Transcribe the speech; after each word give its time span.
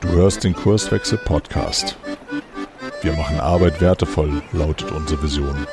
Du 0.00 0.08
hörst 0.08 0.44
den 0.44 0.54
Kurswechsel 0.54 1.18
Podcast. 1.18 1.96
Wir 3.00 3.12
machen 3.14 3.40
Arbeit 3.40 3.80
wertevoll, 3.80 4.40
lautet 4.52 4.92
unsere 4.92 5.20
Vision. 5.20 5.66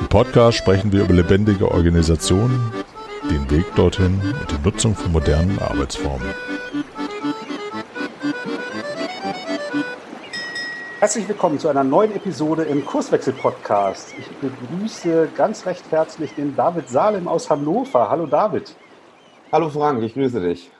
Im 0.00 0.08
Podcast 0.08 0.58
sprechen 0.58 0.92
wir 0.92 1.04
über 1.04 1.14
lebendige 1.14 1.70
Organisationen, 1.70 2.72
den 3.30 3.50
Weg 3.50 3.64
dorthin 3.74 4.20
und 4.38 4.50
die 4.50 4.62
Nutzung 4.62 4.94
von 4.94 5.12
modernen 5.12 5.58
Arbeitsformen. 5.60 6.28
Herzlich 11.00 11.26
willkommen 11.26 11.58
zu 11.58 11.68
einer 11.68 11.84
neuen 11.84 12.14
Episode 12.14 12.64
im 12.64 12.84
Kurswechsel-Podcast. 12.84 14.14
Ich 14.18 14.28
begrüße 14.28 15.28
ganz 15.34 15.64
recht 15.64 15.84
herzlich 15.90 16.34
den 16.34 16.54
David 16.54 16.90
Salem 16.90 17.28
aus 17.28 17.48
Hannover. 17.48 18.10
Hallo 18.10 18.26
David. 18.26 18.74
Hallo 19.50 19.70
Frank, 19.70 20.02
ich 20.02 20.12
grüße 20.12 20.40
dich. 20.40 20.70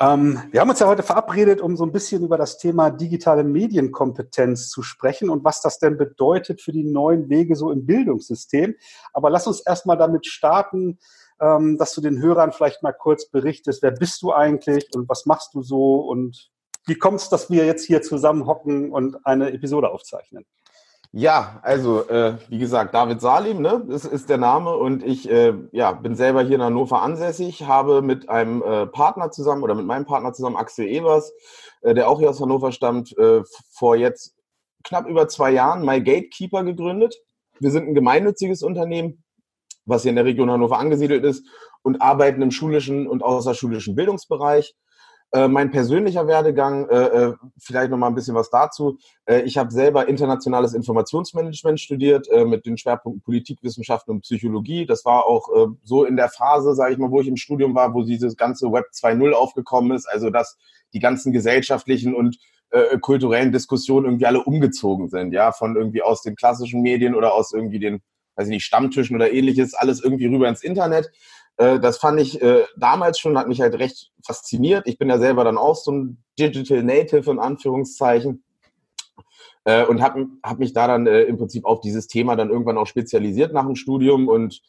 Ähm, 0.00 0.42
wir 0.50 0.60
haben 0.60 0.70
uns 0.70 0.80
ja 0.80 0.88
heute 0.88 1.04
verabredet, 1.04 1.60
um 1.60 1.76
so 1.76 1.84
ein 1.84 1.92
bisschen 1.92 2.24
über 2.24 2.36
das 2.36 2.58
Thema 2.58 2.90
digitale 2.90 3.44
Medienkompetenz 3.44 4.68
zu 4.68 4.82
sprechen 4.82 5.30
und 5.30 5.44
was 5.44 5.60
das 5.60 5.78
denn 5.78 5.96
bedeutet 5.96 6.60
für 6.60 6.72
die 6.72 6.84
neuen 6.84 7.28
Wege 7.28 7.54
so 7.54 7.70
im 7.70 7.86
Bildungssystem. 7.86 8.74
Aber 9.12 9.30
lass 9.30 9.46
uns 9.46 9.60
erstmal 9.60 9.96
damit 9.96 10.26
starten, 10.26 10.98
ähm, 11.40 11.78
dass 11.78 11.94
du 11.94 12.00
den 12.00 12.20
Hörern 12.20 12.52
vielleicht 12.52 12.82
mal 12.82 12.92
kurz 12.92 13.30
berichtest, 13.30 13.82
wer 13.82 13.92
bist 13.92 14.20
du 14.22 14.32
eigentlich 14.32 14.88
und 14.94 15.08
was 15.08 15.26
machst 15.26 15.54
du 15.54 15.62
so 15.62 16.00
und 16.00 16.50
wie 16.86 16.96
kommt 16.96 17.20
es, 17.20 17.28
dass 17.28 17.50
wir 17.50 17.64
jetzt 17.64 17.86
hier 17.86 18.02
zusammen 18.02 18.46
hocken 18.46 18.92
und 18.92 19.24
eine 19.24 19.52
Episode 19.52 19.90
aufzeichnen? 19.90 20.44
Ja, 21.16 21.60
also 21.62 22.08
äh, 22.08 22.38
wie 22.48 22.58
gesagt, 22.58 22.92
David 22.92 23.20
Salim, 23.20 23.62
ne, 23.62 23.86
ist, 23.88 24.04
ist 24.04 24.28
der 24.28 24.36
Name 24.36 24.74
und 24.76 25.04
ich 25.04 25.30
äh, 25.30 25.54
ja, 25.70 25.92
bin 25.92 26.16
selber 26.16 26.42
hier 26.42 26.56
in 26.56 26.62
Hannover 26.62 27.02
ansässig, 27.02 27.62
habe 27.68 28.02
mit 28.02 28.28
einem 28.28 28.64
äh, 28.64 28.88
Partner 28.88 29.30
zusammen 29.30 29.62
oder 29.62 29.76
mit 29.76 29.86
meinem 29.86 30.06
Partner 30.06 30.32
zusammen, 30.32 30.56
Axel 30.56 30.88
Evers, 30.88 31.32
äh, 31.82 31.94
der 31.94 32.08
auch 32.08 32.18
hier 32.18 32.30
aus 32.30 32.40
Hannover 32.40 32.72
stammt, 32.72 33.16
äh, 33.16 33.42
vor 33.70 33.94
jetzt 33.94 34.34
knapp 34.82 35.06
über 35.06 35.28
zwei 35.28 35.52
Jahren 35.52 35.84
My 35.84 36.02
Gatekeeper 36.02 36.64
gegründet. 36.64 37.14
Wir 37.60 37.70
sind 37.70 37.86
ein 37.86 37.94
gemeinnütziges 37.94 38.64
Unternehmen, 38.64 39.22
was 39.84 40.02
hier 40.02 40.10
in 40.10 40.16
der 40.16 40.24
Region 40.24 40.50
Hannover 40.50 40.80
angesiedelt 40.80 41.22
ist 41.22 41.46
und 41.82 42.02
arbeiten 42.02 42.42
im 42.42 42.50
schulischen 42.50 43.06
und 43.06 43.22
außerschulischen 43.22 43.94
Bildungsbereich. 43.94 44.74
Äh, 45.34 45.48
mein 45.48 45.72
persönlicher 45.72 46.28
Werdegang, 46.28 46.88
äh, 46.88 47.06
äh, 47.06 47.34
vielleicht 47.58 47.90
noch 47.90 47.98
mal 47.98 48.06
ein 48.06 48.14
bisschen 48.14 48.36
was 48.36 48.50
dazu. 48.50 48.98
Äh, 49.26 49.40
ich 49.40 49.58
habe 49.58 49.72
selber 49.72 50.06
internationales 50.06 50.74
Informationsmanagement 50.74 51.80
studiert 51.80 52.28
äh, 52.28 52.44
mit 52.44 52.66
den 52.66 52.78
Schwerpunkten 52.78 53.20
Politikwissenschaften 53.20 54.14
und 54.14 54.20
Psychologie. 54.20 54.86
Das 54.86 55.04
war 55.04 55.26
auch 55.26 55.48
äh, 55.48 55.66
so 55.82 56.04
in 56.04 56.14
der 56.14 56.28
Phase, 56.28 56.76
sage 56.76 56.92
ich 56.92 56.98
mal, 56.98 57.10
wo 57.10 57.20
ich 57.20 57.26
im 57.26 57.36
Studium 57.36 57.74
war, 57.74 57.94
wo 57.94 58.04
dieses 58.04 58.36
ganze 58.36 58.70
Web 58.70 58.84
2.0 58.94 59.32
aufgekommen 59.32 59.96
ist. 59.96 60.06
Also 60.06 60.30
dass 60.30 60.56
die 60.92 61.00
ganzen 61.00 61.32
gesellschaftlichen 61.32 62.14
und 62.14 62.38
kulturellen 63.02 63.52
Diskussionen 63.52 64.06
irgendwie 64.06 64.26
alle 64.26 64.42
umgezogen 64.42 65.08
sind, 65.08 65.32
ja, 65.32 65.52
von 65.52 65.76
irgendwie 65.76 66.02
aus 66.02 66.22
den 66.22 66.34
klassischen 66.34 66.82
Medien 66.82 67.14
oder 67.14 67.32
aus 67.32 67.52
irgendwie 67.52 67.78
den, 67.78 68.00
weiß 68.34 68.48
ich 68.48 68.50
nicht, 68.50 68.64
Stammtischen 68.64 69.14
oder 69.14 69.32
ähnliches, 69.32 69.74
alles 69.74 70.02
irgendwie 70.02 70.26
rüber 70.26 70.48
ins 70.48 70.64
Internet. 70.64 71.12
Äh, 71.56 71.80
das 71.80 71.98
fand 71.98 72.20
ich 72.20 72.40
äh, 72.42 72.64
damals 72.76 73.18
schon, 73.18 73.38
hat 73.38 73.48
mich 73.48 73.60
halt 73.60 73.78
recht 73.78 74.12
fasziniert. 74.24 74.86
Ich 74.86 74.98
bin 74.98 75.08
ja 75.08 75.18
selber 75.18 75.44
dann 75.44 75.58
auch 75.58 75.76
so 75.76 75.92
ein 75.92 76.24
Digital 76.38 76.82
Native 76.82 77.30
in 77.30 77.38
Anführungszeichen 77.38 78.44
äh, 79.64 79.84
und 79.84 80.02
habe 80.02 80.26
hab 80.42 80.58
mich 80.58 80.72
da 80.72 80.86
dann 80.86 81.06
äh, 81.06 81.22
im 81.22 81.38
Prinzip 81.38 81.64
auf 81.64 81.80
dieses 81.80 82.06
Thema 82.06 82.36
dann 82.36 82.50
irgendwann 82.50 82.78
auch 82.78 82.86
spezialisiert 82.86 83.52
nach 83.52 83.66
dem 83.66 83.76
Studium 83.76 84.28
und 84.28 84.62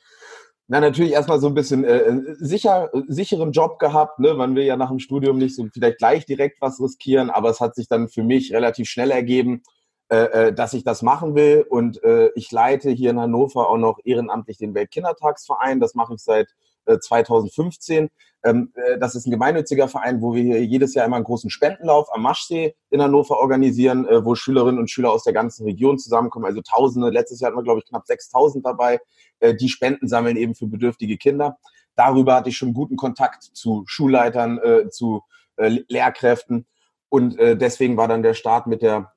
na, 0.67 0.79
natürlich 0.79 1.11
erstmal 1.11 1.39
so 1.39 1.47
ein 1.47 1.53
bisschen 1.53 1.83
äh, 1.83 2.21
sicher, 2.39 2.89
sicheren 3.07 3.51
Job 3.51 3.77
gehabt, 3.77 4.17
ne? 4.17 4.33
Man 4.33 4.55
will 4.55 4.63
ja 4.63 4.75
nach 4.75 4.89
dem 4.89 4.97
Studium 4.97 5.37
nicht 5.37 5.55
so 5.55 5.67
vielleicht 5.71 5.99
gleich 5.99 6.25
direkt 6.25 6.59
was 6.59 6.81
riskieren, 6.81 7.29
aber 7.29 7.51
es 7.51 7.59
hat 7.59 7.75
sich 7.75 7.87
dann 7.87 8.09
für 8.09 8.23
mich 8.23 8.51
relativ 8.51 8.89
schnell 8.89 9.11
ergeben, 9.11 9.61
äh, 10.09 10.47
äh 10.47 10.53
dass 10.53 10.73
ich 10.73 10.83
das 10.83 11.03
machen 11.03 11.35
will. 11.35 11.65
Und 11.69 12.03
äh, 12.03 12.31
ich 12.33 12.51
leite 12.51 12.89
hier 12.89 13.11
in 13.11 13.19
Hannover 13.19 13.69
auch 13.69 13.77
noch 13.77 13.99
ehrenamtlich 14.05 14.57
den 14.57 14.73
Weltkindertagsverein. 14.73 15.79
Das 15.79 15.93
mache 15.93 16.15
ich 16.15 16.23
seit 16.23 16.47
2015. 16.85 18.05
Äh, 18.05 18.09
ähm, 18.49 18.71
äh, 18.75 18.97
das 18.99 19.15
ist 19.15 19.25
ein 19.25 19.31
gemeinnütziger 19.31 19.87
Verein, 19.87 20.21
wo 20.21 20.33
wir 20.33 20.43
hier 20.43 20.63
jedes 20.63 20.93
Jahr 20.93 21.05
immer 21.05 21.15
einen 21.15 21.25
großen 21.25 21.49
Spendenlauf 21.49 22.07
am 22.13 22.21
Maschsee 22.21 22.75
in 22.91 23.01
Hannover 23.01 23.39
organisieren, 23.39 24.07
äh, 24.07 24.23
wo 24.23 24.35
Schülerinnen 24.35 24.79
und 24.79 24.91
Schüler 24.91 25.11
aus 25.11 25.23
der 25.23 25.33
ganzen 25.33 25.65
Region 25.65 25.97
zusammenkommen. 25.97 26.45
Also 26.45 26.61
Tausende. 26.61 27.09
Letztes 27.09 27.39
Jahr 27.39 27.49
hatten 27.49 27.59
wir, 27.59 27.63
glaube 27.63 27.79
ich, 27.79 27.89
knapp 27.89 28.05
6000 28.05 28.65
dabei, 28.65 28.99
die 29.41 29.69
Spenden 29.69 30.07
sammeln 30.07 30.37
eben 30.37 30.55
für 30.55 30.65
bedürftige 30.65 31.17
Kinder. 31.17 31.57
Darüber 31.95 32.35
hatte 32.35 32.49
ich 32.49 32.57
schon 32.57 32.73
guten 32.73 32.95
Kontakt 32.95 33.43
zu 33.43 33.83
Schulleitern, 33.85 34.59
zu 34.91 35.23
Lehrkräften. 35.57 36.65
Und 37.09 37.37
deswegen 37.37 37.97
war 37.97 38.07
dann 38.07 38.23
der 38.23 38.33
Start 38.33 38.65
mit 38.65 38.81
der 38.81 39.11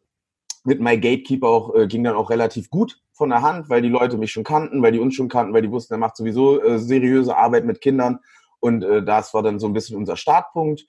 mit 0.69 0.81
My 0.81 0.99
Gatekeeper 0.99 1.49
auch, 1.49 1.75
äh, 1.75 1.87
ging 1.87 2.05
dann 2.05 2.15
auch 2.15 2.31
relativ 2.31 2.69
gut 2.71 3.01
von 3.13 3.31
der 3.31 3.43
Hand, 3.43 3.69
weil 3.71 3.83
die 3.83 3.89
Leute 3.89 4.19
mich 4.19 4.31
schon 4.31 4.45
kannten, 4.45 4.83
weil 4.83 4.93
die 4.93 5.01
uns 5.01 5.15
schon 5.15 5.29
kannten, 5.29 5.55
weil 5.55 5.63
die 5.63 5.71
wussten, 5.71 5.95
er 5.95 5.99
macht 5.99 6.17
sowieso 6.17 6.63
äh, 6.63 6.79
seriöse 6.79 7.37
Arbeit 7.37 7.65
mit 7.65 7.81
Kindern. 7.81 8.19
Und 8.61 8.85
äh, 8.85 9.03
das 9.03 9.33
war 9.35 9.43
dann 9.43 9.59
so 9.59 9.67
ein 9.67 9.73
bisschen 9.73 9.97
unser 9.97 10.17
Startpunkt. 10.17 10.85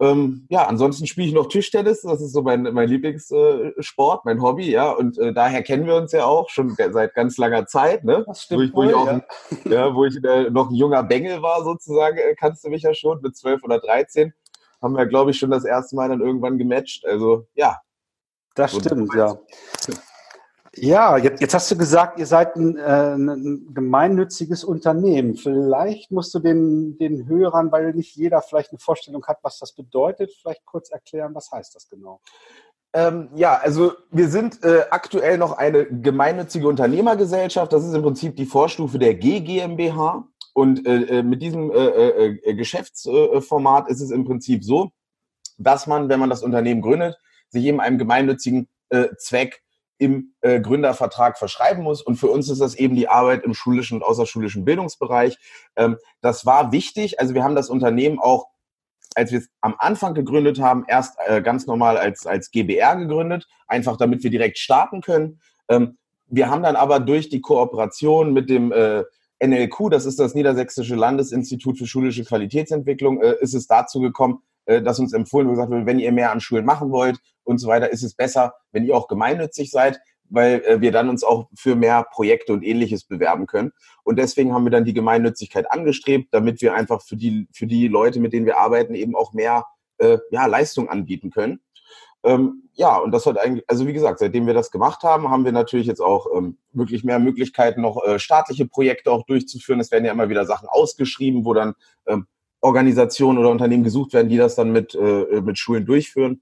Ähm, 0.00 0.46
ja, 0.48 0.66
ansonsten 0.66 1.06
spiele 1.06 1.28
ich 1.28 1.34
noch 1.34 1.48
Tischtennis. 1.48 2.02
Das 2.02 2.20
ist 2.20 2.32
so 2.32 2.42
mein, 2.42 2.62
mein 2.62 2.88
Lieblingssport, 2.88 4.18
äh, 4.18 4.22
mein 4.24 4.42
Hobby, 4.42 4.70
ja. 4.70 4.90
Und 4.90 5.18
äh, 5.18 5.32
daher 5.32 5.62
kennen 5.62 5.86
wir 5.86 5.96
uns 5.96 6.12
ja 6.12 6.24
auch 6.24 6.50
schon 6.50 6.70
seit 6.70 7.14
ganz 7.14 7.36
langer 7.36 7.66
Zeit, 7.66 8.04
ne? 8.04 8.24
Das 8.26 8.42
stimmt. 8.42 8.74
Wo 8.74 8.82
ich, 8.82 8.90
wo 8.90 8.90
ich, 8.90 8.94
auch, 8.94 9.06
ja. 9.06 9.22
ja, 9.70 9.94
wo 9.94 10.04
ich 10.04 10.22
äh, 10.22 10.50
noch 10.50 10.70
ein 10.70 10.74
junger 10.74 11.02
Bengel 11.02 11.42
war, 11.42 11.64
sozusagen, 11.64 12.18
äh, 12.18 12.34
kannst 12.34 12.64
du 12.64 12.70
mich 12.70 12.82
ja 12.82 12.94
schon, 12.94 13.20
mit 13.22 13.36
12 13.36 13.64
oder 13.64 13.80
13. 13.80 14.32
Haben 14.80 14.96
wir, 14.96 15.06
glaube 15.06 15.32
ich, 15.32 15.38
schon 15.38 15.50
das 15.50 15.64
erste 15.64 15.96
Mal 15.96 16.10
dann 16.10 16.20
irgendwann 16.20 16.58
gematcht. 16.58 17.06
Also 17.06 17.46
ja, 17.54 17.80
das 18.54 18.74
stimmt, 18.74 19.14
ja. 19.14 19.38
Ja, 20.76 21.16
jetzt, 21.16 21.40
jetzt 21.40 21.54
hast 21.54 21.70
du 21.70 21.76
gesagt, 21.76 22.18
ihr 22.18 22.26
seid 22.26 22.56
ein, 22.56 22.76
äh, 22.76 23.14
ein 23.14 23.72
gemeinnütziges 23.72 24.64
Unternehmen. 24.64 25.36
Vielleicht 25.36 26.10
musst 26.10 26.34
du 26.34 26.40
den, 26.40 26.98
den 26.98 27.28
Hörern, 27.28 27.70
weil 27.70 27.92
nicht 27.92 28.16
jeder 28.16 28.42
vielleicht 28.42 28.70
eine 28.70 28.80
Vorstellung 28.80 29.24
hat, 29.26 29.38
was 29.42 29.58
das 29.58 29.72
bedeutet, 29.72 30.32
vielleicht 30.40 30.64
kurz 30.64 30.90
erklären, 30.90 31.34
was 31.34 31.50
heißt 31.52 31.74
das 31.74 31.88
genau? 31.88 32.20
Ähm, 32.92 33.28
ja, 33.34 33.54
also 33.56 33.92
wir 34.10 34.28
sind 34.28 34.62
äh, 34.64 34.84
aktuell 34.90 35.38
noch 35.38 35.52
eine 35.52 35.86
gemeinnützige 35.86 36.68
Unternehmergesellschaft. 36.68 37.72
Das 37.72 37.84
ist 37.84 37.94
im 37.94 38.02
Prinzip 38.02 38.36
die 38.36 38.46
Vorstufe 38.46 38.98
der 38.98 39.14
G 39.14 39.40
GmbH. 39.40 40.26
Und 40.54 40.86
äh, 40.86 41.18
äh 41.18 41.22
mit 41.24 41.42
diesem 41.42 41.72
äh, 41.72 41.86
äh, 41.86 42.54
Geschäftsformat 42.54 43.88
ist 43.88 44.00
es 44.00 44.12
im 44.12 44.24
Prinzip 44.24 44.62
so, 44.62 44.90
dass 45.58 45.88
man, 45.88 46.08
wenn 46.08 46.20
man 46.20 46.30
das 46.30 46.44
Unternehmen 46.44 46.80
gründet, 46.80 47.16
sich 47.54 47.64
eben 47.64 47.80
einem 47.80 47.98
gemeinnützigen 47.98 48.68
äh, 48.90 49.08
Zweck 49.16 49.62
im 49.98 50.34
äh, 50.40 50.60
Gründervertrag 50.60 51.38
verschreiben 51.38 51.82
muss. 51.82 52.02
Und 52.02 52.16
für 52.16 52.28
uns 52.28 52.50
ist 52.50 52.60
das 52.60 52.74
eben 52.74 52.94
die 52.96 53.08
Arbeit 53.08 53.44
im 53.44 53.54
schulischen 53.54 53.98
und 53.98 54.02
außerschulischen 54.02 54.64
Bildungsbereich. 54.64 55.38
Ähm, 55.76 55.96
das 56.20 56.44
war 56.44 56.72
wichtig. 56.72 57.20
Also 57.20 57.34
wir 57.34 57.44
haben 57.44 57.54
das 57.54 57.70
Unternehmen 57.70 58.18
auch, 58.18 58.48
als 59.14 59.30
wir 59.30 59.38
es 59.38 59.48
am 59.60 59.76
Anfang 59.78 60.14
gegründet 60.14 60.60
haben, 60.60 60.84
erst 60.88 61.16
äh, 61.26 61.40
ganz 61.40 61.66
normal 61.66 61.96
als, 61.96 62.26
als 62.26 62.50
GBR 62.50 62.96
gegründet, 62.96 63.46
einfach 63.68 63.96
damit 63.96 64.22
wir 64.24 64.30
direkt 64.30 64.58
starten 64.58 65.00
können. 65.00 65.40
Ähm, 65.68 65.96
wir 66.26 66.50
haben 66.50 66.62
dann 66.62 66.76
aber 66.76 66.98
durch 66.98 67.28
die 67.28 67.40
Kooperation 67.40 68.32
mit 68.32 68.50
dem 68.50 68.72
äh, 68.72 69.04
NLQ, 69.42 69.90
das 69.90 70.06
ist 70.06 70.18
das 70.18 70.34
Niedersächsische 70.34 70.96
Landesinstitut 70.96 71.78
für 71.78 71.86
schulische 71.86 72.24
Qualitätsentwicklung, 72.24 73.22
äh, 73.22 73.36
ist 73.40 73.54
es 73.54 73.68
dazu 73.68 74.00
gekommen, 74.00 74.42
äh, 74.66 74.82
dass 74.82 74.98
uns 74.98 75.12
empfohlen 75.12 75.46
wird, 75.48 75.56
gesagt 75.56 75.70
wird, 75.70 75.86
wenn 75.86 75.98
ihr 75.98 76.12
mehr 76.12 76.32
an 76.32 76.40
Schulen 76.40 76.64
machen 76.64 76.90
wollt 76.90 77.18
und 77.44 77.58
so 77.58 77.68
weiter, 77.68 77.90
ist 77.90 78.02
es 78.02 78.14
besser, 78.14 78.54
wenn 78.72 78.84
ihr 78.84 78.96
auch 78.96 79.08
gemeinnützig 79.08 79.70
seid, 79.70 80.00
weil 80.28 80.62
äh, 80.64 80.80
wir 80.80 80.92
dann 80.92 81.08
uns 81.08 81.24
auch 81.24 81.48
für 81.56 81.76
mehr 81.76 82.04
Projekte 82.12 82.52
und 82.52 82.62
ähnliches 82.62 83.04
bewerben 83.04 83.46
können. 83.46 83.72
Und 84.04 84.18
deswegen 84.18 84.52
haben 84.52 84.64
wir 84.64 84.70
dann 84.70 84.84
die 84.84 84.94
Gemeinnützigkeit 84.94 85.70
angestrebt, 85.70 86.28
damit 86.32 86.60
wir 86.62 86.74
einfach 86.74 87.02
für 87.02 87.16
die, 87.16 87.48
für 87.52 87.66
die 87.66 87.88
Leute, 87.88 88.20
mit 88.20 88.32
denen 88.32 88.46
wir 88.46 88.58
arbeiten, 88.58 88.94
eben 88.94 89.14
auch 89.14 89.32
mehr 89.32 89.66
äh, 89.98 90.18
ja, 90.30 90.46
Leistung 90.46 90.88
anbieten 90.88 91.30
können. 91.30 91.60
Ähm, 92.24 92.62
ja, 92.72 92.96
und 92.96 93.12
das 93.12 93.26
hat 93.26 93.38
eigentlich, 93.38 93.64
also 93.68 93.86
wie 93.86 93.92
gesagt, 93.92 94.18
seitdem 94.18 94.46
wir 94.46 94.54
das 94.54 94.70
gemacht 94.70 95.02
haben, 95.02 95.30
haben 95.30 95.44
wir 95.44 95.52
natürlich 95.52 95.86
jetzt 95.86 96.00
auch 96.00 96.26
ähm, 96.34 96.56
wirklich 96.72 97.04
mehr 97.04 97.18
Möglichkeiten, 97.18 97.82
noch 97.82 98.02
äh, 98.02 98.18
staatliche 98.18 98.66
Projekte 98.66 99.12
auch 99.12 99.24
durchzuführen. 99.26 99.78
Es 99.78 99.90
werden 99.90 100.06
ja 100.06 100.12
immer 100.12 100.30
wieder 100.30 100.46
Sachen 100.46 100.68
ausgeschrieben, 100.68 101.44
wo 101.44 101.52
dann 101.52 101.74
ähm, 102.06 102.26
Organisationen 102.64 103.38
oder 103.38 103.50
Unternehmen 103.50 103.84
gesucht 103.84 104.14
werden, 104.14 104.28
die 104.28 104.38
das 104.38 104.54
dann 104.54 104.72
mit, 104.72 104.94
äh, 104.94 105.42
mit 105.42 105.58
Schulen 105.58 105.84
durchführen. 105.84 106.40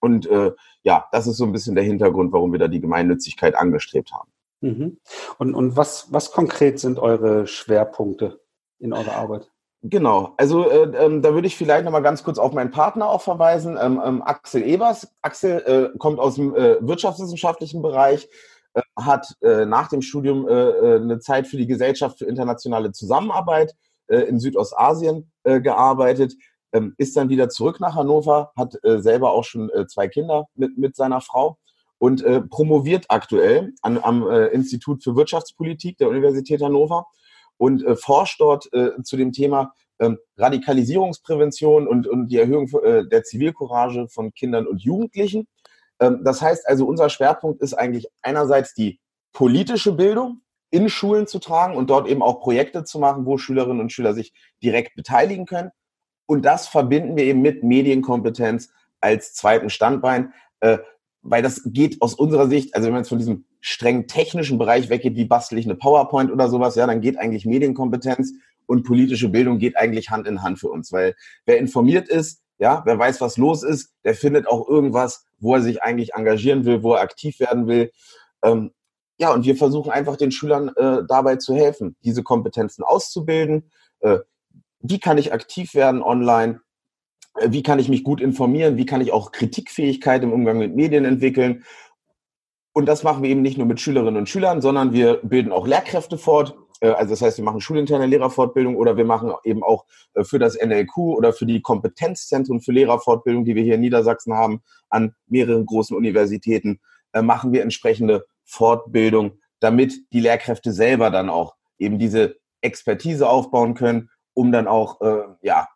Und 0.00 0.26
äh, 0.26 0.52
ja, 0.82 1.06
das 1.12 1.26
ist 1.26 1.36
so 1.36 1.44
ein 1.44 1.52
bisschen 1.52 1.76
der 1.76 1.84
Hintergrund, 1.84 2.32
warum 2.32 2.52
wir 2.52 2.58
da 2.58 2.68
die 2.68 2.80
Gemeinnützigkeit 2.80 3.54
angestrebt 3.54 4.12
haben. 4.12 4.30
Mhm. 4.60 4.98
Und, 5.38 5.54
und 5.54 5.76
was, 5.76 6.12
was 6.12 6.32
konkret 6.32 6.80
sind 6.80 6.98
eure 6.98 7.46
Schwerpunkte 7.46 8.40
in 8.80 8.92
eurer 8.92 9.14
Arbeit? 9.14 9.48
Genau, 9.82 10.34
also 10.36 10.68
äh, 10.68 11.04
ähm, 11.04 11.22
da 11.22 11.32
würde 11.32 11.46
ich 11.46 11.56
vielleicht 11.56 11.84
nochmal 11.84 12.02
ganz 12.02 12.24
kurz 12.24 12.38
auf 12.38 12.52
meinen 12.52 12.72
Partner 12.72 13.08
auch 13.08 13.22
verweisen, 13.22 13.78
ähm, 13.80 14.00
ähm, 14.04 14.22
Axel 14.22 14.64
Ebers. 14.64 15.14
Axel 15.22 15.92
äh, 15.94 15.98
kommt 15.98 16.18
aus 16.18 16.34
dem 16.34 16.56
äh, 16.56 16.76
wirtschaftswissenschaftlichen 16.80 17.82
Bereich, 17.82 18.28
äh, 18.74 18.82
hat 18.96 19.28
nach 19.40 19.88
dem 19.88 20.02
Studium 20.02 20.46
eine 20.46 21.18
Zeit 21.20 21.46
für 21.46 21.56
die 21.56 21.66
Gesellschaft 21.66 22.18
für 22.18 22.24
internationale 22.24 22.92
Zusammenarbeit 22.92 23.74
in 24.08 24.38
Südostasien 24.38 25.30
gearbeitet, 25.44 26.34
ähm, 26.76 26.94
ist 26.98 27.16
dann 27.16 27.28
wieder 27.28 27.48
zurück 27.48 27.80
nach 27.80 27.94
Hannover, 27.94 28.52
hat 28.56 28.78
äh, 28.84 29.00
selber 29.00 29.32
auch 29.32 29.44
schon 29.44 29.70
äh, 29.70 29.86
zwei 29.86 30.08
Kinder 30.08 30.46
mit, 30.54 30.76
mit 30.76 30.96
seiner 30.96 31.20
Frau 31.20 31.58
und 31.98 32.22
äh, 32.22 32.42
promoviert 32.42 33.06
aktuell 33.08 33.72
an, 33.82 33.98
am 33.98 34.28
äh, 34.28 34.46
Institut 34.48 35.02
für 35.02 35.16
Wirtschaftspolitik 35.16 35.96
der 35.98 36.08
Universität 36.08 36.62
Hannover 36.62 37.06
und 37.56 37.84
äh, 37.84 37.96
forscht 37.96 38.40
dort 38.40 38.70
äh, 38.72 38.90
zu 39.02 39.16
dem 39.16 39.32
Thema 39.32 39.72
ähm, 39.98 40.18
Radikalisierungsprävention 40.36 41.88
und, 41.88 42.06
und 42.06 42.28
die 42.28 42.36
Erhöhung 42.36 42.68
äh, 42.82 43.06
der 43.06 43.22
Zivilcourage 43.22 44.08
von 44.08 44.34
Kindern 44.34 44.66
und 44.66 44.82
Jugendlichen. 44.82 45.46
Ähm, 46.00 46.20
das 46.22 46.42
heißt 46.42 46.68
also, 46.68 46.86
unser 46.86 47.08
Schwerpunkt 47.08 47.62
ist 47.62 47.72
eigentlich 47.72 48.06
einerseits 48.20 48.74
die 48.74 49.00
politische 49.32 49.92
Bildung 49.92 50.42
in 50.76 50.90
Schulen 50.90 51.26
zu 51.26 51.38
tragen 51.38 51.74
und 51.74 51.88
dort 51.88 52.06
eben 52.06 52.22
auch 52.22 52.40
Projekte 52.40 52.84
zu 52.84 52.98
machen, 52.98 53.24
wo 53.24 53.38
Schülerinnen 53.38 53.80
und 53.80 53.92
Schüler 53.92 54.12
sich 54.12 54.34
direkt 54.62 54.94
beteiligen 54.94 55.46
können. 55.46 55.70
Und 56.26 56.44
das 56.44 56.68
verbinden 56.68 57.16
wir 57.16 57.24
eben 57.24 57.40
mit 57.40 57.64
Medienkompetenz 57.64 58.68
als 59.00 59.32
zweiten 59.32 59.70
Standbein, 59.70 60.34
äh, 60.60 60.78
weil 61.22 61.42
das 61.42 61.62
geht 61.64 62.02
aus 62.02 62.14
unserer 62.14 62.48
Sicht, 62.48 62.74
also 62.74 62.86
wenn 62.86 62.92
man 62.92 63.02
jetzt 63.02 63.08
von 63.08 63.18
diesem 63.18 63.46
streng 63.60 64.06
technischen 64.06 64.58
Bereich 64.58 64.90
weggeht, 64.90 65.16
wie 65.16 65.24
bastel 65.24 65.58
ich 65.58 65.64
eine 65.64 65.76
PowerPoint 65.76 66.30
oder 66.30 66.48
sowas, 66.48 66.76
ja, 66.76 66.86
dann 66.86 67.00
geht 67.00 67.18
eigentlich 67.18 67.46
Medienkompetenz 67.46 68.34
und 68.66 68.84
politische 68.84 69.28
Bildung 69.28 69.58
geht 69.58 69.76
eigentlich 69.76 70.10
Hand 70.10 70.26
in 70.26 70.42
Hand 70.42 70.58
für 70.58 70.68
uns, 70.68 70.92
weil 70.92 71.14
wer 71.46 71.58
informiert 71.58 72.08
ist, 72.08 72.42
ja, 72.58 72.82
wer 72.84 72.98
weiß, 72.98 73.20
was 73.22 73.38
los 73.38 73.62
ist, 73.62 73.94
der 74.04 74.14
findet 74.14 74.46
auch 74.46 74.68
irgendwas, 74.68 75.24
wo 75.38 75.54
er 75.54 75.62
sich 75.62 75.82
eigentlich 75.82 76.14
engagieren 76.14 76.64
will, 76.64 76.82
wo 76.82 76.94
er 76.94 77.00
aktiv 77.00 77.40
werden 77.40 77.66
will. 77.66 77.90
Ähm, 78.42 78.72
ja, 79.18 79.32
und 79.32 79.44
wir 79.44 79.56
versuchen 79.56 79.90
einfach 79.90 80.16
den 80.16 80.30
Schülern 80.30 80.68
äh, 80.76 81.02
dabei 81.08 81.36
zu 81.36 81.54
helfen, 81.54 81.96
diese 82.04 82.22
Kompetenzen 82.22 82.82
auszubilden. 82.82 83.70
Äh, 84.00 84.18
wie 84.80 85.00
kann 85.00 85.18
ich 85.18 85.32
aktiv 85.32 85.74
werden 85.74 86.02
online? 86.02 86.60
Äh, 87.36 87.48
wie 87.50 87.62
kann 87.62 87.78
ich 87.78 87.88
mich 87.88 88.04
gut 88.04 88.20
informieren? 88.20 88.76
Wie 88.76 88.86
kann 88.86 89.00
ich 89.00 89.12
auch 89.12 89.32
Kritikfähigkeit 89.32 90.22
im 90.22 90.32
Umgang 90.32 90.58
mit 90.58 90.74
Medien 90.74 91.04
entwickeln? 91.04 91.64
Und 92.72 92.86
das 92.86 93.02
machen 93.02 93.22
wir 93.22 93.30
eben 93.30 93.40
nicht 93.40 93.56
nur 93.56 93.66
mit 93.66 93.80
Schülerinnen 93.80 94.18
und 94.18 94.28
Schülern, 94.28 94.60
sondern 94.60 94.92
wir 94.92 95.20
bilden 95.22 95.50
auch 95.50 95.66
Lehrkräfte 95.66 96.18
fort. 96.18 96.54
Äh, 96.80 96.90
also 96.90 97.10
das 97.10 97.22
heißt, 97.22 97.38
wir 97.38 97.44
machen 97.44 97.62
schulinterne 97.62 98.04
Lehrerfortbildung 98.04 98.76
oder 98.76 98.98
wir 98.98 99.06
machen 99.06 99.32
eben 99.44 99.62
auch 99.62 99.86
äh, 100.12 100.24
für 100.24 100.38
das 100.38 100.58
NLQ 100.62 100.96
oder 100.98 101.32
für 101.32 101.46
die 101.46 101.62
Kompetenzzentren 101.62 102.60
für 102.60 102.72
Lehrerfortbildung, 102.72 103.46
die 103.46 103.54
wir 103.54 103.62
hier 103.62 103.76
in 103.76 103.80
Niedersachsen 103.80 104.34
haben, 104.34 104.60
an 104.90 105.14
mehreren 105.26 105.64
großen 105.64 105.96
Universitäten, 105.96 106.80
äh, 107.12 107.22
machen 107.22 107.52
wir 107.52 107.62
entsprechende 107.62 108.26
Fortbildung, 108.46 109.38
damit 109.60 109.94
die 110.12 110.20
Lehrkräfte 110.20 110.72
selber 110.72 111.10
dann 111.10 111.28
auch 111.28 111.56
eben 111.78 111.98
diese 111.98 112.36
Expertise 112.62 113.28
aufbauen 113.28 113.74
können, 113.74 114.10
um 114.34 114.52
dann 114.52 114.66
auch 114.66 115.00
ja 115.42 115.68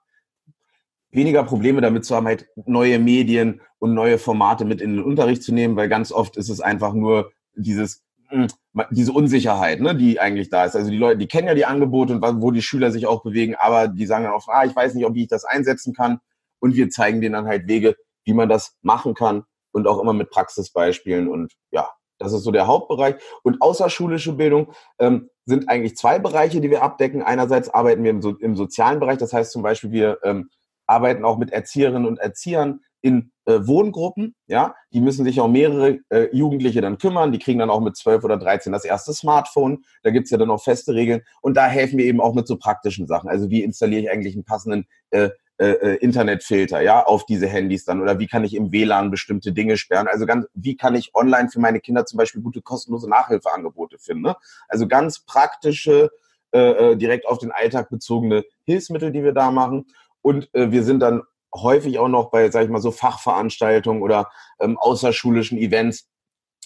weniger 1.10 1.44
Probleme 1.44 1.80
damit 1.80 2.04
zu 2.04 2.14
haben, 2.14 2.26
halt 2.26 2.48
neue 2.66 2.98
Medien 2.98 3.60
und 3.78 3.94
neue 3.94 4.18
Formate 4.18 4.64
mit 4.64 4.80
in 4.80 4.96
den 4.96 5.04
Unterricht 5.04 5.42
zu 5.42 5.52
nehmen, 5.52 5.76
weil 5.76 5.88
ganz 5.88 6.12
oft 6.12 6.36
ist 6.36 6.48
es 6.48 6.60
einfach 6.60 6.94
nur 6.94 7.32
dieses 7.54 8.04
hm, 8.28 8.46
diese 8.90 9.12
Unsicherheit, 9.12 9.80
ne, 9.80 9.96
die 9.96 10.20
eigentlich 10.20 10.50
da 10.50 10.64
ist. 10.64 10.76
Also 10.76 10.90
die 10.90 10.98
Leute, 10.98 11.18
die 11.18 11.26
kennen 11.26 11.48
ja 11.48 11.54
die 11.54 11.64
Angebote 11.64 12.14
und 12.14 12.22
wo 12.40 12.52
die 12.52 12.62
Schüler 12.62 12.92
sich 12.92 13.06
auch 13.06 13.24
bewegen, 13.24 13.56
aber 13.56 13.88
die 13.88 14.06
sagen 14.06 14.24
dann 14.24 14.34
auch, 14.34 14.46
ah, 14.48 14.64
ich 14.64 14.74
weiß 14.74 14.94
nicht, 14.94 15.04
ob 15.04 15.16
ich 15.16 15.26
das 15.26 15.44
einsetzen 15.44 15.94
kann. 15.94 16.20
Und 16.60 16.76
wir 16.76 16.90
zeigen 16.90 17.20
denen 17.20 17.32
dann 17.32 17.46
halt 17.46 17.66
Wege, 17.66 17.96
wie 18.24 18.34
man 18.34 18.48
das 18.48 18.76
machen 18.82 19.14
kann 19.14 19.42
und 19.72 19.88
auch 19.88 20.00
immer 20.00 20.12
mit 20.12 20.30
Praxisbeispielen. 20.30 21.26
Und 21.26 21.54
ja, 21.72 21.88
das 22.20 22.32
ist 22.32 22.44
so 22.44 22.52
der 22.52 22.66
Hauptbereich. 22.66 23.16
Und 23.42 23.60
außerschulische 23.60 24.34
Bildung 24.34 24.72
ähm, 24.98 25.30
sind 25.46 25.68
eigentlich 25.68 25.96
zwei 25.96 26.18
Bereiche, 26.18 26.60
die 26.60 26.70
wir 26.70 26.82
abdecken. 26.82 27.22
Einerseits 27.22 27.68
arbeiten 27.70 28.04
wir 28.04 28.10
im, 28.10 28.22
so 28.22 28.36
im 28.36 28.54
sozialen 28.54 29.00
Bereich, 29.00 29.18
das 29.18 29.32
heißt 29.32 29.50
zum 29.50 29.62
Beispiel, 29.62 29.90
wir 29.90 30.18
ähm, 30.22 30.50
arbeiten 30.86 31.24
auch 31.24 31.38
mit 31.38 31.50
Erzieherinnen 31.50 32.06
und 32.06 32.18
Erziehern 32.18 32.80
in 33.02 33.32
äh, 33.46 33.66
Wohngruppen, 33.66 34.34
ja, 34.46 34.74
die 34.92 35.00
müssen 35.00 35.24
sich 35.24 35.40
auch 35.40 35.48
mehrere 35.48 36.00
äh, 36.10 36.28
Jugendliche 36.36 36.82
dann 36.82 36.98
kümmern, 36.98 37.32
die 37.32 37.38
kriegen 37.38 37.58
dann 37.58 37.70
auch 37.70 37.80
mit 37.80 37.96
12 37.96 38.24
oder 38.24 38.36
13 38.36 38.72
das 38.72 38.84
erste 38.84 39.14
Smartphone, 39.14 39.84
da 40.02 40.10
gibt's 40.10 40.30
ja 40.30 40.36
dann 40.36 40.50
auch 40.50 40.62
feste 40.62 40.94
Regeln 40.94 41.22
und 41.40 41.56
da 41.56 41.66
helfen 41.66 41.98
wir 41.98 42.04
eben 42.04 42.20
auch 42.20 42.34
mit 42.34 42.46
so 42.46 42.58
praktischen 42.58 43.06
Sachen. 43.06 43.30
Also 43.30 43.48
wie 43.48 43.62
installiere 43.62 44.02
ich 44.02 44.10
eigentlich 44.10 44.34
einen 44.34 44.44
passenden 44.44 44.86
äh, 45.10 45.30
äh, 45.60 45.72
äh 45.72 45.96
Internetfilter, 45.96 46.80
ja, 46.80 47.04
auf 47.04 47.26
diese 47.26 47.46
Handys 47.46 47.84
dann 47.84 48.00
oder 48.00 48.18
wie 48.18 48.26
kann 48.26 48.44
ich 48.44 48.54
im 48.54 48.72
WLAN 48.72 49.10
bestimmte 49.10 49.52
Dinge 49.52 49.76
sperren? 49.76 50.08
Also 50.08 50.26
ganz, 50.26 50.46
wie 50.54 50.76
kann 50.76 50.94
ich 50.94 51.14
online 51.14 51.50
für 51.50 51.60
meine 51.60 51.80
Kinder 51.80 52.06
zum 52.06 52.16
Beispiel 52.16 52.42
gute 52.42 52.62
kostenlose 52.62 53.08
Nachhilfeangebote 53.08 53.98
finden? 53.98 54.22
Ne? 54.22 54.36
Also 54.68 54.88
ganz 54.88 55.20
praktische, 55.20 56.10
äh, 56.52 56.92
äh 56.92 56.96
direkt 56.96 57.28
auf 57.28 57.38
den 57.38 57.52
Alltag 57.52 57.90
bezogene 57.90 58.44
Hilfsmittel, 58.64 59.12
die 59.12 59.22
wir 59.22 59.32
da 59.32 59.50
machen. 59.50 59.86
Und 60.22 60.48
äh, 60.54 60.70
wir 60.70 60.82
sind 60.82 61.00
dann 61.00 61.22
häufig 61.54 61.98
auch 61.98 62.08
noch 62.08 62.30
bei, 62.30 62.50
sag 62.50 62.64
ich 62.64 62.70
mal, 62.70 62.80
so 62.80 62.90
Fachveranstaltungen 62.90 64.02
oder 64.02 64.30
ähm, 64.60 64.78
außerschulischen 64.78 65.58
Events, 65.58 66.08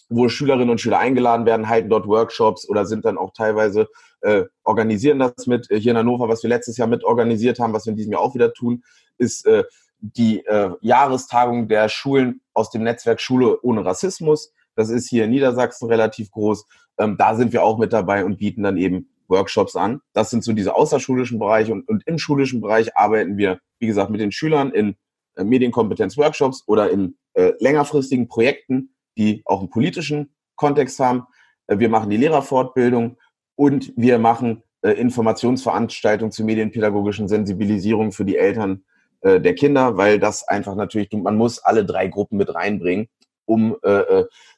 wo 0.09 0.29
Schülerinnen 0.29 0.71
und 0.71 0.81
Schüler 0.81 0.99
eingeladen 0.99 1.47
werden, 1.47 1.69
halten 1.69 1.89
dort 1.89 2.07
Workshops 2.07 2.69
oder 2.69 2.85
sind 2.87 3.05
dann 3.05 3.19
auch 3.19 3.33
teilweise, 3.33 3.89
äh, 4.21 4.45
organisieren 4.63 5.19
das 5.19 5.47
mit. 5.47 5.67
Hier 5.71 5.93
in 5.93 5.99
Hannover, 5.99 6.29
was 6.29 6.43
wir 6.43 6.51
letztes 6.51 6.77
Jahr 6.77 6.89
mit 6.89 7.05
organisiert 7.05 7.59
haben, 7.59 7.73
was 7.73 7.87
wir 7.87 7.93
in 7.93 7.97
diesem 7.97 8.13
Jahr 8.13 8.21
auch 8.21 8.35
wieder 8.35 8.53
tun, 8.53 8.83
ist 9.19 9.47
äh, 9.47 9.65
die 10.01 10.45
äh, 10.47 10.71
Jahrestagung 10.81 11.69
der 11.69 11.89
Schulen 11.89 12.41
aus 12.53 12.71
dem 12.71 12.83
Netzwerk 12.83 13.21
Schule 13.21 13.61
ohne 13.63 13.85
Rassismus. 13.85 14.53
Das 14.77 14.91
ist 14.91 15.09
hier 15.09 15.25
in 15.25 15.31
Niedersachsen 15.31 15.89
relativ 15.89 16.31
groß. 16.31 16.67
Ähm, 16.99 17.17
da 17.17 17.35
sind 17.35 17.53
wir 17.53 17.63
auch 17.63 17.79
mit 17.79 17.93
dabei 17.93 18.25
und 18.25 18.39
bieten 18.39 18.63
dann 18.63 18.77
eben 18.77 19.09
Workshops 19.29 19.77
an. 19.77 20.01
Das 20.13 20.31
sind 20.31 20.45
so 20.45 20.53
diese 20.53 20.75
außerschulischen 20.75 21.39
Bereiche 21.39 21.73
und, 21.73 21.89
und 21.89 22.07
im 22.07 22.19
schulischen 22.19 22.61
Bereich 22.61 22.97
arbeiten 22.97 23.37
wir, 23.37 23.61
wie 23.79 23.87
gesagt, 23.87 24.11
mit 24.11 24.21
den 24.21 24.33
Schülern 24.33 24.73
in 24.73 24.97
äh, 25.37 25.45
Medienkompetenz-Workshops 25.45 26.65
oder 26.67 26.91
in 26.91 27.17
äh, 27.35 27.53
längerfristigen 27.59 28.29
Projekten, 28.29 28.94
die 29.17 29.43
auch 29.45 29.61
einen 29.61 29.71
politischen 29.71 30.35
Kontext 30.57 30.99
haben. 31.01 31.27
Äh, 31.67 31.79
wir 31.79 31.89
machen 31.89 32.11
die 32.11 32.17
Lehrerfortbildung 32.17 33.17
und 33.57 33.93
wir 33.97 34.19
machen 34.19 34.63
äh, 34.83 34.93
Informationsveranstaltungen 34.93 36.33
zur 36.33 36.47
medienpädagogischen 36.47 37.29
Sensibilisierung 37.29 38.13
für 38.13 38.25
die 38.25 38.37
Eltern 38.37 38.85
äh, 39.21 39.41
der 39.41 39.55
Kinder, 39.55 39.97
weil 39.97 40.19
das 40.19 40.47
einfach 40.47 40.75
natürlich, 40.75 41.11
man 41.13 41.37
muss 41.37 41.59
alle 41.59 41.85
drei 41.85 42.09
Gruppen 42.09 42.37
mit 42.37 42.55
reinbringen 42.55 43.09
um 43.47 43.77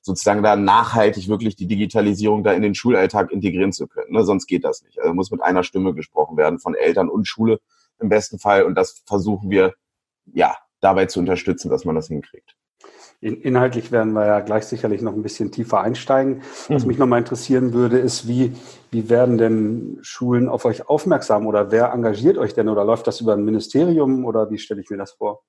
sozusagen 0.01 0.45
da 0.45 0.55
nachhaltig 0.55 1.27
wirklich 1.27 1.57
die 1.57 1.67
Digitalisierung 1.67 2.45
da 2.45 2.53
in 2.53 2.63
den 2.63 2.77
Schulalltag 2.77 3.33
integrieren 3.33 3.73
zu 3.73 3.89
können. 3.89 4.13
Ne? 4.13 4.23
Sonst 4.23 4.47
geht 4.47 4.63
das 4.63 4.85
nicht. 4.85 5.01
Also 5.01 5.13
muss 5.13 5.33
mit 5.33 5.43
einer 5.43 5.65
Stimme 5.65 5.93
gesprochen 5.93 6.37
werden 6.37 6.61
von 6.61 6.77
Eltern 6.77 7.09
und 7.09 7.27
Schule 7.27 7.59
im 7.99 8.09
besten 8.09 8.39
Fall. 8.39 8.63
Und 8.63 8.77
das 8.77 9.03
versuchen 9.05 9.51
wir 9.51 9.75
ja 10.27 10.57
dabei 10.81 11.07
zu 11.07 11.19
unterstützen, 11.19 11.71
dass 11.71 11.85
man 11.85 11.97
das 11.97 12.09
hinkriegt. 12.09 12.56
Inhaltlich 13.21 13.93
werden 13.93 14.13
wir 14.13 14.27
ja 14.27 14.41
gleich 14.41 14.65
sicherlich 14.67 15.03
noch 15.03 15.15
ein 15.15 15.23
bisschen 15.23 15.51
tiefer 15.51 15.81
einsteigen. 15.81 16.43
Was 16.69 16.83
mhm. 16.83 16.89
mich 16.89 16.99
nochmal 16.99 17.21
interessieren 17.21 17.73
würde, 17.73 17.99
ist, 17.99 18.29
wie, 18.29 18.53
wie 18.91 19.09
werden 19.09 19.39
denn 19.39 19.99
Schulen 20.03 20.49
auf 20.49 20.65
euch 20.65 20.89
aufmerksam 20.89 21.47
oder 21.47 21.71
wer 21.71 21.93
engagiert 21.93 22.39
euch 22.39 22.55
denn 22.55 22.69
oder 22.69 22.85
läuft 22.85 23.07
das 23.07 23.21
über 23.21 23.33
ein 23.33 23.45
Ministerium 23.45 24.25
oder 24.25 24.51
wie 24.51 24.59
stelle 24.59 24.81
ich 24.81 24.91
mir 24.91 24.99
das 24.99 25.13
vor? 25.13 25.43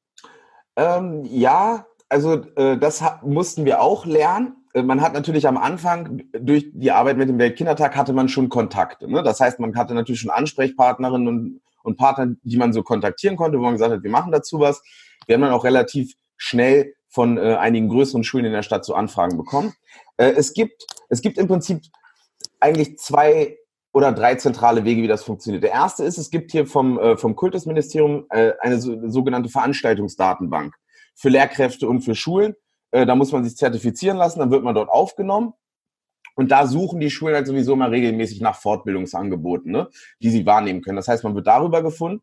Ähm, 0.76 1.24
ja, 1.26 1.86
also 2.10 2.44
äh, 2.56 2.78
das 2.78 3.04
mussten 3.24 3.66
wir 3.66 3.82
auch 3.82 4.06
lernen. 4.06 4.56
Äh, 4.74 4.84
man 4.84 5.02
hat 5.02 5.14
natürlich 5.14 5.48
am 5.48 5.58
Anfang 5.58 6.24
durch 6.40 6.72
die 6.74 6.92
Arbeit 6.92 7.18
mit 7.18 7.30
dem 7.30 7.40
Weltkindertag 7.40 7.96
hatte 7.96 8.14
man 8.14 8.30
schon 8.30 8.50
Kontakte. 8.50 9.12
Ne? 9.12 9.24
Das 9.24 9.40
heißt, 9.40 9.60
man 9.60 9.76
hatte 9.76 9.94
natürlich 9.94 10.22
schon 10.22 10.32
Ansprechpartnerinnen 10.32 11.28
und, 11.28 11.62
und 11.84 11.98
Partner, 11.98 12.36
die 12.44 12.58
man 12.58 12.74
so 12.74 12.84
kontaktieren 12.84 13.36
konnte, 13.36 13.58
wo 13.58 13.64
man 13.64 13.74
gesagt 13.74 13.92
hat, 13.92 14.04
wir 14.04 14.12
machen 14.12 14.32
dazu 14.32 14.60
was. 14.60 14.82
Wir 15.26 15.36
haben 15.36 15.42
dann 15.42 15.52
auch 15.52 15.66
relativ 15.66 16.14
schnell 16.38 16.94
von 17.18 17.40
äh, 17.40 17.56
einigen 17.56 17.90
größeren 17.90 18.24
Schulen 18.24 18.46
in 18.46 18.52
der 18.52 18.62
Stadt 18.62 18.86
so 18.86 18.94
Anfragen 18.94 19.38
bekommen. 19.38 19.74
Äh, 20.18 20.34
es 20.34 20.54
gibt 20.54 20.86
es 21.10 21.24
gibt 21.24 21.40
im 21.40 21.48
Prinzip 21.48 21.82
eigentlich 22.60 23.00
zwei 23.00 23.58
oder 23.92 24.12
drei 24.12 24.36
zentrale 24.36 24.86
Wege, 24.86 25.02
wie 25.02 25.08
das 25.08 25.24
funktioniert. 25.24 25.64
Der 25.64 25.72
erste 25.72 26.04
ist, 26.04 26.20
es 26.20 26.30
gibt 26.30 26.52
hier 26.52 26.68
vom, 26.68 27.00
äh, 27.00 27.18
vom 27.18 27.36
Kultusministerium 27.36 28.28
äh, 28.30 28.52
eine 28.60 28.80
so, 28.80 29.10
sogenannte 29.10 29.50
Veranstaltungsdatenbank 29.50 30.76
für 31.16 31.30
Lehrkräfte 31.30 31.88
und 31.88 32.02
für 32.02 32.14
Schulen. 32.14 32.54
Äh, 32.92 33.08
da 33.08 33.16
muss 33.16 33.32
man 33.32 33.44
sich 33.44 33.58
zertifizieren 33.58 34.18
lassen, 34.18 34.38
dann 34.38 34.52
wird 34.52 34.64
man 34.64 34.76
dort 34.76 34.90
aufgenommen. 34.90 35.54
Und 36.36 36.52
da 36.52 36.68
suchen 36.68 37.00
die 37.00 37.10
Schulen 37.10 37.34
halt 37.34 37.48
sowieso 37.48 37.76
mal 37.76 37.90
regelmäßig 37.90 38.42
nach 38.42 38.58
Fortbildungsangeboten, 38.62 39.72
ne, 39.72 39.90
die 40.22 40.30
sie 40.30 40.46
wahrnehmen 40.46 40.84
können. 40.84 40.98
Das 40.98 41.08
heißt, 41.08 41.24
man 41.24 41.34
wird 41.34 41.48
darüber 41.48 41.82
gefunden. 41.82 42.22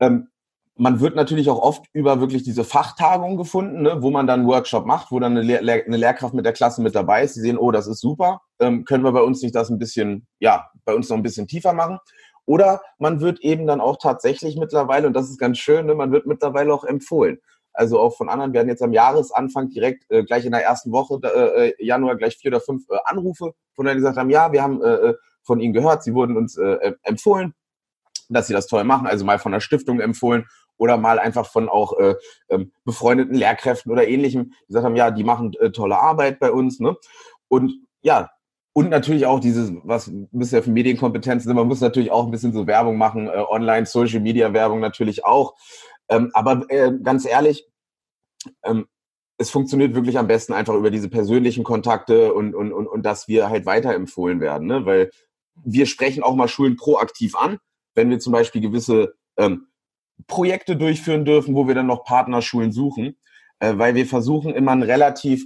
Ähm, 0.00 0.28
man 0.76 1.00
wird 1.00 1.14
natürlich 1.14 1.50
auch 1.50 1.60
oft 1.60 1.84
über 1.92 2.20
wirklich 2.20 2.42
diese 2.42 2.64
Fachtagungen 2.64 3.36
gefunden, 3.36 3.82
ne, 3.82 4.02
wo 4.02 4.10
man 4.10 4.26
dann 4.26 4.40
einen 4.40 4.48
Workshop 4.48 4.86
macht, 4.86 5.10
wo 5.10 5.20
dann 5.20 5.36
eine, 5.36 5.42
Lehr 5.42 5.84
eine 5.84 5.96
Lehrkraft 5.96 6.32
mit 6.32 6.44
der 6.44 6.52
Klasse 6.52 6.80
mit 6.82 6.94
dabei 6.94 7.22
ist. 7.22 7.36
Die 7.36 7.40
sehen, 7.40 7.58
oh, 7.58 7.70
das 7.70 7.86
ist 7.86 8.00
super. 8.00 8.40
Ähm, 8.58 8.84
können 8.84 9.04
wir 9.04 9.12
bei 9.12 9.22
uns 9.22 9.42
nicht 9.42 9.54
das 9.54 9.68
ein 9.68 9.78
bisschen, 9.78 10.26
ja, 10.38 10.70
bei 10.84 10.94
uns 10.94 11.08
noch 11.08 11.16
ein 11.16 11.22
bisschen 11.22 11.46
tiefer 11.46 11.72
machen? 11.72 11.98
Oder 12.46 12.80
man 12.98 13.20
wird 13.20 13.40
eben 13.40 13.66
dann 13.66 13.80
auch 13.80 13.98
tatsächlich 13.98 14.56
mittlerweile, 14.56 15.06
und 15.06 15.12
das 15.12 15.28
ist 15.28 15.38
ganz 15.38 15.58
schön, 15.58 15.86
ne, 15.86 15.94
man 15.94 16.12
wird 16.12 16.26
mittlerweile 16.26 16.72
auch 16.72 16.84
empfohlen 16.84 17.38
also 17.72 17.98
auch 17.98 18.16
von 18.16 18.28
anderen. 18.28 18.56
Hatten 18.56 18.68
jetzt 18.68 18.82
am 18.82 18.92
Jahresanfang 18.92 19.70
direkt 19.70 20.10
äh, 20.10 20.24
gleich 20.24 20.44
in 20.44 20.52
der 20.52 20.62
ersten 20.62 20.92
Woche, 20.92 21.18
äh, 21.22 21.68
äh, 21.68 21.84
Januar, 21.84 22.16
gleich 22.16 22.36
vier 22.36 22.50
oder 22.50 22.60
fünf 22.60 22.88
äh, 22.90 22.96
Anrufe, 23.04 23.52
von 23.74 23.86
denen 23.86 23.98
gesagt 23.98 24.16
haben, 24.16 24.30
ja, 24.30 24.52
wir 24.52 24.62
haben 24.62 24.82
äh, 24.82 24.94
äh, 24.94 25.14
von 25.42 25.60
Ihnen 25.60 25.72
gehört, 25.72 26.02
Sie 26.02 26.14
wurden 26.14 26.36
uns 26.36 26.58
empfohlen, 27.02 27.54
dass 28.28 28.46
Sie 28.46 28.52
das 28.52 28.66
toll 28.66 28.84
machen, 28.84 29.06
also 29.06 29.24
mal 29.24 29.38
von 29.38 29.52
der 29.52 29.60
Stiftung 29.60 30.00
empfohlen 30.00 30.44
oder 30.80 30.96
mal 30.96 31.18
einfach 31.18 31.46
von 31.46 31.68
auch 31.68 31.98
äh, 31.98 32.14
ähm, 32.48 32.72
befreundeten 32.84 33.34
Lehrkräften 33.34 33.92
oder 33.92 34.08
ähnlichem, 34.08 34.52
die 34.62 34.66
gesagt 34.68 34.86
haben, 34.86 34.96
ja, 34.96 35.10
die 35.10 35.24
machen 35.24 35.52
äh, 35.60 35.70
tolle 35.70 36.00
Arbeit 36.00 36.40
bei 36.40 36.50
uns. 36.50 36.80
Ne? 36.80 36.96
Und 37.48 37.74
ja, 38.00 38.30
und 38.72 38.88
natürlich 38.88 39.26
auch 39.26 39.40
dieses, 39.40 39.72
was 39.84 40.06
ein 40.06 40.28
bisschen 40.32 40.62
für 40.62 40.70
Medienkompetenz 40.70 41.44
sind, 41.44 41.54
man 41.54 41.68
muss 41.68 41.82
natürlich 41.82 42.10
auch 42.10 42.24
ein 42.24 42.30
bisschen 42.30 42.54
so 42.54 42.66
Werbung 42.66 42.96
machen, 42.96 43.28
äh, 43.28 43.44
online, 43.50 43.84
Social 43.84 44.20
Media 44.20 44.54
Werbung 44.54 44.80
natürlich 44.80 45.22
auch. 45.24 45.54
Ähm, 46.08 46.30
aber 46.32 46.64
äh, 46.70 46.92
ganz 47.02 47.26
ehrlich, 47.26 47.68
ähm, 48.64 48.86
es 49.36 49.50
funktioniert 49.50 49.94
wirklich 49.94 50.16
am 50.16 50.28
besten 50.28 50.54
einfach 50.54 50.74
über 50.74 50.90
diese 50.90 51.10
persönlichen 51.10 51.62
Kontakte 51.62 52.32
und, 52.32 52.54
und, 52.54 52.72
und, 52.72 52.86
und 52.86 53.04
dass 53.04 53.28
wir 53.28 53.50
halt 53.50 53.66
weiterempfohlen 53.66 54.40
werden. 54.40 54.66
Ne? 54.66 54.86
Weil 54.86 55.10
wir 55.62 55.84
sprechen 55.84 56.22
auch 56.22 56.34
mal 56.34 56.48
Schulen 56.48 56.76
proaktiv 56.76 57.36
an, 57.36 57.58
wenn 57.94 58.08
wir 58.08 58.18
zum 58.18 58.32
Beispiel 58.32 58.62
gewisse 58.62 59.12
ähm, 59.36 59.66
Projekte 60.26 60.76
durchführen 60.76 61.24
dürfen, 61.24 61.54
wo 61.54 61.66
wir 61.66 61.74
dann 61.74 61.86
noch 61.86 62.04
Partnerschulen 62.04 62.72
suchen, 62.72 63.16
äh, 63.58 63.74
weil 63.76 63.94
wir 63.94 64.06
versuchen 64.06 64.54
immer 64.54 64.72
ein 64.72 64.82
relativ 64.82 65.44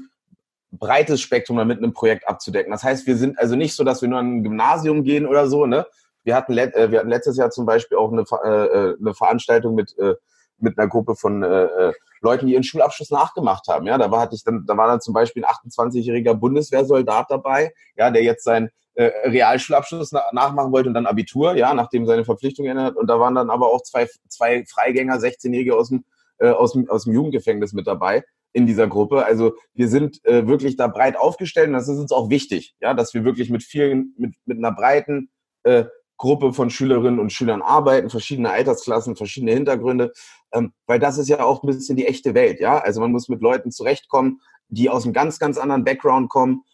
breites 0.71 1.21
Spektrum 1.21 1.65
mit 1.67 1.79
einem 1.79 1.93
Projekt 1.93 2.27
abzudecken. 2.29 2.73
Das 2.73 2.83
heißt, 2.83 3.07
wir 3.07 3.17
sind 3.17 3.39
also 3.39 3.57
nicht 3.57 3.75
so, 3.75 3.85
dass 3.85 4.03
wir 4.03 4.09
nur 4.09 4.19
an 4.19 4.39
ein 4.39 4.43
Gymnasium 4.43 5.05
gehen 5.05 5.27
oder 5.27 5.47
so. 5.49 5.67
Ne? 5.67 5.87
Wir, 6.25 6.35
hatten 6.35 6.57
äh, 6.57 6.91
wir 6.91 6.99
hatten 6.99 7.09
letztes 7.09 7.37
Jahr 7.37 7.51
zum 7.51 7.67
Beispiel 7.67 7.99
auch 7.99 8.13
eine, 8.13 8.25
äh, 8.45 8.67
äh, 8.67 8.97
eine 9.01 9.15
Veranstaltung 9.15 9.75
mit, 9.75 9.97
äh, 9.99 10.15
mit 10.59 10.79
einer 10.79 10.89
Gruppe 10.89 11.15
von 11.17 11.43
äh, 11.43 11.65
äh, 11.65 11.93
Leuten, 12.21 12.47
die 12.47 12.55
ihren 12.55 12.63
Schulabschluss 12.63 13.11
nachgemacht 13.11 13.69
haben. 13.69 13.87
Ja, 13.87 13.99
da 13.99 14.11
war 14.11 14.21
hatte 14.21 14.35
ich 14.35 14.45
dann, 14.45 14.65
da 14.67 14.77
war 14.77 14.89
dann 14.89 15.01
zum 15.01 15.15
Beispiel 15.15 15.45
ein 15.45 15.71
28-jähriger 15.71 16.35
Bundeswehrsoldat 16.35 17.27
dabei, 17.31 17.73
ja, 17.97 18.11
der 18.11 18.23
jetzt 18.23 18.45
seinen 18.45 18.71
äh, 18.95 19.11
Realschulabschluss 19.29 20.13
na 20.13 20.23
nachmachen 20.33 20.73
wollte 20.73 20.89
und 20.89 20.95
dann 20.95 21.07
Abitur, 21.07 21.57
ja, 21.57 21.75
nachdem 21.75 22.07
seine 22.07 22.25
Verpflichtung 22.25 22.65
geändert 22.65 22.87
hat. 22.87 22.97
Und 22.97 23.09
da 23.09 23.19
waren 23.21 23.35
dann 23.35 23.51
aber 23.51 23.69
auch 23.69 23.83
zwei, 23.83 24.09
zwei 24.29 24.65
Freigänger, 24.67 25.17
16-Jährige 25.17 25.77
aus 25.77 25.89
dem, 25.89 26.05
äh, 26.39 26.51
aus, 26.51 26.73
dem, 26.73 26.89
aus 26.89 27.05
dem 27.05 27.13
Jugendgefängnis 27.13 27.73
mit 27.73 27.87
dabei 27.87 28.25
in 28.53 28.67
dieser 28.67 28.87
Gruppe. 28.87 29.25
Also 29.25 29.57
wir 29.75 29.89
sind 29.89 30.25
äh, 30.25 30.47
wirklich 30.47 30.77
da 30.77 30.87
breit 30.87 31.17
aufgestellt 31.17 31.69
und 31.69 31.75
das 31.75 31.89
ist 31.89 31.99
uns 31.99 32.13
auch 32.13 32.31
wichtig, 32.31 32.75
ja, 32.81 32.95
dass 32.95 33.13
wir 33.13 33.25
wirklich 33.25 33.51
mit 33.51 33.65
vielen, 33.65 34.15
mit, 34.17 34.35
mit 34.47 34.59
einer 34.59 34.73
breiten 34.73 35.31
äh, 35.65 35.85
Gruppe 36.17 36.53
von 36.53 36.71
Schülerinnen 36.71 37.19
und 37.19 37.33
Schülern 37.33 37.63
arbeiten, 37.63 38.11
verschiedene 38.11 38.51
Altersklassen, 38.51 39.17
verschiedene 39.17 39.53
Hintergründe, 39.53 40.13
ähm, 40.53 40.73
weil 40.87 40.99
das 40.99 41.19
ist 41.19 41.29
ja 41.29 41.45
auch 41.45 41.63
ein 41.63 41.67
bisschen 41.67 41.97
die 41.97 42.07
echte 42.07 42.35
Welt, 42.35 42.61
ja. 42.61 42.79
Also 42.79 43.01
man 43.01 43.13
muss 43.13 43.29
mit 43.29 43.41
Leuten 43.41 43.71
zurechtkommen, 43.71 44.41
die 44.69 44.91
aus 44.91 45.05
einem 45.05 45.13
ganz, 45.13 45.39
ganz 45.39 45.59
anderen 45.59 45.85
Background 45.85 46.31
kommen 46.31 46.65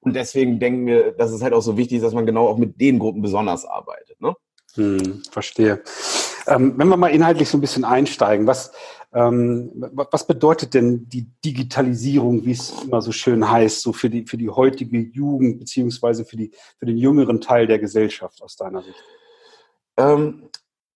und 0.00 0.16
deswegen 0.16 0.58
denken 0.58 0.86
wir, 0.86 1.12
dass 1.12 1.30
es 1.30 1.42
halt 1.42 1.52
auch 1.52 1.60
so 1.60 1.76
wichtig 1.76 1.98
ist, 1.98 2.04
dass 2.04 2.14
man 2.14 2.26
genau 2.26 2.48
auch 2.48 2.56
mit 2.56 2.80
den 2.80 2.98
Gruppen 2.98 3.22
besonders 3.22 3.64
arbeitet. 3.64 4.20
Ne? 4.20 4.34
Hm, 4.74 5.22
verstehe. 5.30 5.82
Ähm, 6.46 6.74
wenn 6.76 6.88
wir 6.88 6.96
mal 6.96 7.08
inhaltlich 7.08 7.48
so 7.48 7.58
ein 7.58 7.60
bisschen 7.60 7.84
einsteigen, 7.84 8.46
was, 8.46 8.72
was 9.12 10.26
bedeutet 10.26 10.74
denn 10.74 11.08
die 11.08 11.26
Digitalisierung, 11.44 12.44
wie 12.44 12.52
es 12.52 12.82
immer 12.84 13.02
so 13.02 13.10
schön 13.10 13.50
heißt, 13.50 13.82
so 13.82 13.92
für 13.92 14.08
die, 14.08 14.24
für 14.26 14.36
die 14.36 14.50
heutige 14.50 14.98
Jugend 14.98 15.58
beziehungsweise 15.58 16.24
für, 16.24 16.36
die, 16.36 16.52
für 16.78 16.86
den 16.86 16.96
jüngeren 16.96 17.40
Teil 17.40 17.66
der 17.66 17.80
Gesellschaft 17.80 18.40
aus 18.40 18.56
deiner 18.56 18.82
Sicht? 18.82 19.02
Ähm, 19.96 20.48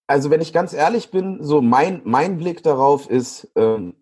also 0.07 0.31
wenn 0.31 0.41
ich 0.41 0.53
ganz 0.53 0.73
ehrlich 0.73 1.11
bin, 1.11 1.43
so 1.43 1.61
mein, 1.61 2.03
mein 2.05 2.39
Blick 2.39 2.63
darauf 2.63 3.11
ist, 3.11 3.51
ähm, 3.57 3.95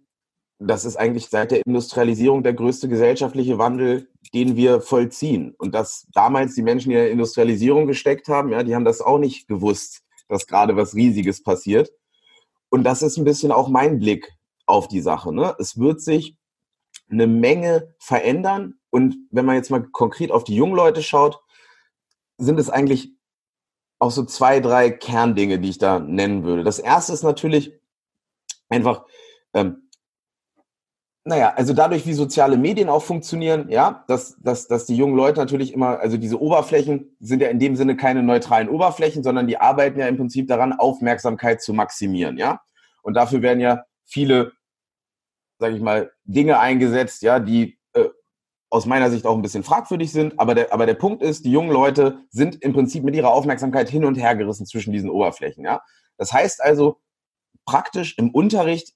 das 0.58 0.84
ist 0.84 0.96
eigentlich 0.96 1.28
seit 1.28 1.50
der 1.50 1.64
Industrialisierung 1.66 2.42
der 2.42 2.52
größte 2.52 2.88
gesellschaftliche 2.88 3.58
Wandel, 3.58 4.08
den 4.34 4.56
wir 4.56 4.80
vollziehen. 4.80 5.54
Und 5.58 5.74
dass 5.74 6.06
damals 6.12 6.54
die 6.54 6.62
Menschen, 6.62 6.90
die 6.90 6.96
in 6.96 7.02
der 7.02 7.10
Industrialisierung 7.10 7.86
gesteckt 7.86 8.28
haben, 8.28 8.50
ja, 8.50 8.62
die 8.62 8.74
haben 8.74 8.84
das 8.84 9.00
auch 9.00 9.18
nicht 9.18 9.48
gewusst, 9.48 10.02
dass 10.28 10.46
gerade 10.46 10.76
was 10.76 10.94
Riesiges 10.94 11.42
passiert. 11.42 11.90
Und 12.72 12.84
das 12.84 13.02
ist 13.02 13.18
ein 13.18 13.24
bisschen 13.24 13.52
auch 13.52 13.68
mein 13.68 13.98
Blick 13.98 14.32
auf 14.64 14.88
die 14.88 15.02
Sache. 15.02 15.30
Ne? 15.30 15.54
Es 15.58 15.78
wird 15.78 16.00
sich 16.00 16.38
eine 17.10 17.26
Menge 17.26 17.94
verändern. 17.98 18.80
Und 18.88 19.14
wenn 19.30 19.44
man 19.44 19.56
jetzt 19.56 19.70
mal 19.70 19.82
konkret 19.92 20.30
auf 20.30 20.42
die 20.42 20.56
jungen 20.56 20.74
Leute 20.74 21.02
schaut, 21.02 21.38
sind 22.38 22.58
es 22.58 22.70
eigentlich 22.70 23.12
auch 23.98 24.10
so 24.10 24.24
zwei, 24.24 24.58
drei 24.60 24.90
Kerndinge, 24.90 25.58
die 25.58 25.68
ich 25.68 25.76
da 25.76 25.98
nennen 25.98 26.44
würde. 26.44 26.64
Das 26.64 26.78
erste 26.78 27.12
ist 27.12 27.22
natürlich 27.22 27.78
einfach, 28.70 29.04
ähm, 29.52 29.81
naja, 31.24 31.52
also 31.54 31.72
dadurch, 31.72 32.04
wie 32.04 32.14
soziale 32.14 32.56
Medien 32.56 32.88
auch 32.88 33.02
funktionieren, 33.02 33.68
ja, 33.68 34.04
dass, 34.08 34.36
dass, 34.40 34.66
dass 34.66 34.86
die 34.86 34.96
jungen 34.96 35.14
Leute 35.14 35.38
natürlich 35.38 35.72
immer, 35.72 36.00
also 36.00 36.16
diese 36.16 36.40
Oberflächen 36.40 37.16
sind 37.20 37.40
ja 37.40 37.48
in 37.48 37.60
dem 37.60 37.76
Sinne 37.76 37.96
keine 37.96 38.24
neutralen 38.24 38.68
Oberflächen, 38.68 39.22
sondern 39.22 39.46
die 39.46 39.58
arbeiten 39.58 40.00
ja 40.00 40.08
im 40.08 40.16
Prinzip 40.16 40.48
daran, 40.48 40.72
Aufmerksamkeit 40.72 41.62
zu 41.62 41.74
maximieren, 41.74 42.38
ja. 42.38 42.60
Und 43.02 43.14
dafür 43.14 43.40
werden 43.40 43.60
ja 43.60 43.84
viele, 44.04 44.52
sage 45.58 45.76
ich 45.76 45.82
mal, 45.82 46.10
Dinge 46.24 46.58
eingesetzt, 46.58 47.22
ja, 47.22 47.38
die 47.38 47.78
äh, 47.92 48.08
aus 48.70 48.86
meiner 48.86 49.10
Sicht 49.10 49.24
auch 49.24 49.36
ein 49.36 49.42
bisschen 49.42 49.62
fragwürdig 49.62 50.10
sind. 50.10 50.40
Aber 50.40 50.56
der, 50.56 50.72
aber 50.72 50.86
der 50.86 50.94
Punkt 50.94 51.22
ist, 51.22 51.44
die 51.44 51.52
jungen 51.52 51.70
Leute 51.70 52.18
sind 52.30 52.62
im 52.62 52.72
Prinzip 52.72 53.04
mit 53.04 53.14
ihrer 53.14 53.32
Aufmerksamkeit 53.32 53.88
hin 53.88 54.04
und 54.04 54.16
her 54.16 54.34
gerissen 54.34 54.66
zwischen 54.66 54.92
diesen 54.92 55.10
Oberflächen, 55.10 55.64
ja. 55.64 55.82
Das 56.18 56.32
heißt 56.32 56.62
also, 56.64 57.00
praktisch 57.64 58.18
im 58.18 58.30
Unterricht 58.30 58.94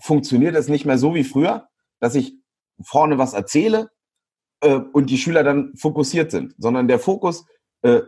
funktioniert 0.00 0.54
es 0.56 0.68
nicht 0.68 0.84
mehr 0.84 0.98
so 0.98 1.14
wie 1.14 1.24
früher, 1.24 1.68
dass 2.00 2.14
ich 2.14 2.34
vorne 2.82 3.18
was 3.18 3.32
erzähle 3.32 3.90
äh, 4.60 4.74
und 4.74 5.10
die 5.10 5.18
Schüler 5.18 5.44
dann 5.44 5.74
fokussiert 5.76 6.30
sind, 6.30 6.54
sondern 6.58 6.88
der 6.88 6.98
Fokus, 6.98 7.46
äh, 7.82 8.02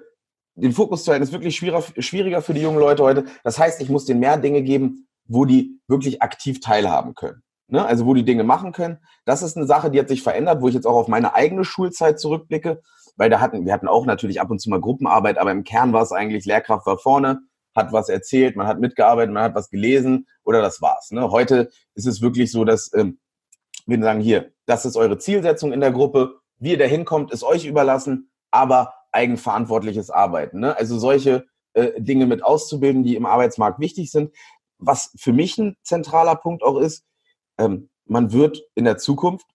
den 0.54 0.72
Fokus 0.72 1.04
zu 1.04 1.12
halten, 1.12 1.22
ist 1.22 1.32
wirklich 1.32 1.56
schwieriger, 1.56 1.82
schwieriger 1.98 2.42
für 2.42 2.54
die 2.54 2.62
jungen 2.62 2.78
Leute 2.78 3.02
heute. 3.02 3.24
Das 3.44 3.58
heißt, 3.58 3.80
ich 3.80 3.88
muss 3.88 4.06
denen 4.06 4.20
mehr 4.20 4.38
Dinge 4.38 4.62
geben, 4.62 5.08
wo 5.28 5.44
die 5.44 5.80
wirklich 5.86 6.22
aktiv 6.22 6.60
teilhaben 6.60 7.14
können. 7.14 7.42
Ne? 7.68 7.84
Also 7.84 8.06
wo 8.06 8.14
die 8.14 8.24
Dinge 8.24 8.44
machen 8.44 8.72
können. 8.72 8.98
Das 9.24 9.42
ist 9.42 9.56
eine 9.56 9.66
Sache, 9.66 9.90
die 9.90 9.98
hat 9.98 10.08
sich 10.08 10.22
verändert, 10.22 10.62
wo 10.62 10.68
ich 10.68 10.74
jetzt 10.74 10.86
auch 10.86 10.96
auf 10.96 11.08
meine 11.08 11.34
eigene 11.34 11.64
Schulzeit 11.64 12.18
zurückblicke, 12.20 12.80
weil 13.16 13.30
da 13.30 13.40
hatten, 13.40 13.66
wir 13.66 13.72
hatten 13.72 13.88
auch 13.88 14.06
natürlich 14.06 14.40
ab 14.40 14.50
und 14.50 14.60
zu 14.60 14.70
mal 14.70 14.80
Gruppenarbeit, 14.80 15.38
aber 15.38 15.50
im 15.50 15.64
Kern 15.64 15.92
war 15.92 16.02
es 16.02 16.12
eigentlich, 16.12 16.44
Lehrkraft 16.44 16.86
war 16.86 16.98
vorne, 16.98 17.40
hat 17.76 17.92
was 17.92 18.08
erzählt, 18.08 18.56
man 18.56 18.66
hat 18.66 18.80
mitgearbeitet, 18.80 19.32
man 19.32 19.44
hat 19.44 19.54
was 19.54 19.70
gelesen 19.70 20.26
oder 20.44 20.62
das 20.62 20.80
war's. 20.80 21.10
Ne? 21.10 21.30
Heute 21.30 21.70
ist 21.94 22.06
es 22.06 22.22
wirklich 22.22 22.50
so, 22.50 22.64
dass 22.64 22.90
ähm, 22.94 23.18
wir 23.86 24.00
sagen, 24.00 24.20
hier, 24.20 24.52
das 24.66 24.84
ist 24.84 24.96
eure 24.96 25.18
Zielsetzung 25.18 25.72
in 25.72 25.80
der 25.80 25.92
Gruppe, 25.92 26.40
wie 26.58 26.72
ihr 26.72 26.78
da 26.78 26.86
hinkommt, 26.86 27.32
ist 27.32 27.44
euch 27.44 27.66
überlassen, 27.66 28.30
aber 28.50 28.94
eigenverantwortliches 29.12 30.10
Arbeiten. 30.10 30.60
Ne? 30.60 30.76
Also 30.76 30.98
solche 30.98 31.46
äh, 31.74 32.00
Dinge 32.00 32.26
mit 32.26 32.42
auszubilden, 32.42 33.04
die 33.04 33.16
im 33.16 33.26
Arbeitsmarkt 33.26 33.78
wichtig 33.78 34.10
sind. 34.10 34.34
Was 34.78 35.12
für 35.18 35.32
mich 35.32 35.58
ein 35.58 35.76
zentraler 35.82 36.34
Punkt 36.34 36.62
auch 36.62 36.78
ist, 36.78 37.04
ähm, 37.58 37.90
man 38.06 38.32
wird 38.32 38.62
in 38.74 38.84
der 38.84 38.98
Zukunft 38.98 39.46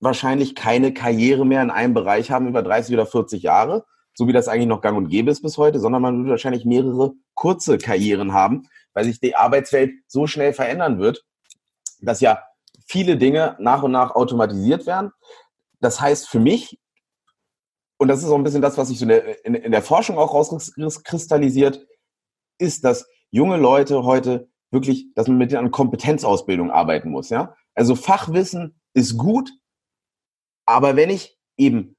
wahrscheinlich 0.00 0.54
keine 0.54 0.92
Karriere 0.92 1.44
mehr 1.44 1.62
in 1.62 1.70
einem 1.70 1.94
Bereich 1.94 2.30
haben 2.30 2.48
über 2.48 2.62
30 2.62 2.94
oder 2.94 3.06
40 3.06 3.42
Jahre, 3.42 3.84
so 4.14 4.26
wie 4.26 4.32
das 4.32 4.48
eigentlich 4.48 4.66
noch 4.66 4.80
gang 4.80 4.96
und 4.96 5.08
gäbe 5.08 5.30
ist 5.30 5.42
bis 5.42 5.58
heute, 5.58 5.78
sondern 5.78 6.02
man 6.02 6.18
wird 6.18 6.30
wahrscheinlich 6.30 6.64
mehrere 6.64 7.12
kurze 7.40 7.78
Karrieren 7.78 8.34
haben, 8.34 8.68
weil 8.92 9.06
sich 9.06 9.18
die 9.18 9.34
Arbeitswelt 9.34 9.94
so 10.06 10.26
schnell 10.26 10.52
verändern 10.52 10.98
wird, 10.98 11.24
dass 12.02 12.20
ja 12.20 12.42
viele 12.86 13.16
Dinge 13.16 13.56
nach 13.58 13.82
und 13.82 13.92
nach 13.92 14.14
automatisiert 14.14 14.84
werden. 14.86 15.10
Das 15.80 16.02
heißt 16.02 16.28
für 16.28 16.38
mich, 16.38 16.78
und 17.96 18.08
das 18.08 18.22
ist 18.22 18.28
auch 18.28 18.36
ein 18.36 18.44
bisschen 18.44 18.60
das, 18.60 18.76
was 18.76 18.88
sich 18.88 18.98
so 18.98 19.08
in 19.08 19.54
in 19.54 19.72
der 19.72 19.82
Forschung 19.82 20.18
auch 20.18 20.34
rauskristallisiert, 20.34 21.86
ist, 22.58 22.84
dass 22.84 23.08
junge 23.30 23.56
Leute 23.56 24.04
heute 24.04 24.50
wirklich, 24.70 25.06
dass 25.14 25.26
man 25.26 25.38
mit 25.38 25.50
denen 25.50 25.64
an 25.64 25.70
Kompetenzausbildung 25.70 26.70
arbeiten 26.70 27.10
muss. 27.10 27.30
Ja? 27.30 27.56
Also 27.74 27.94
Fachwissen 27.94 28.78
ist 28.92 29.16
gut, 29.16 29.50
aber 30.66 30.94
wenn 30.94 31.08
ich 31.08 31.38
eben 31.56 31.96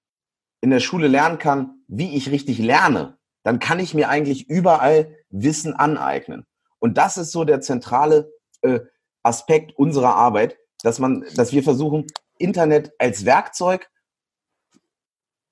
in 0.61 0.69
der 0.69 0.81
Schule 0.81 1.07
lernen 1.07 1.39
kann, 1.39 1.83
wie 1.87 2.15
ich 2.15 2.29
richtig 2.29 2.59
lerne, 2.59 3.17
dann 3.43 3.59
kann 3.59 3.79
ich 3.79 3.93
mir 3.93 4.09
eigentlich 4.09 4.49
überall 4.49 5.15
Wissen 5.29 5.73
aneignen. 5.73 6.45
Und 6.79 6.97
das 6.97 7.17
ist 7.17 7.31
so 7.31 7.43
der 7.43 7.61
zentrale 7.61 8.31
äh, 8.61 8.79
Aspekt 9.23 9.77
unserer 9.77 10.15
Arbeit, 10.15 10.57
dass 10.83 10.99
man, 10.99 11.25
dass 11.35 11.51
wir 11.53 11.63
versuchen, 11.63 12.07
Internet 12.37 12.91
als 12.97 13.25
Werkzeug 13.25 13.87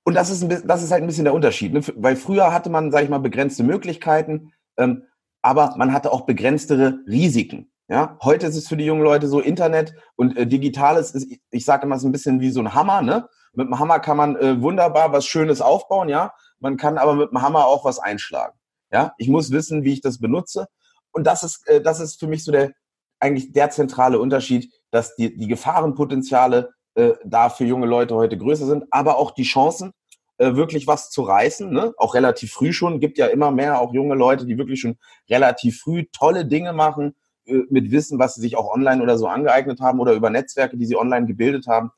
und 0.04 0.14
das 0.14 0.30
ist, 0.30 0.42
ein, 0.42 0.66
das 0.66 0.82
ist 0.82 0.90
halt 0.90 1.02
ein 1.02 1.06
bisschen 1.06 1.24
der 1.24 1.34
Unterschied, 1.34 1.72
ne? 1.72 1.82
weil 1.94 2.16
früher 2.16 2.52
hatte 2.52 2.70
man, 2.70 2.90
sage 2.90 3.04
ich 3.04 3.10
mal, 3.10 3.18
begrenzte 3.18 3.62
Möglichkeiten, 3.62 4.52
ähm, 4.76 5.04
aber 5.42 5.74
man 5.76 5.92
hatte 5.92 6.12
auch 6.12 6.22
begrenztere 6.22 6.98
Risiken. 7.06 7.70
Ja, 7.88 8.18
heute 8.22 8.46
ist 8.46 8.56
es 8.56 8.68
für 8.68 8.76
die 8.76 8.84
jungen 8.84 9.02
Leute 9.02 9.26
so 9.26 9.40
Internet 9.40 9.94
und 10.16 10.36
äh, 10.36 10.46
Digitales 10.46 11.10
ist, 11.10 11.28
ich 11.50 11.64
sage 11.64 11.86
immer, 11.86 11.98
so 11.98 12.08
ein 12.08 12.12
bisschen 12.12 12.40
wie 12.40 12.50
so 12.50 12.60
ein 12.60 12.74
Hammer. 12.74 13.02
Ne? 13.02 13.28
Mit 13.52 13.66
dem 13.66 13.78
Hammer 13.78 13.98
kann 13.98 14.16
man 14.16 14.36
äh, 14.36 14.62
wunderbar 14.62 15.12
was 15.12 15.26
Schönes 15.26 15.60
aufbauen, 15.60 16.08
ja. 16.08 16.32
Man 16.60 16.76
kann 16.76 16.98
aber 16.98 17.14
mit 17.14 17.30
dem 17.30 17.42
Hammer 17.42 17.66
auch 17.66 17.84
was 17.84 17.98
einschlagen. 17.98 18.58
Ja, 18.92 19.14
ich 19.18 19.28
muss 19.28 19.50
wissen, 19.50 19.84
wie 19.84 19.92
ich 19.92 20.00
das 20.00 20.18
benutze. 20.18 20.66
Und 21.12 21.26
das 21.26 21.42
ist, 21.42 21.66
äh, 21.68 21.80
das 21.80 22.00
ist 22.00 22.20
für 22.20 22.26
mich 22.26 22.44
so 22.44 22.52
der, 22.52 22.72
eigentlich 23.18 23.52
der 23.52 23.70
zentrale 23.70 24.18
Unterschied, 24.18 24.72
dass 24.90 25.14
die, 25.16 25.36
die 25.36 25.48
Gefahrenpotenziale 25.48 26.72
äh, 26.94 27.12
da 27.24 27.50
für 27.50 27.64
junge 27.64 27.86
Leute 27.86 28.14
heute 28.14 28.36
größer 28.36 28.66
sind, 28.66 28.84
aber 28.90 29.18
auch 29.18 29.30
die 29.32 29.44
Chancen, 29.44 29.92
äh, 30.38 30.56
wirklich 30.56 30.86
was 30.86 31.10
zu 31.10 31.22
reißen, 31.22 31.70
ne? 31.70 31.92
auch 31.98 32.14
relativ 32.14 32.52
früh 32.52 32.72
schon. 32.72 32.98
Gibt 32.98 33.18
ja 33.18 33.26
immer 33.26 33.50
mehr 33.50 33.80
auch 33.80 33.92
junge 33.92 34.14
Leute, 34.14 34.46
die 34.46 34.58
wirklich 34.58 34.80
schon 34.80 34.98
relativ 35.28 35.80
früh 35.80 36.06
tolle 36.12 36.46
Dinge 36.46 36.72
machen, 36.72 37.14
äh, 37.44 37.62
mit 37.68 37.90
Wissen, 37.90 38.18
was 38.18 38.34
sie 38.34 38.40
sich 38.40 38.56
auch 38.56 38.72
online 38.72 39.02
oder 39.02 39.18
so 39.18 39.26
angeeignet 39.26 39.80
haben 39.80 40.00
oder 40.00 40.14
über 40.14 40.30
Netzwerke, 40.30 40.76
die 40.76 40.86
sie 40.86 40.96
online 40.96 41.26
gebildet 41.26 41.66
haben. 41.66 41.90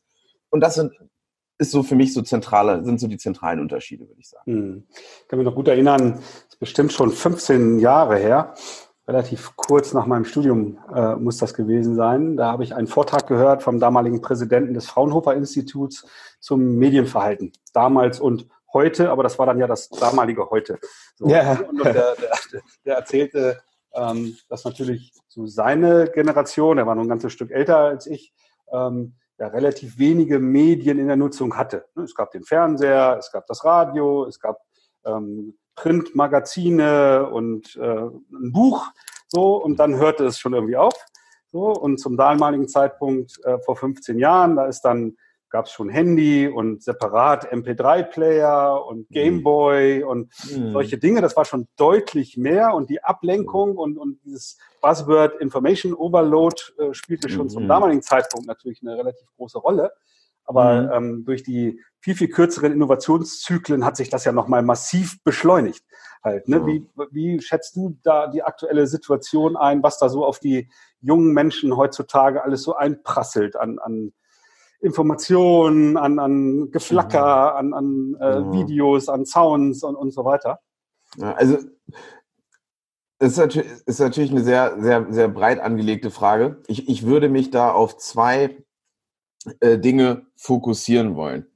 Und 0.51 0.61
das 0.61 0.75
sind, 0.75 0.93
ist 1.59 1.71
so 1.71 1.83
für 1.83 1.95
mich 1.95 2.13
so 2.13 2.23
zentrale, 2.23 2.85
sind 2.85 3.01
so 3.01 3.07
die 3.07 3.19
zentralen 3.19 3.61
Unterschiede, 3.61 4.09
würde 4.09 4.21
ich 4.21 4.29
sagen. 4.29 4.53
Hm. 4.53 4.87
Ich 4.91 5.29
kann 5.29 5.39
mich 5.39 5.47
noch 5.47 5.55
gut 5.55 5.69
erinnern, 5.69 6.15
das 6.15 6.49
ist 6.49 6.59
bestimmt 6.59 6.93
schon 6.93 7.11
15 7.11 7.79
Jahre 7.79 8.17
her, 8.17 8.55
relativ 9.07 9.57
kurz 9.57 9.93
nach 9.93 10.07
meinem 10.07 10.25
Studium 10.25 10.79
äh, 10.95 11.17
muss 11.17 11.39
das 11.39 11.55
gewesen 11.55 11.95
sein. 11.95 12.37
Da 12.37 12.53
habe 12.53 12.65
ich 12.65 12.75
einen 12.75 12.87
Vortrag 12.87 13.27
gehört 13.27 13.63
vom 13.63 13.81
damaligen 13.81 14.21
Präsidenten 14.21 14.75
des 14.75 14.87
Fraunhofer 14.87 15.35
Instituts 15.35 16.07
zum 16.41 16.77
Medienverhalten. 16.77 17.53
Damals 17.73 18.21
und 18.21 18.49
heute, 18.73 19.11
aber 19.11 19.23
das 19.23 19.39
war 19.39 19.47
dann 19.47 19.59
ja 19.59 19.67
das 19.67 19.89
damalige 19.89 20.51
heute. 20.51 20.79
So. 21.17 21.29
Ja. 21.29 21.61
Und 21.69 21.85
der, 21.85 21.93
der, 21.93 22.63
der 22.85 22.97
erzählte, 22.97 23.61
ähm, 23.95 24.37
dass 24.49 24.65
natürlich 24.65 25.13
so 25.29 25.47
seine 25.47 26.07
Generation, 26.07 26.79
er 26.79 26.87
war 26.87 26.95
noch 26.95 27.03
ein 27.03 27.09
ganzes 27.09 27.33
Stück 27.33 27.51
älter 27.51 27.79
als 27.79 28.07
ich, 28.07 28.33
ähm, 28.73 29.15
ja 29.43 29.49
relativ 29.49 29.99
wenige 29.99 30.39
Medien 30.39 31.01
in 31.01 31.09
der 31.09 31.17
Nutzung 31.17 31.57
hatte. 31.57 31.85
Es 31.97 32.15
gab 32.15 32.31
den 32.31 32.45
Fernseher, 32.45 33.17
es 33.19 33.33
gab 33.33 33.45
das 33.47 33.65
Radio, 33.65 34.25
es 34.25 34.39
gab 34.39 34.59
ähm, 35.05 35.59
Printmagazine 35.75 37.29
und 37.29 37.75
äh, 37.77 38.05
ein 38.05 38.53
Buch, 38.53 38.87
so, 39.27 39.57
und 39.57 39.81
dann 39.81 39.97
hörte 39.97 40.27
es 40.27 40.39
schon 40.39 40.55
irgendwie 40.55 40.77
auf. 40.77 40.95
So, 41.51 41.73
und 41.73 41.99
zum 41.99 42.17
damaligen 42.17 42.69
Zeitpunkt 42.69 43.45
äh, 43.45 43.59
vor 43.59 43.75
15 43.75 44.17
Jahren, 44.19 44.55
da 44.55 44.67
ist 44.67 44.83
dann 44.83 45.17
gab 45.53 45.67
es 45.67 45.73
schon 45.73 45.91
Handy 45.91 46.49
und 46.49 46.83
separat 46.83 47.53
MP3-Player 47.53 48.85
und 48.87 49.11
mhm. 49.11 49.15
Gameboy 49.15 50.03
und 50.03 50.33
mhm. 50.51 50.73
solche 50.73 50.99
Dinge. 50.99 51.21
Das 51.21 51.37
war 51.37 51.45
schon 51.45 51.69
deutlich 51.77 52.39
mehr 52.39 52.75
und 52.75 52.89
die 52.89 53.05
Ablenkung 53.05 53.77
und, 53.77 53.99
und 53.99 54.19
dieses 54.25 54.59
Buzzword 54.81 55.41
Information 55.41 55.93
Overload 55.93 56.57
äh, 56.79 56.95
spielte 56.95 57.29
schon 57.29 57.45
mhm. 57.45 57.51
zum 57.51 57.69
damaligen 57.69 58.03
Zeitpunkt 58.03 58.47
natürlich 58.47 58.81
eine 58.83 58.97
relativ 58.97 59.29
große 59.37 59.59
Rolle. 59.59 59.93
Aber 60.45 60.83
mhm. 60.83 60.91
ähm, 60.93 61.25
durch 61.27 61.43
die 61.43 61.81
viel, 62.01 62.17
viel 62.17 62.29
kürzeren 62.29 62.73
Innovationszyklen 62.73 63.85
hat 63.85 63.97
sich 63.97 64.09
das 64.09 64.25
ja 64.25 64.33
nochmal 64.33 64.63
massiv 64.63 65.23
beschleunigt. 65.23 65.85
Halt, 66.25 66.49
ne? 66.49 66.65
Wie, 66.67 66.87
wie 67.11 67.41
schätzt 67.41 67.77
du 67.77 67.99
da 68.03 68.27
die 68.27 68.43
aktuelle 68.43 68.87
Situation 68.87 69.57
ein, 69.57 69.83
was 69.83 69.99
da 69.99 70.09
so 70.09 70.25
auf 70.25 70.39
die 70.39 70.71
jungen 71.01 71.33
Menschen 71.33 71.77
heutzutage 71.77 72.43
alles 72.43 72.63
so 72.63 72.75
einprasselt 72.75 73.57
an, 73.57 73.79
an 73.79 74.13
Informationen, 74.83 75.97
an, 75.97 76.19
an 76.19 76.71
Geflacker, 76.71 77.63
mhm. 77.63 77.73
an, 77.73 77.75
an 77.75 78.17
äh, 78.21 78.41
mhm. 78.41 78.53
Videos, 78.53 79.09
an 79.09 79.25
Sounds 79.25 79.83
und, 79.83 79.97
und 79.97 80.13
so 80.13 80.25
weiter? 80.25 80.59
Ja, 81.17 81.33
also 81.35 81.59
ist 83.21 83.39
natürlich, 83.39 83.71
ist 83.87 84.01
natürlich 84.01 84.33
eine 84.33 84.43
sehr, 84.43 84.81
sehr, 84.81 85.07
sehr 85.11 85.29
breit 85.29 85.61
angelegte 85.61 86.11
Frage. 86.11 86.61
Ich, 86.67 86.89
ich 86.89 87.07
würde 87.07 87.29
mich 87.29 87.51
da 87.51 87.71
auf 87.71 87.97
zwei 87.99 88.65
äh, 89.61 89.79
Dinge 89.79 90.27
fokussieren 90.37 91.15
wollen. 91.15 91.47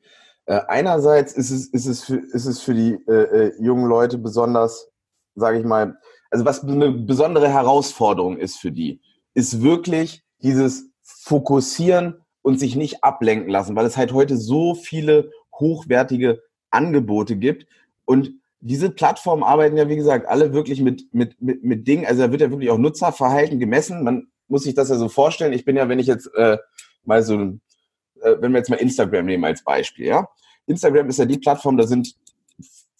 Äh, 0.44 0.60
einerseits 0.68 1.32
ist 1.32 1.50
es, 1.50 1.66
ist 1.66 1.86
es, 1.86 2.04
für, 2.04 2.18
ist 2.18 2.46
es 2.46 2.60
für 2.60 2.74
die 2.74 2.92
äh, 3.08 3.48
äh 3.48 3.52
jungen 3.60 3.86
Leute 3.86 4.18
besonders, 4.18 4.88
sage 5.34 5.58
ich 5.58 5.64
mal, 5.64 5.98
also 6.30 6.44
was 6.44 6.62
eine 6.62 6.92
besondere 6.92 7.48
Herausforderung 7.48 8.36
ist 8.36 8.58
für 8.58 8.70
die, 8.70 9.00
ist 9.34 9.62
wirklich 9.62 10.24
dieses 10.42 10.88
Fokussieren 11.02 12.24
und 12.46 12.60
sich 12.60 12.76
nicht 12.76 13.02
ablenken 13.02 13.50
lassen, 13.50 13.74
weil 13.74 13.86
es 13.86 13.96
halt 13.96 14.12
heute 14.12 14.36
so 14.36 14.76
viele 14.76 15.32
hochwertige 15.52 16.42
Angebote 16.70 17.34
gibt 17.34 17.66
und 18.04 18.34
diese 18.60 18.88
Plattformen 18.88 19.42
arbeiten 19.42 19.76
ja, 19.76 19.88
wie 19.88 19.96
gesagt, 19.96 20.28
alle 20.28 20.52
wirklich 20.52 20.80
mit, 20.80 21.12
mit, 21.12 21.42
mit, 21.42 21.64
mit 21.64 21.88
Dingen, 21.88 22.06
also 22.06 22.22
da 22.22 22.30
wird 22.30 22.42
ja 22.42 22.50
wirklich 22.52 22.70
auch 22.70 22.78
Nutzerverhalten 22.78 23.58
gemessen. 23.58 24.04
Man 24.04 24.28
muss 24.46 24.62
sich 24.62 24.74
das 24.74 24.90
ja 24.90 24.94
so 24.94 25.08
vorstellen. 25.08 25.54
Ich 25.54 25.64
bin 25.64 25.76
ja, 25.76 25.88
wenn 25.88 25.98
ich 25.98 26.06
jetzt 26.06 26.30
äh, 26.36 26.56
mal 27.04 27.24
so, 27.24 27.34
äh, 27.34 28.36
wenn 28.38 28.52
wir 28.52 28.58
jetzt 28.58 28.70
mal 28.70 28.76
Instagram 28.76 29.26
nehmen 29.26 29.44
als 29.44 29.64
Beispiel, 29.64 30.06
ja. 30.06 30.28
Instagram 30.66 31.08
ist 31.08 31.18
ja 31.18 31.24
die 31.24 31.38
Plattform, 31.38 31.76
da 31.76 31.84
sind 31.84 32.14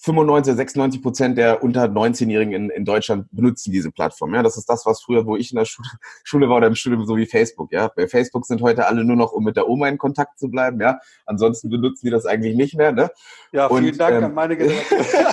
95, 0.07 0.55
96 0.55 1.03
Prozent 1.03 1.37
der 1.37 1.65
unter 1.65 1.87
19-Jährigen 1.87 2.53
in, 2.55 2.71
in 2.71 2.85
Deutschland 2.85 3.27
benutzen 3.33 3.73
diese 3.73 3.91
Plattform. 3.91 4.35
Ja, 4.35 4.45
das 4.45 4.57
ist 4.57 4.69
das, 4.69 4.87
was 4.87 5.03
früher, 5.03 5.27
wo 5.27 5.37
ich 5.37 5.51
in 5.51 5.59
der 5.59 5.65
Schule, 5.65 5.89
Schule 6.25 6.49
war 6.49 6.59
oder 6.59 6.69
im 6.69 6.77
Studium, 6.77 7.05
so 7.05 7.17
wie 7.17 7.27
Facebook. 7.27 7.73
Ja, 7.73 7.89
bei 7.89 8.07
Facebook 8.07 8.47
sind 8.47 8.63
heute 8.63 8.87
alle 8.87 9.05
nur 9.05 9.17
noch, 9.17 9.33
um 9.33 9.43
mit 9.43 9.57
der 9.57 9.69
Oma 9.69 9.89
in 9.89 9.99
Kontakt 9.99 10.39
zu 10.39 10.49
bleiben. 10.49 10.81
Ja, 10.81 11.01
ansonsten 11.25 11.71
benutzen 11.71 12.07
die 12.07 12.13
das 12.13 12.25
eigentlich 12.25 12.55
nicht 12.55 12.77
mehr. 12.77 12.93
Ne? 12.93 13.11
Ja, 13.51 13.69
vielen 13.69 13.91
Und, 13.91 14.01
Dank 14.01 14.17
ähm, 14.17 14.25
an 14.25 14.35
meine 14.35 14.57
Generation. 14.57 15.01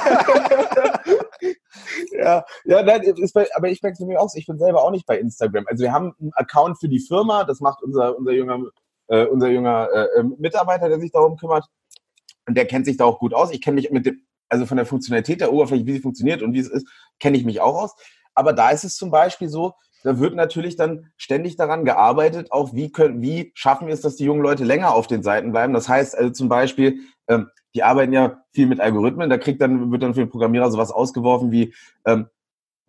ja, 2.11 2.43
ja, 2.65 2.83
nein, 2.83 3.01
ist 3.03 3.33
bei, 3.33 3.47
aber 3.55 3.69
ich 3.69 3.83
merke 3.83 3.93
es 3.93 3.99
mir 3.99 4.19
auch, 4.19 4.31
ich 4.33 4.47
bin 4.47 4.57
selber 4.57 4.83
auch 4.83 4.91
nicht 4.91 5.05
bei 5.05 5.19
Instagram. 5.19 5.65
Also 5.67 5.83
wir 5.83 5.91
haben 5.91 6.15
einen 6.19 6.31
Account 6.33 6.79
für 6.79 6.89
die 6.89 6.99
Firma, 6.99 7.43
das 7.43 7.59
macht 7.59 7.83
unser, 7.83 8.17
unser 8.17 8.31
junger, 8.31 8.59
äh, 9.07 9.25
unser 9.25 9.49
junger 9.49 9.87
äh, 9.91 10.23
Mitarbeiter, 10.23 10.89
der 10.89 10.99
sich 10.99 11.11
darum 11.11 11.37
kümmert. 11.37 11.65
Und 12.47 12.57
der 12.57 12.65
kennt 12.65 12.87
sich 12.87 12.97
da 12.97 13.05
auch 13.05 13.19
gut 13.19 13.35
aus. 13.35 13.51
Ich 13.51 13.61
kenne 13.61 13.75
mich 13.75 13.91
mit 13.91 14.07
dem, 14.07 14.21
also 14.53 14.67
von 14.67 14.77
der 14.77 14.85
Funktionalität 14.85 15.41
der 15.41 15.51
Oberfläche, 15.51 15.87
wie 15.87 15.93
sie 15.93 15.99
funktioniert 15.99 16.43
und 16.43 16.53
wie 16.53 16.59
es 16.59 16.69
ist, 16.69 16.87
kenne 17.19 17.37
ich 17.37 17.43
mich 17.43 17.59
auch 17.59 17.75
aus. 17.75 17.95
Aber 18.35 18.53
da 18.53 18.69
ist 18.69 18.83
es 18.83 18.95
zum 18.95 19.09
Beispiel 19.09 19.49
so, 19.49 19.73
da 20.03 20.19
wird 20.19 20.35
natürlich 20.35 20.75
dann 20.75 21.07
ständig 21.17 21.55
daran 21.55 21.85
gearbeitet, 21.85 22.51
auch 22.51 22.75
wie 22.75 22.91
können, 22.91 23.21
wie 23.21 23.51
schaffen 23.55 23.87
wir 23.87 23.95
es, 23.95 24.01
dass 24.01 24.15
die 24.15 24.25
jungen 24.25 24.43
Leute 24.43 24.63
länger 24.63 24.93
auf 24.93 25.07
den 25.07 25.23
Seiten 25.23 25.51
bleiben. 25.51 25.73
Das 25.73 25.89
heißt 25.89 26.15
also 26.15 26.29
zum 26.29 26.49
Beispiel, 26.49 26.99
ähm, 27.27 27.49
die 27.73 27.81
arbeiten 27.81 28.13
ja 28.13 28.43
viel 28.51 28.67
mit 28.67 28.79
Algorithmen, 28.79 29.29
da 29.31 29.39
kriegt 29.39 29.59
dann, 29.59 29.91
wird 29.91 30.03
dann 30.03 30.13
für 30.13 30.19
den 30.19 30.29
Programmierer 30.29 30.69
sowas 30.69 30.91
ausgeworfen 30.91 31.51
wie, 31.51 31.73
ähm, 32.05 32.27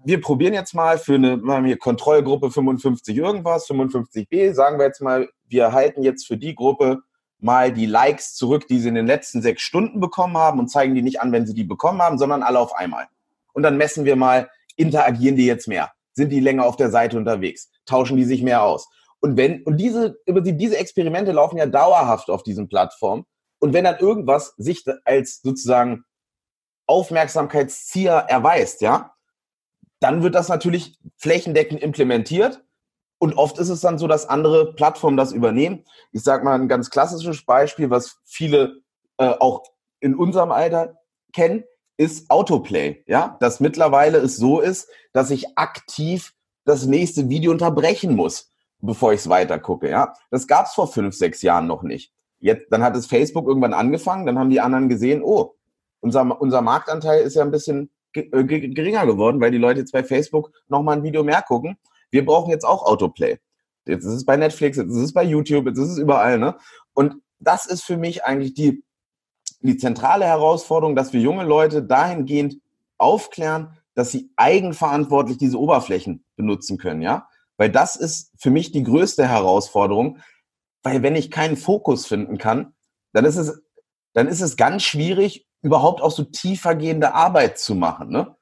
wir 0.05 0.20
probieren 0.20 0.53
jetzt 0.53 0.74
mal 0.74 0.98
für 0.98 1.14
eine 1.14 1.40
haben 1.46 1.64
hier 1.64 1.79
Kontrollgruppe 1.79 2.50
55 2.50 3.16
irgendwas, 3.16 3.66
55b, 3.70 4.53
sagen 4.53 4.79
wir 4.79 4.85
jetzt 4.85 5.00
mal, 5.00 5.31
wir 5.48 5.72
halten 5.72 6.03
jetzt 6.03 6.27
für 6.27 6.37
die 6.37 6.55
Gruppe 6.55 7.00
mal 7.44 7.72
die 7.72 7.87
Likes 7.87 8.35
zurück, 8.35 8.66
die 8.68 8.80
sie 8.80 8.88
in 8.88 8.94
den 8.94 9.07
letzten 9.07 9.42
sechs 9.42 9.61
Stunden 9.61 10.00
bekommen 10.00 10.38
haben 10.38 10.59
und 10.59 10.68
zeigen 10.68 10.94
die 10.94 11.02
nicht 11.02 11.20
an, 11.20 11.30
wenn 11.30 11.46
sie 11.46 11.52
die 11.52 11.64
bekommen 11.64 12.00
haben, 12.00 12.16
sondern 12.16 12.42
alle 12.42 12.59
auf 12.59 12.74
einmal. 12.74 13.07
Und 13.52 13.62
dann 13.62 13.76
messen 13.76 14.07
wir 14.07 14.16
mal, 14.16 14.48
interagieren 14.76 15.37
die 15.37 15.44
jetzt 15.44 15.68
mehr? 15.68 15.92
Sind 16.14 16.30
die 16.30 16.40
länger 16.40 16.64
auf 16.64 16.76
der 16.76 16.90
Seite 16.90 17.18
unterwegs? 17.18 17.70
Tauschen 17.85 18.16
die 18.16 18.24
sich 18.24 18.42
mehr 18.42 18.62
aus? 18.62 18.88
Und 19.20 19.37
wenn, 19.37 19.62
und 19.62 19.76
diese, 19.76 20.16
diese 20.26 20.78
Experimente 20.78 21.33
laufen 21.33 21.59
ja 21.59 21.66
dauerhaft 21.66 22.30
auf 22.30 22.42
diesen 22.42 22.68
Plattformen. 22.68 23.26
Und 23.59 23.74
wenn 23.74 23.85
dann 23.85 23.98
irgendwas 23.98 24.54
sich 24.57 24.83
als 25.04 25.40
sozusagen 25.42 26.04
Aufmerksamkeitszieher 26.87 28.26
erweist, 28.28 28.80
ja, 28.80 29.14
dann 30.00 30.22
wird 30.22 30.35
das 30.35 30.48
natürlich 30.48 30.98
flächendeckend 31.18 31.83
implementiert 31.83 32.63
und 33.24 33.38
oft 33.38 33.56
ist 33.56 33.70
es 33.70 33.80
dann 33.80 33.96
so, 33.96 34.06
dass 34.06 34.28
andere 34.28 34.74
Plattformen 34.74 35.16
das 35.16 35.32
übernehmen. 35.32 35.87
Ich 36.12 36.22
sage 36.22 36.44
mal 36.44 36.60
ein 36.60 36.68
ganz 36.68 36.90
klassisches 36.90 37.42
Beispiel, 37.46 37.88
was 37.88 38.18
viele 38.26 38.82
äh, 39.16 39.28
auch 39.28 39.62
in 39.98 40.14
unserem 40.14 40.52
Alter 40.52 40.98
kennen, 41.32 41.64
ist 41.96 42.28
Autoplay. 42.28 43.02
Ja, 43.06 43.38
dass 43.40 43.60
mittlerweile 43.60 44.18
es 44.18 44.37
so 44.37 44.60
ist, 44.60 44.90
dass 45.14 45.30
ich 45.30 45.56
aktiv 45.56 46.34
das 46.66 46.84
nächste 46.84 47.30
Video 47.30 47.50
unterbrechen 47.50 48.14
muss, 48.14 48.50
bevor 48.80 49.14
ich 49.14 49.20
es 49.20 49.30
weiter 49.30 49.58
gucke. 49.58 49.88
Ja, 49.88 50.12
das 50.30 50.46
gab 50.46 50.66
es 50.66 50.74
vor 50.74 50.87
fünf, 50.87 51.14
sechs 51.14 51.40
Jahren 51.40 51.66
noch 51.66 51.82
nicht. 51.82 52.12
Jetzt, 52.40 52.66
dann 52.70 52.82
hat 52.82 52.94
es 52.94 53.06
Facebook 53.06 53.48
irgendwann 53.48 53.72
angefangen, 53.72 54.26
dann 54.26 54.38
haben 54.38 54.50
die 54.50 54.60
anderen 54.60 54.90
gesehen, 54.90 55.22
oh, 55.24 55.54
unser, 56.00 56.38
unser 56.42 56.60
Marktanteil 56.60 57.22
ist 57.22 57.37
ja 57.37 57.42
ein 57.42 57.50
bisschen 57.50 57.90
äh, 58.12 58.44
geringer 58.44 59.06
geworden, 59.06 59.40
weil 59.40 59.50
die 59.50 59.56
Leute 59.56 59.80
jetzt 59.80 59.92
bei 59.92 60.04
Facebook 60.04 60.52
nochmal 60.68 60.98
ein 60.98 61.04
Video 61.04 61.24
mehr 61.24 61.40
gucken 61.40 61.78
wir 62.14 62.24
brauchen 62.24 62.50
jetzt 62.50 62.64
auch 62.64 62.87
Autoplay. 62.87 63.38
Jetzt 63.87 64.05
ist 64.05 64.12
es 64.12 64.24
bei 64.24 64.37
Netflix, 64.37 64.77
jetzt 64.77 64.90
ist 64.90 65.03
es 65.03 65.12
bei 65.12 65.24
YouTube, 65.24 65.66
jetzt 65.66 65.79
ist 65.79 65.90
es 65.90 65.98
überall, 65.98 66.38
ne? 66.38 66.57
Und 66.94 67.16
das 67.40 67.66
ist 67.66 67.83
für 67.83 67.96
mich 67.96 68.24
eigentlich 68.24 68.55
die, 68.55 68.85
die 69.61 69.77
zentrale 69.77 70.24
Herausforderung, 70.24 70.94
dass 70.94 71.12
wir 71.12 71.20
junge 71.20 71.42
Leute 71.42 71.83
dahingehend 71.83 72.61
aufklären, 72.98 73.77
dass 73.94 74.12
sie 74.12 74.31
eigenverantwortlich 74.37 75.38
diese 75.38 75.59
Oberflächen 75.59 76.24
benutzen 76.37 76.79
können, 76.79 77.03
ja? 77.03 77.29
Weil 77.57 77.70
das 77.70 77.96
ist 77.96 78.31
für 78.38 78.50
mich 78.50 78.70
die 78.70 78.85
größte 78.85 79.27
Herausforderung, 79.27 80.18
weil 80.85 81.03
wenn 81.03 81.16
ich 81.16 81.33
keinen 81.33 81.57
Fokus 81.57 82.07
finden 82.07 82.38
kann, 82.38 82.74
dann 83.12 83.24
ist 83.24 83.37
es, 83.37 83.61
dann 84.12 84.29
ist 84.29 84.40
es 84.40 84.57
ganz 84.57 84.85
schwierig, 84.85 85.48
überhaupt 85.62 86.00
auch 86.00 86.12
so 86.12 86.22
tiefergehende 86.22 87.12
Arbeit 87.12 87.59
zu 87.59 87.74
machen, 87.74 88.11
ne? 88.11 88.37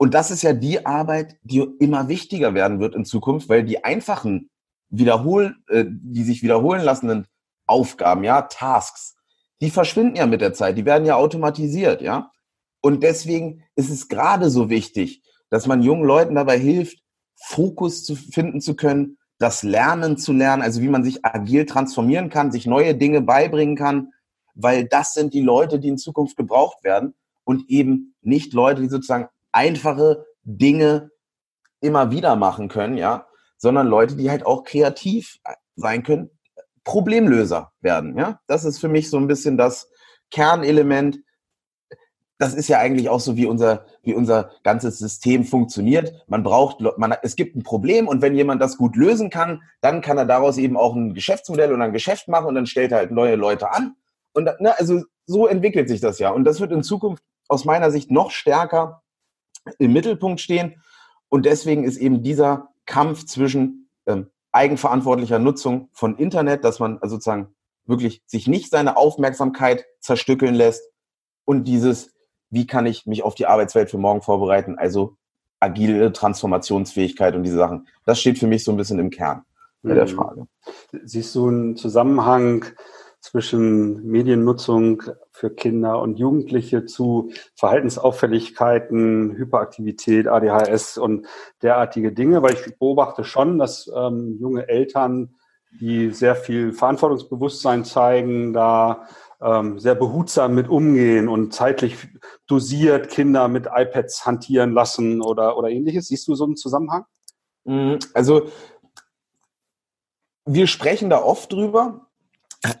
Und 0.00 0.14
das 0.14 0.30
ist 0.30 0.40
ja 0.40 0.54
die 0.54 0.86
Arbeit, 0.86 1.36
die 1.42 1.58
immer 1.78 2.08
wichtiger 2.08 2.54
werden 2.54 2.80
wird 2.80 2.94
in 2.94 3.04
Zukunft, 3.04 3.50
weil 3.50 3.64
die 3.64 3.84
einfachen, 3.84 4.48
wiederhol, 4.88 5.56
äh, 5.68 5.84
die 5.86 6.22
sich 6.22 6.42
wiederholen 6.42 6.80
lassenden 6.80 7.26
Aufgaben, 7.66 8.24
ja, 8.24 8.40
Tasks, 8.40 9.14
die 9.60 9.68
verschwinden 9.68 10.16
ja 10.16 10.26
mit 10.26 10.40
der 10.40 10.54
Zeit, 10.54 10.78
die 10.78 10.86
werden 10.86 11.04
ja 11.04 11.16
automatisiert, 11.16 12.00
ja. 12.00 12.30
Und 12.80 13.02
deswegen 13.02 13.62
ist 13.76 13.90
es 13.90 14.08
gerade 14.08 14.48
so 14.48 14.70
wichtig, 14.70 15.22
dass 15.50 15.66
man 15.66 15.82
jungen 15.82 16.04
Leuten 16.04 16.34
dabei 16.34 16.58
hilft, 16.58 17.02
Fokus 17.36 18.02
zu 18.02 18.16
finden 18.16 18.62
zu 18.62 18.76
können, 18.76 19.18
das 19.38 19.62
Lernen 19.62 20.16
zu 20.16 20.32
lernen, 20.32 20.62
also 20.62 20.80
wie 20.80 20.88
man 20.88 21.04
sich 21.04 21.26
agil 21.26 21.66
transformieren 21.66 22.30
kann, 22.30 22.52
sich 22.52 22.64
neue 22.64 22.94
Dinge 22.94 23.20
beibringen 23.20 23.76
kann, 23.76 24.12
weil 24.54 24.86
das 24.86 25.12
sind 25.12 25.34
die 25.34 25.42
Leute, 25.42 25.78
die 25.78 25.88
in 25.88 25.98
Zukunft 25.98 26.38
gebraucht 26.38 26.82
werden 26.84 27.12
und 27.44 27.68
eben 27.68 28.14
nicht 28.22 28.54
Leute, 28.54 28.80
die 28.80 28.88
sozusagen 28.88 29.28
einfache 29.52 30.26
Dinge 30.42 31.10
immer 31.80 32.10
wieder 32.10 32.36
machen 32.36 32.68
können, 32.68 32.96
ja, 32.96 33.26
sondern 33.56 33.86
Leute, 33.86 34.16
die 34.16 34.30
halt 34.30 34.46
auch 34.46 34.64
kreativ 34.64 35.38
sein 35.76 36.02
können, 36.02 36.30
Problemlöser 36.84 37.72
werden. 37.80 38.16
Ja, 38.16 38.40
das 38.46 38.64
ist 38.64 38.78
für 38.78 38.88
mich 38.88 39.10
so 39.10 39.18
ein 39.18 39.26
bisschen 39.26 39.56
das 39.56 39.90
Kernelement. 40.30 41.20
Das 42.38 42.54
ist 42.54 42.68
ja 42.68 42.78
eigentlich 42.78 43.10
auch 43.10 43.20
so, 43.20 43.36
wie 43.36 43.44
unser, 43.44 43.84
wie 44.02 44.14
unser 44.14 44.50
ganzes 44.62 44.98
System 44.98 45.44
funktioniert. 45.44 46.24
Man 46.26 46.42
braucht, 46.42 46.80
man, 46.96 47.14
es 47.22 47.36
gibt 47.36 47.54
ein 47.54 47.62
Problem 47.62 48.08
und 48.08 48.22
wenn 48.22 48.34
jemand 48.34 48.62
das 48.62 48.78
gut 48.78 48.96
lösen 48.96 49.28
kann, 49.28 49.62
dann 49.82 50.00
kann 50.00 50.16
er 50.16 50.24
daraus 50.24 50.56
eben 50.56 50.78
auch 50.78 50.94
ein 50.94 51.12
Geschäftsmodell 51.12 51.72
oder 51.72 51.84
ein 51.84 51.92
Geschäft 51.92 52.28
machen 52.28 52.46
und 52.46 52.54
dann 52.54 52.66
stellt 52.66 52.92
er 52.92 52.98
halt 52.98 53.10
neue 53.10 53.36
Leute 53.36 53.70
an. 53.70 53.94
Und 54.32 54.44
ne, 54.60 54.78
also 54.78 55.02
so 55.26 55.46
entwickelt 55.46 55.88
sich 55.88 56.00
das 56.00 56.18
ja. 56.18 56.30
Und 56.30 56.44
das 56.44 56.60
wird 56.60 56.72
in 56.72 56.82
Zukunft 56.82 57.22
aus 57.48 57.66
meiner 57.66 57.90
Sicht 57.90 58.10
noch 58.10 58.30
stärker 58.30 59.02
im 59.78 59.92
Mittelpunkt 59.92 60.40
stehen. 60.40 60.82
Und 61.28 61.46
deswegen 61.46 61.84
ist 61.84 61.96
eben 61.96 62.22
dieser 62.22 62.70
Kampf 62.86 63.24
zwischen 63.24 63.88
ähm, 64.06 64.30
eigenverantwortlicher 64.52 65.38
Nutzung 65.38 65.88
von 65.92 66.16
Internet, 66.16 66.64
dass 66.64 66.80
man 66.80 66.98
also 66.98 67.16
sozusagen 67.16 67.54
wirklich 67.86 68.22
sich 68.26 68.46
nicht 68.46 68.70
seine 68.70 68.96
Aufmerksamkeit 68.96 69.84
zerstückeln 70.00 70.54
lässt 70.54 70.82
und 71.44 71.64
dieses, 71.64 72.14
wie 72.50 72.66
kann 72.66 72.86
ich 72.86 73.06
mich 73.06 73.22
auf 73.22 73.34
die 73.34 73.46
Arbeitswelt 73.46 73.90
für 73.90 73.98
morgen 73.98 74.22
vorbereiten, 74.22 74.76
also 74.78 75.16
agile 75.60 76.12
Transformationsfähigkeit 76.12 77.34
und 77.34 77.42
diese 77.42 77.56
Sachen. 77.56 77.86
Das 78.04 78.20
steht 78.20 78.38
für 78.38 78.46
mich 78.46 78.64
so 78.64 78.72
ein 78.72 78.76
bisschen 78.76 78.98
im 78.98 79.10
Kern 79.10 79.42
mhm. 79.82 79.94
der 79.94 80.06
Frage. 80.06 80.46
Siehst 81.04 81.34
du 81.34 81.48
einen 81.48 81.76
Zusammenhang 81.76 82.64
zwischen 83.20 84.06
Mediennutzung 84.06 85.02
für 85.30 85.50
Kinder 85.50 86.00
und 86.00 86.18
Jugendliche 86.18 86.86
zu 86.86 87.30
Verhaltensauffälligkeiten, 87.54 89.36
Hyperaktivität, 89.36 90.26
ADHS 90.26 90.98
und 90.98 91.26
derartige 91.62 92.12
Dinge, 92.12 92.42
weil 92.42 92.54
ich 92.54 92.78
beobachte 92.78 93.24
schon, 93.24 93.58
dass 93.58 93.90
ähm, 93.94 94.38
junge 94.40 94.68
Eltern, 94.68 95.36
die 95.80 96.10
sehr 96.10 96.34
viel 96.34 96.72
Verantwortungsbewusstsein 96.72 97.84
zeigen, 97.84 98.52
da 98.52 99.06
ähm, 99.42 99.78
sehr 99.78 99.94
behutsam 99.94 100.54
mit 100.54 100.68
umgehen 100.68 101.28
und 101.28 101.54
zeitlich 101.54 102.08
dosiert 102.46 103.08
Kinder 103.08 103.48
mit 103.48 103.66
iPads 103.66 104.26
hantieren 104.26 104.72
lassen 104.72 105.22
oder, 105.22 105.56
oder 105.56 105.68
ähnliches. 105.68 106.08
Siehst 106.08 106.26
du 106.28 106.34
so 106.34 106.44
einen 106.44 106.56
Zusammenhang? 106.56 107.04
Mm, 107.64 107.96
also 108.14 108.48
wir 110.44 110.66
sprechen 110.66 111.10
da 111.10 111.22
oft 111.22 111.52
drüber. 111.52 112.09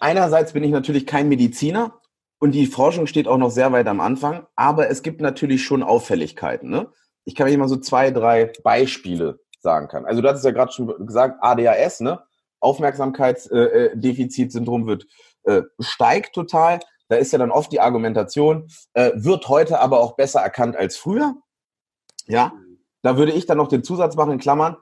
Einerseits 0.00 0.52
bin 0.52 0.62
ich 0.62 0.72
natürlich 0.72 1.06
kein 1.06 1.28
Mediziner 1.28 2.00
und 2.38 2.52
die 2.52 2.66
Forschung 2.66 3.06
steht 3.06 3.28
auch 3.28 3.38
noch 3.38 3.50
sehr 3.50 3.72
weit 3.72 3.86
am 3.86 4.00
Anfang, 4.00 4.46
aber 4.56 4.90
es 4.90 5.02
gibt 5.02 5.20
natürlich 5.20 5.64
schon 5.64 5.82
Auffälligkeiten. 5.82 6.70
Ne? 6.70 6.88
Ich 7.24 7.34
kann 7.34 7.48
mir 7.48 7.58
mal 7.58 7.68
so 7.68 7.76
zwei, 7.76 8.10
drei 8.10 8.52
Beispiele 8.62 9.40
sagen 9.60 9.88
kann. 9.88 10.06
Also 10.06 10.22
du 10.22 10.28
hattest 10.28 10.44
ja 10.44 10.50
gerade 10.50 10.72
schon 10.72 11.06
gesagt, 11.06 11.38
ADHS, 11.42 12.00
ne? 12.00 12.22
Aufmerksamkeitsdefizitsyndrom 12.62 14.86
wird 14.86 15.06
äh, 15.44 15.62
steigt 15.78 16.34
total. 16.34 16.80
Da 17.08 17.16
ist 17.16 17.32
ja 17.32 17.38
dann 17.38 17.50
oft 17.50 17.72
die 17.72 17.80
Argumentation, 17.80 18.68
äh, 18.92 19.12
wird 19.14 19.48
heute 19.48 19.80
aber 19.80 20.00
auch 20.00 20.16
besser 20.16 20.40
erkannt 20.40 20.76
als 20.76 20.96
früher. 20.96 21.34
Ja, 22.26 22.52
da 23.02 23.16
würde 23.16 23.32
ich 23.32 23.46
dann 23.46 23.56
noch 23.56 23.68
den 23.68 23.82
Zusatz 23.82 24.14
machen 24.14 24.32
in 24.32 24.38
Klammern. 24.38 24.76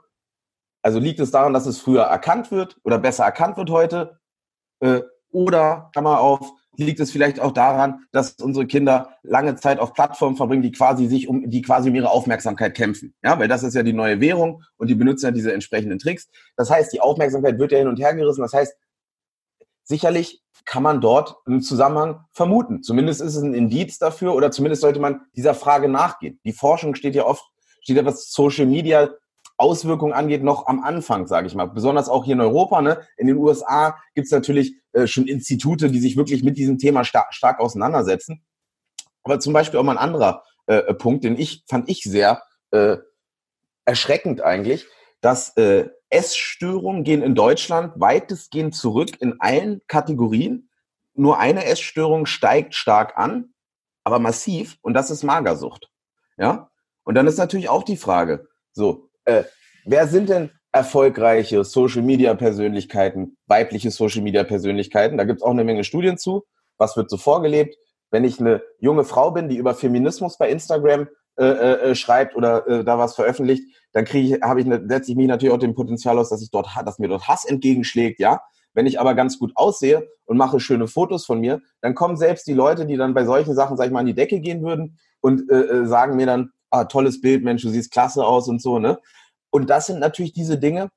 Also 0.83 0.99
liegt 0.99 1.21
es 1.21 1.31
daran, 1.31 1.53
dass 1.53 1.67
es 1.67 1.81
früher 1.81 2.03
erkannt 2.03 2.51
wird 2.51 2.79
oder 2.85 2.99
besser 2.99 3.25
erkannt 3.25 3.57
wird 3.57 3.71
heute? 3.71 4.19
Äh, 4.81 5.03
oder, 5.31 5.91
Klammer 5.93 6.21
auf, 6.21 6.53
liegt 6.79 7.01
es 7.01 7.11
vielleicht 7.11 7.41
auch 7.41 7.53
daran, 7.53 8.05
dass 8.13 8.35
unsere 8.35 8.67
Kinder 8.67 9.11
lange 9.23 9.57
Zeit 9.57 9.81
auf 9.81 9.93
Plattformen 9.93 10.37
verbringen, 10.37 10.63
die 10.63 10.71
quasi 10.71 11.09
sich 11.09 11.29
um, 11.29 11.51
die 11.51 11.61
quasi 11.61 11.91
um 11.91 11.95
ihre 11.95 12.11
Aufmerksamkeit 12.11 12.75
kämpfen. 12.75 13.15
Ja, 13.23 13.39
weil 13.39 13.49
das 13.49 13.65
ist 13.65 13.75
ja 13.75 13.83
die 13.83 13.93
neue 13.93 14.21
Währung 14.21 14.63
und 14.77 14.89
die 14.89 14.95
benutzen 14.95 15.27
ja 15.27 15.31
diese 15.33 15.53
entsprechenden 15.53 15.99
Tricks. 15.99 16.29
Das 16.57 16.71
heißt, 16.71 16.93
die 16.93 17.01
Aufmerksamkeit 17.01 17.59
wird 17.59 17.73
ja 17.73 17.79
hin 17.79 17.89
und 17.89 17.99
her 17.99 18.15
gerissen. 18.15 18.43
Das 18.43 18.53
heißt, 18.53 18.77
sicherlich 19.83 20.43
kann 20.65 20.83
man 20.83 21.01
dort 21.01 21.37
einen 21.47 21.63
Zusammenhang 21.63 22.25
vermuten. 22.31 22.83
Zumindest 22.83 23.23
ist 23.23 23.35
es 23.35 23.43
ein 23.43 23.55
Indiz 23.55 23.99
dafür 23.99 24.35
oder 24.35 24.51
zumindest 24.51 24.83
sollte 24.83 25.01
man 25.01 25.23
dieser 25.35 25.55
Frage 25.55 25.89
nachgehen. 25.89 26.39
Die 26.45 26.53
Forschung 26.53 26.95
steht 26.95 27.17
ja 27.17 27.25
oft, 27.25 27.45
steht 27.81 27.97
ja 27.97 28.05
was 28.05 28.31
Social 28.31 28.67
Media 28.67 29.11
Auswirkungen 29.59 30.13
angeht, 30.13 30.43
noch 30.43 30.67
am 30.67 30.83
Anfang, 30.83 31.27
sage 31.27 31.49
ich 31.49 31.55
mal. 31.55 31.67
Besonders 31.67 32.09
auch 32.09 32.25
hier 32.25 32.35
in 32.35 32.41
Europa. 32.41 32.81
Ne? 32.81 33.07
In 33.17 33.27
den 33.27 33.37
USA 33.37 33.99
gibt 34.15 34.27
es 34.27 34.33
natürlich 34.33 34.75
äh, 34.93 35.07
schon 35.07 35.27
Institute, 35.27 35.91
die 35.91 35.99
sich 35.99 36.17
wirklich 36.17 36.45
mit 36.45 36.57
diesem 36.57 36.79
Thema 36.79 37.05
star 37.05 37.27
stark 37.31 37.61
auseinandersetzen. 37.61 38.45
Aber 39.25 39.41
zum 39.41 39.53
Beispiel 39.53 39.79
auch 39.79 39.85
mal 39.85 39.93
ein 39.93 39.99
anderer 39.99 40.45
äh, 40.67 40.95
Punkt, 40.95 41.25
den 41.25 41.39
ich 41.39 41.65
fand 41.69 41.89
ich 41.89 42.03
sehr 42.05 42.43
äh, 42.71 42.99
erschreckend 43.85 44.41
eigentlich, 44.43 44.87
dass 45.21 45.57
äh, 45.57 45.89
Essstörungen 46.11 47.05
gehen 47.05 47.23
in 47.23 47.35
Deutschland 47.35 47.93
weitestgehend 47.97 48.75
zurück 48.75 49.21
in 49.21 49.41
allen 49.41 49.81
Kategorien. 49.89 50.71
Nur 51.15 51.39
eine 51.39 51.65
Essstörung 51.65 52.27
steigt 52.27 52.75
stark 52.75 53.19
an, 53.19 53.53
aber 54.05 54.19
massiv, 54.19 54.79
und 54.83 54.95
das 54.95 55.11
ist 55.11 55.25
Magersucht. 55.25 55.91
Ja? 56.37 56.71
Und 57.05 57.15
dann 57.15 57.27
ist 57.27 57.39
natürlich 57.39 57.69
auch 57.69 57.83
die 57.83 57.97
Frage, 57.97 58.47
so, 58.73 59.08
äh, 59.29 59.45
wer 59.85 60.09
sind 60.09 60.29
denn 60.29 60.51
erfolgreiche 60.73 61.63
Social 61.65 62.03
Media 62.03 62.35
Persönlichkeiten, 62.35 63.37
weibliche 63.47 63.91
Social 63.91 64.23
Media 64.23 64.45
Persönlichkeiten? 64.45 65.19
Da 65.19 65.25
gibt 65.25 65.41
es 65.41 65.43
auch 65.43 65.51
eine 65.51 65.65
Menge 65.65 65.85
Studien 65.85 66.19
zu. 66.19 66.45
Was 66.79 66.97
wird 66.97 67.11
so 67.11 67.17
vorgelebt? 67.17 67.77
Wenn 68.11 68.25
ich 68.25 68.41
eine 68.41 68.63
junge 68.79 69.05
Frau 69.05 69.31
bin, 69.31 69.49
die 69.49 69.57
über 69.57 69.75
Feminismus 69.75 70.39
bei 70.39 70.49
Instagram 70.49 71.09
äh, 71.39 71.45
äh, 71.45 71.95
schreibt 71.95 72.37
oder 72.37 72.67
äh, 72.67 72.85
da 72.85 72.99
was 72.99 73.15
veröffentlicht, 73.15 73.65
dann 73.93 74.05
kriege 74.05 74.27
ich, 74.27 74.43
ich, 74.43 74.81
setze 74.89 75.11
ich 75.11 75.17
mich 75.17 75.29
natürlich 75.29 75.55
auch 75.55 75.59
dem 75.59 75.75
Potenzial 75.75 76.19
aus, 76.19 76.31
dass 76.31 76.43
ich 76.43 76.51
dort, 76.51 76.69
dass 76.85 76.99
mir 76.99 77.09
dort 77.09 77.29
Hass 77.29 77.45
entgegenschlägt, 77.45 78.19
ja. 78.19 78.41
Wenn 78.75 78.87
ich 78.87 79.01
aber 79.01 79.15
ganz 79.15 79.39
gut 79.39 79.53
aussehe 79.55 80.09
und 80.25 80.37
mache 80.37 80.61
schöne 80.61 80.89
Fotos 80.89 81.27
von 81.27 81.41
mir, 81.41 81.61
dann 81.81 81.95
kommen 81.95 82.17
selbst 82.17 82.47
die 82.47 82.55
Leute, 82.55 82.87
die 82.87 82.97
dann 82.97 83.15
bei 83.15 83.25
solchen 83.25 83.55
Sachen, 83.55 83.77
sag 83.77 83.87
ich 83.87 83.93
mal, 83.93 84.01
an 84.01 84.07
die 84.07 84.15
Decke 84.15 84.41
gehen 84.41 84.63
würden 84.63 84.99
und 85.21 85.51
äh, 85.51 85.55
äh 85.55 85.87
sagen 85.87 86.17
mir 86.17 86.27
dann, 86.27 86.51
ah, 86.71 86.85
tolles 86.85 87.21
Bild, 87.21 87.45
Mensch, 87.45 87.63
du 87.63 87.69
siehst 87.69 87.91
klasse 87.91 88.25
aus 88.25 88.49
und 88.49 88.61
so, 88.61 88.79
ne? 88.79 88.99
Und 89.51 89.71
das 89.71 89.87
sind 89.87 90.01
natürlich 90.01 90.33
diese 90.33 90.59
Dinge, 90.59 90.91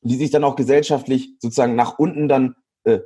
die 0.00 0.16
sich 0.16 0.30
dann 0.30 0.44
auch 0.44 0.56
gesellschaftlich 0.56 1.30
sozusagen 1.40 1.76
nach 1.76 1.98
unten 1.98 2.28
dann 2.28 2.56
äh, 2.84 3.00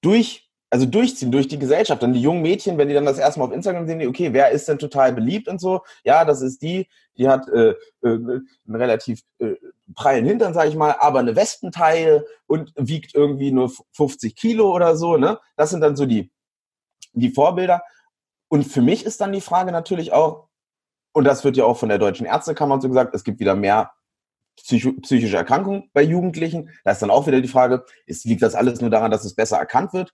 durch, 0.00 0.50
also 0.70 0.86
durchziehen 0.86 1.32
durch 1.32 1.48
die 1.48 1.58
Gesellschaft. 1.58 2.02
Dann 2.02 2.12
die 2.12 2.20
jungen 2.20 2.42
Mädchen, 2.42 2.78
wenn 2.78 2.88
die 2.88 2.94
dann 2.94 3.04
das 3.04 3.18
erste 3.18 3.40
Mal 3.40 3.46
auf 3.46 3.52
Instagram 3.52 3.86
sehen, 3.86 3.98
die, 3.98 4.06
okay, 4.06 4.32
wer 4.32 4.50
ist 4.50 4.68
denn 4.68 4.78
total 4.78 5.12
beliebt 5.12 5.48
und 5.48 5.60
so? 5.60 5.82
Ja, 6.04 6.24
das 6.24 6.42
ist 6.42 6.62
die, 6.62 6.88
die 7.16 7.28
hat 7.28 7.48
äh, 7.48 7.70
äh, 7.70 7.76
einen 8.02 8.46
relativ 8.68 9.22
äh, 9.38 9.54
prallen 9.94 10.24
Hintern, 10.24 10.54
sage 10.54 10.68
ich 10.68 10.76
mal, 10.76 10.94
aber 10.98 11.20
eine 11.20 11.36
Wespenteile 11.36 12.26
und 12.46 12.72
wiegt 12.76 13.14
irgendwie 13.14 13.52
nur 13.52 13.72
50 13.92 14.36
Kilo 14.36 14.74
oder 14.74 14.96
so. 14.96 15.16
Ne? 15.16 15.38
Das 15.56 15.70
sind 15.70 15.80
dann 15.80 15.96
so 15.96 16.06
die, 16.06 16.30
die 17.12 17.30
Vorbilder. 17.30 17.82
Und 18.48 18.64
für 18.64 18.82
mich 18.82 19.04
ist 19.04 19.20
dann 19.20 19.32
die 19.32 19.40
Frage 19.40 19.72
natürlich 19.72 20.12
auch, 20.12 20.47
und 21.12 21.24
das 21.24 21.44
wird 21.44 21.56
ja 21.56 21.64
auch 21.64 21.78
von 21.78 21.88
der 21.88 21.98
Deutschen 21.98 22.26
Ärztekammer 22.26 22.80
so 22.80 22.88
gesagt, 22.88 23.14
es 23.14 23.24
gibt 23.24 23.40
wieder 23.40 23.56
mehr 23.56 23.92
psychische 24.56 25.36
Erkrankungen 25.36 25.90
bei 25.92 26.02
Jugendlichen. 26.02 26.70
Da 26.84 26.90
ist 26.90 27.02
dann 27.02 27.10
auch 27.10 27.26
wieder 27.26 27.40
die 27.40 27.48
Frage, 27.48 27.84
ist, 28.06 28.24
liegt 28.24 28.42
das 28.42 28.54
alles 28.54 28.80
nur 28.80 28.90
daran, 28.90 29.10
dass 29.10 29.24
es 29.24 29.34
besser 29.34 29.56
erkannt 29.56 29.92
wird? 29.92 30.12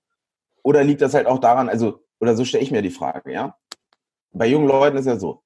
Oder 0.63 0.85
liegt 0.85 1.01
das 1.01 1.15
halt 1.15 1.27
auch 1.27 1.39
daran, 1.39 1.69
also, 1.69 2.01
oder 2.21 2.37
so 2.37 2.45
stelle 2.45 2.63
ich 2.63 2.71
mir 2.71 2.83
die 2.83 2.91
Frage, 2.91 3.33
ja? 3.33 3.57
Bei 4.33 4.47
jungen 4.47 4.67
Leuten 4.67 4.97
ist 4.97 5.07
ja 5.07 5.19
so, 5.19 5.43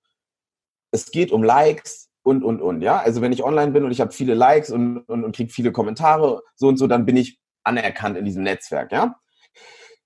es 0.90 1.10
geht 1.10 1.32
um 1.32 1.42
Likes 1.42 2.08
und, 2.22 2.44
und, 2.44 2.60
und, 2.60 2.82
ja? 2.82 2.98
Also 2.98 3.20
wenn 3.20 3.32
ich 3.32 3.44
online 3.44 3.72
bin 3.72 3.84
und 3.84 3.90
ich 3.90 4.00
habe 4.00 4.12
viele 4.12 4.34
Likes 4.34 4.70
und, 4.70 4.98
und, 5.08 5.24
und 5.24 5.34
kriege 5.34 5.52
viele 5.52 5.72
Kommentare, 5.72 6.42
so 6.54 6.68
und 6.68 6.76
so, 6.76 6.86
dann 6.86 7.04
bin 7.04 7.16
ich 7.16 7.38
anerkannt 7.64 8.16
in 8.16 8.24
diesem 8.24 8.42
Netzwerk, 8.42 8.92
ja? 8.92 9.16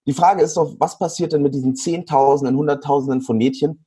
Die 0.06 0.14
Frage 0.14 0.42
ist 0.42 0.56
doch, 0.56 0.74
was 0.80 0.98
passiert 0.98 1.32
denn 1.32 1.42
mit 1.42 1.54
diesen 1.54 1.76
Zehntausenden, 1.76 2.56
Hunderttausenden 2.56 3.20
von 3.20 3.36
Mädchen, 3.36 3.84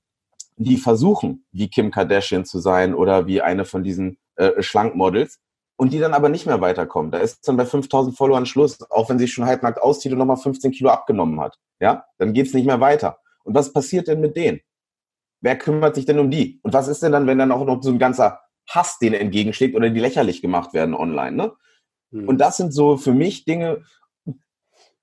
die 0.58 0.78
versuchen, 0.78 1.46
wie 1.52 1.70
Kim 1.70 1.92
Kardashian 1.92 2.46
zu 2.46 2.60
sein 2.60 2.94
oder 2.94 3.28
wie 3.28 3.42
eine 3.42 3.66
von 3.66 3.84
diesen 3.84 4.18
äh, 4.36 4.62
Schlankmodels 4.62 5.40
und 5.78 5.92
die 5.92 6.00
dann 6.00 6.14
aber 6.14 6.30
nicht 6.30 6.46
mehr 6.46 6.62
weiterkommen. 6.62 7.12
Da 7.12 7.18
ist 7.20 7.48
dann 7.48 7.58
bei 7.58 7.66
5000 7.66 8.16
Followern 8.16 8.46
Schluss, 8.46 8.80
auch 8.90 9.10
wenn 9.10 9.20
sie 9.20 9.28
schon 9.28 9.46
halbnackt 9.46 9.82
auszieht 9.82 10.12
und 10.14 10.20
nochmal 10.20 10.38
15 10.38 10.72
Kilo 10.72 10.90
abgenommen 10.90 11.42
hat. 11.42 11.58
Ja, 11.80 12.06
dann 12.18 12.34
geht's 12.34 12.54
nicht 12.54 12.66
mehr 12.66 12.80
weiter. 12.80 13.20
Und 13.44 13.56
was 13.56 13.74
passiert 13.74 14.08
denn 14.08 14.22
mit 14.22 14.38
denen? 14.38 14.62
Wer 15.42 15.58
kümmert 15.58 15.96
sich 15.96 16.06
denn 16.06 16.20
um 16.20 16.32
die? 16.32 16.60
Und 16.64 16.74
was 16.74 16.88
ist 16.88 17.04
denn 17.04 17.12
dann, 17.12 17.28
wenn 17.28 17.38
dann 17.38 17.52
auch 17.52 17.66
noch 17.66 17.84
so 17.84 17.92
ein 17.92 18.00
ganzer 18.00 18.42
Hass 18.70 18.98
denen 18.98 19.16
entgegenschlägt 19.16 19.76
oder 19.76 19.90
die 19.90 20.00
lächerlich 20.00 20.42
gemacht 20.42 20.74
werden 20.74 20.96
online? 20.96 21.36
Ne? 21.36 21.54
Hm. 22.12 22.28
Und 22.28 22.40
das 22.40 22.58
sind 22.58 22.74
so 22.74 22.98
für 22.98 23.14
mich 23.14 23.46
Dinge, 23.46 23.84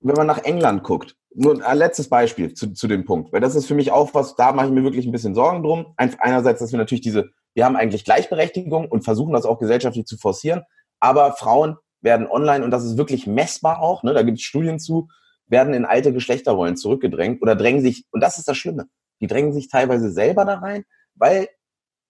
wenn 0.01 0.17
man 0.17 0.27
nach 0.27 0.43
England 0.43 0.83
guckt, 0.83 1.17
nur 1.35 1.65
ein 1.65 1.79
letztes 1.79 2.09
Beispiel 2.09 2.55
zu, 2.55 2.73
zu 2.73 2.89
dem 2.89 3.05
Punkt, 3.05 3.33
weil 3.33 3.41
das 3.41 3.55
ist 3.55 3.67
für 3.67 3.75
mich 3.75 3.91
auch 3.91 4.15
was, 4.15 4.37
da 4.37 4.53
mache 4.53 4.67
ich 4.67 4.73
mir 4.73 4.85
wirklich 4.85 5.07
ein 5.07 5.13
bisschen 5.13 5.35
Sorgen 5.35 5.63
drum. 5.63 5.95
Einerseits, 5.97 6.61
dass 6.61 6.73
wir 6.73 6.79
natürlich 6.79 7.03
diese, 7.03 7.31
wir 7.55 7.65
haben 7.65 7.77
eigentlich 7.77 8.05
Gleichberechtigung 8.05 8.89
und 8.89 9.05
versuchen 9.05 9.33
das 9.33 9.47
auch 9.47 9.59
gesellschaftlich 9.59 10.07
zu 10.07 10.17
forcieren, 10.17 10.63
aber 11.01 11.33
Frauen 11.33 11.77
werden 12.01 12.27
online, 12.27 12.65
und 12.65 12.71
das 12.71 12.85
ist 12.85 12.97
wirklich 12.97 13.27
messbar 13.27 13.81
auch, 13.81 14.03
ne, 14.03 14.13
da 14.13 14.23
gibt 14.23 14.39
es 14.39 14.45
Studien 14.45 14.79
zu, 14.79 15.09
werden 15.47 15.75
in 15.75 15.85
alte 15.85 16.13
Geschlechterrollen 16.13 16.77
zurückgedrängt 16.77 17.43
oder 17.43 17.55
drängen 17.55 17.83
sich, 17.83 18.07
und 18.11 18.23
das 18.23 18.39
ist 18.39 18.49
das 18.49 18.57
Schlimme, 18.57 18.87
die 19.21 19.27
drängen 19.27 19.53
sich 19.53 19.69
teilweise 19.69 20.11
selber 20.11 20.45
da 20.45 20.59
rein, 20.59 20.85
weil 21.15 21.49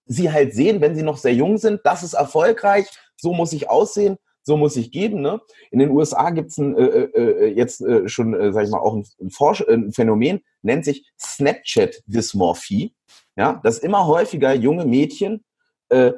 sie 0.05 0.31
halt 0.31 0.53
sehen, 0.53 0.81
wenn 0.81 0.95
sie 0.95 1.03
noch 1.03 1.17
sehr 1.17 1.33
jung 1.33 1.57
sind, 1.57 1.81
das 1.83 2.03
ist 2.03 2.13
erfolgreich, 2.13 2.87
so 3.15 3.33
muss 3.33 3.53
ich 3.53 3.69
aussehen, 3.69 4.17
so 4.43 4.57
muss 4.57 4.75
ich 4.75 4.91
geben. 4.91 5.21
Ne? 5.21 5.41
In 5.71 5.79
den 5.79 5.89
USA 5.89 6.29
gibt 6.29 6.51
es 6.51 6.57
ein, 6.57 6.77
äh, 6.77 6.83
äh, 6.83 7.45
äh, 7.45 7.53
jetzt 7.53 7.81
äh, 7.81 8.07
schon, 8.07 8.33
äh, 8.33 8.53
sag 8.53 8.65
ich 8.65 8.71
mal, 8.71 8.79
auch 8.79 8.95
ein, 8.95 9.05
ein, 9.19 9.29
Forsch 9.29 9.61
ein 9.67 9.91
Phänomen, 9.91 10.41
nennt 10.61 10.85
sich 10.85 11.09
Snapchat-Dysmorphie. 11.19 12.93
Ja, 13.35 13.59
dass 13.63 13.79
immer 13.79 14.05
häufiger 14.05 14.53
junge 14.53 14.85
Mädchen 14.85 15.43
äh, 15.89 16.11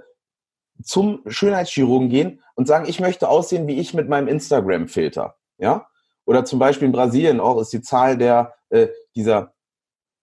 zum 0.83 1.21
Schönheitschirurgen 1.27 2.09
gehen 2.09 2.41
und 2.55 2.67
sagen, 2.67 2.89
ich 2.89 2.99
möchte 2.99 3.29
aussehen 3.29 3.67
wie 3.67 3.79
ich 3.79 3.93
mit 3.93 4.09
meinem 4.09 4.27
Instagram-Filter. 4.27 5.38
Ja? 5.57 5.88
Oder 6.25 6.43
zum 6.43 6.59
Beispiel 6.59 6.88
in 6.88 6.91
Brasilien 6.91 7.39
auch 7.39 7.61
ist 7.61 7.71
die 7.71 7.81
Zahl 7.81 8.17
der 8.17 8.53
äh, 8.69 8.88
dieser 9.15 9.53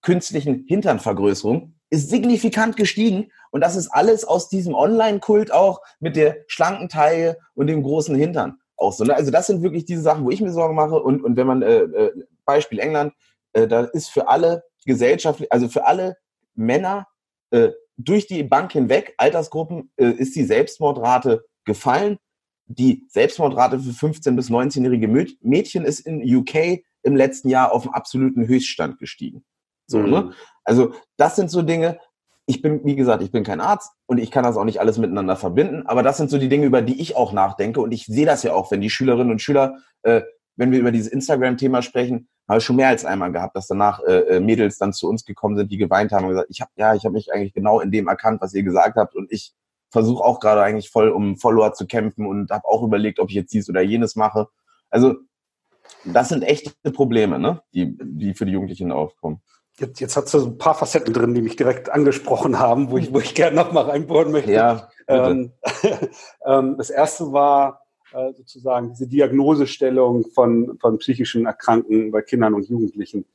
künstlichen 0.01 0.65
Hinternvergrößerung 0.67 1.75
ist 1.93 2.09
signifikant 2.09 2.75
gestiegen. 2.75 3.31
Und 3.51 3.61
das 3.61 3.75
ist 3.75 3.89
alles 3.89 4.25
aus 4.25 4.49
diesem 4.49 4.73
Online-Kult 4.73 5.53
auch 5.53 5.81
mit 5.99 6.15
der 6.15 6.37
schlanken 6.47 6.89
Taille 6.89 7.37
und 7.53 7.67
dem 7.67 7.83
großen 7.83 8.15
Hintern 8.15 8.57
auch 8.77 8.93
so. 8.93 9.03
Ne? 9.03 9.15
Also 9.15 9.29
das 9.29 9.45
sind 9.45 9.61
wirklich 9.61 9.85
diese 9.85 10.01
Sachen, 10.01 10.25
wo 10.25 10.31
ich 10.31 10.41
mir 10.41 10.51
Sorgen 10.51 10.75
mache. 10.75 10.99
Und, 10.99 11.23
und 11.23 11.37
wenn 11.37 11.45
man, 11.45 11.61
äh, 11.61 11.81
äh, 11.81 12.11
Beispiel 12.45 12.79
England, 12.79 13.13
äh, 13.53 13.67
da 13.67 13.81
ist 13.81 14.09
für 14.09 14.27
alle 14.27 14.63
gesellschaftlich, 14.85 15.51
also 15.51 15.69
für 15.69 15.85
alle 15.85 16.17
Männer 16.55 17.07
äh, 17.51 17.69
durch 17.97 18.25
die 18.25 18.41
Bank 18.41 18.71
hinweg, 18.71 19.13
Altersgruppen, 19.17 19.91
äh, 19.97 20.09
ist 20.09 20.35
die 20.35 20.45
Selbstmordrate 20.45 21.45
gefallen. 21.63 22.17
Die 22.65 23.05
Selbstmordrate 23.07 23.77
für 23.77 24.07
15- 24.07 24.35
bis 24.35 24.49
19-jährige 24.49 25.07
Mädchen 25.41 25.85
ist 25.85 25.99
in 25.99 26.23
UK 26.23 26.83
im 27.03 27.15
letzten 27.15 27.49
Jahr 27.49 27.71
auf 27.71 27.83
einen 27.83 27.93
absoluten 27.93 28.47
Höchststand 28.47 28.97
gestiegen. 28.97 29.45
So, 29.85 29.99
ne? 29.99 30.33
Also 30.63 30.93
das 31.17 31.35
sind 31.35 31.49
so 31.49 31.61
Dinge, 31.61 31.99
ich 32.45 32.61
bin, 32.61 32.83
wie 32.83 32.95
gesagt, 32.95 33.23
ich 33.23 33.31
bin 33.31 33.43
kein 33.43 33.61
Arzt 33.61 33.91
und 34.05 34.17
ich 34.17 34.29
kann 34.31 34.43
das 34.43 34.57
auch 34.57 34.65
nicht 34.65 34.79
alles 34.79 34.97
miteinander 34.97 35.35
verbinden, 35.35 35.83
aber 35.85 36.03
das 36.03 36.17
sind 36.17 36.29
so 36.29 36.37
die 36.37 36.49
Dinge, 36.49 36.65
über 36.65 36.81
die 36.81 37.01
ich 37.01 37.15
auch 37.15 37.31
nachdenke 37.31 37.79
und 37.81 37.91
ich 37.91 38.05
sehe 38.05 38.25
das 38.25 38.43
ja 38.43 38.53
auch, 38.53 38.69
wenn 38.71 38.81
die 38.81 38.89
Schülerinnen 38.89 39.31
und 39.31 39.41
Schüler, 39.41 39.77
äh, 40.03 40.21
wenn 40.55 40.71
wir 40.71 40.79
über 40.79 40.91
dieses 40.91 41.11
Instagram-Thema 41.11 41.81
sprechen, 41.81 42.27
habe 42.47 42.59
ich 42.59 42.65
schon 42.65 42.75
mehr 42.75 42.89
als 42.89 43.05
einmal 43.05 43.31
gehabt, 43.31 43.55
dass 43.55 43.67
danach 43.67 44.01
äh, 44.01 44.35
äh 44.35 44.39
Mädels 44.41 44.77
dann 44.77 44.91
zu 44.91 45.07
uns 45.07 45.23
gekommen 45.23 45.55
sind, 45.55 45.71
die 45.71 45.77
geweint 45.77 46.11
haben 46.11 46.25
und 46.25 46.31
gesagt, 46.31 46.49
ich 46.49 46.59
habe 46.59 46.71
ja, 46.75 46.93
ich 46.93 47.05
habe 47.05 47.13
mich 47.13 47.31
eigentlich 47.31 47.53
genau 47.53 47.79
in 47.79 47.91
dem 47.91 48.07
erkannt, 48.07 48.41
was 48.41 48.53
ihr 48.53 48.63
gesagt 48.63 48.97
habt 48.97 49.15
und 49.15 49.31
ich 49.31 49.53
versuche 49.89 50.23
auch 50.23 50.39
gerade 50.39 50.61
eigentlich 50.61 50.89
voll 50.89 51.09
um 51.09 51.37
Follower 51.37 51.73
zu 51.73 51.85
kämpfen 51.85 52.25
und 52.25 52.51
habe 52.51 52.67
auch 52.67 52.83
überlegt, 52.83 53.19
ob 53.19 53.29
ich 53.29 53.35
jetzt 53.35 53.53
dies 53.53 53.69
oder 53.69 53.81
jenes 53.81 54.15
mache. 54.15 54.47
Also 54.89 55.15
das 56.03 56.29
sind 56.29 56.43
echte 56.43 56.71
Probleme, 56.91 57.39
ne? 57.39 57.61
die, 57.73 57.95
die 58.01 58.33
für 58.33 58.45
die 58.45 58.51
Jugendlichen 58.51 58.91
aufkommen. 58.91 59.41
Jetzt, 59.79 59.99
jetzt 59.99 60.15
hat 60.15 60.25
es 60.25 60.31
so 60.31 60.45
ein 60.45 60.57
paar 60.57 60.75
Facetten 60.75 61.13
drin, 61.13 61.33
die 61.33 61.41
mich 61.41 61.55
direkt 61.55 61.89
angesprochen 61.89 62.59
haben, 62.59 62.91
wo 62.91 62.97
ich, 62.97 63.13
wo 63.13 63.19
ich 63.19 63.33
gerne 63.33 63.55
nochmal 63.55 63.85
reinbohren 63.85 64.31
möchte. 64.31 64.51
Ja, 64.51 64.89
ähm, 65.07 65.51
ähm, 66.45 66.75
das 66.77 66.91
erste 66.91 67.31
war 67.31 67.81
äh, 68.13 68.33
sozusagen 68.33 68.89
diese 68.89 69.07
Diagnosestellung 69.07 70.29
von, 70.29 70.77
von 70.79 70.99
psychischen 70.99 71.47
Erkrankten 71.47 72.11
bei 72.11 72.21
Kindern 72.21 72.53
und 72.53 72.69
Jugendlichen. 72.69 73.25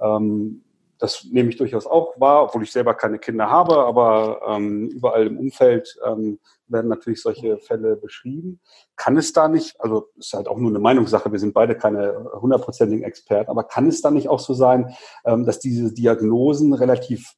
Ähm, 0.00 0.62
das 0.98 1.24
nehme 1.30 1.48
ich 1.48 1.56
durchaus 1.56 1.86
auch 1.86 2.18
wahr, 2.20 2.44
obwohl 2.44 2.62
ich 2.62 2.72
selber 2.72 2.94
keine 2.94 3.18
Kinder 3.18 3.48
habe, 3.48 3.78
aber 3.78 4.40
ähm, 4.48 4.88
überall 4.88 5.26
im 5.26 5.38
Umfeld 5.38 5.96
ähm, 6.04 6.40
werden 6.66 6.88
natürlich 6.88 7.22
solche 7.22 7.58
Fälle 7.58 7.96
beschrieben. 7.96 8.60
Kann 8.96 9.16
es 9.16 9.32
da 9.32 9.48
nicht, 9.48 9.80
also 9.80 10.08
ist 10.16 10.32
halt 10.32 10.48
auch 10.48 10.58
nur 10.58 10.70
eine 10.70 10.80
Meinungssache, 10.80 11.30
wir 11.30 11.38
sind 11.38 11.54
beide 11.54 11.76
keine 11.76 12.30
hundertprozentigen 12.40 13.04
Experten, 13.04 13.50
aber 13.50 13.64
kann 13.64 13.86
es 13.86 14.02
da 14.02 14.10
nicht 14.10 14.28
auch 14.28 14.40
so 14.40 14.54
sein, 14.54 14.94
ähm, 15.24 15.46
dass 15.46 15.60
diese 15.60 15.92
Diagnosen 15.92 16.74
relativ 16.74 17.34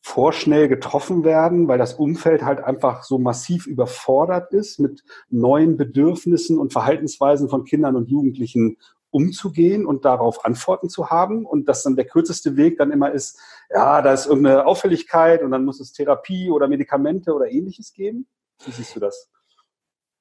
vorschnell 0.00 0.68
getroffen 0.68 1.24
werden, 1.24 1.66
weil 1.66 1.78
das 1.78 1.94
Umfeld 1.94 2.44
halt 2.44 2.60
einfach 2.60 3.04
so 3.04 3.18
massiv 3.18 3.66
überfordert 3.66 4.52
ist 4.52 4.78
mit 4.78 5.02
neuen 5.30 5.78
Bedürfnissen 5.78 6.58
und 6.58 6.74
Verhaltensweisen 6.74 7.48
von 7.48 7.64
Kindern 7.64 7.96
und 7.96 8.10
Jugendlichen 8.10 8.76
umzugehen 9.14 9.86
und 9.86 10.04
darauf 10.04 10.44
Antworten 10.44 10.88
zu 10.88 11.08
haben 11.08 11.46
und 11.46 11.68
dass 11.68 11.84
dann 11.84 11.94
der 11.94 12.04
kürzeste 12.04 12.56
Weg 12.56 12.78
dann 12.78 12.90
immer 12.90 13.12
ist, 13.12 13.38
ja, 13.70 14.02
da 14.02 14.12
ist 14.12 14.26
irgendeine 14.26 14.66
Auffälligkeit 14.66 15.42
und 15.42 15.52
dann 15.52 15.64
muss 15.64 15.78
es 15.78 15.92
Therapie 15.92 16.50
oder 16.50 16.66
Medikamente 16.66 17.32
oder 17.32 17.48
ähnliches 17.48 17.92
geben? 17.92 18.26
Wie 18.64 18.72
siehst 18.72 18.96
du 18.96 19.00
das? 19.00 19.30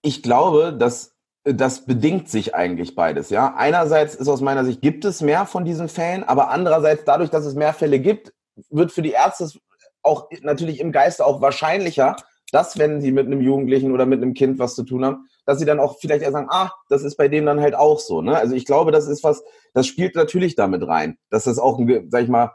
Ich 0.03 0.21
glaube, 0.21 0.75
dass 0.77 1.15
das 1.43 1.85
bedingt 1.85 2.29
sich 2.29 2.53
eigentlich 2.53 2.95
beides, 2.95 3.31
ja. 3.31 3.55
Einerseits 3.55 4.15
ist 4.15 4.27
aus 4.27 4.41
meiner 4.41 4.63
Sicht 4.63 4.81
gibt 4.81 5.05
es 5.05 5.21
mehr 5.21 5.45
von 5.45 5.65
diesen 5.65 5.89
Fällen, 5.89 6.23
aber 6.23 6.51
andererseits 6.51 7.03
dadurch, 7.03 7.31
dass 7.31 7.45
es 7.45 7.55
mehr 7.55 7.73
Fälle 7.73 7.99
gibt, 7.99 8.31
wird 8.69 8.91
für 8.91 9.01
die 9.01 9.11
Ärzte 9.11 9.49
auch 10.03 10.29
natürlich 10.41 10.79
im 10.79 10.91
Geiste 10.91 11.25
auch 11.25 11.41
wahrscheinlicher, 11.41 12.15
dass 12.51 12.77
wenn 12.77 13.01
sie 13.01 13.11
mit 13.11 13.25
einem 13.25 13.41
Jugendlichen 13.41 13.91
oder 13.91 14.05
mit 14.05 14.21
einem 14.21 14.35
Kind 14.35 14.59
was 14.59 14.75
zu 14.75 14.83
tun 14.83 15.03
haben, 15.03 15.27
dass 15.45 15.59
sie 15.59 15.65
dann 15.65 15.79
auch 15.79 15.97
vielleicht 15.99 16.23
eher 16.23 16.31
sagen, 16.31 16.47
ah, 16.49 16.71
das 16.89 17.03
ist 17.03 17.17
bei 17.17 17.27
dem 17.27 17.45
dann 17.45 17.59
halt 17.59 17.75
auch 17.75 17.99
so. 17.99 18.21
Ne? 18.21 18.35
Also 18.35 18.55
ich 18.55 18.65
glaube, 18.65 18.91
das 18.91 19.07
ist 19.07 19.23
was, 19.23 19.43
das 19.73 19.87
spielt 19.87 20.15
natürlich 20.15 20.55
damit 20.55 20.87
rein, 20.87 21.17
dass 21.29 21.45
das 21.45 21.59
auch, 21.59 21.79
sag 22.09 22.23
ich 22.23 22.29
mal, 22.29 22.51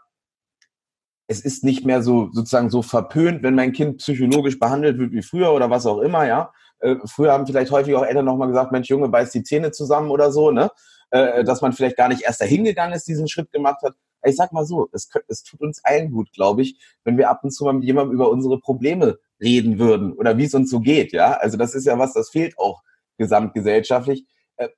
es 1.29 1.41
ist 1.41 1.63
nicht 1.63 1.85
mehr 1.85 2.03
so 2.03 2.31
sozusagen 2.33 2.71
so 2.71 2.81
verpönt, 2.81 3.43
wenn 3.43 3.55
mein 3.55 3.73
Kind 3.73 3.99
psychologisch 3.99 4.59
behandelt 4.59 4.99
wird 4.99 5.13
wie 5.13 5.23
früher 5.23 5.53
oder 5.53 5.69
was 5.69 5.87
auch 5.87 5.99
immer, 5.99 6.27
ja. 6.27 6.53
Äh, 6.81 6.97
früher 7.05 7.33
haben 7.33 7.47
vielleicht 7.47 7.71
häufig 7.71 7.95
auch 7.95 8.05
Eltern 8.05 8.25
nochmal 8.25 8.49
gesagt, 8.49 8.73
Mensch, 8.73 8.89
Junge, 8.89 9.09
beißt 9.09 9.35
die 9.35 9.43
Zähne 9.43 9.71
zusammen 9.71 10.11
oder 10.11 10.33
so, 10.33 10.51
ne? 10.51 10.71
Äh, 11.11 11.45
dass 11.45 11.61
man 11.61 11.73
vielleicht 11.73 11.97
gar 11.97 12.09
nicht 12.09 12.23
erst 12.23 12.41
dahin 12.41 12.65
gegangen 12.65 12.95
ist, 12.95 13.09
diesen 13.09 13.29
Schritt 13.29 13.53
gemacht 13.53 13.83
hat. 13.83 13.95
Ich 14.25 14.37
sag 14.37 14.53
mal 14.53 14.65
so, 14.67 14.89
es, 14.93 15.09
es 15.29 15.43
tut 15.43 15.61
uns 15.61 15.85
allen 15.85 16.11
gut, 16.11 16.33
glaube 16.33 16.63
ich, 16.63 16.79
wenn 17.05 17.17
wir 17.17 17.31
ab 17.31 17.45
und 17.45 17.51
zu 17.51 17.65
mal 17.65 17.73
mit 17.73 17.85
jemandem 17.85 18.15
über 18.15 18.31
unsere 18.31 18.59
Probleme 18.59 19.19
reden 19.41 19.79
würden 19.79 20.13
oder 20.13 20.37
wie 20.37 20.45
es 20.45 20.55
uns 20.55 20.71
so 20.71 20.81
geht, 20.81 21.13
ja. 21.13 21.33
Also 21.35 21.57
das 21.57 21.75
ist 21.75 21.87
ja 21.87 21.99
was, 21.99 22.13
das 22.13 22.31
fehlt 22.31 22.59
auch 22.59 22.83
gesamtgesellschaftlich. 23.19 24.27
Äh, 24.57 24.69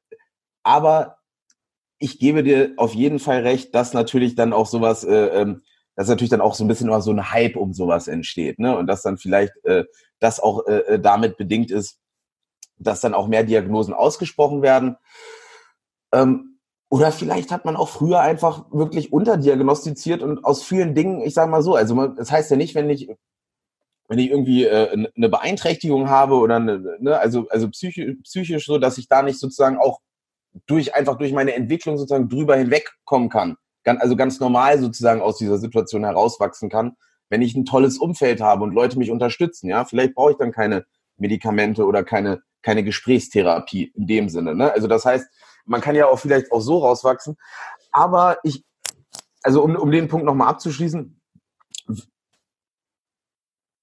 aber 0.62 1.18
ich 1.98 2.18
gebe 2.18 2.42
dir 2.42 2.72
auf 2.76 2.94
jeden 2.94 3.18
Fall 3.18 3.40
recht, 3.40 3.74
dass 3.74 3.92
natürlich 3.94 4.35
dann 4.35 4.53
auch 4.53 4.66
sowas, 4.66 5.05
äh, 5.05 5.40
ähm, 5.42 5.62
dass 5.96 6.09
natürlich 6.09 6.31
dann 6.31 6.40
auch 6.40 6.55
so 6.55 6.64
ein 6.64 6.68
bisschen 6.68 6.88
immer 6.88 7.03
so 7.03 7.11
ein 7.11 7.33
Hype 7.33 7.57
um 7.57 7.72
sowas 7.72 8.09
entsteht, 8.09 8.59
ne? 8.59 8.76
Und 8.76 8.87
dass 8.87 9.03
dann 9.03 9.18
vielleicht 9.18 9.53
äh, 9.64 9.85
das 10.18 10.40
auch 10.40 10.64
damit 10.98 11.38
bedingt 11.38 11.70
ist, 11.70 11.98
dass 12.76 13.00
dann 13.00 13.14
auch 13.14 13.26
mehr 13.26 13.44
Diagnosen 13.44 13.94
ausgesprochen 13.94 14.61
werden. 14.61 14.96
Ähm, 16.12 16.49
oder 16.90 17.12
vielleicht 17.12 17.53
hat 17.53 17.64
man 17.64 17.76
auch 17.76 17.88
früher 17.88 18.20
einfach 18.20 18.66
wirklich 18.72 19.12
unterdiagnostiziert 19.12 20.22
und 20.22 20.44
aus 20.44 20.64
vielen 20.64 20.94
Dingen, 20.94 21.22
ich 21.22 21.35
sage 21.35 21.48
mal 21.48 21.62
so, 21.62 21.76
also 21.76 22.00
es 22.03 22.16
das 22.16 22.33
heißt 22.33 22.50
ja 22.50 22.57
nicht, 22.57 22.74
wenn 22.74 22.90
ich 22.90 23.09
wenn 24.09 24.18
ich 24.18 24.29
irgendwie 24.29 24.64
äh, 24.64 25.07
eine 25.16 25.29
Beeinträchtigung 25.29 26.11
habe 26.11 26.35
oder 26.35 26.57
eine, 26.57 26.96
ne, 26.98 27.16
also 27.16 27.46
also 27.48 27.68
psychisch, 27.70 28.16
psychisch 28.24 28.66
so, 28.66 28.79
dass 28.79 28.98
ich 28.98 29.07
da 29.07 29.22
nicht 29.22 29.38
sozusagen 29.38 29.79
auch 29.79 30.00
durch 30.66 30.92
einfach 30.96 31.16
durch 31.16 31.33
meine 31.33 31.55
Entwicklung 31.55 31.96
sozusagen 31.96 32.29
drüber 32.29 32.57
hinwegkommen 32.57 33.29
kann, 33.29 33.57
ganz, 33.85 34.03
also 34.03 34.16
ganz 34.16 34.40
normal 34.40 34.81
sozusagen 34.81 35.22
aus 35.22 35.38
dieser 35.38 35.59
Situation 35.59 36.03
herauswachsen 36.03 36.70
kann, 36.70 36.96
wenn 37.29 37.40
ich 37.40 37.55
ein 37.55 37.66
tolles 37.66 37.98
Umfeld 37.98 38.40
habe 38.40 38.64
und 38.64 38.74
Leute 38.74 38.98
mich 38.98 39.12
unterstützen, 39.12 39.68
ja, 39.68 39.85
vielleicht 39.85 40.16
brauche 40.16 40.33
ich 40.33 40.38
dann 40.38 40.50
keine 40.50 40.87
Medikamente 41.16 41.87
oder 41.87 42.03
keine 42.03 42.42
keine 42.62 42.83
Gesprächstherapie 42.83 43.92
in 43.94 44.09
dem 44.09 44.29
Sinne, 44.29 44.57
ne? 44.57 44.72
Also 44.72 44.88
das 44.88 45.05
heißt, 45.05 45.29
man 45.70 45.80
kann 45.80 45.94
ja 45.94 46.06
auch 46.06 46.18
vielleicht 46.18 46.52
auch 46.52 46.61
so 46.61 46.78
rauswachsen, 46.78 47.37
aber 47.92 48.38
ich 48.42 48.64
also 49.42 49.62
um, 49.62 49.76
um 49.76 49.90
den 49.90 50.09
Punkt 50.09 50.26
nochmal 50.26 50.48
abzuschließen, 50.48 51.18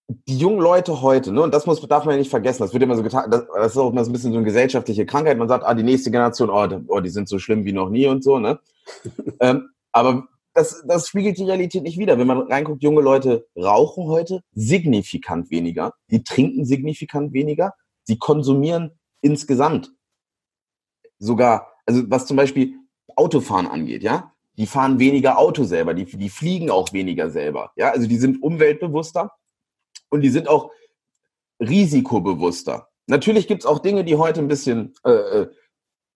die 0.10 0.38
jungen 0.38 0.60
Leute 0.60 1.02
heute, 1.02 1.34
ne, 1.34 1.42
und 1.42 1.54
das 1.54 1.66
muss, 1.66 1.82
darf 1.82 2.06
man 2.06 2.14
ja 2.14 2.20
nicht 2.20 2.30
vergessen, 2.30 2.64
das 2.64 2.74
wird 2.74 2.84
immer 2.84 2.96
so 2.96 3.04
getan, 3.04 3.30
das, 3.30 3.46
das 3.54 3.72
ist 3.72 3.78
auch 3.78 3.92
immer 3.92 4.06
so 4.06 4.10
ein 4.10 4.14
bisschen 4.14 4.32
so 4.32 4.38
eine 4.38 4.46
gesellschaftliche 4.46 5.06
Krankheit. 5.06 5.38
Man 5.38 5.50
sagt, 5.50 5.66
ah, 5.66 5.74
die 5.74 5.84
nächste 5.84 6.12
Generation, 6.12 6.50
oh, 6.50 6.68
oh 6.88 7.00
die 7.02 7.10
sind 7.10 7.28
so 7.28 7.40
schlimm 7.40 7.66
wie 7.66 7.74
noch 7.74 7.90
nie 7.90 8.08
und 8.08 8.24
so, 8.24 8.40
ne? 8.40 8.60
ähm, 9.42 9.70
aber 9.92 10.28
das, 10.54 10.84
das 10.88 11.10
spiegelt 11.10 11.38
die 11.38 11.44
Realität 11.44 11.84
nicht 11.84 11.98
wieder. 11.98 12.18
Wenn 12.18 12.28
man 12.28 12.42
reinguckt, 12.42 12.84
junge 12.84 13.02
Leute 13.02 13.48
rauchen 13.56 14.06
heute 14.06 14.44
signifikant 14.54 15.52
weniger, 15.52 15.94
die 16.10 16.24
trinken 16.24 16.66
signifikant 16.66 17.34
weniger, 17.34 17.74
sie 18.04 18.18
konsumieren 18.18 18.98
insgesamt 19.22 19.92
sogar, 21.20 21.68
also 21.88 22.04
was 22.08 22.28
zum 22.28 22.38
Beispiel 22.38 22.76
Autofahren 23.16 23.68
angeht, 23.68 24.04
ja, 24.04 24.34
die 24.58 24.68
fahren 24.68 25.00
weniger 25.00 25.40
Auto 25.40 25.64
selber, 25.64 25.94
die, 25.94 26.06
die 26.06 26.30
fliegen 26.30 26.70
auch 26.70 26.94
weniger 26.94 27.30
selber, 27.32 27.72
ja, 27.76 27.90
also 27.90 28.08
die 28.08 28.18
sind 28.18 28.44
umweltbewusster 28.44 29.32
und 30.10 30.22
die 30.22 30.30
sind 30.30 30.48
auch 30.48 30.72
risikobewusster. 31.60 32.90
Natürlich 33.08 33.48
gibt 33.48 33.64
es 33.64 33.66
auch 33.66 33.80
Dinge, 33.80 34.04
die 34.04 34.16
heute 34.16 34.42
ein 34.42 34.48
bisschen 34.48 34.94
äh, 35.04 35.12
äh, 35.12 35.48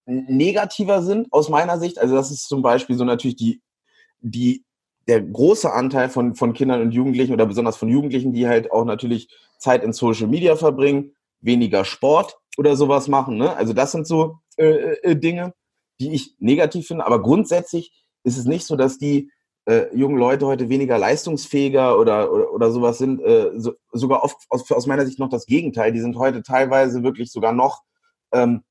negativer 0.06 1.02
sind 1.02 1.32
aus 1.32 1.50
meiner 1.50 1.80
Sicht. 1.80 2.00
Also 2.00 2.16
das 2.16 2.32
ist 2.32 2.48
zum 2.48 2.62
Beispiel 2.62 2.98
so 2.98 3.06
natürlich 3.06 3.38
die, 3.38 3.62
die, 4.20 4.66
der 5.08 5.22
große 5.22 5.72
Anteil 5.72 6.10
von, 6.10 6.36
von 6.36 6.54
Kindern 6.54 6.82
und 6.82 6.92
Jugendlichen 6.92 7.34
oder 7.34 7.46
besonders 7.46 7.78
von 7.78 7.90
Jugendlichen, 7.90 8.34
die 8.34 8.48
halt 8.48 8.72
auch 8.72 8.86
natürlich 8.86 9.30
Zeit 9.58 9.84
in 9.84 9.94
Social 9.94 10.28
Media 10.28 10.56
verbringen, 10.56 11.16
weniger 11.40 11.86
Sport 11.86 12.38
oder 12.58 12.76
sowas 12.76 13.08
machen. 13.08 13.38
Ne? 13.38 13.56
Also 13.56 13.74
das 13.74 13.92
sind 13.94 14.06
so 14.06 14.40
äh, 14.58 14.96
äh, 15.02 15.16
Dinge, 15.16 15.54
die 16.02 16.14
ich 16.14 16.36
negativ 16.40 16.88
finde. 16.88 17.06
Aber 17.06 17.22
grundsätzlich 17.22 17.94
ist 18.24 18.38
es 18.38 18.46
nicht 18.46 18.66
so, 18.66 18.76
dass 18.76 18.98
die 18.98 19.32
äh, 19.66 19.96
jungen 19.96 20.18
Leute 20.18 20.48
heute 20.48 20.70
weniger 20.70 20.98
leistungsfähiger 20.98 21.98
oder, 22.00 22.32
oder, 22.32 22.52
oder 22.52 22.72
sowas 22.72 22.98
sind, 22.98 23.22
äh, 23.22 23.52
so, 23.56 23.74
sogar 23.92 24.24
oft 24.24 24.38
aus, 24.50 24.70
aus 24.72 24.88
meiner 24.88 25.06
Sicht 25.06 25.20
noch 25.20 25.30
das 25.30 25.46
Gegenteil. 25.46 25.92
Die 25.92 26.00
sind 26.00 26.18
heute 26.18 26.42
teilweise 26.42 27.04
wirklich 27.04 27.32
sogar 27.32 27.54
noch, 27.54 27.84
ähm, 28.34 28.64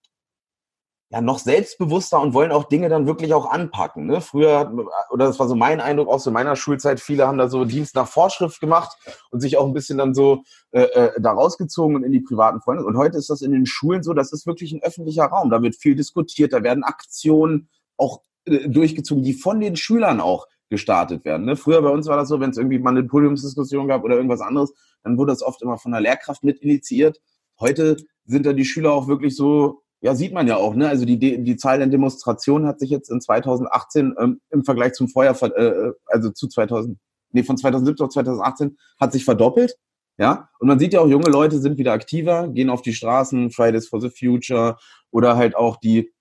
ja, 1.13 1.21
noch 1.21 1.41
selbstbewusster 1.41 2.21
und 2.21 2.35
wollen 2.35 2.53
auch 2.53 2.65
Dinge 2.65 2.89
dann 2.89 3.07
wirklich 3.07 3.35
auch 3.35 3.51
anpacken. 3.51 4.07
Ne? 4.07 4.21
Früher, 4.21 4.73
oder 5.11 5.27
das 5.27 5.41
war 5.41 5.49
so 5.49 5.57
mein 5.57 5.81
Eindruck, 5.81 6.09
auch 6.09 6.21
so 6.21 6.31
in 6.31 6.35
meiner 6.35 6.55
Schulzeit, 6.55 7.01
viele 7.01 7.27
haben 7.27 7.37
da 7.37 7.49
so 7.49 7.65
Dienst 7.65 7.97
nach 7.97 8.07
Vorschrift 8.07 8.61
gemacht 8.61 8.97
und 9.31 9.41
sich 9.41 9.57
auch 9.57 9.67
ein 9.67 9.73
bisschen 9.73 9.99
dann 9.99 10.15
so 10.15 10.45
äh, 10.71 10.83
äh, 10.83 11.21
da 11.21 11.33
rausgezogen 11.33 11.97
und 11.97 12.05
in 12.05 12.13
die 12.13 12.21
privaten 12.21 12.61
Freunde. 12.61 12.85
Und 12.85 12.97
heute 12.97 13.19
ist 13.19 13.29
das 13.29 13.43
in 13.43 13.51
den 13.51 13.67
Schulen 13.67 14.05
so, 14.05 14.15
das 14.15 14.33
ist 14.33 14.47
wirklich 14.47 14.73
ein 14.73 14.83
öffentlicher 14.85 15.25
Raum. 15.25 15.51
Da 15.51 15.61
wird 15.63 15.75
viel 15.75 15.97
diskutiert, 15.97 16.53
da 16.53 16.63
werden 16.63 16.85
Aktionen 16.85 17.69
auch 17.97 18.23
äh, 18.45 18.69
durchgezogen, 18.69 19.25
die 19.25 19.35
von 19.35 19.59
den 19.59 19.75
Schülern 19.75 20.21
auch 20.21 20.47
gestartet 20.69 21.25
werden. 21.25 21.45
Ne? 21.45 21.57
Früher 21.57 21.83
bei 21.83 21.91
uns 21.91 22.07
war 22.07 22.17
das 22.17 22.29
so, 22.29 22.39
wenn 22.39 22.51
es 22.51 22.57
irgendwie 22.57 22.79
mal 22.79 22.91
eine 22.91 23.03
Podiumsdiskussion 23.03 23.89
gab 23.89 24.05
oder 24.05 24.15
irgendwas 24.15 24.41
anderes, 24.41 24.73
dann 25.03 25.19
wurde 25.19 25.33
das 25.33 25.43
oft 25.43 25.61
immer 25.63 25.77
von 25.77 25.91
der 25.91 26.01
Lehrkraft 26.01 26.45
mit 26.45 26.61
initiiert. 26.61 27.21
Heute 27.59 27.97
sind 28.27 28.47
da 28.47 28.53
die 28.53 28.65
Schüler 28.65 28.93
auch 28.93 29.09
wirklich 29.09 29.35
so, 29.35 29.83
ja, 30.03 30.15
sieht 30.15 30.33
man 30.33 30.47
ja 30.47 30.57
auch, 30.57 30.75
ne? 30.75 30.89
Also 30.89 31.05
die, 31.05 31.19
die 31.19 31.57
Zahl 31.57 31.79
der 31.79 31.87
Demonstrationen 31.87 32.67
hat 32.67 32.81
sich 32.81 32.91
jetzt 32.91 33.11
in 33.11 33.21
2018 33.21 34.15
ähm, 34.19 34.41
im 34.51 34.65
Vergleich 34.65 34.95
zum 34.95 35.09
Vorjahr, 35.09 35.37
äh, 35.43 35.63
äh, 35.63 35.93
also 36.07 36.31
zu 36.31 36.49
2000, 36.49 36.99
nee, 37.33 37.43
von 37.43 37.59
2017 37.59 38.07
auf 38.07 38.13
2018 38.13 38.79
hat 38.99 39.13
sich 39.13 39.25
verdoppelt. 39.25 39.77
Ja, 40.19 40.51
und 40.59 40.69
man 40.69 40.79
sieht 40.79 40.93
ja 40.93 41.01
auch, 41.01 41.09
junge 41.09 41.31
Leute 41.31 41.59
sind 41.59 41.79
wieder 41.79 41.93
aktiver, 41.93 42.49
gehen 42.49 42.69
auf 42.69 42.83
die 42.83 42.93
Straßen, 42.93 43.51
Fridays 43.51 43.89
for 43.89 44.01
the 44.01 44.11
Future 44.11 44.77
oder 45.11 45.37
halt 45.37 45.57
auch 45.57 45.77
die 45.77 46.13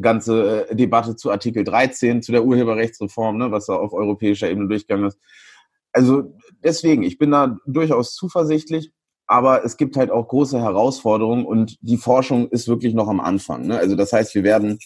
ganze 0.00 0.68
äh, 0.68 0.76
Debatte 0.76 1.16
zu 1.16 1.30
Artikel 1.30 1.64
13, 1.64 2.22
zu 2.22 2.32
der 2.32 2.44
Urheberrechtsreform, 2.44 3.36
ne, 3.38 3.50
was 3.50 3.66
da 3.66 3.74
auf 3.74 3.92
europäischer 3.92 4.50
Ebene 4.50 4.68
durchgegangen 4.68 5.08
ist. 5.08 5.18
Also 5.92 6.34
deswegen, 6.62 7.02
ich 7.02 7.18
bin 7.18 7.30
da 7.30 7.58
durchaus 7.66 8.14
zuversichtlich, 8.14 8.92
aber 9.28 9.64
es 9.64 9.76
gibt 9.76 9.96
halt 9.96 10.10
auch 10.10 10.26
große 10.26 10.60
Herausforderungen 10.60 11.44
und 11.46 11.76
die 11.80 11.98
Forschung 11.98 12.48
ist 12.48 12.66
wirklich 12.66 12.94
noch 12.94 13.08
am 13.08 13.20
Anfang. 13.20 13.66
Ne? 13.66 13.78
Also 13.78 13.94
das 13.94 14.12
heißt, 14.12 14.34
wir 14.34 14.42
werden 14.42 14.78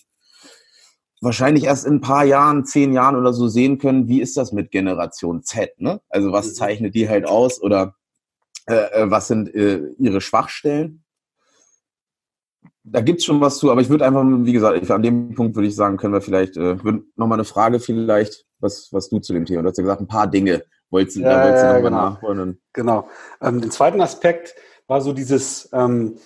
wahrscheinlich 1.20 1.64
erst 1.64 1.86
in 1.86 1.94
ein 1.94 2.00
paar 2.00 2.24
Jahren, 2.24 2.64
zehn 2.64 2.92
Jahren 2.92 3.16
oder 3.16 3.32
so 3.32 3.48
sehen 3.48 3.78
können, 3.78 4.08
wie 4.08 4.20
ist 4.20 4.36
das 4.36 4.52
mit 4.52 4.70
Generation 4.72 5.42
Z? 5.44 5.80
Ne? 5.80 6.00
Also 6.08 6.32
was 6.32 6.48
mhm. 6.48 6.54
zeichnet 6.54 6.94
die 6.94 7.08
halt 7.08 7.26
aus 7.26 7.62
oder 7.62 7.94
äh, 8.66 8.74
äh 8.74 9.10
was 9.10 9.28
sind 9.28 9.54
äh, 9.54 9.80
ihre 9.98 10.20
Schwachstellen? 10.20 11.02
da 12.84 13.00
gibt's 13.00 13.24
schon 13.24 13.40
was 13.40 13.58
zu, 13.58 13.70
aber 13.70 13.80
ich 13.80 13.88
würde 13.88 14.04
einfach, 14.04 14.24
wie 14.24 14.52
gesagt, 14.52 14.90
an 14.90 15.02
dem 15.02 15.34
Punkt 15.34 15.54
würde 15.54 15.68
ich 15.68 15.76
sagen, 15.76 15.96
können 15.96 16.14
wir 16.14 16.20
vielleicht, 16.20 16.56
äh, 16.56 16.76
nochmal 17.16 17.36
eine 17.36 17.44
Frage 17.44 17.78
vielleicht, 17.78 18.44
was, 18.58 18.88
was 18.92 19.08
du 19.08 19.20
zu 19.20 19.32
dem 19.32 19.44
Thema, 19.44 19.62
du 19.62 19.68
hast 19.68 19.78
ja 19.78 19.82
gesagt, 19.82 20.00
ein 20.00 20.08
paar 20.08 20.26
Dinge 20.26 20.64
wolltest, 20.92 21.16
ja, 21.16 21.30
da 21.30 21.44
wolltest 21.44 21.62
du 21.62 21.66
nochmal 21.66 21.82
genau. 21.82 22.10
nachholen. 22.10 22.60
Genau. 22.72 23.08
Ähm, 23.40 23.60
den 23.60 23.70
zweiten 23.70 24.00
Aspekt 24.00 24.54
war 24.86 25.00
so 25.00 25.12
dieses 25.12 25.68
ähm, 25.72 26.18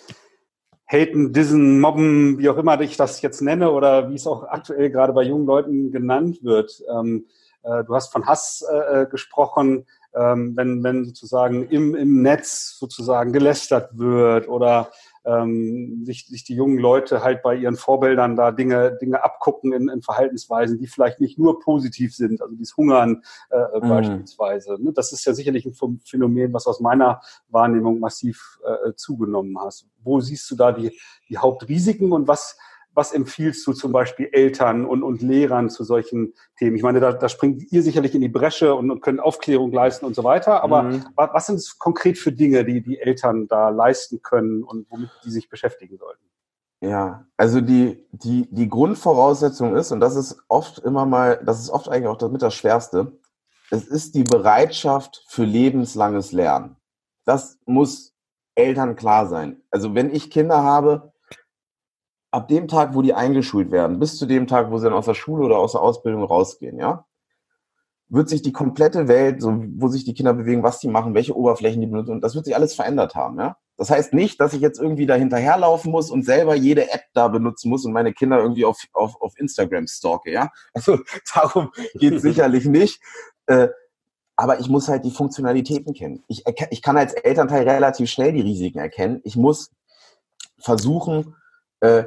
Haten, 0.86 1.32
Dissen, 1.32 1.80
Mobben, 1.80 2.38
wie 2.38 2.48
auch 2.48 2.58
immer 2.58 2.80
ich 2.80 2.96
das 2.96 3.22
jetzt 3.22 3.40
nenne 3.40 3.70
oder 3.72 4.10
wie 4.10 4.14
es 4.14 4.26
auch 4.26 4.44
aktuell 4.44 4.90
gerade 4.90 5.12
bei 5.12 5.22
jungen 5.22 5.46
Leuten 5.46 5.90
genannt 5.90 6.42
wird. 6.42 6.82
Ähm, 6.88 7.26
äh, 7.62 7.84
du 7.84 7.94
hast 7.94 8.12
von 8.12 8.26
Hass 8.26 8.64
äh, 8.70 9.02
äh 9.02 9.06
gesprochen, 9.06 9.86
ähm, 10.14 10.56
wenn, 10.56 10.82
wenn 10.82 11.04
sozusagen 11.04 11.68
im, 11.68 11.94
im 11.94 12.22
Netz 12.22 12.76
sozusagen 12.78 13.32
gelästert 13.32 13.98
wird 13.98 14.48
oder 14.48 14.90
ähm, 15.26 16.04
sich, 16.04 16.26
sich 16.26 16.44
die 16.44 16.54
jungen 16.54 16.78
Leute 16.78 17.22
halt 17.22 17.42
bei 17.42 17.54
ihren 17.56 17.76
Vorbildern 17.76 18.36
da 18.36 18.52
Dinge, 18.52 18.96
Dinge 19.00 19.24
abgucken 19.24 19.72
in, 19.72 19.88
in 19.88 20.02
Verhaltensweisen, 20.02 20.78
die 20.78 20.86
vielleicht 20.86 21.20
nicht 21.20 21.38
nur 21.38 21.58
positiv 21.60 22.14
sind, 22.14 22.40
also 22.40 22.54
dieses 22.54 22.76
Hungern 22.76 23.22
äh, 23.50 23.80
mhm. 23.80 23.88
beispielsweise. 23.88 24.76
Ne? 24.82 24.92
Das 24.92 25.12
ist 25.12 25.24
ja 25.24 25.34
sicherlich 25.34 25.66
ein 25.66 25.74
Phänomen, 26.04 26.52
was 26.52 26.66
aus 26.66 26.80
meiner 26.80 27.20
Wahrnehmung 27.48 27.98
massiv 27.98 28.58
äh, 28.64 28.92
zugenommen 28.94 29.58
hat. 29.60 29.84
Wo 30.02 30.20
siehst 30.20 30.50
du 30.50 30.56
da 30.56 30.72
die, 30.72 30.98
die 31.28 31.38
Hauptrisiken 31.38 32.12
und 32.12 32.28
was 32.28 32.56
was 32.96 33.12
empfiehlst 33.12 33.66
du 33.66 33.74
zum 33.74 33.92
Beispiel 33.92 34.30
Eltern 34.32 34.86
und, 34.86 35.02
und 35.02 35.20
Lehrern 35.20 35.68
zu 35.68 35.84
solchen 35.84 36.32
Themen? 36.58 36.76
Ich 36.76 36.82
meine, 36.82 36.98
da, 36.98 37.12
da 37.12 37.28
springt 37.28 37.70
ihr 37.70 37.82
sicherlich 37.82 38.14
in 38.14 38.22
die 38.22 38.28
Bresche 38.28 38.74
und, 38.74 38.90
und 38.90 39.02
könnt 39.02 39.20
Aufklärung 39.20 39.70
leisten 39.70 40.06
und 40.06 40.16
so 40.16 40.24
weiter. 40.24 40.64
Aber 40.64 40.84
mhm. 40.84 41.04
was, 41.14 41.30
was 41.32 41.46
sind 41.46 41.56
es 41.56 41.78
konkret 41.78 42.16
für 42.16 42.32
Dinge, 42.32 42.64
die 42.64 42.80
die 42.80 42.98
Eltern 42.98 43.48
da 43.48 43.68
leisten 43.68 44.22
können 44.22 44.64
und 44.64 44.86
womit 44.90 45.10
die 45.24 45.30
sich 45.30 45.48
beschäftigen 45.50 45.98
sollten? 45.98 46.24
Ja, 46.80 47.26
also 47.36 47.60
die, 47.60 48.06
die, 48.12 48.48
die 48.50 48.68
Grundvoraussetzung 48.68 49.76
ist, 49.76 49.92
und 49.92 50.00
das 50.00 50.16
ist 50.16 50.42
oft 50.48 50.78
immer 50.78 51.06
mal, 51.06 51.40
das 51.44 51.60
ist 51.60 51.70
oft 51.70 51.88
eigentlich 51.88 52.08
auch 52.08 52.18
damit 52.18 52.42
das 52.42 52.54
Schwerste, 52.54 53.12
es 53.70 53.86
ist 53.86 54.14
die 54.14 54.24
Bereitschaft 54.24 55.24
für 55.28 55.44
lebenslanges 55.44 56.32
Lernen. 56.32 56.76
Das 57.24 57.58
muss 57.66 58.14
Eltern 58.54 58.96
klar 58.96 59.26
sein. 59.26 59.62
Also 59.70 59.94
wenn 59.94 60.14
ich 60.14 60.30
Kinder 60.30 60.62
habe, 60.62 61.12
ab 62.36 62.48
dem 62.48 62.68
Tag, 62.68 62.94
wo 62.94 63.00
die 63.00 63.14
eingeschult 63.14 63.70
werden, 63.70 63.98
bis 63.98 64.18
zu 64.18 64.26
dem 64.26 64.46
Tag, 64.46 64.70
wo 64.70 64.76
sie 64.76 64.84
dann 64.84 64.92
aus 64.92 65.06
der 65.06 65.14
Schule 65.14 65.46
oder 65.46 65.58
aus 65.58 65.72
der 65.72 65.80
Ausbildung 65.80 66.22
rausgehen, 66.22 66.78
ja, 66.78 67.06
wird 68.08 68.28
sich 68.28 68.42
die 68.42 68.52
komplette 68.52 69.08
Welt, 69.08 69.40
so 69.40 69.64
wo 69.76 69.88
sich 69.88 70.04
die 70.04 70.12
Kinder 70.12 70.34
bewegen, 70.34 70.62
was 70.62 70.78
die 70.78 70.88
machen, 70.88 71.14
welche 71.14 71.34
Oberflächen 71.34 71.80
die 71.80 71.86
benutzen, 71.86 72.20
das 72.20 72.34
wird 72.34 72.44
sich 72.44 72.54
alles 72.54 72.74
verändert 72.74 73.14
haben, 73.14 73.38
ja. 73.38 73.56
Das 73.78 73.88
heißt 73.90 74.12
nicht, 74.12 74.38
dass 74.38 74.52
ich 74.52 74.60
jetzt 74.60 74.78
irgendwie 74.78 75.06
da 75.06 75.14
hinterherlaufen 75.14 75.90
muss 75.90 76.10
und 76.10 76.24
selber 76.24 76.54
jede 76.54 76.90
App 76.90 77.04
da 77.14 77.28
benutzen 77.28 77.70
muss 77.70 77.86
und 77.86 77.92
meine 77.92 78.12
Kinder 78.12 78.38
irgendwie 78.38 78.66
auf, 78.66 78.82
auf, 78.92 79.20
auf 79.20 79.32
Instagram 79.38 79.86
stalke, 79.86 80.30
ja. 80.30 80.50
Also 80.74 80.98
darum 81.34 81.70
geht 81.94 82.20
sicherlich 82.20 82.66
nicht. 82.66 83.00
Äh, 83.46 83.68
aber 84.36 84.60
ich 84.60 84.68
muss 84.68 84.88
halt 84.88 85.06
die 85.06 85.10
Funktionalitäten 85.10 85.94
kennen. 85.94 86.22
Ich, 86.28 86.44
ich 86.70 86.82
kann 86.82 86.98
als 86.98 87.14
Elternteil 87.14 87.66
relativ 87.66 88.10
schnell 88.10 88.34
die 88.34 88.42
Risiken 88.42 88.78
erkennen. 88.78 89.22
Ich 89.24 89.36
muss 89.36 89.70
versuchen, 90.58 91.34
äh, 91.80 92.04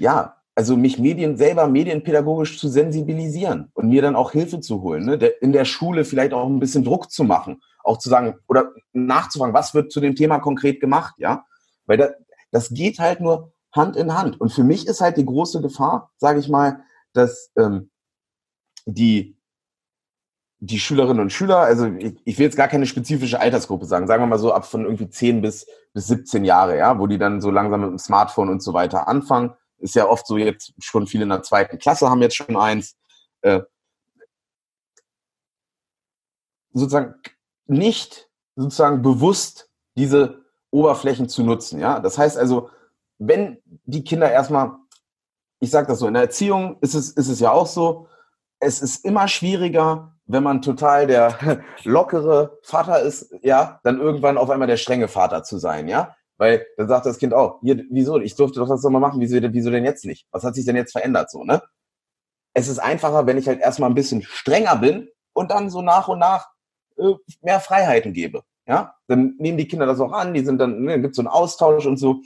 ja, 0.00 0.36
also 0.54 0.76
mich 0.76 0.98
Medien 0.98 1.36
selber 1.36 1.68
medienpädagogisch 1.68 2.58
zu 2.58 2.68
sensibilisieren 2.68 3.70
und 3.74 3.88
mir 3.88 4.02
dann 4.02 4.16
auch 4.16 4.32
Hilfe 4.32 4.60
zu 4.60 4.82
holen, 4.82 5.06
ne? 5.06 5.14
in 5.40 5.52
der 5.52 5.64
Schule 5.64 6.04
vielleicht 6.04 6.32
auch 6.32 6.46
ein 6.46 6.58
bisschen 6.58 6.84
Druck 6.84 7.10
zu 7.10 7.24
machen, 7.24 7.62
auch 7.84 7.98
zu 7.98 8.08
sagen 8.08 8.34
oder 8.48 8.72
nachzufragen, 8.92 9.54
was 9.54 9.74
wird 9.74 9.92
zu 9.92 10.00
dem 10.00 10.16
Thema 10.16 10.38
konkret 10.38 10.80
gemacht, 10.80 11.14
ja, 11.18 11.44
weil 11.86 11.98
da, 11.98 12.08
das 12.50 12.70
geht 12.70 12.98
halt 12.98 13.20
nur 13.20 13.52
Hand 13.72 13.96
in 13.96 14.14
Hand. 14.14 14.40
Und 14.40 14.52
für 14.52 14.64
mich 14.64 14.86
ist 14.86 15.00
halt 15.00 15.16
die 15.16 15.24
große 15.24 15.60
Gefahr, 15.60 16.10
sage 16.16 16.40
ich 16.40 16.48
mal, 16.48 16.82
dass 17.12 17.52
ähm, 17.56 17.90
die 18.86 19.36
die 20.62 20.78
Schülerinnen 20.78 21.20
und 21.20 21.32
Schüler, 21.32 21.60
also 21.60 21.86
ich, 21.86 22.20
ich 22.24 22.38
will 22.38 22.44
jetzt 22.44 22.56
gar 22.56 22.68
keine 22.68 22.84
spezifische 22.84 23.40
Altersgruppe 23.40 23.86
sagen, 23.86 24.06
sagen 24.06 24.22
wir 24.22 24.26
mal 24.26 24.38
so 24.38 24.52
ab 24.52 24.66
von 24.66 24.84
irgendwie 24.84 25.08
10 25.08 25.40
bis, 25.40 25.66
bis 25.94 26.06
17 26.08 26.44
Jahre, 26.44 26.76
ja, 26.76 26.98
wo 26.98 27.06
die 27.06 27.16
dann 27.16 27.40
so 27.40 27.50
langsam 27.50 27.80
mit 27.80 27.90
dem 27.90 27.98
Smartphone 27.98 28.50
und 28.50 28.62
so 28.62 28.74
weiter 28.74 29.08
anfangen. 29.08 29.54
Ist 29.80 29.94
ja 29.94 30.08
oft 30.08 30.26
so 30.26 30.36
jetzt 30.36 30.72
schon 30.78 31.06
viele 31.06 31.24
in 31.24 31.30
der 31.30 31.42
zweiten 31.42 31.78
Klasse 31.78 32.08
haben 32.08 32.22
jetzt 32.22 32.36
schon 32.36 32.56
eins. 32.56 32.96
Äh, 33.42 33.60
sozusagen 36.72 37.14
nicht 37.66 38.28
sozusagen 38.56 39.02
bewusst 39.02 39.70
diese 39.96 40.44
Oberflächen 40.70 41.28
zu 41.28 41.42
nutzen, 41.42 41.80
ja. 41.80 42.00
Das 42.00 42.18
heißt 42.18 42.38
also, 42.38 42.70
wenn 43.18 43.58
die 43.64 44.04
Kinder 44.04 44.30
erstmal, 44.30 44.72
ich 45.60 45.70
sage 45.70 45.88
das 45.88 45.98
so, 45.98 46.06
in 46.06 46.14
der 46.14 46.24
Erziehung 46.24 46.78
ist 46.80 46.94
es, 46.94 47.10
ist 47.10 47.28
es 47.28 47.40
ja 47.40 47.52
auch 47.52 47.66
so, 47.66 48.06
es 48.60 48.80
ist 48.80 49.04
immer 49.04 49.28
schwieriger, 49.28 50.14
wenn 50.26 50.42
man 50.42 50.62
total 50.62 51.06
der 51.06 51.62
lockere 51.84 52.58
Vater 52.62 53.00
ist, 53.00 53.34
ja, 53.42 53.80
dann 53.82 54.00
irgendwann 54.00 54.38
auf 54.38 54.50
einmal 54.50 54.68
der 54.68 54.76
strenge 54.76 55.08
Vater 55.08 55.42
zu 55.42 55.58
sein, 55.58 55.88
ja. 55.88 56.14
Weil 56.40 56.66
dann 56.78 56.88
sagt 56.88 57.04
das 57.04 57.18
Kind 57.18 57.34
auch, 57.34 57.60
hier, 57.60 57.84
wieso, 57.90 58.18
ich 58.18 58.34
durfte 58.34 58.60
doch 58.60 58.68
das 58.68 58.80
doch 58.80 58.88
mal 58.88 58.98
machen, 58.98 59.20
wieso, 59.20 59.36
wieso 59.52 59.70
denn 59.70 59.84
jetzt 59.84 60.06
nicht? 60.06 60.26
Was 60.30 60.42
hat 60.42 60.54
sich 60.54 60.64
denn 60.64 60.74
jetzt 60.74 60.92
verändert 60.92 61.30
so, 61.30 61.44
ne? 61.44 61.62
Es 62.54 62.66
ist 62.66 62.78
einfacher, 62.78 63.26
wenn 63.26 63.36
ich 63.36 63.46
halt 63.46 63.60
erstmal 63.60 63.90
ein 63.90 63.94
bisschen 63.94 64.22
strenger 64.22 64.76
bin 64.76 65.10
und 65.34 65.50
dann 65.50 65.68
so 65.68 65.82
nach 65.82 66.08
und 66.08 66.18
nach 66.18 66.48
äh, 66.96 67.12
mehr 67.42 67.60
Freiheiten 67.60 68.14
gebe. 68.14 68.42
Ja, 68.66 68.94
dann 69.06 69.34
nehmen 69.36 69.58
die 69.58 69.68
Kinder 69.68 69.84
das 69.84 70.00
auch 70.00 70.12
an, 70.12 70.32
die 70.32 70.42
sind 70.42 70.56
dann, 70.56 70.80
ne, 70.80 70.98
gibt 71.02 71.14
so 71.14 71.20
einen 71.20 71.28
Austausch 71.28 71.84
und 71.84 71.98
so. 71.98 72.22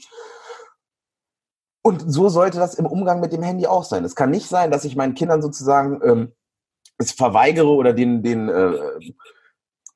Und 1.82 2.00
so 2.06 2.28
sollte 2.28 2.58
das 2.58 2.76
im 2.76 2.86
Umgang 2.86 3.18
mit 3.18 3.32
dem 3.32 3.42
Handy 3.42 3.66
auch 3.66 3.82
sein. 3.82 4.04
Es 4.04 4.14
kann 4.14 4.30
nicht 4.30 4.46
sein, 4.46 4.70
dass 4.70 4.84
ich 4.84 4.94
meinen 4.94 5.14
Kindern 5.14 5.42
sozusagen 5.42 6.00
ähm, 6.04 6.32
es 6.98 7.10
verweigere 7.10 7.74
oder 7.74 7.92
den, 7.92 8.22
den 8.22 8.48
äh, 8.48 8.78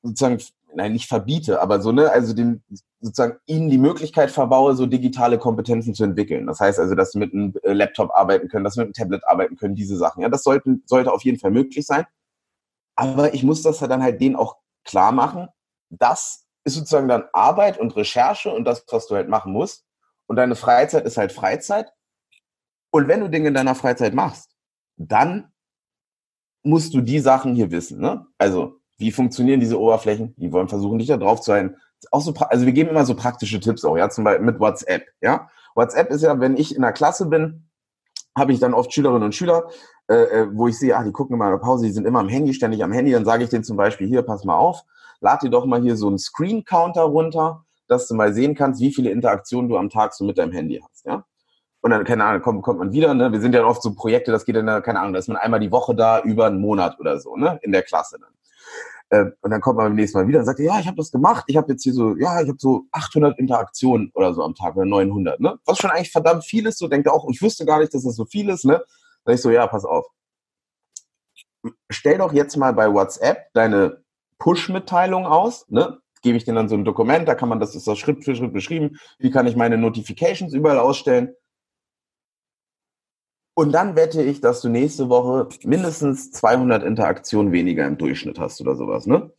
sozusagen, 0.03 0.39
nein, 0.73 0.93
nicht 0.93 1.07
verbiete, 1.07 1.61
aber 1.61 1.81
so, 1.81 1.91
ne, 1.91 2.11
also 2.11 2.33
den 2.33 2.63
sozusagen 3.01 3.37
ihnen 3.45 3.69
die 3.69 3.77
Möglichkeit 3.77 4.31
verbaue, 4.31 4.75
so 4.75 4.85
digitale 4.85 5.37
Kompetenzen 5.37 5.93
zu 5.93 6.03
entwickeln. 6.03 6.47
Das 6.47 6.59
heißt 6.59 6.79
also, 6.79 6.95
dass 6.95 7.11
sie 7.11 7.19
mit 7.19 7.33
einem 7.33 7.53
äh, 7.63 7.73
Laptop 7.73 8.11
arbeiten 8.13 8.49
können, 8.49 8.63
dass 8.63 8.73
sie 8.73 8.81
mit 8.81 8.87
einem 8.87 8.93
Tablet 8.93 9.27
arbeiten 9.27 9.55
können, 9.55 9.75
diese 9.75 9.97
Sachen. 9.97 10.21
Ja, 10.21 10.29
das 10.29 10.43
sollten, 10.43 10.83
sollte 10.85 11.11
auf 11.11 11.23
jeden 11.23 11.39
Fall 11.39 11.51
möglich 11.51 11.85
sein. 11.85 12.05
Aber 12.95 13.33
ich 13.33 13.43
muss 13.43 13.61
das 13.61 13.79
dann 13.79 14.03
halt 14.03 14.19
denen 14.19 14.35
auch 14.35 14.57
klar 14.83 15.11
machen. 15.11 15.47
Das 15.89 16.45
ist 16.65 16.75
sozusagen 16.75 17.07
dann 17.07 17.23
Arbeit 17.33 17.79
und 17.79 17.95
Recherche 17.95 18.51
und 18.51 18.65
das, 18.65 18.83
was 18.91 19.07
du 19.07 19.15
halt 19.15 19.29
machen 19.29 19.53
musst. 19.53 19.85
Und 20.27 20.35
deine 20.35 20.55
Freizeit 20.55 21.05
ist 21.05 21.17
halt 21.17 21.31
Freizeit. 21.31 21.91
Und 22.91 23.07
wenn 23.07 23.21
du 23.21 23.29
Dinge 23.29 23.47
in 23.47 23.53
deiner 23.53 23.75
Freizeit 23.75 24.13
machst, 24.13 24.55
dann 24.97 25.51
musst 26.63 26.93
du 26.93 27.01
die 27.01 27.19
Sachen 27.19 27.55
hier 27.55 27.71
wissen. 27.71 27.99
Ne? 27.99 28.27
Also, 28.37 28.78
wie 28.99 29.11
funktionieren 29.11 29.59
diese 29.59 29.79
Oberflächen? 29.79 30.35
Die 30.37 30.51
wollen 30.51 30.67
versuchen, 30.67 30.99
dich 30.99 31.07
da 31.07 31.17
drauf 31.17 31.41
zu 31.41 31.53
halten. 31.53 31.75
Auch 32.11 32.21
so, 32.21 32.33
also 32.33 32.65
wir 32.65 32.73
geben 32.73 32.89
immer 32.89 33.05
so 33.05 33.15
praktische 33.15 33.59
Tipps 33.59 33.83
auch, 33.83 33.97
ja, 33.97 34.09
zum 34.09 34.23
Beispiel 34.23 34.45
mit 34.45 34.59
WhatsApp. 34.59 35.03
Ja, 35.21 35.49
WhatsApp 35.75 36.11
ist 36.11 36.21
ja, 36.21 36.39
wenn 36.39 36.57
ich 36.57 36.75
in 36.75 36.81
der 36.81 36.91
Klasse 36.91 37.25
bin, 37.25 37.69
habe 38.37 38.53
ich 38.53 38.59
dann 38.59 38.73
oft 38.73 38.93
Schülerinnen 38.93 39.23
und 39.23 39.35
Schüler, 39.35 39.69
äh, 40.07 40.15
äh, 40.15 40.47
wo 40.53 40.67
ich 40.67 40.77
sehe, 40.77 40.95
ah, 40.95 41.03
die 41.03 41.11
gucken 41.11 41.35
immer 41.35 41.45
in 41.45 41.51
der 41.51 41.57
Pause, 41.57 41.85
die 41.85 41.91
sind 41.91 42.05
immer 42.05 42.19
am 42.19 42.29
Handy, 42.29 42.53
ständig 42.53 42.83
am 42.83 42.91
Handy, 42.91 43.11
dann 43.11 43.25
sage 43.25 43.43
ich 43.43 43.49
denen 43.49 43.63
zum 43.63 43.77
Beispiel, 43.77 44.07
hier, 44.07 44.21
pass 44.21 44.43
mal 44.43 44.57
auf, 44.57 44.83
lad 45.19 45.41
dir 45.41 45.49
doch 45.49 45.65
mal 45.65 45.81
hier 45.81 45.97
so 45.97 46.07
einen 46.07 46.19
Screen-Counter 46.19 47.03
runter, 47.03 47.65
dass 47.87 48.07
du 48.07 48.15
mal 48.15 48.33
sehen 48.33 48.55
kannst, 48.55 48.81
wie 48.81 48.93
viele 48.93 49.09
Interaktionen 49.09 49.69
du 49.69 49.77
am 49.77 49.89
Tag 49.89 50.13
so 50.13 50.23
mit 50.23 50.37
deinem 50.37 50.51
Handy 50.51 50.81
hast, 50.83 51.05
ja. 51.05 51.25
Und 51.81 51.91
dann, 51.91 52.03
keine 52.03 52.25
Ahnung, 52.25 52.41
kommt, 52.41 52.61
kommt 52.61 52.79
man 52.79 52.91
wieder, 52.91 53.13
ne? 53.13 53.31
Wir 53.31 53.39
sind 53.39 53.55
ja 53.55 53.65
oft 53.65 53.81
so 53.81 53.93
Projekte, 53.93 54.31
das 54.31 54.45
geht 54.45 54.55
dann, 54.55 54.83
keine 54.83 54.99
Ahnung, 54.99 55.13
da 55.13 55.19
ist 55.19 55.29
man 55.29 55.37
einmal 55.37 55.61
die 55.61 55.71
Woche 55.71 55.95
da 55.95 56.21
über 56.21 56.47
einen 56.47 56.59
Monat 56.59 56.99
oder 56.99 57.19
so, 57.19 57.37
ne? 57.37 57.57
In 57.61 57.71
der 57.71 57.83
Klasse 57.83 58.17
dann. 58.19 58.31
Äh, 59.09 59.25
und 59.41 59.51
dann 59.51 59.61
kommt 59.61 59.77
man 59.77 59.87
beim 59.87 59.95
nächsten 59.95 60.19
Mal 60.19 60.27
wieder 60.27 60.39
und 60.39 60.45
sagt, 60.45 60.59
ja, 60.59 60.79
ich 60.79 60.87
habe 60.87 60.97
das 60.97 61.11
gemacht, 61.11 61.45
ich 61.47 61.57
habe 61.57 61.71
jetzt 61.71 61.83
hier 61.83 61.93
so, 61.93 62.15
ja, 62.15 62.41
ich 62.41 62.47
habe 62.47 62.59
so 62.59 62.83
800 62.91 63.39
Interaktionen 63.39 64.11
oder 64.13 64.33
so 64.33 64.43
am 64.43 64.53
Tag 64.53 64.75
oder 64.75 64.85
900, 64.85 65.39
ne? 65.39 65.57
Was 65.65 65.79
schon 65.79 65.89
eigentlich 65.89 66.11
verdammt 66.11 66.45
viel 66.45 66.67
ist, 66.67 66.77
so 66.77 66.87
denkt 66.87 67.07
er 67.07 67.13
auch, 67.13 67.27
ich 67.29 67.41
wüsste 67.41 67.65
gar 67.65 67.79
nicht, 67.79 67.93
dass 67.93 68.03
das 68.03 68.15
so 68.15 68.25
viel 68.25 68.49
ist, 68.49 68.65
ne? 68.65 68.83
Sag 69.25 69.35
ich 69.35 69.41
so, 69.41 69.49
ja, 69.49 69.65
pass 69.65 69.83
auf. 69.83 70.05
Stell 71.89 72.19
doch 72.19 72.33
jetzt 72.33 72.55
mal 72.55 72.73
bei 72.73 72.93
WhatsApp 72.93 73.51
deine 73.53 74.03
Push-Mitteilung 74.37 75.25
aus, 75.25 75.65
ne? 75.69 75.99
Gebe 76.21 76.37
ich 76.37 76.43
dir 76.43 76.53
dann 76.53 76.69
so 76.69 76.75
ein 76.75 76.85
Dokument, 76.85 77.27
da 77.27 77.33
kann 77.33 77.49
man, 77.49 77.59
das 77.59 77.75
ist 77.75 77.87
das 77.87 77.97
Schritt 77.97 78.23
für 78.23 78.35
Schritt 78.35 78.53
beschrieben, 78.53 78.99
wie 79.17 79.31
kann 79.31 79.47
ich 79.47 79.55
meine 79.55 79.77
Notifications 79.77 80.53
überall 80.53 80.77
ausstellen. 80.77 81.33
Und 83.59 83.73
dann 83.73 83.97
wette 83.97 84.23
ich, 84.23 84.39
dass 84.39 84.61
du 84.61 84.69
nächste 84.69 85.09
Woche 85.09 85.49
mindestens 85.65 86.31
200 86.31 86.81
Interaktionen 86.81 87.51
weniger 87.51 87.85
im 87.85 87.97
Durchschnitt 87.97 88.39
hast 88.39 88.61
oder 88.61 88.77
sowas, 88.77 89.05
ne? 89.05 89.33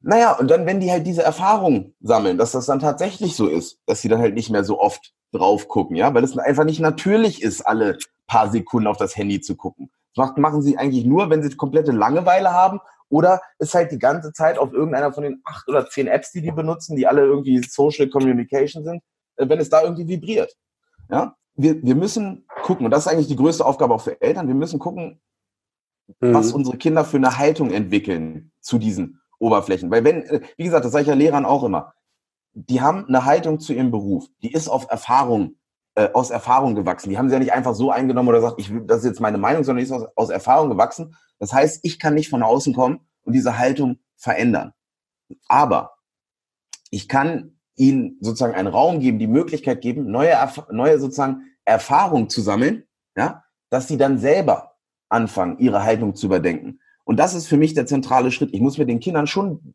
Naja, 0.00 0.32
und 0.38 0.50
dann, 0.50 0.64
wenn 0.64 0.80
die 0.80 0.90
halt 0.90 1.06
diese 1.06 1.22
Erfahrung 1.22 1.92
sammeln, 2.00 2.38
dass 2.38 2.52
das 2.52 2.64
dann 2.64 2.80
tatsächlich 2.80 3.36
so 3.36 3.46
ist, 3.46 3.78
dass 3.84 4.00
sie 4.00 4.08
dann 4.08 4.20
halt 4.20 4.32
nicht 4.32 4.48
mehr 4.48 4.64
so 4.64 4.80
oft 4.80 5.12
drauf 5.32 5.68
gucken, 5.68 5.96
ja, 5.96 6.14
weil 6.14 6.24
es 6.24 6.38
einfach 6.38 6.64
nicht 6.64 6.80
natürlich 6.80 7.42
ist, 7.42 7.60
alle 7.60 7.98
paar 8.26 8.50
Sekunden 8.50 8.86
auf 8.86 8.96
das 8.96 9.18
Handy 9.18 9.42
zu 9.42 9.54
gucken. 9.54 9.90
Das 10.16 10.30
machen 10.38 10.62
sie 10.62 10.78
eigentlich 10.78 11.04
nur, 11.04 11.28
wenn 11.28 11.42
sie 11.42 11.54
komplette 11.54 11.92
Langeweile 11.92 12.52
haben 12.52 12.80
oder 13.10 13.42
ist 13.58 13.74
halt 13.74 13.92
die 13.92 13.98
ganze 13.98 14.32
Zeit 14.32 14.56
auf 14.56 14.72
irgendeiner 14.72 15.12
von 15.12 15.24
den 15.24 15.42
acht 15.44 15.68
oder 15.68 15.86
zehn 15.90 16.06
Apps, 16.06 16.32
die 16.32 16.40
die 16.40 16.52
benutzen, 16.52 16.96
die 16.96 17.06
alle 17.06 17.20
irgendwie 17.20 17.62
Social 17.68 18.08
Communication 18.08 18.82
sind, 18.82 19.02
äh, 19.36 19.46
wenn 19.46 19.60
es 19.60 19.68
da 19.68 19.82
irgendwie 19.82 20.08
vibriert. 20.08 20.54
Ja, 21.10 21.36
wir, 21.56 21.82
wir 21.82 21.94
müssen 21.94 22.46
gucken, 22.64 22.86
und 22.86 22.90
das 22.90 23.06
ist 23.06 23.12
eigentlich 23.12 23.28
die 23.28 23.36
größte 23.36 23.64
Aufgabe 23.64 23.94
auch 23.94 24.00
für 24.00 24.20
Eltern, 24.20 24.48
wir 24.48 24.54
müssen 24.54 24.78
gucken, 24.78 25.20
mhm. 26.20 26.34
was 26.34 26.52
unsere 26.52 26.78
Kinder 26.78 27.04
für 27.04 27.18
eine 27.18 27.38
Haltung 27.38 27.70
entwickeln 27.70 28.50
zu 28.60 28.78
diesen 28.78 29.20
Oberflächen. 29.38 29.90
Weil 29.90 30.02
wenn, 30.02 30.22
äh, 30.22 30.40
wie 30.56 30.64
gesagt, 30.64 30.84
das 30.84 30.92
sage 30.92 31.02
ich 31.02 31.08
ja 31.08 31.14
Lehrern 31.14 31.44
auch 31.44 31.62
immer, 31.62 31.94
die 32.54 32.80
haben 32.80 33.06
eine 33.06 33.24
Haltung 33.26 33.60
zu 33.60 33.74
ihrem 33.74 33.90
Beruf, 33.90 34.26
die 34.42 34.52
ist 34.52 34.68
auf 34.68 34.86
Erfahrung, 34.88 35.56
äh, 35.94 36.08
aus 36.12 36.30
Erfahrung 36.30 36.74
gewachsen. 36.74 37.10
Die 37.10 37.18
haben 37.18 37.28
sie 37.28 37.34
ja 37.34 37.38
nicht 37.38 37.52
einfach 37.52 37.74
so 37.74 37.90
eingenommen 37.90 38.30
oder 38.30 38.40
sagt, 38.40 38.58
ich, 38.58 38.72
das 38.86 38.98
ist 38.98 39.04
jetzt 39.04 39.20
meine 39.20 39.38
Meinung, 39.38 39.62
sondern 39.62 39.84
die 39.84 39.90
ist 39.90 39.92
aus, 39.92 40.08
aus 40.16 40.30
Erfahrung 40.30 40.70
gewachsen. 40.70 41.14
Das 41.38 41.52
heißt, 41.52 41.80
ich 41.82 41.98
kann 41.98 42.14
nicht 42.14 42.30
von 42.30 42.42
außen 42.42 42.74
kommen 42.74 43.00
und 43.24 43.34
diese 43.34 43.58
Haltung 43.58 43.98
verändern. 44.16 44.72
Aber 45.48 45.96
ich 46.90 47.08
kann 47.08 47.58
ihnen 47.76 48.16
sozusagen 48.20 48.54
einen 48.54 48.68
Raum 48.68 49.00
geben, 49.00 49.18
die 49.18 49.26
Möglichkeit 49.26 49.82
geben, 49.82 50.10
neue, 50.10 50.34
neue 50.70 50.98
sozusagen 50.98 51.42
Erfahrungen 51.64 52.28
zu 52.28 52.40
sammeln, 52.40 52.84
ja, 53.16 53.44
dass 53.70 53.88
sie 53.88 53.96
dann 53.96 54.18
selber 54.18 54.74
anfangen, 55.08 55.58
ihre 55.58 55.84
Haltung 55.84 56.14
zu 56.14 56.26
überdenken. 56.26 56.80
Und 57.04 57.18
das 57.18 57.34
ist 57.34 57.46
für 57.46 57.56
mich 57.56 57.74
der 57.74 57.86
zentrale 57.86 58.30
Schritt. 58.30 58.52
Ich 58.52 58.60
muss 58.60 58.78
mit 58.78 58.88
den 58.88 59.00
Kindern 59.00 59.26
schon, 59.26 59.74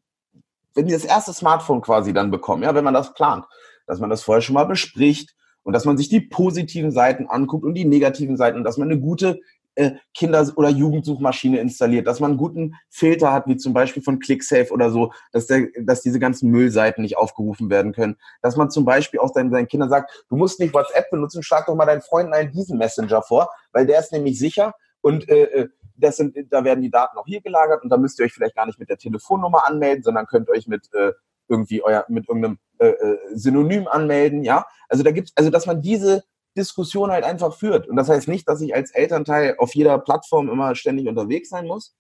wenn 0.74 0.88
die 0.88 0.94
das 0.94 1.06
erste 1.06 1.34
Smartphone 1.34 1.82
quasi 1.82 2.14
dann 2.14 2.32
bekommen, 2.32 2.64
ja, 2.64 2.74
wenn 2.76 2.84
man 2.84 2.94
das 2.94 3.14
plant, 3.14 3.46
dass 3.86 4.00
man 4.00 4.10
das 4.10 4.24
vorher 4.24 4.42
schon 4.42 4.56
mal 4.56 4.66
bespricht 4.66 5.36
und 5.64 5.74
dass 5.74 5.86
man 5.86 5.98
sich 5.98 6.10
die 6.10 6.22
positiven 6.22 6.92
Seiten 6.92 7.28
anguckt 7.28 7.66
und 7.66 7.76
die 7.76 7.86
negativen 7.86 8.38
Seiten 8.38 8.58
und 8.58 8.64
dass 8.64 8.78
man 8.78 8.90
eine 8.90 9.00
gute 9.00 9.40
äh, 9.80 9.96
Kinder- 10.14 10.52
oder 10.58 10.70
Jugendsuchmaschine 10.70 11.60
installiert, 11.60 12.06
dass 12.06 12.20
man 12.20 12.32
einen 12.32 12.38
guten 12.38 12.76
Filter 12.90 13.32
hat, 13.32 13.48
wie 13.48 13.56
zum 13.56 13.74
Beispiel 13.74 14.04
von 14.04 14.20
ClickSafe 14.20 14.72
oder 14.74 14.92
so, 14.92 15.14
dass, 15.32 15.48
der, 15.48 15.68
dass 15.82 16.02
diese 16.02 16.20
ganzen 16.20 16.52
Müllseiten 16.52 17.02
nicht 17.02 17.18
aufgerufen 17.18 17.70
werden 17.70 17.94
können, 17.94 18.18
dass 18.42 18.58
man 18.58 18.70
zum 18.70 18.84
Beispiel 18.84 19.22
auch 19.22 19.34
seinen, 19.34 19.52
seinen 19.52 19.68
Kindern 19.68 19.90
sagt, 19.90 20.26
du 20.30 20.36
musst 20.36 20.60
nicht 20.60 20.74
WhatsApp 20.74 21.10
benutzen, 21.10 21.44
schlag 21.44 21.66
doch 21.66 21.76
mal 21.76 21.86
deinen 21.86 22.02
Freunden 22.02 22.34
einen 22.34 22.52
diesen 22.52 22.78
Messenger 22.78 23.22
vor, 23.22 23.50
weil 23.72 23.86
der 23.86 24.00
ist 24.00 24.12
nämlich 24.12 24.38
sicher 24.38 24.74
und 25.02 25.28
äh, 25.30 25.44
äh 25.44 25.70
das 26.02 26.16
sind, 26.16 26.34
da 26.50 26.64
werden 26.64 26.82
die 26.82 26.90
Daten 26.90 27.18
auch 27.18 27.26
hier 27.26 27.42
gelagert 27.42 27.84
und 27.84 27.90
da 27.90 27.98
müsst 27.98 28.20
ihr 28.20 28.26
euch 28.26 28.32
vielleicht 28.32 28.56
gar 28.56 28.66
nicht 28.66 28.80
mit 28.80 28.90
der 28.90 28.98
Telefonnummer 28.98 29.68
anmelden, 29.68 30.02
sondern 30.02 30.28
könnt 30.28 30.50
euch 30.50 30.66
mit 30.66 30.88
äh, 30.94 31.12
irgendwie 31.50 31.84
euer 31.84 32.06
mit 32.08 32.30
irgendeinem 32.30 32.58
äh, 32.78 32.88
äh, 32.88 33.18
Synonym 33.34 33.86
anmelden, 33.90 34.46
ja. 34.46 34.66
Also 34.88 35.04
da 35.04 35.12
gibt's, 35.12 35.34
also 35.36 35.50
dass 35.50 35.66
man 35.66 35.82
diese 35.82 36.24
Diskussion 36.60 37.12
halt 37.12 37.24
einfach 37.24 37.56
führt. 37.56 37.88
Und 37.88 37.96
das 37.96 38.10
heißt 38.10 38.28
nicht, 38.28 38.48
dass 38.48 38.62
ich 38.62 38.76
als 38.76 38.92
Elternteil 38.92 39.56
auf 39.58 39.74
jeder 39.76 39.98
Plattform 40.00 40.50
immer 40.50 40.76
ständig 40.76 41.08
unterwegs 41.08 41.50
sein 41.50 41.66
muss, 41.66 41.96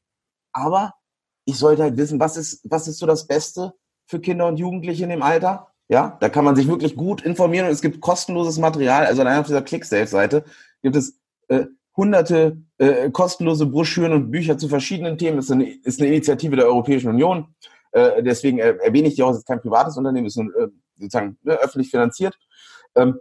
aber 0.52 0.94
ich 1.46 1.58
sollte 1.58 1.84
halt 1.84 1.98
wissen, 1.98 2.20
was 2.20 2.38
ist, 2.38 2.62
was 2.70 2.88
ist 2.88 3.00
so 3.00 3.06
das 3.06 3.28
Beste 3.28 3.74
für 4.06 4.20
Kinder 4.20 4.48
und 4.48 4.58
Jugendliche 4.58 5.04
in 5.04 5.10
dem 5.10 5.24
Alter. 5.24 5.68
Ja, 5.88 6.18
da 6.22 6.30
kann 6.30 6.46
man 6.46 6.56
sich 6.56 6.68
wirklich 6.68 6.96
gut 6.96 7.24
informieren 7.24 7.66
und 7.66 7.72
es 7.72 7.82
gibt 7.82 8.02
kostenloses 8.02 8.60
Material. 8.60 9.08
Also 9.08 9.22
allein 9.22 9.40
auf 9.40 9.48
dieser 9.48 9.64
ClickSafe-Seite 9.64 10.44
gibt 10.84 10.96
es 10.96 11.20
äh, 11.48 11.66
hunderte 11.98 12.62
äh, 12.78 13.10
kostenlose 13.10 13.66
Broschüren 13.66 14.14
und 14.14 14.30
Bücher 14.30 14.58
zu 14.58 14.68
verschiedenen 14.68 15.18
Themen. 15.18 15.38
Das 15.38 15.46
ist 15.46 15.52
eine, 15.52 15.70
ist 15.70 16.00
eine 16.00 16.10
Initiative 16.10 16.56
der 16.56 16.68
Europäischen 16.68 17.10
Union. 17.10 17.56
Äh, 17.92 18.22
deswegen 18.22 18.60
äh, 18.60 18.76
erwähne 18.84 19.08
ich 19.08 19.16
die 19.16 19.24
auch, 19.24 19.32
es 19.32 19.40
ist 19.40 19.48
kein 19.48 19.62
privates 19.62 19.98
Unternehmen, 19.98 20.28
es 20.28 20.36
ist 20.36 20.42
ein, 20.42 20.54
äh, 20.56 20.68
sozusagen 20.98 21.38
ne, 21.42 21.54
öffentlich 21.54 21.90
finanziert. 21.90 22.38
Ähm, 22.96 23.20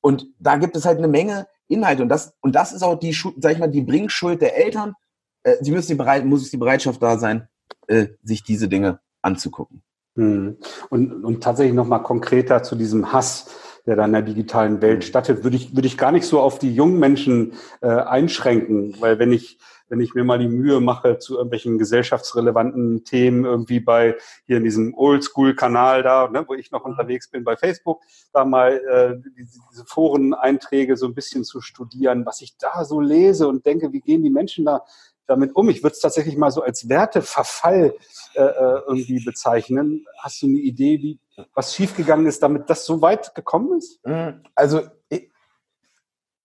und 0.00 0.26
da 0.38 0.56
gibt 0.56 0.76
es 0.76 0.84
halt 0.84 0.98
eine 0.98 1.08
Menge 1.08 1.46
Inhalte. 1.68 2.02
Und 2.02 2.08
das, 2.08 2.34
und 2.40 2.54
das 2.54 2.72
ist 2.72 2.82
auch 2.82 2.98
die, 2.98 3.12
sag 3.12 3.52
ich 3.52 3.58
mal, 3.58 3.70
die 3.70 3.82
Bringschuld 3.82 4.40
der 4.40 4.56
Eltern. 4.56 4.94
Äh, 5.42 5.56
sie 5.60 5.70
müssen 5.70 5.88
die 5.88 5.94
bereit, 5.96 6.24
muss 6.24 6.50
die 6.50 6.56
Bereitschaft 6.56 7.02
da 7.02 7.18
sein, 7.18 7.48
äh, 7.88 8.08
sich 8.22 8.42
diese 8.42 8.68
Dinge 8.68 9.00
anzugucken. 9.22 9.82
Hm. 10.16 10.56
Und, 10.90 11.24
und 11.24 11.42
tatsächlich 11.42 11.74
nochmal 11.74 12.02
konkreter 12.02 12.62
zu 12.62 12.74
diesem 12.74 13.12
Hass 13.12 13.50
der 13.88 13.96
da 13.96 14.04
in 14.04 14.12
der 14.12 14.22
digitalen 14.22 14.82
Welt 14.82 14.98
mhm. 14.98 15.02
stattfindet, 15.02 15.44
würde 15.44 15.56
ich, 15.56 15.74
würde 15.74 15.86
ich 15.86 15.96
gar 15.96 16.12
nicht 16.12 16.26
so 16.26 16.40
auf 16.40 16.58
die 16.58 16.74
jungen 16.74 16.98
Menschen 16.98 17.54
äh, 17.80 17.88
einschränken, 17.88 18.94
weil 19.00 19.18
wenn 19.18 19.32
ich 19.32 19.58
wenn 19.88 20.00
ich 20.00 20.14
mir 20.14 20.24
mal 20.24 20.38
die 20.38 20.48
Mühe 20.48 20.80
mache, 20.80 21.18
zu 21.18 21.34
irgendwelchen 21.34 21.78
gesellschaftsrelevanten 21.78 23.04
Themen 23.04 23.44
irgendwie 23.44 23.80
bei 23.80 24.16
hier 24.46 24.58
in 24.58 24.64
diesem 24.64 24.94
Oldschool-Kanal 24.94 26.02
da, 26.02 26.28
ne, 26.28 26.44
wo 26.46 26.54
ich 26.54 26.70
noch 26.70 26.84
mhm. 26.84 26.92
unterwegs 26.92 27.30
bin 27.30 27.44
bei 27.44 27.56
Facebook, 27.56 28.02
da 28.32 28.44
mal 28.44 28.72
äh, 28.72 29.30
diese, 29.36 29.60
diese 29.70 29.84
Foreneinträge 29.86 30.96
so 30.96 31.06
ein 31.06 31.14
bisschen 31.14 31.44
zu 31.44 31.60
studieren, 31.60 32.26
was 32.26 32.40
ich 32.40 32.56
da 32.58 32.84
so 32.84 33.00
lese 33.00 33.48
und 33.48 33.66
denke, 33.66 33.92
wie 33.92 34.00
gehen 34.00 34.22
die 34.22 34.30
Menschen 34.30 34.64
da 34.64 34.84
damit 35.26 35.54
um? 35.54 35.68
Ich 35.68 35.82
würde 35.82 35.92
es 35.92 36.00
tatsächlich 36.00 36.36
mal 36.36 36.50
so 36.50 36.62
als 36.62 36.88
Werteverfall 36.88 37.94
äh, 38.34 38.42
äh, 38.42 38.80
irgendwie 38.86 39.22
bezeichnen. 39.24 40.06
Hast 40.18 40.42
du 40.42 40.46
eine 40.46 40.58
Idee, 40.58 40.98
wie 41.02 41.20
was 41.54 41.74
schiefgegangen 41.74 42.26
ist, 42.26 42.42
damit 42.42 42.68
das 42.68 42.84
so 42.84 43.00
weit 43.00 43.34
gekommen 43.34 43.78
ist? 43.78 44.04
Mhm. 44.04 44.42
Also 44.54 44.82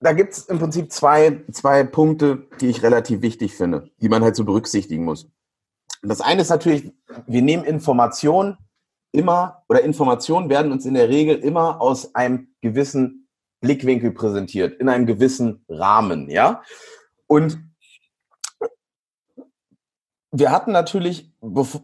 da 0.04 0.12
gibt 0.12 0.34
es 0.34 0.46
im 0.46 0.60
Prinzip 0.60 0.92
zwei, 0.92 1.44
zwei 1.52 1.84
Punkte, 1.84 2.48
die 2.60 2.68
ich 2.68 2.84
relativ 2.84 3.22
wichtig 3.22 3.56
finde, 3.56 3.90
die 3.98 4.10
man 4.10 4.22
halt 4.22 4.36
so 4.36 4.44
berücksichtigen 4.44 5.06
muss. 5.06 5.30
Das 6.02 6.20
eine 6.20 6.42
ist 6.42 6.50
natürlich, 6.50 6.92
wir 7.26 7.42
nehmen 7.42 7.64
Informationen 7.64 8.58
immer 9.14 9.64
oder 9.70 9.82
Informationen 9.82 10.50
werden 10.50 10.74
uns 10.74 10.86
in 10.86 10.96
der 10.96 11.08
Regel 11.08 11.38
immer 11.38 11.82
aus 11.82 12.16
einem 12.16 12.50
gewissen 12.62 13.30
Blickwinkel 13.62 14.12
präsentiert, 14.12 14.78
in 14.82 14.90
einem 14.90 15.06
gewissen 15.06 15.64
Rahmen, 15.70 16.30
ja. 16.30 16.64
Und 17.28 17.60
wir 20.32 20.52
hatten 20.52 20.72
natürlich, 20.72 21.32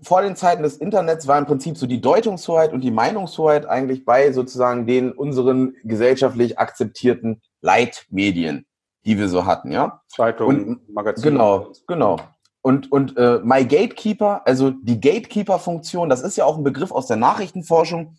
vor 0.02 0.24
den 0.24 0.36
Zeiten 0.36 0.64
des 0.64 0.76
Internets 0.76 1.28
war 1.28 1.38
im 1.38 1.46
Prinzip 1.46 1.78
so 1.78 1.86
die 1.86 2.02
Deutungshoheit 2.02 2.74
und 2.74 2.82
die 2.82 2.92
Meinungshoheit 2.92 3.66
eigentlich 3.66 4.04
bei 4.04 4.34
sozusagen 4.34 4.88
den 4.88 5.12
unseren 5.14 5.76
gesellschaftlich 5.84 6.60
akzeptierten 6.60 7.42
Leitmedien, 7.62 8.66
die 9.06 9.18
wir 9.18 9.30
so 9.30 9.46
hatten, 9.46 9.72
ja. 9.72 10.02
Zeitungen, 10.08 10.82
Magazine. 10.88 11.32
Genau, 11.32 11.72
genau. 11.88 12.20
Und, 12.62 12.92
und 12.92 13.18
äh, 13.18 13.40
My 13.44 13.66
Gatekeeper, 13.66 14.42
also 14.46 14.72
die 14.72 15.00
Gatekeeper-Funktion, 15.00 16.10
das 16.10 16.22
ist 16.22 16.36
ja 16.36 16.46
auch 16.46 16.58
ein 16.58 16.64
Begriff 16.64 16.92
aus 16.92 17.08
der 17.08 17.18
Nachrichtenforschung. 17.18 18.18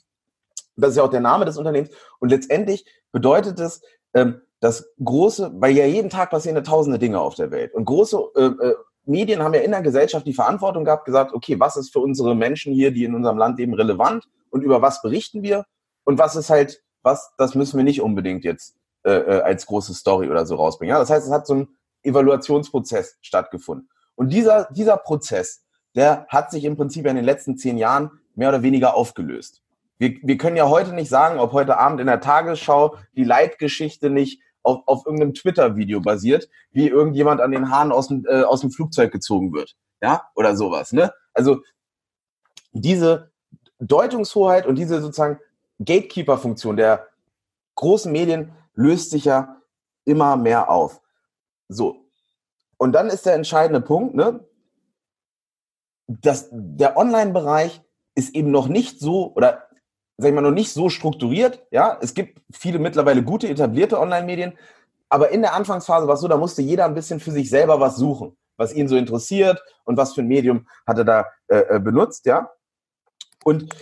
Das 0.76 0.90
ist 0.90 0.96
ja 0.96 1.02
auch 1.02 1.10
der 1.10 1.20
Name 1.20 1.44
des 1.44 1.58
Unternehmens. 1.58 1.90
Und 2.20 2.30
letztendlich 2.30 2.86
bedeutet 3.12 3.60
es, 3.60 3.82
ähm, 4.14 4.40
dass 4.60 4.90
große, 5.02 5.52
weil 5.56 5.76
ja 5.76 5.84
jeden 5.86 6.10
Tag 6.10 6.30
passieren 6.30 6.56
ja 6.56 6.62
tausende 6.62 6.98
Dinge 6.98 7.20
auf 7.20 7.34
der 7.34 7.50
Welt. 7.50 7.74
Und 7.74 7.84
große 7.84 8.18
äh, 8.34 8.40
äh, 8.40 8.74
Medien 9.04 9.42
haben 9.42 9.54
ja 9.54 9.60
in 9.60 9.70
der 9.72 9.82
Gesellschaft 9.82 10.26
die 10.26 10.34
Verantwortung 10.34 10.84
gehabt, 10.84 11.04
gesagt, 11.04 11.32
okay, 11.34 11.58
was 11.58 11.76
ist 11.76 11.92
für 11.92 12.00
unsere 12.00 12.34
Menschen 12.34 12.72
hier, 12.72 12.90
die 12.90 13.04
in 13.04 13.14
unserem 13.14 13.38
Land 13.38 13.58
leben, 13.58 13.74
relevant 13.74 14.24
und 14.50 14.62
über 14.62 14.82
was 14.82 15.02
berichten 15.02 15.42
wir 15.42 15.64
und 16.04 16.18
was 16.18 16.36
ist 16.36 16.50
halt, 16.50 16.82
was, 17.02 17.32
das 17.38 17.54
müssen 17.54 17.76
wir 17.76 17.84
nicht 17.84 18.02
unbedingt 18.02 18.44
jetzt 18.44 18.76
äh, 19.04 19.10
äh 19.12 19.40
als 19.42 19.66
große 19.66 19.94
Story 19.94 20.30
oder 20.30 20.46
so 20.46 20.56
rausbringen. 20.56 20.94
Ja, 20.94 20.98
das 20.98 21.10
heißt, 21.10 21.26
es 21.26 21.32
hat 21.32 21.46
so 21.46 21.54
ein 21.54 21.68
Evaluationsprozess 22.02 23.16
stattgefunden. 23.20 23.88
Und 24.14 24.32
dieser, 24.32 24.68
dieser 24.72 24.96
Prozess, 24.96 25.64
der 25.94 26.26
hat 26.28 26.50
sich 26.50 26.64
im 26.64 26.76
Prinzip 26.76 27.06
in 27.06 27.16
den 27.16 27.24
letzten 27.24 27.56
zehn 27.56 27.78
Jahren 27.78 28.10
mehr 28.34 28.48
oder 28.48 28.62
weniger 28.62 28.94
aufgelöst. 28.94 29.62
Wir, 29.98 30.16
wir 30.22 30.38
können 30.38 30.56
ja 30.56 30.68
heute 30.68 30.94
nicht 30.94 31.10
sagen, 31.10 31.38
ob 31.38 31.52
heute 31.52 31.78
Abend 31.78 32.00
in 32.00 32.06
der 32.06 32.20
Tagesschau 32.20 32.96
die 33.16 33.24
Leitgeschichte 33.24 34.08
nicht 34.08 34.40
auf, 34.62 34.82
auf 34.86 35.06
irgendeinem 35.06 35.34
Twitter-Video 35.34 36.00
basiert, 36.00 36.48
wie 36.70 36.88
irgendjemand 36.88 37.40
an 37.40 37.50
den 37.50 37.70
Haaren 37.70 37.92
aus 37.92 38.08
dem, 38.08 38.26
äh, 38.26 38.42
aus 38.42 38.60
dem 38.60 38.70
Flugzeug 38.70 39.12
gezogen 39.12 39.52
wird. 39.52 39.76
Ja, 40.02 40.22
oder 40.34 40.56
sowas. 40.56 40.92
Ne? 40.92 41.12
Also 41.34 41.60
diese 42.72 43.30
Deutungshoheit 43.78 44.66
und 44.66 44.76
diese 44.76 45.00
sozusagen 45.00 45.38
Gatekeeper-Funktion 45.78 46.76
der 46.76 47.06
großen 47.74 48.10
Medien 48.12 48.52
löst 48.80 49.10
sich 49.10 49.24
ja 49.24 49.60
immer 50.04 50.36
mehr 50.36 50.70
auf. 50.70 51.00
So. 51.68 52.04
Und 52.76 52.92
dann 52.92 53.08
ist 53.08 53.26
der 53.26 53.34
entscheidende 53.34 53.80
Punkt, 53.80 54.14
ne? 54.14 54.44
dass 56.06 56.48
der 56.50 56.96
Online-Bereich 56.96 57.82
ist 58.14 58.34
eben 58.34 58.50
noch 58.50 58.66
nicht 58.66 58.98
so 58.98 59.32
oder 59.34 59.68
sag 60.16 60.28
ich 60.28 60.34
mal, 60.34 60.40
noch 60.42 60.50
nicht 60.50 60.72
so 60.72 60.88
strukturiert. 60.88 61.64
Ja, 61.70 61.98
es 62.00 62.14
gibt 62.14 62.40
viele 62.52 62.78
mittlerweile 62.78 63.22
gute 63.22 63.48
etablierte 63.48 63.98
Online-Medien, 63.98 64.52
aber 65.08 65.30
in 65.30 65.42
der 65.42 65.54
Anfangsphase 65.54 66.06
war 66.06 66.14
es 66.14 66.20
so, 66.20 66.28
da 66.28 66.36
musste 66.36 66.62
jeder 66.62 66.84
ein 66.84 66.94
bisschen 66.94 67.20
für 67.20 67.30
sich 67.30 67.48
selber 67.48 67.80
was 67.80 67.96
suchen, 67.96 68.36
was 68.56 68.74
ihn 68.74 68.88
so 68.88 68.96
interessiert 68.96 69.62
und 69.84 69.96
was 69.96 70.14
für 70.14 70.20
ein 70.20 70.28
Medium 70.28 70.66
hat 70.86 70.98
er 70.98 71.04
da 71.04 71.26
äh, 71.48 71.76
äh 71.76 71.80
benutzt, 71.80 72.26
ja. 72.26 72.50
Und 73.44 73.74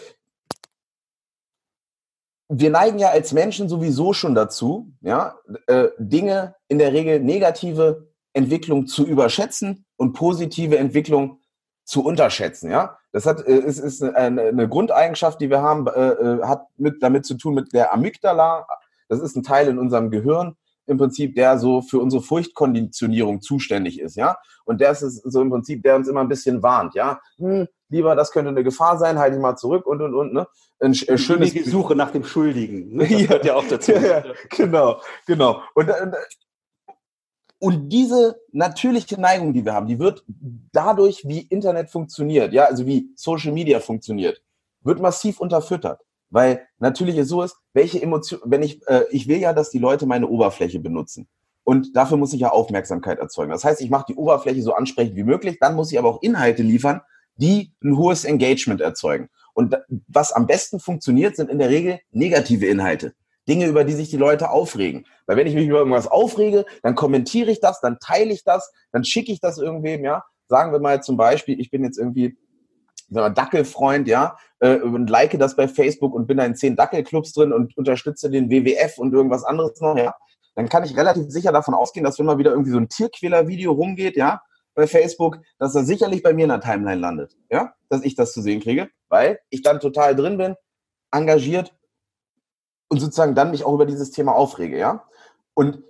wir 2.48 2.70
neigen 2.70 2.98
ja 2.98 3.10
als 3.10 3.32
Menschen 3.32 3.68
sowieso 3.68 4.12
schon 4.12 4.34
dazu, 4.34 4.92
ja, 5.00 5.36
äh, 5.66 5.88
Dinge 5.98 6.54
in 6.68 6.78
der 6.78 6.92
Regel 6.92 7.20
negative 7.20 8.08
Entwicklung 8.32 8.86
zu 8.86 9.06
überschätzen 9.06 9.84
und 9.96 10.14
positive 10.14 10.78
Entwicklung 10.78 11.40
zu 11.84 12.04
unterschätzen, 12.04 12.70
ja. 12.70 12.98
Das 13.12 13.26
hat, 13.26 13.46
äh, 13.46 13.58
ist, 13.58 13.78
ist 13.78 14.02
eine, 14.02 14.42
eine 14.42 14.68
Grundeigenschaft, 14.68 15.40
die 15.40 15.50
wir 15.50 15.62
haben, 15.62 15.86
äh, 15.86 16.10
äh, 16.10 16.42
hat 16.42 16.66
mit, 16.76 17.02
damit 17.02 17.24
zu 17.24 17.34
tun 17.34 17.54
mit 17.54 17.72
der 17.72 17.92
Amygdala. 17.92 18.66
Das 19.08 19.20
ist 19.20 19.36
ein 19.36 19.42
Teil 19.42 19.68
in 19.68 19.78
unserem 19.78 20.10
Gehirn 20.10 20.54
im 20.86 20.98
Prinzip, 20.98 21.34
der 21.34 21.58
so 21.58 21.82
für 21.82 21.98
unsere 21.98 22.22
Furchtkonditionierung 22.22 23.40
zuständig 23.40 24.00
ist, 24.00 24.16
ja. 24.16 24.36
Und 24.64 24.80
der 24.80 24.90
ist 24.90 25.00
so 25.00 25.42
im 25.42 25.50
Prinzip, 25.50 25.82
der 25.82 25.96
uns 25.96 26.08
immer 26.08 26.20
ein 26.20 26.28
bisschen 26.28 26.62
warnt, 26.62 26.94
ja. 26.94 27.20
Hm, 27.36 27.66
lieber, 27.88 28.14
das 28.14 28.32
könnte 28.32 28.50
eine 28.50 28.64
Gefahr 28.64 28.98
sein, 28.98 29.18
halte 29.18 29.36
ich 29.36 29.42
mal 29.42 29.56
zurück 29.56 29.86
und 29.86 30.02
und 30.02 30.14
und, 30.14 30.32
ne? 30.32 30.46
Ein, 30.80 30.96
ein 31.08 31.18
schönes 31.18 31.52
die 31.52 31.62
Suche 31.62 31.96
nach 31.96 32.10
dem 32.10 32.24
Schuldigen. 32.24 32.96
Ne? 32.96 33.04
Das 33.08 33.20
ja, 33.20 33.44
ja 33.44 33.54
auch 33.56 33.66
dazu. 33.68 33.92
Ja, 33.92 34.00
ja, 34.02 34.24
genau, 34.50 35.00
genau. 35.26 35.62
Und, 35.74 35.90
und 35.90 36.14
und 37.60 37.88
diese 37.88 38.40
natürliche 38.52 39.20
Neigung, 39.20 39.52
die 39.52 39.64
wir 39.64 39.74
haben, 39.74 39.88
die 39.88 39.98
wird 39.98 40.24
dadurch, 40.72 41.22
wie 41.26 41.40
Internet 41.40 41.90
funktioniert, 41.90 42.52
ja, 42.52 42.66
also 42.66 42.86
wie 42.86 43.10
Social 43.16 43.52
Media 43.52 43.80
funktioniert, 43.80 44.40
wird 44.82 45.00
massiv 45.00 45.40
unterfüttert. 45.40 46.00
Weil 46.30 46.68
natürlich 46.78 47.16
es 47.16 47.28
so 47.28 47.42
ist, 47.42 47.56
welche 47.72 48.00
Emotion, 48.00 48.40
wenn 48.44 48.62
ich, 48.62 48.86
äh, 48.86 49.04
ich 49.10 49.26
will 49.28 49.38
ja, 49.38 49.52
dass 49.52 49.70
die 49.70 49.78
Leute 49.78 50.06
meine 50.06 50.28
Oberfläche 50.28 50.78
benutzen. 50.78 51.26
Und 51.64 51.96
dafür 51.96 52.16
muss 52.16 52.32
ich 52.32 52.40
ja 52.40 52.50
Aufmerksamkeit 52.50 53.18
erzeugen. 53.18 53.50
Das 53.50 53.64
heißt, 53.64 53.80
ich 53.80 53.90
mache 53.90 54.06
die 54.08 54.14
Oberfläche 54.14 54.62
so 54.62 54.74
ansprechend 54.74 55.16
wie 55.16 55.24
möglich, 55.24 55.58
dann 55.58 55.74
muss 55.74 55.90
ich 55.90 55.98
aber 55.98 56.08
auch 56.10 56.22
Inhalte 56.22 56.62
liefern, 56.62 57.00
die 57.38 57.72
ein 57.82 57.96
hohes 57.96 58.24
Engagement 58.24 58.80
erzeugen. 58.80 59.28
Und 59.54 59.76
was 60.06 60.32
am 60.32 60.46
besten 60.46 60.78
funktioniert, 60.78 61.34
sind 61.36 61.50
in 61.50 61.58
der 61.58 61.70
Regel 61.70 61.98
negative 62.12 62.66
Inhalte. 62.66 63.14
Dinge, 63.48 63.66
über 63.66 63.84
die 63.84 63.94
sich 63.94 64.10
die 64.10 64.18
Leute 64.18 64.50
aufregen. 64.50 65.06
Weil 65.26 65.36
wenn 65.36 65.46
ich 65.46 65.54
mich 65.54 65.66
über 65.66 65.78
irgendwas 65.78 66.06
aufrege, 66.06 66.66
dann 66.82 66.94
kommentiere 66.94 67.50
ich 67.50 67.60
das, 67.60 67.80
dann 67.80 67.98
teile 67.98 68.32
ich 68.32 68.44
das, 68.44 68.70
dann 68.92 69.04
schicke 69.04 69.32
ich 69.32 69.40
das 69.40 69.58
irgendwem, 69.58 70.04
ja. 70.04 70.22
Sagen 70.48 70.72
wir 70.72 70.80
mal 70.80 71.02
zum 71.02 71.16
Beispiel, 71.16 71.58
ich 71.60 71.70
bin 71.70 71.82
jetzt 71.82 71.98
irgendwie 71.98 72.36
ein 73.14 73.34
Dackelfreund, 73.34 74.06
ja, 74.06 74.36
äh, 74.60 74.76
und 74.76 75.08
like 75.08 75.38
das 75.38 75.56
bei 75.56 75.66
Facebook 75.66 76.14
und 76.14 76.26
bin 76.26 76.36
da 76.36 76.44
in 76.44 76.54
zehn 76.54 76.76
Dackelclubs 76.76 77.32
drin 77.32 77.52
und 77.52 77.76
unterstütze 77.76 78.30
den 78.30 78.50
WWF 78.50 78.98
und 78.98 79.14
irgendwas 79.14 79.44
anderes 79.44 79.80
noch, 79.80 79.96
ja, 79.96 80.14
dann 80.54 80.68
kann 80.68 80.84
ich 80.84 80.96
relativ 80.96 81.30
sicher 81.30 81.52
davon 81.52 81.74
ausgehen, 81.74 82.04
dass 82.04 82.18
wenn 82.18 82.26
mal 82.26 82.38
wieder 82.38 82.50
irgendwie 82.50 82.72
so 82.72 82.78
ein 82.78 82.88
Tierquäler-Video 82.88 83.72
rumgeht, 83.72 84.16
ja, 84.16 84.42
bei 84.78 84.86
Facebook, 84.86 85.40
dass 85.58 85.74
er 85.74 85.84
sicherlich 85.84 86.22
bei 86.22 86.32
mir 86.32 86.44
in 86.44 86.50
der 86.50 86.60
Timeline 86.60 87.00
landet, 87.00 87.36
ja, 87.50 87.74
dass 87.88 88.04
ich 88.04 88.14
das 88.14 88.32
zu 88.32 88.40
sehen 88.40 88.60
kriege, 88.60 88.88
weil 89.08 89.40
ich 89.50 89.62
dann 89.62 89.80
total 89.80 90.14
drin 90.14 90.38
bin, 90.38 90.54
engagiert 91.10 91.74
und 92.88 93.00
sozusagen 93.00 93.34
dann 93.34 93.50
mich 93.50 93.64
auch 93.64 93.74
über 93.74 93.86
dieses 93.86 94.12
Thema 94.12 94.36
aufrege, 94.36 94.78
ja. 94.78 95.04
Und 95.54 95.82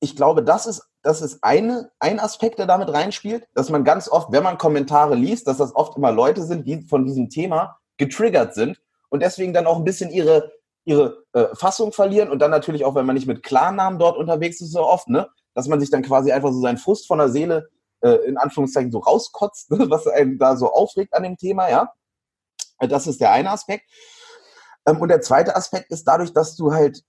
ich 0.00 0.16
glaube, 0.16 0.42
das 0.42 0.66
ist, 0.66 0.88
das 1.02 1.20
ist 1.20 1.44
eine, 1.44 1.90
ein 1.98 2.18
Aspekt, 2.18 2.58
der 2.58 2.64
damit 2.66 2.90
reinspielt, 2.90 3.46
dass 3.52 3.68
man 3.68 3.84
ganz 3.84 4.08
oft, 4.08 4.32
wenn 4.32 4.42
man 4.42 4.56
Kommentare 4.56 5.14
liest, 5.14 5.46
dass 5.46 5.58
das 5.58 5.76
oft 5.76 5.98
immer 5.98 6.10
Leute 6.10 6.42
sind, 6.44 6.66
die 6.66 6.80
von 6.80 7.04
diesem 7.04 7.28
Thema 7.28 7.78
getriggert 7.98 8.54
sind 8.54 8.80
und 9.10 9.20
deswegen 9.22 9.52
dann 9.52 9.66
auch 9.66 9.76
ein 9.76 9.84
bisschen 9.84 10.10
ihre, 10.10 10.50
ihre 10.86 11.24
äh, 11.34 11.48
Fassung 11.52 11.92
verlieren 11.92 12.30
und 12.30 12.38
dann 12.38 12.50
natürlich 12.50 12.86
auch, 12.86 12.94
wenn 12.94 13.04
man 13.04 13.16
nicht 13.16 13.26
mit 13.26 13.42
Klarnamen 13.42 13.98
dort 13.98 14.16
unterwegs 14.16 14.62
ist, 14.62 14.72
so 14.72 14.80
oft, 14.80 15.08
ne, 15.08 15.28
dass 15.52 15.68
man 15.68 15.78
sich 15.78 15.90
dann 15.90 16.02
quasi 16.02 16.32
einfach 16.32 16.52
so 16.52 16.60
seinen 16.62 16.78
Frust 16.78 17.06
von 17.06 17.18
der 17.18 17.28
Seele 17.28 17.68
äh, 18.00 18.26
in 18.26 18.36
Anführungszeichen 18.36 18.92
so 18.92 18.98
rauskotzt, 18.98 19.70
ne, 19.70 19.90
was 19.90 20.06
einen 20.06 20.38
da 20.38 20.56
so 20.56 20.72
aufregt 20.72 21.14
an 21.14 21.22
dem 21.22 21.36
Thema, 21.36 21.68
ja. 21.68 21.92
Das 22.80 23.06
ist 23.06 23.20
der 23.20 23.32
eine 23.32 23.50
Aspekt. 23.50 23.90
Ähm, 24.86 25.00
und 25.00 25.08
der 25.08 25.20
zweite 25.20 25.56
Aspekt 25.56 25.90
ist 25.90 26.04
dadurch, 26.04 26.32
dass 26.32 26.56
du 26.56 26.72
halt 26.72 27.02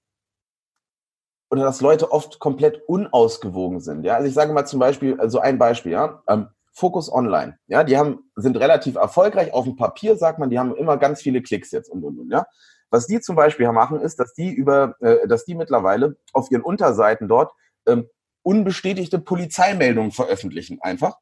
oder 1.51 1.63
dass 1.63 1.81
Leute 1.81 2.11
oft 2.11 2.39
komplett 2.39 2.87
unausgewogen 2.87 3.79
sind. 3.79 4.03
Ja, 4.03 4.15
also 4.15 4.27
ich 4.27 4.33
sage 4.33 4.53
mal 4.53 4.65
zum 4.65 4.79
Beispiel, 4.79 5.19
also 5.19 5.39
ein 5.39 5.57
Beispiel, 5.57 5.93
ja, 5.93 6.21
ähm, 6.27 6.49
Focus 6.73 7.11
Online. 7.11 7.57
Ja, 7.67 7.83
die 7.83 7.97
haben, 7.97 8.31
sind 8.35 8.57
relativ 8.57 8.95
erfolgreich 8.95 9.51
auf 9.53 9.65
dem 9.65 9.75
Papier, 9.75 10.15
sagt 10.15 10.39
man, 10.39 10.49
die 10.49 10.59
haben 10.59 10.75
immer 10.75 10.97
ganz 10.97 11.21
viele 11.21 11.41
Klicks 11.41 11.71
jetzt 11.71 11.89
und 11.89 12.03
und 12.03 12.19
und. 12.19 12.31
Ja, 12.31 12.45
was 12.89 13.07
die 13.07 13.19
zum 13.19 13.35
Beispiel 13.35 13.71
machen, 13.71 13.99
ist, 13.99 14.19
dass 14.19 14.33
die 14.33 14.51
über, 14.51 14.95
äh, 15.01 15.27
dass 15.27 15.45
die 15.45 15.55
mittlerweile 15.55 16.17
auf 16.33 16.49
ihren 16.51 16.61
Unterseiten 16.61 17.27
dort 17.27 17.51
ähm, 17.87 18.07
unbestätigte 18.49 19.19
Polizeimeldungen 19.19 20.11
veröffentlichen, 20.11 20.79
einfach, 20.81 21.19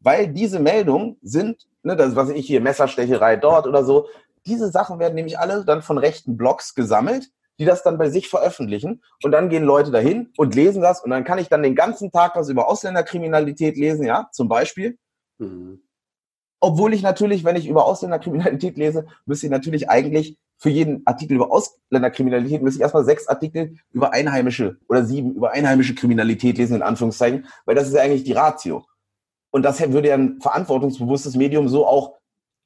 weil 0.00 0.28
diese 0.28 0.60
Meldungen 0.60 1.16
sind, 1.22 1.66
ne, 1.82 1.96
das 1.96 2.14
was 2.16 2.28
ich 2.28 2.46
hier 2.46 2.60
Messerstecherei 2.60 3.36
dort 3.36 3.66
oder 3.66 3.82
so, 3.82 4.08
diese 4.44 4.70
Sachen 4.70 4.98
werden 4.98 5.14
nämlich 5.14 5.38
alle 5.38 5.64
dann 5.64 5.80
von 5.80 5.96
rechten 5.96 6.36
Blogs 6.36 6.74
gesammelt, 6.74 7.30
die 7.58 7.64
das 7.64 7.82
dann 7.82 7.96
bei 7.96 8.10
sich 8.10 8.28
veröffentlichen. 8.28 9.02
Und 9.24 9.32
dann 9.32 9.48
gehen 9.48 9.64
Leute 9.64 9.90
dahin 9.90 10.34
und 10.36 10.54
lesen 10.54 10.82
das. 10.82 11.02
Und 11.02 11.08
dann 11.08 11.24
kann 11.24 11.38
ich 11.38 11.48
dann 11.48 11.62
den 11.62 11.74
ganzen 11.74 12.10
Tag 12.12 12.36
was 12.36 12.50
über 12.50 12.68
Ausländerkriminalität 12.68 13.78
lesen, 13.78 14.04
ja, 14.04 14.28
zum 14.30 14.46
Beispiel. 14.46 14.98
Mhm. 15.38 15.80
Obwohl 16.60 16.92
ich 16.92 17.00
natürlich, 17.00 17.42
wenn 17.42 17.56
ich 17.56 17.66
über 17.66 17.86
Ausländerkriminalität 17.86 18.76
lese, 18.76 19.06
müsste 19.24 19.46
ich 19.46 19.50
natürlich 19.50 19.88
eigentlich 19.88 20.36
für 20.58 20.70
jeden 20.70 21.02
Artikel 21.06 21.34
über 21.34 21.52
Ausländerkriminalität 21.52 22.62
müsste 22.62 22.78
ich 22.78 22.82
erstmal 22.82 23.04
sechs 23.04 23.28
Artikel 23.28 23.76
über 23.92 24.12
einheimische 24.12 24.78
oder 24.88 25.04
sieben 25.04 25.34
über 25.34 25.50
einheimische 25.50 25.94
Kriminalität 25.94 26.58
lesen, 26.58 26.76
in 26.76 26.82
Anführungszeichen, 26.82 27.46
weil 27.66 27.74
das 27.74 27.88
ist 27.88 27.94
ja 27.94 28.02
eigentlich 28.02 28.24
die 28.24 28.32
Ratio. 28.32 28.86
Und 29.50 29.62
das 29.62 29.80
würde 29.92 30.08
ja 30.08 30.14
ein 30.14 30.40
verantwortungsbewusstes 30.40 31.36
Medium 31.36 31.68
so 31.68 31.86
auch 31.86 32.14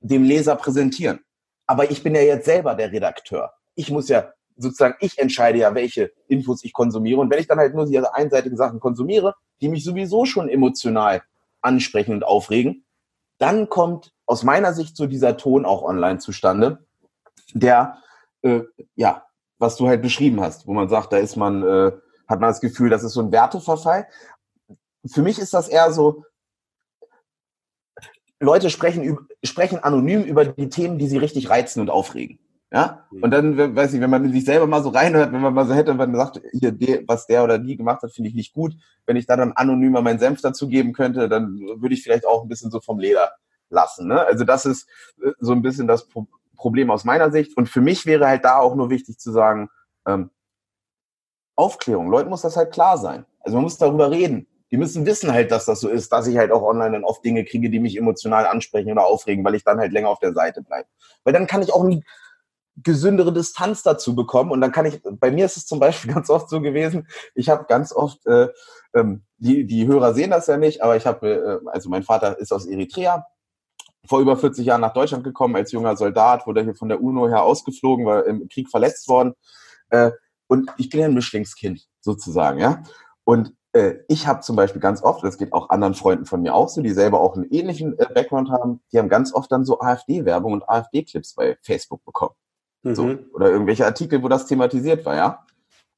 dem 0.01 0.23
Leser 0.23 0.57
präsentieren. 0.57 1.21
Aber 1.67 1.91
ich 1.91 2.03
bin 2.03 2.15
ja 2.15 2.23
jetzt 2.23 2.47
selber 2.47 2.75
der 2.75 2.93
Redakteur. 2.93 3.53
Ich 3.75 3.91
muss 3.91 4.09
ja 4.09 4.33
sozusagen, 4.57 4.97
ich 5.01 5.19
entscheide 5.19 5.59
ja, 5.59 5.75
welche 5.75 6.13
Infos 6.27 6.65
ich 6.65 6.73
konsumiere. 6.73 7.21
Und 7.21 7.31
wenn 7.31 7.39
ich 7.39 7.47
dann 7.47 7.59
halt 7.59 7.75
nur 7.75 7.87
diese 7.87 8.15
einseitigen 8.15 8.57
Sachen 8.57 8.81
konsumiere, 8.81 9.35
die 9.61 9.69
mich 9.69 9.85
sowieso 9.85 10.25
schon 10.25 10.49
emotional 10.49 11.23
ansprechen 11.61 12.13
und 12.13 12.25
aufregen, 12.25 12.85
dann 13.39 13.69
kommt 13.69 14.13
aus 14.27 14.43
meiner 14.43 14.75
Sicht 14.75 14.97
so 14.97 15.07
dieser 15.07 15.37
Ton 15.37 15.65
auch 15.65 15.83
online 15.83 16.19
zustande, 16.19 16.87
der, 17.55 17.99
äh, 18.43 18.63
ja, 18.95 19.25
was 19.59 19.77
du 19.77 19.89
halt 19.89 20.03
beschrieben 20.03 20.41
hast, 20.41 20.67
wo 20.67 20.73
man 20.73 20.89
sagt, 20.89 21.13
da 21.13 21.19
ist 21.19 21.37
man, 21.37 21.63
äh, 21.63 21.93
hat 22.27 22.41
man 22.41 22.51
das 22.51 22.61
Gefühl, 22.61 22.91
das 22.91 23.05
ist 23.05 23.13
so 23.13 23.21
ein 23.21 23.33
Werteverfall. 23.33 24.07
Für 25.07 25.23
mich 25.23 25.39
ist 25.39 25.55
das 25.55 25.69
eher 25.69 25.93
so, 25.93 26.25
Leute 28.41 28.71
sprechen, 28.71 29.19
sprechen 29.45 29.79
anonym 29.79 30.23
über 30.25 30.47
die 30.47 30.71
Themen, 30.71 30.99
die 30.99 31.09
sie 31.09 31.19
richtig 31.19 31.51
reizen 31.51 31.81
und 31.81 31.91
aufregen. 31.91 32.39
Ja, 32.73 33.05
mhm. 33.11 33.23
und 33.25 33.31
dann, 33.33 33.77
weiß 33.77 33.95
ich, 33.95 34.01
wenn 34.01 34.11
man 34.11 34.31
sich 34.33 34.45
selber 34.45 34.67
mal 34.67 34.83
so 34.83 34.91
reinhört, 34.91 35.33
wenn 35.33 35.41
man 35.41 35.53
mal 35.53 35.67
so 35.67 35.75
hätte, 35.75 35.91
wenn 35.91 36.13
man 36.13 36.15
sagt, 36.15 36.41
hier, 36.53 36.73
was 37.07 37.27
der 37.27 37.43
oder 37.43 37.59
die 37.59 37.77
gemacht 37.77 38.03
hat, 38.03 38.13
finde 38.13 38.29
ich 38.31 38.37
nicht 38.37 38.55
gut. 38.55 38.75
Wenn 39.07 39.17
ich 39.17 39.27
da 39.27 39.37
dann 39.37 39.53
anonymer 39.53 40.03
meinen 40.03 40.21
Senf 40.21 40.41
dazu 40.41 40.69
geben 40.69 40.93
könnte, 40.93 41.29
dann 41.29 41.59
würde 41.59 41.95
ich 41.95 42.03
vielleicht 42.03 42.27
auch 42.27 42.43
ein 42.43 42.49
bisschen 42.49 42.71
so 42.71 42.81
vom 42.81 43.01
Leder 43.01 43.33
lassen. 43.71 44.07
Ne? 44.07 44.25
Also 44.25 44.45
das 44.45 44.67
ist 44.67 44.89
äh, 45.23 45.33
so 45.41 45.53
ein 45.53 45.63
bisschen 45.63 45.89
das 45.89 46.07
Problem 46.61 46.91
aus 46.91 47.05
meiner 47.05 47.33
Sicht. 47.33 47.57
Und 47.57 47.69
für 47.69 47.81
mich 47.81 48.07
wäre 48.07 48.27
halt 48.27 48.45
da 48.45 48.59
auch 48.59 48.75
nur 48.75 48.91
wichtig 48.91 49.19
zu 49.19 49.33
sagen, 49.33 49.71
ähm, 50.07 50.31
Aufklärung. 51.57 52.09
Leuten 52.11 52.31
muss 52.31 52.43
das 52.43 52.57
halt 52.57 52.73
klar 52.73 52.99
sein. 52.99 53.27
Also 53.41 53.57
man 53.57 53.65
muss 53.65 53.79
darüber 53.79 54.11
reden 54.11 54.47
die 54.71 54.77
müssen 54.77 55.05
wissen 55.05 55.33
halt, 55.33 55.51
dass 55.51 55.65
das 55.65 55.81
so 55.81 55.89
ist, 55.89 56.13
dass 56.13 56.27
ich 56.27 56.39
halt 56.39 56.53
auch 56.53 56.63
online 56.63 56.93
dann 56.93 57.05
oft 57.05 57.25
Dinge 57.25 57.45
kriege, 57.45 57.71
die 57.71 57.81
mich 57.81 57.97
emotional 57.97 58.47
ansprechen 58.47 58.93
oder 58.93 59.05
aufregen, 59.05 59.45
weil 59.45 59.55
ich 59.55 59.65
dann 59.65 59.79
halt 59.79 59.93
länger 59.93 60.09
auf 60.09 60.21
der 60.21 60.33
Seite 60.33 60.63
bleibe. 60.63 60.89
Weil 61.25 61.33
dann 61.33 61.47
kann 61.47 61.63
ich 61.63 61.73
auch 61.73 61.85
eine 61.85 62.03
gesündere 62.77 63.33
Distanz 63.33 63.83
dazu 63.83 64.15
bekommen 64.15 64.53
und 64.53 64.61
dann 64.61 64.71
kann 64.73 64.87
ich, 64.87 65.03
bei 65.03 65.31
mir 65.31 65.45
ist 65.45 65.57
es 65.57 65.67
zum 65.67 65.81
Beispiel 65.81 66.13
ganz 66.15 66.31
oft 66.31 66.49
so 66.49 66.61
gewesen, 66.61 67.09
ich 67.35 67.49
habe 67.49 67.65
ganz 67.69 67.93
oft 67.93 68.25
äh, 68.27 68.49
ähm, 68.95 69.25
die, 69.39 69.67
die 69.67 69.87
Hörer 69.87 70.15
sehen 70.15 70.31
das 70.31 70.47
ja 70.47 70.57
nicht, 70.57 70.83
aber 70.83 70.97
ich 70.97 71.07
habe, 71.07 71.61
äh, 71.65 71.69
also 71.69 71.91
mein 71.91 72.05
Vater 72.05 72.39
ist 72.39 72.53
aus 72.53 72.67
Eritrea, 72.67 73.27
vor 74.07 74.21
über 74.21 74.37
40 74.37 74.67
Jahren 74.67 74.81
nach 74.81 74.93
Deutschland 74.93 75.25
gekommen 75.25 75.57
als 75.57 75.73
junger 75.73 75.97
Soldat, 75.97 76.47
wurde 76.47 76.63
hier 76.63 76.75
von 76.75 76.89
der 76.89 77.03
UNO 77.03 77.29
her 77.29 77.43
ausgeflogen, 77.43 78.07
war 78.07 78.27
im 78.27 78.49
Krieg 78.49 78.69
verletzt 78.69 79.09
worden. 79.09 79.35
Äh, 79.91 80.13
und 80.49 80.71
ich 80.79 80.89
bin 80.91 81.01
ja 81.01 81.07
ein 81.07 81.15
Mischlingskind 81.15 81.87
sozusagen, 82.01 82.59
ja. 82.59 82.83
Und 83.25 83.55
äh, 83.73 83.95
ich 84.09 84.27
habe 84.27 84.41
zum 84.41 84.57
Beispiel 84.57 84.81
ganz 84.81 85.03
oft, 85.03 85.23
das 85.23 85.39
geht 85.39 85.53
auch 85.53 85.71
anderen 85.71 85.95
Freunden 85.95 86.27
von 86.27 86.43
mir 86.43 86.55
auch 86.55 86.69
so, 86.69 86.83
die 86.83 86.91
selber 86.91 87.21
auch 87.21 87.37
einen 87.37 87.49
ähnlichen 87.51 87.99
äh, 87.99 88.07
Background 88.13 88.51
haben, 88.51 88.81
die 88.93 88.99
haben 88.99 89.09
ganz 89.09 89.33
oft 89.33 89.53
dann 89.53 89.65
so 89.65 89.81
AfD-Werbung 89.81 90.55
und 90.55 90.69
AfD-Clips 90.69 91.35
bei 91.35 91.57
Facebook 91.63 92.05
bekommen. 92.05 92.35
Mhm. 92.83 92.95
So, 92.95 93.19
oder 93.33 93.51
irgendwelche 93.51 93.85
Artikel, 93.87 94.23
wo 94.23 94.29
das 94.29 94.47
thematisiert 94.47 95.05
war, 95.05 95.15
ja. 95.15 95.45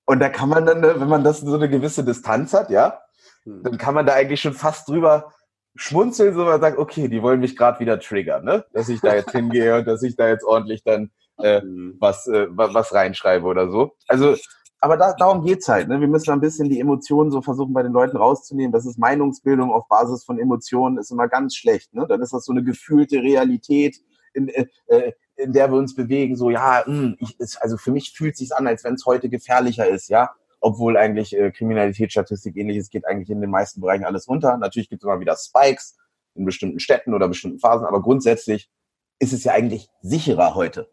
Und 0.05 0.19
da 0.19 0.29
kann 0.29 0.49
man 0.49 0.67
dann, 0.67 0.81
ne, 0.81 0.95
wenn 0.99 1.09
man 1.09 1.25
das 1.25 1.41
so 1.41 1.55
eine 1.55 1.69
gewisse 1.69 2.05
Distanz 2.05 2.53
hat, 2.53 2.71
ja, 2.71 3.01
mhm. 3.45 3.63
dann 3.63 3.79
kann 3.79 3.95
man 3.95 4.05
da 4.05 4.15
eigentlich 4.15 4.41
schon 4.41 4.53
fast 4.55 4.89
drüber 4.89 5.33
schmunzeln, 5.75 6.35
so 6.35 6.45
man 6.45 6.61
sagt, 6.61 6.79
okay, 6.79 7.09
die 7.09 7.23
wollen 7.23 7.41
mich 7.41 7.57
gerade 7.57 7.81
wieder 7.81 7.99
triggern, 7.99 8.45
ne? 8.45 8.65
Dass 8.73 8.89
ich 8.89 9.01
da 9.01 9.15
jetzt 9.15 9.31
hingehe 9.33 9.79
und 9.79 9.87
dass 9.87 10.03
ich 10.03 10.17
da 10.17 10.29
jetzt 10.29 10.45
ordentlich 10.45 10.83
dann 10.85 11.11
äh, 11.39 11.63
mhm. 11.63 11.97
was, 11.99 12.27
äh, 12.27 12.47
was 12.51 12.93
reinschreibe 12.93 13.47
oder 13.47 13.71
so. 13.71 13.93
Also 14.07 14.37
aber 14.83 14.97
da, 14.97 15.13
darum 15.13 15.45
geht's 15.45 15.69
halt. 15.69 15.89
Ne? 15.89 16.01
Wir 16.01 16.09
müssen 16.09 16.33
ein 16.33 16.41
bisschen 16.41 16.69
die 16.69 16.81
Emotionen 16.81 17.31
so 17.31 17.41
versuchen, 17.41 17.73
bei 17.73 17.85
den 17.85 17.93
Leuten 17.93 18.17
rauszunehmen. 18.17 18.73
Das 18.73 18.85
ist 18.85 18.99
Meinungsbildung 18.99 19.71
auf 19.71 19.87
Basis 19.87 20.25
von 20.25 20.41
Emotionen, 20.41 20.99
ist 20.99 21.13
immer 21.13 21.29
ganz 21.29 21.55
schlecht. 21.55 21.95
Ne? 21.95 22.05
Dann 22.09 22.21
ist 22.21 22.33
das 22.33 22.45
so 22.45 22.53
eine 22.53 22.65
gefühlte 22.65 23.23
Realität, 23.23 23.99
in, 24.35 24.49
äh, 24.49 24.67
äh 24.89 25.13
in 25.37 25.53
der 25.53 25.71
wir 25.71 25.79
uns 25.79 25.95
bewegen. 25.95 26.35
So, 26.35 26.51
ja, 26.51 26.83
mh, 26.85 26.95
hm, 26.95 27.17
ich, 27.21 27.39
ist, 27.39 27.63
also 27.63 27.77
für 27.77 27.93
mich 27.93 28.13
fühlt 28.13 28.37
sich's 28.37 28.51
an, 28.51 28.67
als 28.67 28.83
wenn 28.83 28.95
es 28.95 29.07
heute 29.07 29.29
gefährlicher 29.29 29.89
ist, 29.89 30.09
ja. 30.09 30.31
Obwohl 30.65 30.97
eigentlich 30.97 31.37
äh, 31.37 31.51
Kriminalitätsstatistik 31.51 32.57
ähnliches 32.57 32.89
geht 32.89 33.07
eigentlich 33.07 33.31
in 33.31 33.41
den 33.41 33.51
meisten 33.51 33.81
Bereichen 33.81 34.05
alles 34.05 34.29
runter. 34.29 34.57
Natürlich 34.57 34.89
gibt 34.89 35.03
es 35.03 35.05
immer 35.05 35.21
wieder 35.21 35.37
Spikes 35.37 35.99
in 36.35 36.45
bestimmten 36.45 36.79
Städten 36.79 37.13
oder 37.13 37.29
bestimmten 37.29 37.59
Phasen, 37.59 37.85
aber 37.85 38.01
grundsätzlich 38.01 38.71
ist 39.19 39.33
es 39.33 39.45
ja 39.45 39.53
eigentlich 39.53 39.89
sicherer 40.01 40.55
heute, 40.55 40.89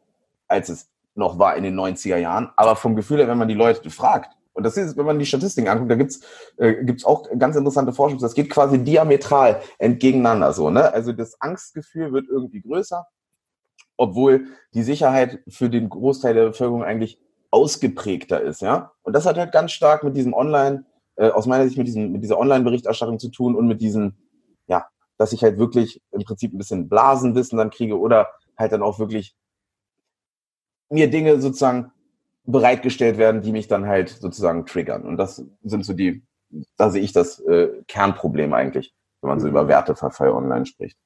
als 0.48 0.70
es 0.70 0.90
noch 1.16 1.38
war 1.38 1.56
in 1.56 1.64
den 1.64 1.80
90er 1.80 2.18
Jahren. 2.18 2.50
Aber 2.58 2.76
vom 2.76 2.96
Gefühl 2.96 3.20
her, 3.20 3.28
wenn 3.28 3.38
man 3.38 3.48
die 3.48 3.54
Leute 3.54 3.90
fragt, 3.90 4.36
und 4.54 4.64
das 4.64 4.76
ist, 4.76 4.98
wenn 4.98 5.06
man 5.06 5.20
die 5.20 5.26
Statistiken 5.26 5.70
anguckt, 5.70 5.92
da 5.92 5.96
gibt's 5.96 6.22
äh, 6.58 6.86
auch 7.06 7.30
ganz 7.38 7.56
interessante 7.56 7.94
Forschung. 7.94 8.20
Das 8.20 8.34
geht 8.34 8.50
quasi 8.50 8.84
diametral 8.84 9.62
entgegeneinander 9.78 10.52
so. 10.52 10.70
Ne? 10.70 10.92
Also 10.92 11.14
das 11.14 11.40
Angstgefühl 11.40 12.12
wird 12.12 12.28
irgendwie 12.28 12.62
größer, 12.62 13.08
obwohl 13.96 14.48
die 14.74 14.84
Sicherheit 14.84 15.40
für 15.48 15.70
den 15.70 15.90
Großteil 15.90 16.34
der 16.34 16.48
Bevölkerung 16.48 16.84
eigentlich 16.84 17.20
ausgeprägter 17.52 18.42
ist. 18.42 18.62
Ja, 18.62 18.92
und 19.02 19.14
das 19.14 19.26
hat 19.26 19.38
halt 19.38 19.52
ganz 19.52 19.72
stark 19.72 20.04
mit 20.04 20.16
diesem 20.16 20.34
Online, 20.34 20.86
äh, 21.16 21.30
aus 21.30 21.46
meiner 21.46 21.66
Sicht 21.66 21.78
mit 21.78 21.88
diesem 21.88 22.12
mit 22.12 22.24
dieser 22.24 22.40
Online-Berichterstattung 22.40 23.20
zu 23.20 23.30
tun 23.30 23.56
und 23.56 23.68
mit 23.68 23.82
diesem, 23.82 24.14
ja, 24.68 24.88
dass 25.18 25.34
ich 25.34 25.44
halt 25.44 25.58
wirklich 25.58 26.02
im 26.12 26.24
Prinzip 26.24 26.54
ein 26.54 26.58
bisschen 26.58 26.90
Blasenwissen 26.90 27.58
dann 27.58 27.70
kriege 27.70 28.00
oder 28.00 28.28
halt 28.58 28.72
dann 28.72 28.84
auch 28.84 29.00
wirklich 29.00 29.36
mir 30.90 31.10
Dinge 31.10 31.40
sozusagen 31.40 31.92
bereitgestellt 32.46 33.18
werden, 33.18 33.42
die 33.42 33.52
mich 33.52 33.68
dann 33.68 33.88
halt 33.88 34.10
sozusagen 34.10 34.66
triggern. 34.66 35.04
Und 35.04 35.18
das 35.18 35.44
sind 35.64 35.86
so 35.86 35.94
die, 35.94 36.24
da 36.78 36.90
sehe 36.90 37.04
ich 37.04 37.14
das 37.14 37.40
äh, 37.42 37.70
Kernproblem 37.88 38.54
eigentlich, 38.54 38.94
wenn 39.22 39.30
man 39.30 39.40
so 39.40 39.48
über 39.48 39.68
Werteverfall 39.68 40.32
online 40.32 40.66
spricht. 40.66 40.98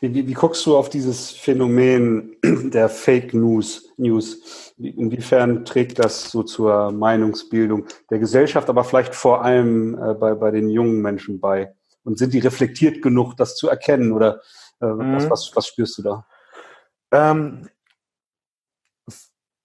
Wie, 0.00 0.14
wie, 0.14 0.26
wie 0.26 0.32
guckst 0.34 0.64
du 0.66 0.76
auf 0.76 0.88
dieses 0.88 1.30
Phänomen 1.30 2.36
der 2.44 2.88
Fake 2.88 3.34
News? 3.34 3.92
News? 3.96 4.74
Inwiefern 4.78 5.64
trägt 5.64 5.98
das 5.98 6.30
so 6.30 6.42
zur 6.42 6.92
Meinungsbildung 6.92 7.86
der 8.10 8.18
Gesellschaft, 8.18 8.68
aber 8.68 8.84
vielleicht 8.84 9.14
vor 9.14 9.44
allem 9.44 9.94
äh, 9.94 10.14
bei, 10.14 10.34
bei 10.34 10.50
den 10.50 10.68
jungen 10.68 11.00
Menschen 11.00 11.40
bei? 11.40 11.74
Und 12.04 12.18
sind 12.18 12.34
die 12.34 12.38
reflektiert 12.38 13.02
genug, 13.02 13.36
das 13.36 13.56
zu 13.56 13.68
erkennen? 13.68 14.12
Oder 14.12 14.40
äh, 14.80 14.86
mhm. 14.86 15.14
was, 15.14 15.30
was, 15.30 15.50
was 15.54 15.66
spürst 15.66 15.98
du 15.98 16.02
da? 16.02 16.26
Ähm, 17.12 17.68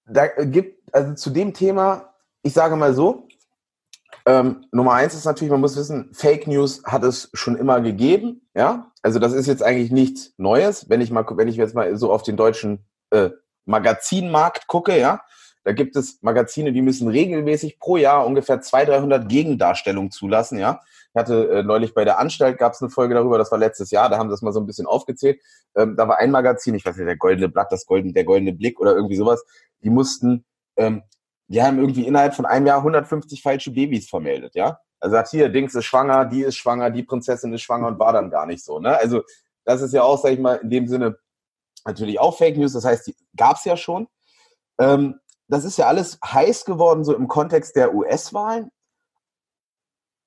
da 0.06 0.28
gibt, 0.28 0.94
also 0.94 1.14
zu 1.16 1.30
dem 1.30 1.54
Thema, 1.54 2.14
ich 2.42 2.54
sage 2.54 2.76
mal 2.76 2.94
so, 2.94 3.28
ähm, 4.26 4.66
Nummer 4.72 4.94
eins 4.94 5.14
ist 5.14 5.26
natürlich, 5.26 5.52
man 5.52 5.62
muss 5.62 5.78
wissen, 5.78 6.10
Fake 6.14 6.48
News 6.48 6.84
hat 6.84 7.04
es 7.04 7.30
schon 7.34 7.56
immer 7.56 7.82
gegeben, 7.82 8.48
ja. 8.56 8.92
Also 9.02 9.20
das 9.20 9.34
ist 9.34 9.48
jetzt 9.48 9.64
eigentlich 9.64 9.92
nichts 9.92 10.34
Neues. 10.38 10.90
Wenn 10.90 11.02
ich 11.02 11.12
mal, 11.12 11.26
wenn 11.32 11.48
ich 11.48 11.56
jetzt 11.56 11.74
mal 11.74 11.96
so 11.98 12.12
auf 12.12 12.22
den 12.24 12.38
deutschen 12.38 12.86
äh, 13.10 13.32
Magazinmarkt 13.66 14.68
gucke, 14.68 15.00
ja, 15.00 15.22
da 15.64 15.74
gibt 15.74 15.96
es 15.96 16.20
Magazine, 16.22 16.72
die 16.72 16.82
müssen 16.82 17.08
regelmäßig 17.08 17.80
pro 17.80 17.98
Jahr 17.98 18.26
ungefähr 18.26 18.62
200, 18.62 19.02
300 19.02 19.30
Gegendarstellungen 19.30 20.12
zulassen, 20.12 20.60
ja. 20.60 20.82
Ich 21.14 21.20
hatte 21.20 21.50
äh, 21.50 21.64
neulich 21.64 21.94
bei 21.94 22.06
der 22.06 22.20
Anstalt 22.20 22.58
gab 22.58 22.74
es 22.74 22.82
eine 22.82 22.90
Folge 22.90 23.16
darüber, 23.16 23.38
das 23.38 23.52
war 23.52 23.60
letztes 23.60 23.92
Jahr, 23.92 24.10
da 24.10 24.18
haben 24.18 24.30
sie 24.30 24.34
das 24.34 24.42
mal 24.42 24.54
so 24.54 24.60
ein 24.60 24.66
bisschen 24.66 24.88
aufgezählt. 24.88 25.42
Ähm, 25.76 25.96
da 25.98 26.08
war 26.08 26.20
ein 26.20 26.32
Magazin, 26.32 26.74
ich 26.74 26.86
weiß 26.86 26.96
nicht, 26.96 27.08
der 27.08 27.18
Goldene 27.18 27.50
Blatt, 27.50 27.72
das 27.72 27.86
Goldene, 27.86 28.14
der 28.14 28.24
Goldene 28.24 28.54
Blick 28.54 28.80
oder 28.80 28.96
irgendwie 28.96 29.18
sowas, 29.18 29.44
die 29.84 29.90
mussten, 29.90 30.46
ähm, 30.78 31.04
die 31.52 31.62
haben 31.62 31.80
irgendwie 31.80 32.08
innerhalb 32.08 32.34
von 32.34 32.46
einem 32.46 32.66
Jahr 32.66 32.78
150 32.78 33.42
falsche 33.42 33.72
Babys 33.72 34.10
vermeldet, 34.10 34.56
ja. 34.56 34.80
Also 35.02 35.16
sagt 35.16 35.30
hier, 35.30 35.50
Dings 35.50 35.76
ist 35.76 35.86
schwanger, 35.86 36.26
die 36.26 36.44
ist 36.44 36.56
schwanger, 36.56 36.92
die 36.92 37.04
Prinzessin 37.04 37.52
ist 37.54 37.62
schwanger 37.62 37.88
und 37.88 38.00
war 38.00 38.14
dann 38.14 38.30
gar 38.30 38.46
nicht 38.46 38.64
so, 38.64 38.80
ne? 38.80 38.98
Also 38.98 39.24
das 39.66 39.82
ist 39.82 39.94
ja 39.94 40.04
auch, 40.04 40.18
sag 40.18 40.32
ich 40.32 40.40
mal, 40.40 40.56
in 40.56 40.70
dem 40.70 40.88
Sinne 40.88 41.18
natürlich 41.86 42.20
auch 42.20 42.38
Fake 42.38 42.58
News, 42.58 42.74
das 42.74 42.86
heißt, 42.86 43.08
die 43.08 43.16
gab 43.36 43.58
es 43.58 43.66
ja 43.66 43.76
schon. 43.76 44.08
Ähm, 44.80 45.20
das 45.50 45.66
ist 45.66 45.78
ja 45.78 45.88
alles 45.88 46.20
heiß 46.24 46.64
geworden, 46.64 47.04
so 47.04 47.14
im 47.14 47.28
Kontext 47.28 47.76
der 47.76 47.94
US-Wahlen. 47.94 48.72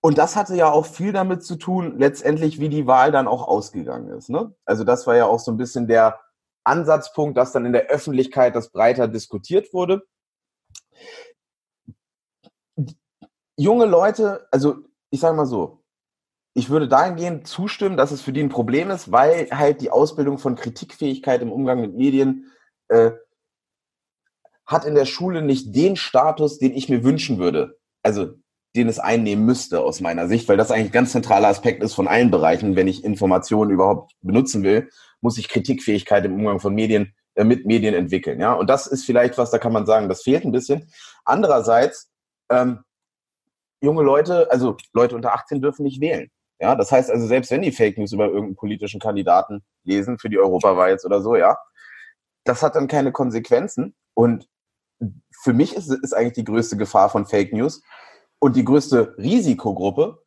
Und 0.02 0.18
das 0.18 0.36
hatte 0.36 0.54
ja 0.54 0.70
auch 0.70 0.84
viel 0.84 1.12
damit 1.12 1.42
zu 1.42 1.56
tun, 1.56 1.98
letztendlich, 1.98 2.60
wie 2.60 2.68
die 2.68 2.86
Wahl 2.86 3.10
dann 3.10 3.26
auch 3.26 3.48
ausgegangen 3.48 4.08
ist. 4.08 4.28
Ne? 4.28 4.54
Also 4.66 4.84
das 4.84 5.06
war 5.06 5.16
ja 5.16 5.24
auch 5.24 5.38
so 5.38 5.50
ein 5.50 5.56
bisschen 5.56 5.86
der 5.86 6.20
Ansatzpunkt, 6.64 7.38
dass 7.38 7.52
dann 7.52 7.64
in 7.64 7.72
der 7.72 7.86
Öffentlichkeit 7.86 8.54
das 8.54 8.70
breiter 8.70 9.08
diskutiert 9.08 9.72
wurde. 9.72 10.02
Junge 13.56 13.86
Leute, 13.86 14.48
also 14.50 14.76
ich 15.10 15.20
sage 15.20 15.36
mal 15.36 15.46
so, 15.46 15.84
ich 16.54 16.70
würde 16.70 16.88
dahingehend 16.88 17.46
zustimmen, 17.46 17.96
dass 17.96 18.12
es 18.12 18.20
für 18.20 18.32
die 18.32 18.42
ein 18.42 18.48
Problem 18.48 18.90
ist, 18.90 19.10
weil 19.10 19.48
halt 19.50 19.80
die 19.80 19.90
Ausbildung 19.90 20.38
von 20.38 20.54
Kritikfähigkeit 20.54 21.42
im 21.42 21.52
Umgang 21.52 21.80
mit 21.80 21.94
Medien 21.94 22.52
äh, 22.88 23.12
hat 24.66 24.84
in 24.84 24.94
der 24.94 25.04
Schule 25.04 25.42
nicht 25.42 25.74
den 25.74 25.96
Status, 25.96 26.58
den 26.58 26.74
ich 26.74 26.88
mir 26.88 27.04
wünschen 27.04 27.38
würde. 27.38 27.78
Also 28.02 28.34
den 28.76 28.88
es 28.88 28.98
einnehmen 28.98 29.44
müsste 29.44 29.80
aus 29.80 30.00
meiner 30.00 30.26
Sicht, 30.26 30.48
weil 30.48 30.56
das 30.56 30.70
eigentlich 30.70 30.88
ein 30.88 30.92
ganz 30.92 31.12
zentraler 31.12 31.48
Aspekt 31.48 31.82
ist 31.82 31.94
von 31.94 32.08
allen 32.08 32.30
Bereichen. 32.30 32.76
Wenn 32.76 32.88
ich 32.88 33.04
Informationen 33.04 33.70
überhaupt 33.70 34.12
benutzen 34.20 34.62
will, 34.62 34.88
muss 35.20 35.38
ich 35.38 35.48
Kritikfähigkeit 35.48 36.24
im 36.24 36.34
Umgang 36.34 36.60
von 36.60 36.74
Medien 36.74 37.14
mit 37.36 37.66
Medien 37.66 37.94
entwickeln. 37.94 38.40
Ja, 38.40 38.52
und 38.52 38.68
das 38.70 38.86
ist 38.86 39.04
vielleicht 39.04 39.38
was, 39.38 39.50
da 39.50 39.58
kann 39.58 39.72
man 39.72 39.86
sagen, 39.86 40.08
das 40.08 40.22
fehlt 40.22 40.44
ein 40.44 40.52
bisschen. 40.52 40.88
Andererseits 41.24 42.10
ähm, 42.50 42.84
junge 43.80 44.02
Leute, 44.02 44.50
also 44.50 44.76
Leute 44.92 45.16
unter 45.16 45.34
18 45.34 45.60
dürfen 45.60 45.82
nicht 45.82 46.00
wählen. 46.00 46.30
Ja, 46.60 46.76
das 46.76 46.92
heißt 46.92 47.10
also, 47.10 47.26
selbst 47.26 47.50
wenn 47.50 47.62
die 47.62 47.72
Fake 47.72 47.98
News 47.98 48.12
über 48.12 48.26
irgendeinen 48.26 48.56
politischen 48.56 49.00
Kandidaten 49.00 49.64
lesen 49.82 50.18
für 50.18 50.30
die 50.30 50.38
Europawahl 50.38 50.90
jetzt 50.90 51.04
oder 51.04 51.20
so, 51.20 51.34
ja, 51.34 51.58
das 52.44 52.62
hat 52.62 52.76
dann 52.76 52.86
keine 52.86 53.10
Konsequenzen. 53.10 53.94
Und 54.14 54.48
für 55.42 55.52
mich 55.52 55.74
ist, 55.74 55.90
ist 55.90 56.14
eigentlich 56.14 56.34
die 56.34 56.44
größte 56.44 56.76
Gefahr 56.76 57.10
von 57.10 57.26
Fake 57.26 57.52
News, 57.52 57.82
und 58.44 58.56
die 58.56 58.64
größte 58.66 59.16
Risikogruppe 59.16 60.22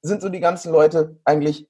sind 0.00 0.22
so 0.22 0.28
die 0.28 0.38
ganzen 0.38 0.70
Leute 0.70 1.18
eigentlich 1.24 1.68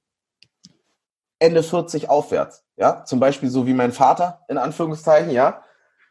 Ende 1.38 1.62
40 1.62 2.08
aufwärts. 2.08 2.64
Ja, 2.76 3.04
zum 3.04 3.20
Beispiel 3.20 3.48
so 3.48 3.66
wie 3.66 3.74
mein 3.74 3.92
Vater, 3.92 4.44
in 4.48 4.58
Anführungszeichen, 4.58 5.30
ja, 5.30 5.62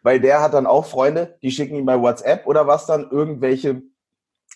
weil 0.02 0.20
der 0.20 0.42
hat 0.42 0.54
dann 0.54 0.68
auch 0.68 0.86
Freunde, 0.86 1.38
die 1.42 1.52
schicken 1.52 1.76
ihm 1.76 1.86
bei 1.86 2.00
WhatsApp 2.00 2.46
oder 2.46 2.68
was 2.68 2.86
dann 2.86 3.10
irgendwelche 3.10 3.82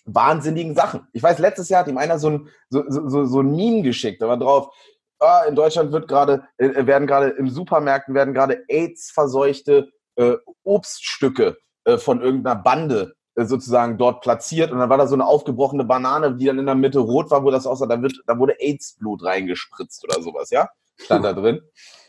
wahnsinnigen 0.06 0.76
Sachen. 0.76 1.08
Ich 1.14 1.24
weiß, 1.24 1.40
letztes 1.40 1.70
Jahr 1.70 1.82
hat 1.82 1.88
ihm 1.88 1.98
einer 1.98 2.20
so 2.20 2.30
ein, 2.30 2.50
so, 2.70 2.84
so, 2.88 3.26
so 3.26 3.42
ein 3.42 3.52
Meme 3.56 3.82
geschickt, 3.82 4.22
da 4.22 4.28
war 4.28 4.38
drauf, 4.38 4.74
ah, 5.20 5.44
in 5.48 5.56
Deutschland 5.56 5.92
wird 5.92 6.08
gerade, 6.08 6.44
äh, 6.58 6.86
werden 6.86 7.08
gerade 7.08 7.30
im 7.30 7.50
Supermärkten 7.50 8.14
werden 8.14 8.34
gerade 8.34 8.64
AIDS-verseuchte 8.68 9.90
äh, 10.16 10.36
Obststücke 10.64 11.58
äh, 11.86 11.98
von 11.98 12.22
irgendeiner 12.22 12.62
Bande 12.62 13.14
äh, 13.14 13.21
sozusagen 13.36 13.98
dort 13.98 14.22
platziert 14.22 14.72
und 14.72 14.80
dann 14.80 14.90
war 14.90 14.98
da 14.98 15.08
so 15.08 15.16
eine 15.16 15.26
aufgebrochene 15.26 15.86
Banane, 15.86 16.36
die 16.36 16.46
dann 16.46 16.60
in 16.60 16.66
der 16.66 16.76
Mitte 16.76 17.00
rot 17.00 17.32
war, 17.32 17.44
wo 17.44 17.52
das 17.52 17.66
aussah, 17.66 17.86
da, 17.86 18.02
wird, 18.02 18.22
da 18.28 18.38
wurde 18.38 18.60
AIDS-Blut 18.60 19.24
reingespritzt 19.24 20.04
oder 20.04 20.22
sowas, 20.22 20.50
ja? 20.50 20.70
Stand 20.98 21.26
da 21.26 21.34
drin. 21.34 21.62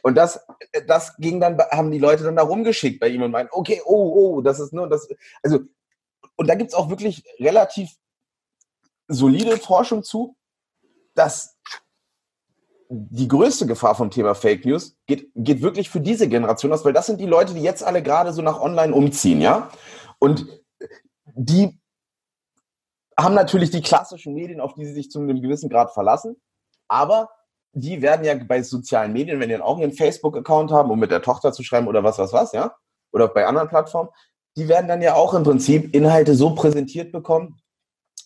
Und 0.02 0.16
das, 0.16 0.40
äh, 0.72 0.84
das 0.84 1.16
ging 1.16 1.40
dann, 1.40 1.58
haben 1.70 1.90
die 1.90 1.98
Leute 1.98 2.24
dann 2.24 2.36
da 2.36 2.42
rumgeschickt 2.42 3.00
bei 3.00 3.08
ihm 3.08 3.22
und 3.22 3.30
meinen, 3.30 3.48
okay, 3.52 3.80
oh, 3.84 4.36
oh, 4.36 4.40
das 4.40 4.60
ist 4.60 4.72
nur, 4.72 4.88
das, 4.88 5.08
also, 5.42 5.60
und 6.36 6.48
da 6.48 6.54
gibt's 6.54 6.74
auch 6.74 6.90
wirklich 6.90 7.24
relativ 7.38 7.90
solide 9.08 9.56
Forschung 9.58 10.02
zu, 10.02 10.36
dass 11.14 11.56
die 12.88 13.28
größte 13.28 13.66
Gefahr 13.66 13.94
vom 13.94 14.10
Thema 14.10 14.34
Fake 14.34 14.66
News 14.66 14.96
geht, 15.06 15.30
geht 15.34 15.62
wirklich 15.62 15.88
für 15.88 16.00
diese 16.00 16.28
Generation 16.28 16.72
aus, 16.72 16.84
weil 16.84 16.92
das 16.92 17.06
sind 17.06 17.20
die 17.20 17.26
Leute, 17.26 17.54
die 17.54 17.62
jetzt 17.62 17.82
alle 17.82 18.02
gerade 18.02 18.32
so 18.32 18.42
nach 18.42 18.60
online 18.60 18.92
umziehen, 18.92 19.40
ja? 19.40 19.70
Und 20.18 20.46
die 21.34 21.78
haben 23.18 23.34
natürlich 23.34 23.70
die 23.70 23.82
klassischen 23.82 24.34
Medien, 24.34 24.60
auf 24.60 24.74
die 24.74 24.86
sie 24.86 24.94
sich 24.94 25.10
zu 25.10 25.20
einem 25.20 25.40
gewissen 25.40 25.68
Grad 25.68 25.92
verlassen, 25.92 26.36
aber 26.88 27.30
die 27.72 28.02
werden 28.02 28.24
ja 28.24 28.34
bei 28.34 28.62
sozialen 28.62 29.12
Medien, 29.12 29.40
wenn 29.40 29.48
die 29.48 29.54
dann 29.54 29.62
auch 29.62 29.78
ihren 29.78 29.92
Facebook-Account 29.92 30.70
haben, 30.72 30.90
um 30.90 30.98
mit 30.98 31.10
der 31.10 31.22
Tochter 31.22 31.52
zu 31.52 31.62
schreiben 31.62 31.88
oder 31.88 32.04
was, 32.04 32.18
was, 32.18 32.32
was, 32.32 32.52
ja, 32.52 32.74
oder 33.12 33.28
bei 33.28 33.46
anderen 33.46 33.68
Plattformen, 33.68 34.10
die 34.56 34.68
werden 34.68 34.88
dann 34.88 35.00
ja 35.00 35.14
auch 35.14 35.34
im 35.34 35.42
Prinzip 35.42 35.94
Inhalte 35.94 36.34
so 36.34 36.54
präsentiert 36.54 37.12
bekommen, 37.12 37.58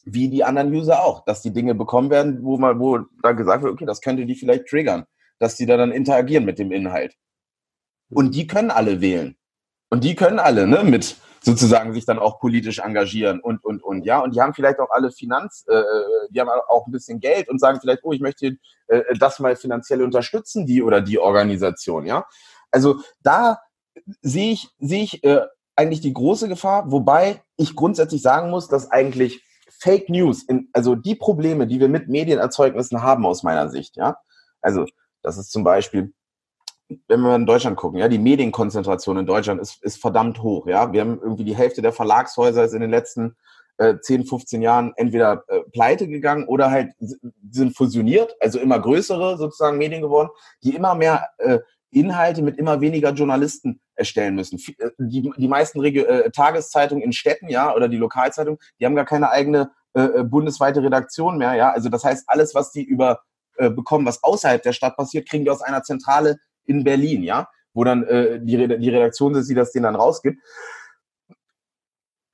wie 0.05 0.29
die 0.29 0.45
anderen 0.45 0.73
User 0.73 1.05
auch, 1.05 1.25
dass 1.25 1.43
die 1.43 1.53
Dinge 1.53 1.75
bekommen 1.75 2.11
werden, 2.11 2.43
wo 2.43 2.59
mal, 2.59 2.79
wo 2.79 3.01
da 3.23 3.33
gesagt 3.33 3.63
wird, 3.63 3.73
okay, 3.73 3.87
das 3.87 4.01
könnte 4.01 4.27
die 4.27 4.35
vielleicht 4.35 4.67
triggern, 4.67 5.05
dass 5.39 5.57
die 5.57 5.67
da 5.67 5.77
dann 5.77 5.93
interagieren 5.93 6.45
mit 6.45 6.59
dem 6.59 6.73
Inhalt. 6.73 7.15
Und 8.11 8.35
die 8.35 8.47
können 8.47 8.71
alle 8.71 9.01
wählen. 9.01 9.37
Und 9.91 10.05
die 10.05 10.15
können 10.15 10.39
alle, 10.39 10.67
ne, 10.67 10.85
mit 10.85 11.17
sozusagen 11.47 11.95
sich 11.95 12.05
dann 12.05 12.19
auch 12.19 12.41
politisch 12.41 12.81
engagieren 12.81 13.39
und, 13.39 13.65
und, 13.65 13.81
und, 13.81 14.05
ja. 14.05 14.19
Und 14.19 14.35
die 14.35 14.41
haben 14.41 14.53
vielleicht 14.53 14.81
auch 14.81 14.91
alle 14.91 15.13
Finanz, 15.13 15.65
äh, 15.69 15.81
die 16.31 16.41
haben 16.41 16.51
auch 16.69 16.89
ein 16.89 16.91
bisschen 16.91 17.21
Geld 17.21 17.49
und 17.49 17.61
sagen 17.61 17.79
vielleicht, 17.81 18.01
oh, 18.03 18.11
ich 18.11 18.21
möchte 18.21 18.57
äh, 18.89 19.03
das 19.17 19.39
mal 19.39 19.55
finanziell 19.55 20.03
unterstützen, 20.03 20.67
die 20.67 20.83
oder 20.83 21.01
die 21.01 21.21
Organisation, 21.21 22.05
ja. 22.05 22.27
Also 22.73 23.01
da 23.23 23.61
sehe 24.23 24.53
ich, 24.53 24.71
sehe 24.81 25.05
ich 25.05 25.23
äh, 25.23 25.43
eigentlich 25.77 26.01
die 26.01 26.13
große 26.13 26.49
Gefahr, 26.49 26.91
wobei 26.91 27.45
ich 27.57 27.77
grundsätzlich 27.77 28.23
sagen 28.23 28.51
muss, 28.51 28.67
dass 28.67 28.91
eigentlich 28.91 29.41
Fake 29.69 30.09
News, 30.09 30.43
in, 30.43 30.69
also 30.73 30.97
die 30.97 31.15
Probleme, 31.15 31.69
die 31.69 31.79
wir 31.79 31.89
mit 31.89 32.09
Medienerzeugnissen 32.09 33.05
haben 33.05 33.25
aus 33.25 33.45
meiner 33.45 33.69
Sicht, 33.69 33.97
ja. 33.97 34.17
Also, 34.61 34.85
das 35.23 35.39
ist 35.39 35.53
zum 35.53 35.63
Beispiel 35.63 36.13
wenn 37.09 37.21
wir 37.21 37.35
in 37.35 37.47
Deutschland 37.47 37.77
gucken, 37.77 37.99
ja, 37.99 38.09
die 38.09 38.19
Medienkonzentration 38.19 39.19
in 39.19 39.27
Deutschland 39.27 39.61
ist, 39.61 39.83
ist 39.83 40.01
verdammt 40.01 40.43
hoch, 40.43 40.67
ja. 40.67 40.93
Wir 40.93 41.01
haben 41.01 41.21
irgendwie 41.21 41.45
die 41.45 41.57
Hälfte 41.57 41.83
der 41.83 41.93
Verlagshäuser 41.93 42.65
ist 42.65 42.75
in 42.75 42.81
den 42.81 42.91
letzten 42.91 43.37
äh, 43.79 43.97
10, 44.01 44.27
15 44.27 44.63
Jahren 44.63 44.93
entweder 44.97 45.45
äh, 45.49 45.61
pleite 45.73 46.09
gegangen 46.09 46.47
oder 46.47 46.71
halt 46.71 46.93
sind 47.51 47.77
fusioniert, 47.77 48.35
also 48.41 48.59
immer 48.59 48.79
größere 48.79 49.37
sozusagen 49.37 49.79
Medien 49.79 50.03
geworden, 50.03 50.31
die 50.63 50.75
immer 50.75 50.95
mehr 50.95 51.29
äh, 51.39 51.59
Inhalte 51.91 52.43
mit 52.43 52.59
immer 52.59 52.81
weniger 52.81 53.11
Journalisten 53.13 53.81
erstellen 53.95 54.35
müssen. 54.35 54.61
Äh, 54.79 54.91
die, 54.99 55.31
die 55.37 55.49
meisten 55.49 55.81
Regio 55.81 56.05
äh, 56.05 56.31
Tageszeitungen 56.31 57.03
in 57.03 57.13
Städten, 57.13 57.49
ja, 57.49 57.75
oder 57.75 57.89
die 57.89 57.97
Lokalzeitungen, 57.97 58.59
die 58.79 58.87
haben 58.87 58.97
gar 58.97 59.05
keine 59.05 59.31
eigene 59.31 59.71
äh, 59.95 60.03
äh 60.03 60.25
bundesweite 60.25 60.83
Redaktion 60.83 61.39
mehr, 61.39 61.55
ja. 61.55 61.73
Also 61.73 61.89
das 61.89 62.05
heißt, 62.05 62.25
alles, 62.29 62.55
was 62.55 62.71
die 62.71 62.85
über 62.85 63.21
äh, 63.57 63.71
bekommen, 63.71 64.07
was 64.07 64.23
außerhalb 64.23 64.63
der 64.63 64.73
Stadt 64.73 64.97
passiert, 64.97 65.29
kriegen 65.29 65.45
die 65.45 65.51
aus 65.51 65.63
einer 65.63 65.83
Zentrale 65.83 66.39
in 66.67 66.85
Berlin, 66.85 67.23
ja, 67.23 67.49
wo 67.75 67.85
dann 67.85 68.05
äh, 68.05 68.41
die, 68.41 68.57
die 68.79 68.91
Redaktion 68.91 69.35
ist, 69.35 69.49
die 69.49 69.55
das 69.55 69.73
denen 69.73 69.85
dann 69.85 69.97
rausgibt. 69.97 70.41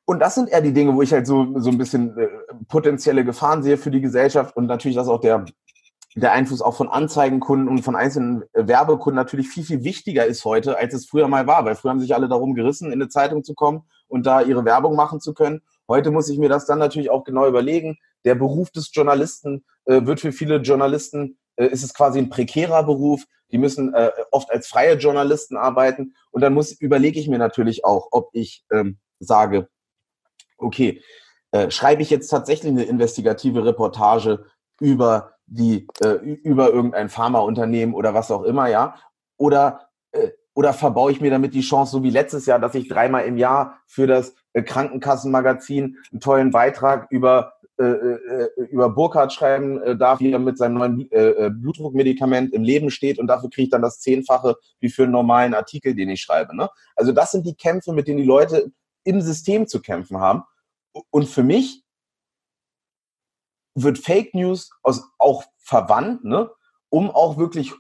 Und 0.04 0.20
das 0.20 0.34
sind 0.34 0.50
eher 0.50 0.60
die 0.60 0.72
Dinge, 0.72 0.94
wo 0.94 1.02
ich 1.02 1.12
halt 1.12 1.26
so, 1.26 1.58
so 1.58 1.70
ein 1.70 1.78
bisschen 1.78 2.16
äh, 2.18 2.28
potenzielle 2.68 3.24
Gefahren 3.24 3.62
sehe 3.62 3.78
für 3.78 3.90
die 3.90 4.00
Gesellschaft 4.00 4.56
und 4.56 4.66
natürlich, 4.66 4.96
dass 4.96 5.08
auch 5.08 5.20
der, 5.20 5.44
der 6.16 6.32
Einfluss 6.32 6.60
auch 6.60 6.74
von 6.74 6.88
Anzeigenkunden 6.88 7.68
und 7.68 7.82
von 7.82 7.96
einzelnen 7.96 8.42
äh, 8.52 8.66
Werbekunden 8.66 9.16
natürlich 9.16 9.48
viel, 9.48 9.64
viel 9.64 9.84
wichtiger 9.84 10.26
ist 10.26 10.44
heute, 10.44 10.76
als 10.76 10.92
es 10.92 11.06
früher 11.06 11.28
mal 11.28 11.46
war. 11.46 11.64
Weil 11.64 11.76
früher 11.76 11.92
haben 11.92 12.00
sich 12.00 12.14
alle 12.14 12.28
darum 12.28 12.54
gerissen, 12.54 12.86
in 12.88 13.00
eine 13.00 13.08
Zeitung 13.08 13.44
zu 13.44 13.54
kommen 13.54 13.82
und 14.08 14.26
da 14.26 14.42
ihre 14.42 14.64
Werbung 14.64 14.96
machen 14.96 15.20
zu 15.20 15.34
können. 15.34 15.62
Heute 15.88 16.10
muss 16.10 16.28
ich 16.28 16.38
mir 16.38 16.48
das 16.48 16.66
dann 16.66 16.78
natürlich 16.78 17.10
auch 17.10 17.24
genau 17.24 17.46
überlegen. 17.46 17.98
Der 18.24 18.34
Beruf 18.34 18.70
des 18.70 18.90
Journalisten 18.92 19.64
äh, 19.84 20.04
wird 20.04 20.20
für 20.20 20.32
viele 20.32 20.56
Journalisten 20.56 21.38
äh, 21.56 21.66
ist 21.66 21.82
es 21.82 21.94
quasi 21.94 22.18
ein 22.18 22.28
prekärer 22.28 22.82
Beruf. 22.82 23.24
Die 23.52 23.58
müssen 23.58 23.94
äh, 23.94 24.10
oft 24.30 24.50
als 24.50 24.66
freie 24.66 24.94
Journalisten 24.94 25.56
arbeiten. 25.56 26.14
Und 26.30 26.40
dann 26.40 26.54
muss, 26.54 26.72
überlege 26.72 27.20
ich 27.20 27.28
mir 27.28 27.38
natürlich 27.38 27.84
auch, 27.84 28.08
ob 28.10 28.30
ich 28.32 28.64
ähm, 28.72 28.98
sage, 29.20 29.68
okay, 30.58 31.02
äh, 31.52 31.70
schreibe 31.70 32.02
ich 32.02 32.10
jetzt 32.10 32.28
tatsächlich 32.28 32.72
eine 32.72 32.84
investigative 32.84 33.64
Reportage 33.64 34.46
über 34.80 35.34
die, 35.46 35.86
äh, 36.00 36.14
über 36.14 36.70
irgendein 36.70 37.08
Pharmaunternehmen 37.08 37.94
oder 37.94 38.14
was 38.14 38.30
auch 38.30 38.42
immer, 38.42 38.68
ja? 38.68 38.96
Oder, 39.36 39.88
äh, 40.12 40.30
oder 40.54 40.72
verbaue 40.72 41.12
ich 41.12 41.20
mir 41.20 41.30
damit 41.30 41.54
die 41.54 41.60
Chance, 41.60 41.92
so 41.92 42.02
wie 42.02 42.10
letztes 42.10 42.46
Jahr, 42.46 42.58
dass 42.58 42.74
ich 42.74 42.88
dreimal 42.88 43.24
im 43.26 43.36
Jahr 43.36 43.80
für 43.86 44.06
das 44.06 44.34
äh, 44.54 44.62
Krankenkassenmagazin 44.62 45.98
einen 46.10 46.20
tollen 46.20 46.50
Beitrag 46.50 47.06
über 47.10 47.54
über 47.78 48.90
Burkhardt 48.90 49.32
schreiben 49.32 49.82
äh, 49.82 49.96
darf, 49.96 50.20
wie 50.20 50.30
er 50.30 50.38
mit 50.38 50.58
seinem 50.58 50.74
neuen 50.74 51.10
äh, 51.10 51.46
äh, 51.46 51.50
Blutdruckmedikament 51.50 52.52
im 52.52 52.62
Leben 52.62 52.90
steht 52.90 53.18
und 53.18 53.26
dafür 53.26 53.50
kriege 53.50 53.64
ich 53.64 53.70
dann 53.70 53.82
das 53.82 53.98
Zehnfache 54.00 54.56
wie 54.80 54.90
für 54.90 55.04
einen 55.04 55.12
normalen 55.12 55.54
Artikel, 55.54 55.94
den 55.94 56.10
ich 56.10 56.20
schreibe. 56.20 56.54
Ne? 56.56 56.68
Also 56.94 57.12
das 57.12 57.32
sind 57.32 57.46
die 57.46 57.54
Kämpfe, 57.54 57.92
mit 57.92 58.08
denen 58.08 58.18
die 58.18 58.24
Leute 58.24 58.70
im 59.04 59.20
System 59.20 59.66
zu 59.66 59.80
kämpfen 59.80 60.18
haben. 60.18 60.42
Und 61.10 61.28
für 61.28 61.42
mich 61.42 61.82
wird 63.74 63.98
Fake 63.98 64.34
News 64.34 64.70
aus, 64.82 65.02
auch 65.18 65.44
verwandt, 65.58 66.24
ne, 66.24 66.50
um 66.90 67.10
auch 67.10 67.38
wirklich 67.38 67.72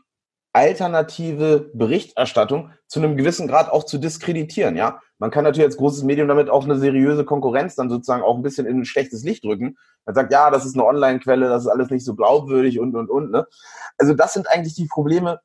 alternative 0.52 1.70
Berichterstattung 1.72 2.70
zu 2.86 3.00
einem 3.00 3.16
gewissen 3.16 3.48
Grad 3.48 3.70
auch 3.70 3.84
zu 3.84 3.98
diskreditieren, 3.98 4.76
ja. 4.76 5.00
Man 5.18 5.30
kann 5.30 5.44
natürlich 5.44 5.66
als 5.66 5.76
großes 5.76 6.02
Medium 6.02 6.28
damit 6.28 6.50
auch 6.50 6.64
eine 6.64 6.78
seriöse 6.78 7.24
Konkurrenz 7.24 7.76
dann 7.76 7.88
sozusagen 7.88 8.22
auch 8.22 8.36
ein 8.36 8.42
bisschen 8.42 8.66
in 8.66 8.80
ein 8.80 8.84
schlechtes 8.84 9.22
Licht 9.22 9.44
drücken. 9.44 9.78
Man 10.04 10.14
sagt, 10.14 10.32
ja, 10.32 10.50
das 10.50 10.66
ist 10.66 10.74
eine 10.74 10.84
Online-Quelle, 10.84 11.48
das 11.48 11.62
ist 11.62 11.68
alles 11.68 11.90
nicht 11.90 12.04
so 12.04 12.14
glaubwürdig 12.14 12.80
und, 12.80 12.94
und, 12.94 13.08
und, 13.08 13.30
ne. 13.30 13.46
Also 13.98 14.14
das 14.14 14.34
sind 14.34 14.48
eigentlich 14.48 14.74
die 14.74 14.86
Probleme, 14.86 15.40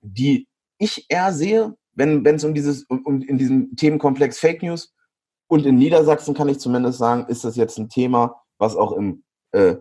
die 0.00 0.48
ich 0.78 1.06
eher 1.08 1.32
sehe, 1.32 1.74
wenn, 1.94 2.24
wenn 2.24 2.36
es 2.36 2.44
um 2.44 2.54
dieses, 2.54 2.84
um, 2.84 3.22
in 3.22 3.38
diesem 3.38 3.76
Themenkomplex 3.76 4.38
Fake 4.38 4.62
News 4.62 4.94
und 5.48 5.66
in 5.66 5.76
Niedersachsen 5.76 6.34
kann 6.34 6.48
ich 6.48 6.58
zumindest 6.58 6.98
sagen, 6.98 7.26
ist 7.28 7.44
das 7.44 7.56
jetzt 7.56 7.78
ein 7.78 7.88
Thema, 7.88 8.42
was 8.58 8.76
auch 8.76 8.92
im 8.92 9.24
äh, 9.52 9.76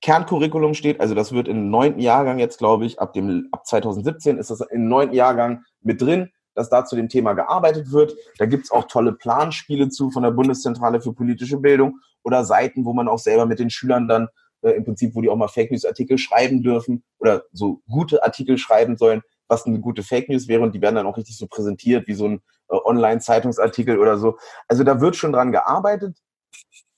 Kerncurriculum 0.00 0.74
steht. 0.74 1.00
Also 1.00 1.14
das 1.14 1.32
wird 1.32 1.48
im 1.48 1.70
neunten 1.70 2.00
Jahrgang 2.00 2.38
jetzt, 2.38 2.58
glaube 2.58 2.86
ich, 2.86 3.00
ab 3.00 3.12
dem 3.12 3.48
ab 3.52 3.66
2017 3.66 4.38
ist 4.38 4.50
das 4.50 4.60
im 4.60 4.88
neunten 4.88 5.14
Jahrgang 5.14 5.64
mit 5.82 6.00
drin, 6.00 6.30
dass 6.54 6.70
da 6.70 6.84
zu 6.84 6.96
dem 6.96 7.08
Thema 7.08 7.34
gearbeitet 7.34 7.92
wird. 7.92 8.14
Da 8.38 8.46
gibt's 8.46 8.70
auch 8.70 8.84
tolle 8.84 9.12
Planspiele 9.12 9.88
zu 9.88 10.10
von 10.10 10.22
der 10.22 10.30
Bundeszentrale 10.30 11.00
für 11.00 11.12
politische 11.12 11.58
Bildung 11.58 11.98
oder 12.22 12.44
Seiten, 12.44 12.84
wo 12.84 12.92
man 12.92 13.08
auch 13.08 13.18
selber 13.18 13.46
mit 13.46 13.58
den 13.58 13.70
Schülern 13.70 14.08
dann 14.08 14.28
äh, 14.62 14.70
im 14.70 14.84
Prinzip, 14.84 15.14
wo 15.14 15.20
die 15.20 15.28
auch 15.28 15.36
mal 15.36 15.48
Fake 15.48 15.70
News 15.70 15.84
Artikel 15.84 16.18
schreiben 16.18 16.62
dürfen 16.62 17.04
oder 17.18 17.44
so 17.52 17.80
gute 17.88 18.22
Artikel 18.22 18.58
schreiben 18.58 18.96
sollen, 18.96 19.22
was 19.48 19.66
eine 19.66 19.80
gute 19.80 20.02
Fake 20.02 20.28
News 20.28 20.48
wäre 20.48 20.62
und 20.62 20.74
die 20.74 20.82
werden 20.82 20.96
dann 20.96 21.06
auch 21.06 21.16
richtig 21.16 21.36
so 21.36 21.46
präsentiert 21.46 22.06
wie 22.06 22.14
so 22.14 22.26
ein 22.26 22.40
äh, 22.70 22.76
Online-Zeitungsartikel 22.84 23.98
oder 23.98 24.18
so. 24.18 24.36
Also 24.66 24.84
da 24.84 25.00
wird 25.00 25.16
schon 25.16 25.32
dran 25.32 25.52
gearbeitet. 25.52 26.18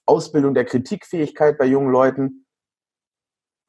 Ausbildung 0.06 0.54
der 0.54 0.64
Kritikfähigkeit 0.64 1.58
bei 1.58 1.66
jungen 1.66 1.92
Leuten 1.92 2.46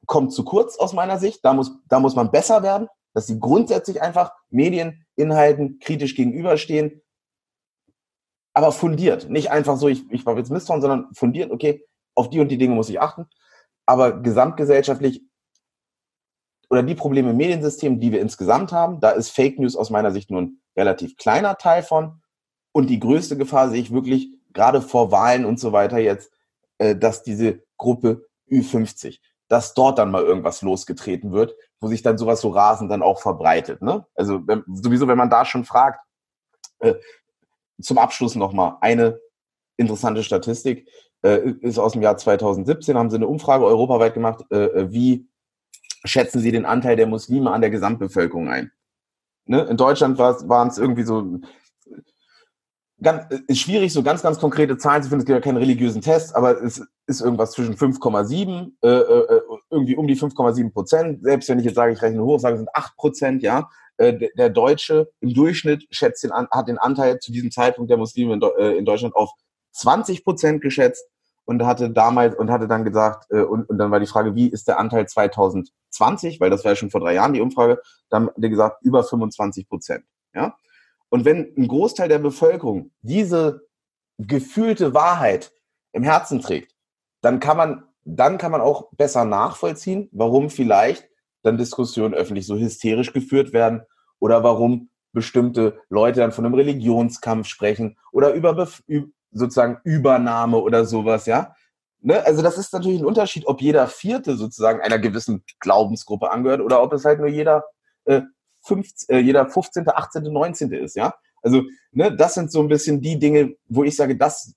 kommt 0.06 0.32
zu 0.32 0.44
kurz 0.44 0.76
aus 0.76 0.92
meiner 0.92 1.18
Sicht. 1.18 1.44
Da 1.44 1.54
muss, 1.54 1.72
da 1.88 2.00
muss 2.00 2.14
man 2.14 2.30
besser 2.30 2.62
werden, 2.62 2.88
dass 3.14 3.26
sie 3.26 3.38
grundsätzlich 3.38 4.02
einfach 4.02 4.32
Medieninhalten 4.50 5.78
kritisch 5.80 6.14
gegenüberstehen, 6.14 7.02
aber 8.54 8.72
fundiert. 8.72 9.28
Nicht 9.30 9.50
einfach 9.50 9.76
so, 9.76 9.88
ich, 9.88 10.10
ich 10.10 10.26
war 10.26 10.36
jetzt 10.36 10.50
misstrauen, 10.50 10.80
sondern 10.80 11.12
fundiert, 11.14 11.50
okay, 11.50 11.86
auf 12.14 12.30
die 12.30 12.40
und 12.40 12.48
die 12.48 12.58
Dinge 12.58 12.74
muss 12.74 12.88
ich 12.88 13.00
achten. 13.00 13.26
Aber 13.86 14.20
gesamtgesellschaftlich 14.20 15.22
oder 16.70 16.82
die 16.82 16.94
Probleme 16.94 17.30
im 17.30 17.36
Mediensystem, 17.36 18.00
die 18.00 18.12
wir 18.12 18.20
insgesamt 18.20 18.72
haben, 18.72 19.00
da 19.00 19.10
ist 19.10 19.30
Fake 19.30 19.58
News 19.58 19.76
aus 19.76 19.90
meiner 19.90 20.10
Sicht 20.10 20.30
nur 20.30 20.42
ein 20.42 20.62
relativ 20.76 21.16
kleiner 21.16 21.56
Teil 21.56 21.82
von. 21.82 22.22
Und 22.72 22.88
die 22.88 22.98
größte 22.98 23.36
Gefahr 23.36 23.68
sehe 23.68 23.82
ich 23.82 23.92
wirklich 23.92 24.30
gerade 24.54 24.80
vor 24.80 25.12
Wahlen 25.12 25.44
und 25.44 25.60
so 25.60 25.72
weiter 25.72 25.98
jetzt, 25.98 26.32
äh, 26.78 26.96
dass 26.96 27.22
diese 27.22 27.62
Gruppe 27.76 28.26
Ü50, 28.50 29.18
dass 29.52 29.74
dort 29.74 29.98
dann 29.98 30.10
mal 30.10 30.22
irgendwas 30.22 30.62
losgetreten 30.62 31.32
wird, 31.32 31.54
wo 31.78 31.86
sich 31.86 32.00
dann 32.00 32.16
sowas 32.16 32.40
so 32.40 32.48
rasend 32.48 32.90
dann 32.90 33.02
auch 33.02 33.20
verbreitet. 33.20 33.82
Ne? 33.82 34.06
Also 34.14 34.40
wenn, 34.46 34.64
sowieso, 34.66 35.06
wenn 35.08 35.18
man 35.18 35.28
da 35.28 35.44
schon 35.44 35.66
fragt, 35.66 36.00
äh, 36.78 36.94
zum 37.78 37.98
Abschluss 37.98 38.34
nochmal 38.34 38.78
eine 38.80 39.20
interessante 39.76 40.22
Statistik, 40.22 40.88
äh, 41.20 41.50
ist 41.60 41.78
aus 41.78 41.92
dem 41.92 42.00
Jahr 42.00 42.16
2017, 42.16 42.96
haben 42.96 43.10
sie 43.10 43.16
eine 43.16 43.26
Umfrage 43.26 43.66
europaweit 43.66 44.14
gemacht, 44.14 44.42
äh, 44.50 44.64
äh, 44.64 44.90
wie 44.90 45.28
schätzen 46.02 46.40
sie 46.40 46.50
den 46.50 46.64
Anteil 46.64 46.96
der 46.96 47.06
Muslime 47.06 47.50
an 47.50 47.60
der 47.60 47.68
Gesamtbevölkerung 47.68 48.48
ein? 48.48 48.72
Ne? 49.44 49.60
In 49.64 49.76
Deutschland 49.76 50.16
waren 50.16 50.68
es 50.68 50.78
irgendwie 50.78 51.02
so 51.02 51.40
ganz, 53.02 53.24
ist 53.48 53.60
schwierig, 53.60 53.92
so 53.92 54.02
ganz, 54.02 54.22
ganz 54.22 54.38
konkrete 54.38 54.76
Zahlen 54.78 55.02
zu 55.02 55.08
finden. 55.08 55.20
Es 55.20 55.26
gibt 55.26 55.36
ja 55.36 55.40
keinen 55.40 55.58
religiösen 55.58 56.02
Test, 56.02 56.34
aber 56.34 56.62
es 56.62 56.82
ist 57.06 57.20
irgendwas 57.20 57.52
zwischen 57.52 57.74
5,7, 57.74 58.72
äh, 58.82 58.88
äh, 58.88 59.40
irgendwie 59.70 59.96
um 59.96 60.06
die 60.06 60.16
5,7 60.16 60.72
Prozent. 60.72 61.22
Selbst 61.22 61.48
wenn 61.48 61.58
ich 61.58 61.64
jetzt 61.64 61.74
sage, 61.74 61.92
ich 61.92 62.02
rechne 62.02 62.22
hoch, 62.22 62.38
sage, 62.38 62.54
es 62.54 62.60
sind 62.60 62.74
8 62.74 62.96
Prozent, 62.96 63.42
ja. 63.42 63.68
Äh, 63.98 64.30
der 64.36 64.50
Deutsche 64.50 65.10
im 65.20 65.34
Durchschnitt 65.34 65.86
schätzt 65.90 66.24
den, 66.24 66.32
hat 66.32 66.68
den 66.68 66.78
Anteil 66.78 67.18
zu 67.18 67.30
diesem 67.32 67.50
Zeitpunkt 67.50 67.90
der 67.90 67.98
Muslime 67.98 68.34
in, 68.34 68.42
äh, 68.58 68.76
in 68.76 68.84
Deutschland 68.84 69.14
auf 69.14 69.30
20 69.72 70.24
Prozent 70.24 70.62
geschätzt 70.62 71.04
und 71.44 71.64
hatte 71.64 71.90
damals 71.90 72.34
und 72.36 72.50
hatte 72.50 72.68
dann 72.68 72.84
gesagt, 72.84 73.26
äh, 73.30 73.42
und, 73.42 73.68
und 73.68 73.78
dann 73.78 73.90
war 73.90 74.00
die 74.00 74.06
Frage, 74.06 74.34
wie 74.34 74.48
ist 74.48 74.68
der 74.68 74.78
Anteil 74.78 75.06
2020, 75.06 76.40
weil 76.40 76.50
das 76.50 76.64
war 76.64 76.72
ja 76.72 76.76
schon 76.76 76.90
vor 76.90 77.00
drei 77.00 77.14
Jahren 77.14 77.32
die 77.32 77.40
Umfrage, 77.40 77.80
dann 78.08 78.28
hat 78.28 78.34
er 78.40 78.48
gesagt, 78.48 78.82
über 78.82 79.02
25 79.04 79.68
Prozent. 79.68 80.04
Ja? 80.34 80.56
Und 81.12 81.26
wenn 81.26 81.52
ein 81.58 81.68
Großteil 81.68 82.08
der 82.08 82.18
Bevölkerung 82.18 82.90
diese 83.02 83.68
gefühlte 84.16 84.94
Wahrheit 84.94 85.52
im 85.92 86.04
Herzen 86.04 86.40
trägt, 86.40 86.74
dann 87.20 87.38
kann 87.38 87.58
man, 87.58 87.84
dann 88.04 88.38
kann 88.38 88.50
man 88.50 88.62
auch 88.62 88.90
besser 88.92 89.26
nachvollziehen, 89.26 90.08
warum 90.12 90.48
vielleicht 90.48 91.06
dann 91.42 91.58
Diskussionen 91.58 92.14
öffentlich 92.14 92.46
so 92.46 92.56
hysterisch 92.56 93.12
geführt 93.12 93.52
werden 93.52 93.82
oder 94.20 94.42
warum 94.42 94.88
bestimmte 95.12 95.78
Leute 95.90 96.20
dann 96.20 96.32
von 96.32 96.46
einem 96.46 96.54
Religionskampf 96.54 97.46
sprechen 97.46 97.98
oder 98.10 98.32
über 98.32 98.66
sozusagen 99.32 99.80
Übernahme 99.84 100.56
oder 100.62 100.86
sowas, 100.86 101.26
ja. 101.26 101.54
Ne? 102.00 102.24
Also 102.24 102.40
das 102.40 102.56
ist 102.56 102.72
natürlich 102.72 103.00
ein 103.00 103.06
Unterschied, 103.06 103.46
ob 103.46 103.60
jeder 103.60 103.86
Vierte 103.86 104.36
sozusagen 104.36 104.80
einer 104.80 104.98
gewissen 104.98 105.44
Glaubensgruppe 105.60 106.30
angehört 106.30 106.62
oder 106.62 106.82
ob 106.82 106.94
es 106.94 107.04
halt 107.04 107.18
nur 107.18 107.28
jeder, 107.28 107.64
äh, 108.06 108.22
15, 108.62 109.14
äh, 109.14 109.20
jeder 109.20 109.48
15., 109.48 109.88
18., 109.88 110.22
19. 110.24 110.72
ist, 110.72 110.96
ja. 110.96 111.14
Also 111.42 111.62
ne, 111.90 112.14
das 112.14 112.34
sind 112.34 112.52
so 112.52 112.60
ein 112.60 112.68
bisschen 112.68 113.00
die 113.00 113.18
Dinge, 113.18 113.56
wo 113.68 113.84
ich 113.84 113.96
sage, 113.96 114.16
das 114.16 114.54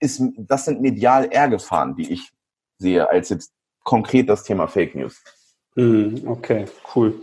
ist, 0.00 0.22
das 0.36 0.66
sind 0.66 0.80
medial 0.80 1.28
eher 1.30 1.48
Gefahren, 1.48 1.96
die 1.96 2.12
ich 2.12 2.32
sehe, 2.78 3.08
als 3.08 3.30
jetzt 3.30 3.52
konkret 3.84 4.28
das 4.28 4.42
Thema 4.42 4.66
Fake 4.66 4.94
News. 4.94 5.22
Hm, 5.76 6.22
okay, 6.26 6.66
cool. 6.94 7.20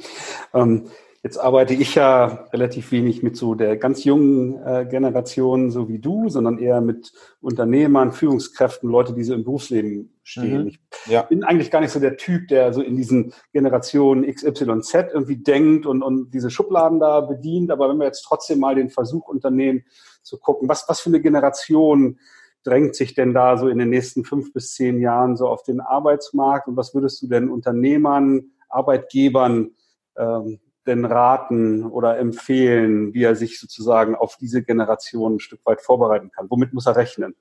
Ähm, 0.53 0.89
Jetzt 1.23 1.37
arbeite 1.37 1.73
ich 1.73 1.95
ja 1.95 2.47
relativ 2.51 2.91
wenig 2.91 3.23
mit 3.23 3.37
so 3.37 3.55
der 3.55 3.77
ganz 3.77 4.03
jungen 4.03 4.61
äh, 4.61 4.85
Generation, 4.85 5.71
so 5.71 5.87
wie 5.87 5.99
du, 5.99 6.27
sondern 6.27 6.57
eher 6.57 6.81
mit 6.81 7.13
Unternehmern, 7.39 8.11
Führungskräften, 8.11 8.89
Leute, 8.89 9.13
die 9.13 9.23
so 9.23 9.33
im 9.33 9.45
Berufsleben 9.45 10.13
stehen. 10.23 10.63
Mhm. 10.63 10.67
Ich 10.67 10.79
ja. 11.05 11.21
bin 11.21 11.45
eigentlich 11.45 11.71
gar 11.71 11.79
nicht 11.79 11.91
so 11.91 12.01
der 12.01 12.17
Typ, 12.17 12.49
der 12.49 12.73
so 12.73 12.81
in 12.81 12.97
diesen 12.97 13.33
Generationen 13.53 14.29
XYZ 14.29 14.93
irgendwie 15.13 15.37
denkt 15.37 15.85
und, 15.85 16.03
und 16.03 16.31
diese 16.33 16.49
Schubladen 16.49 16.99
da 16.99 17.21
bedient. 17.21 17.71
Aber 17.71 17.87
wenn 17.87 17.99
wir 17.99 18.05
jetzt 18.05 18.23
trotzdem 18.23 18.59
mal 18.59 18.75
den 18.75 18.89
Versuch 18.89 19.29
unternehmen, 19.29 19.85
zu 20.23 20.37
gucken, 20.37 20.67
was, 20.67 20.83
was 20.89 20.99
für 20.99 21.09
eine 21.09 21.21
Generation 21.21 22.19
drängt 22.63 22.95
sich 22.95 23.13
denn 23.13 23.33
da 23.33 23.57
so 23.57 23.69
in 23.69 23.77
den 23.77 23.89
nächsten 23.89 24.25
fünf 24.25 24.51
bis 24.51 24.73
zehn 24.73 24.99
Jahren 24.99 25.37
so 25.37 25.47
auf 25.47 25.63
den 25.63 25.79
Arbeitsmarkt 25.79 26.67
und 26.67 26.75
was 26.75 26.93
würdest 26.93 27.21
du 27.21 27.27
denn 27.27 27.49
Unternehmern, 27.49 28.51
Arbeitgebern 28.67 29.71
ähm, 30.17 30.59
denn 30.85 31.05
raten 31.05 31.85
oder 31.85 32.17
empfehlen, 32.17 33.13
wie 33.13 33.23
er 33.23 33.35
sich 33.35 33.59
sozusagen 33.59 34.15
auf 34.15 34.37
diese 34.37 34.63
Generation 34.63 35.35
ein 35.35 35.39
Stück 35.39 35.61
weit 35.65 35.81
vorbereiten 35.81 36.31
kann? 36.31 36.47
Womit 36.49 36.73
muss 36.73 36.85
er 36.85 36.95
rechnen? 36.95 37.35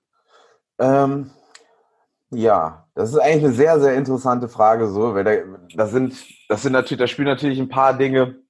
Ähm, 0.79 1.31
ja, 2.31 2.87
das 2.95 3.11
ist 3.11 3.19
eigentlich 3.19 3.45
eine 3.45 3.53
sehr, 3.53 3.81
sehr 3.81 3.95
interessante 3.95 4.49
Frage, 4.49 4.89
so, 4.89 5.15
weil 5.15 5.25
da, 5.25 5.33
das 5.75 5.91
sind, 5.91 6.15
das 6.49 6.63
sind 6.63 6.73
natürlich, 6.73 7.01
da 7.01 7.07
spielen 7.07 7.29
natürlich 7.29 7.59
ein 7.59 7.69
paar 7.69 7.95
Dinge 7.95 8.43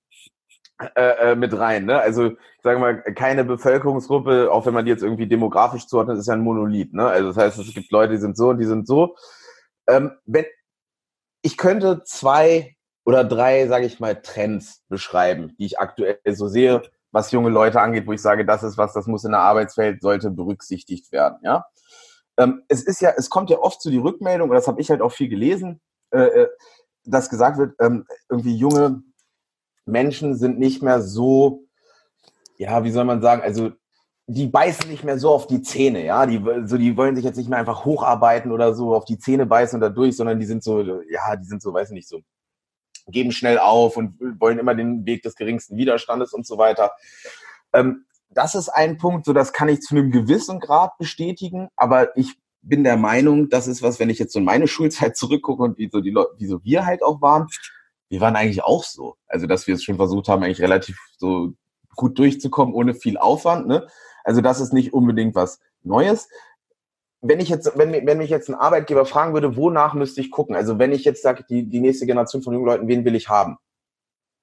äh, 0.95 1.33
äh, 1.33 1.37
mit 1.37 1.57
rein. 1.59 1.87
Ne? 1.87 1.99
Also 1.99 2.29
ich 2.29 2.63
sage 2.63 2.79
mal, 2.79 3.03
keine 3.15 3.45
Bevölkerungsgruppe, 3.45 4.51
auch 4.51 4.67
wenn 4.67 4.75
man 4.75 4.85
die 4.85 4.91
jetzt 4.91 5.03
irgendwie 5.03 5.27
demografisch 5.27 5.87
zuordnet, 5.87 6.19
ist 6.19 6.27
ja 6.27 6.35
ein 6.35 6.41
Monolith. 6.41 6.93
Ne? 6.93 7.07
Also 7.07 7.29
das 7.29 7.37
heißt, 7.37 7.59
es 7.59 7.75
gibt 7.75 7.91
Leute, 7.91 8.13
die 8.13 8.19
sind 8.21 8.37
so 8.37 8.51
und 8.51 8.59
die 8.59 8.67
sind 8.67 8.87
so. 8.87 9.17
Ähm, 9.89 10.13
wenn 10.27 10.45
ich 11.43 11.57
könnte 11.57 12.03
zwei 12.05 12.77
oder 13.05 13.25
drei, 13.25 13.67
sage 13.67 13.87
ich 13.87 14.01
mal, 14.01 14.21
Trends 14.21 14.83
beschreiben, 14.89 15.55
die 15.59 15.67
ich 15.67 15.79
aktuell 15.79 16.19
so 16.31 16.49
sehe, 16.49 16.83
was 17.11 17.31
junge 17.31 17.51
Leute 17.51 17.81
angeht, 17.81 18.07
wo 18.07 18.13
ich 18.13 18.23
sage, 18.23 18.47
das 18.47 18.63
ist 18.63 18.79
was, 18.79 18.93
das 18.93 19.07
muss 19.07 19.25
in 19.25 19.33
der 19.33 19.41
Arbeitswelt, 19.41 20.01
sollte 20.01 20.31
berücksichtigt 20.31 21.13
werden. 21.13 21.39
Ja, 21.43 21.67
ähm, 22.39 22.63
es 22.69 22.83
ist 22.83 23.01
ja, 23.01 23.13
es 23.17 23.29
kommt 23.31 23.51
ja 23.51 23.59
oft 23.59 23.81
zu 23.81 23.91
die 23.91 23.99
Rückmeldung, 23.99 24.51
und 24.51 24.57
das 24.57 24.69
habe 24.69 24.81
ich 24.81 24.91
halt 24.91 25.03
auch 25.03 25.13
viel 25.13 25.29
gelesen, 25.29 25.81
äh, 26.11 26.23
äh, 26.23 26.49
dass 27.05 27.31
gesagt 27.31 27.59
wird, 27.59 27.75
ähm, 27.81 28.07
irgendwie 28.29 28.57
junge 28.57 29.03
Menschen 29.85 30.37
sind 30.37 30.59
nicht 30.59 30.83
mehr 30.83 31.03
so, 31.03 31.65
ja, 32.57 32.85
wie 32.85 32.93
soll 32.93 33.05
man 33.05 33.21
sagen, 33.21 33.43
also 33.43 33.73
die 34.27 34.47
beißen 34.47 34.89
nicht 34.89 35.05
mehr 35.05 35.19
so 35.19 35.31
auf 35.31 35.49
die 35.49 35.63
Zähne, 35.63 36.05
ja, 36.05 36.25
die, 36.27 36.43
so, 36.65 36.79
die 36.79 36.97
wollen 36.97 37.17
sich 37.17 37.25
jetzt 37.25 37.37
nicht 37.37 37.51
mehr 37.51 37.59
einfach 37.59 37.85
hocharbeiten 37.85 38.53
oder 38.53 38.73
so 38.73 38.95
auf 38.95 39.05
die 39.05 39.19
Zähne 39.19 39.47
beißen 39.47 39.77
und 39.77 39.81
da 39.81 39.89
durch, 39.89 40.17
sondern 40.17 40.39
die 40.39 40.47
sind 40.47 40.63
so, 40.63 40.81
ja, 40.81 41.37
die 41.37 41.45
sind 41.45 41.61
so, 41.61 41.75
weiß 41.75 41.91
nicht, 41.91 42.09
so 42.09 42.21
geben 43.09 43.33
schnell 43.33 43.59
auf 43.59 43.97
und 43.97 44.19
wollen 44.41 44.59
immer 44.59 44.75
den 44.75 45.07
Weg 45.07 45.23
des 45.23 45.37
geringsten 45.37 45.77
Widerstandes 45.77 46.33
und 46.33 46.47
so 46.47 46.59
weiter. 46.59 46.93
Ähm, 47.73 48.05
das 48.31 48.55
ist 48.55 48.69
ein 48.69 48.99
Punkt, 48.99 49.27
so 49.27 49.33
das 49.33 49.53
kann 49.53 49.69
ich 49.69 49.81
zu 49.81 49.95
einem 49.95 50.11
gewissen 50.11 50.61
Grad 50.61 50.97
bestätigen, 50.99 51.69
aber 51.77 52.17
ich 52.17 52.35
bin 52.63 52.85
der 52.85 52.97
Meinung, 52.97 53.49
das 53.49 53.67
ist 53.67 53.83
was, 53.83 53.99
wenn 53.99 54.11
ich 54.11 54.19
jetzt 54.19 54.33
so 54.33 54.39
in 54.39 54.45
meine 54.45 54.69
Schulzeit 54.69 55.17
zurückgucke 55.17 55.63
und 55.63 55.79
wie 55.79 55.91
so 55.93 56.01
die 56.01 56.11
Leute, 56.11 56.31
wie 56.39 56.47
so 56.47 56.63
wir 56.65 56.87
halt 56.87 57.03
auch 57.03 57.21
waren, 57.21 57.49
wir 58.09 58.21
waren 58.21 58.37
eigentlich 58.37 58.63
auch 58.63 58.85
so. 58.85 59.17
Also, 59.27 59.47
dass 59.47 59.67
wir 59.67 59.75
es 59.75 59.83
schon 59.83 59.97
versucht 59.97 60.29
haben, 60.29 60.43
eigentlich 60.43 60.61
relativ 60.61 60.99
so 61.17 61.53
gut 61.97 62.19
durchzukommen, 62.19 62.75
ohne 62.75 62.95
viel 62.95 63.19
Aufwand. 63.19 63.67
Ne? 63.67 63.87
Also, 64.23 64.41
das 64.41 64.61
ist 64.61 64.73
nicht 64.73 64.93
unbedingt 64.93 65.35
was 65.35 65.61
Neues 65.83 66.29
wenn 67.23 67.41
ich 67.41 67.49
jetzt, 67.49 67.79
wenn, 67.79 67.93
wenn 67.93 68.19
mich 68.19 68.31
jetzt 68.31 68.49
ein 68.49 68.55
Arbeitgeber 68.55 69.07
fragen 69.07 69.33
würde, 69.33 69.57
wonach 69.57 69.95
müsste 69.95 70.21
ich 70.21 70.31
gucken? 70.31 70.57
Also 70.57 70.79
wenn 70.79 70.93
ich 70.93 71.05
jetzt 71.05 71.23
sage, 71.23 71.45
die, 71.49 71.69
die 71.69 71.81
nächste 71.81 72.05
Generation 72.05 72.43
von 72.43 72.53
jungen 72.53 72.67
Leuten, 72.67 72.89
wen 72.89 73.05
will 73.05 73.15
ich 73.15 73.29
haben? 73.29 73.59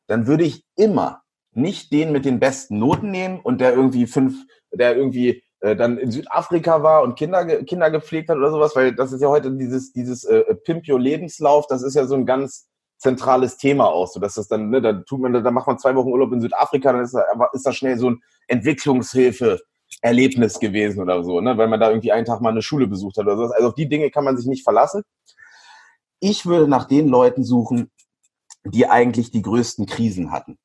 Dann 0.07 0.27
würde 0.27 0.45
ich 0.45 0.63
immer 0.75 1.21
nicht 1.51 1.91
den 1.91 2.11
mit 2.11 2.25
den 2.25 2.39
besten 2.39 2.79
Noten 2.79 3.11
nehmen 3.11 3.41
und 3.41 3.59
der 3.59 3.73
irgendwie 3.73 4.07
fünf, 4.07 4.45
der 4.71 4.95
irgendwie 4.95 5.43
äh, 5.59 5.75
dann 5.75 5.97
in 5.97 6.09
Südafrika 6.09 6.81
war 6.81 7.03
und 7.03 7.15
Kinder, 7.17 7.45
Kinder 7.63 7.91
gepflegt 7.91 8.29
hat 8.29 8.37
oder 8.37 8.51
sowas, 8.51 8.75
weil 8.75 8.95
das 8.95 9.11
ist 9.11 9.21
ja 9.21 9.27
heute 9.27 9.51
dieses, 9.51 9.91
dieses 9.91 10.23
äh, 10.23 10.55
Pimpio-Lebenslauf, 10.55 11.67
das 11.67 11.83
ist 11.83 11.95
ja 11.95 12.05
so 12.05 12.15
ein 12.15 12.25
ganz 12.25 12.69
zentrales 12.97 13.57
Thema 13.57 13.87
auch, 13.87 14.07
so 14.07 14.19
dass 14.19 14.35
das 14.35 14.47
dann, 14.47 14.69
ne, 14.69 14.81
da 14.81 14.93
tut 14.93 15.19
man, 15.19 15.33
da 15.33 15.51
macht 15.51 15.67
man 15.67 15.79
zwei 15.79 15.95
Wochen 15.95 16.09
Urlaub 16.09 16.31
in 16.31 16.41
Südafrika, 16.41 16.93
dann 16.93 17.03
ist 17.03 17.13
da, 17.13 17.23
ist 17.51 17.65
da 17.65 17.73
schnell 17.73 17.97
so 17.97 18.11
ein 18.11 18.21
Entwicklungshilfe 18.47 19.59
Erlebnis 20.01 20.59
gewesen 20.59 21.01
oder 21.01 21.23
so, 21.23 21.41
ne? 21.41 21.57
weil 21.57 21.67
man 21.67 21.79
da 21.79 21.89
irgendwie 21.89 22.11
einen 22.11 22.25
Tag 22.25 22.41
mal 22.41 22.49
eine 22.49 22.61
Schule 22.61 22.87
besucht 22.87 23.17
hat 23.17 23.25
oder 23.25 23.37
so. 23.37 23.43
Also 23.53 23.67
auf 23.67 23.75
die 23.75 23.89
Dinge 23.89 24.11
kann 24.11 24.23
man 24.23 24.37
sich 24.37 24.45
nicht 24.45 24.63
verlassen. 24.63 25.03
Ich 26.19 26.45
würde 26.45 26.67
nach 26.67 26.85
den 26.85 27.07
Leuten 27.07 27.43
suchen, 27.43 27.91
die 28.63 28.87
eigentlich 28.87 29.31
die 29.31 29.41
größten 29.41 29.85
Krisen 29.85 30.31
hatten 30.31 30.57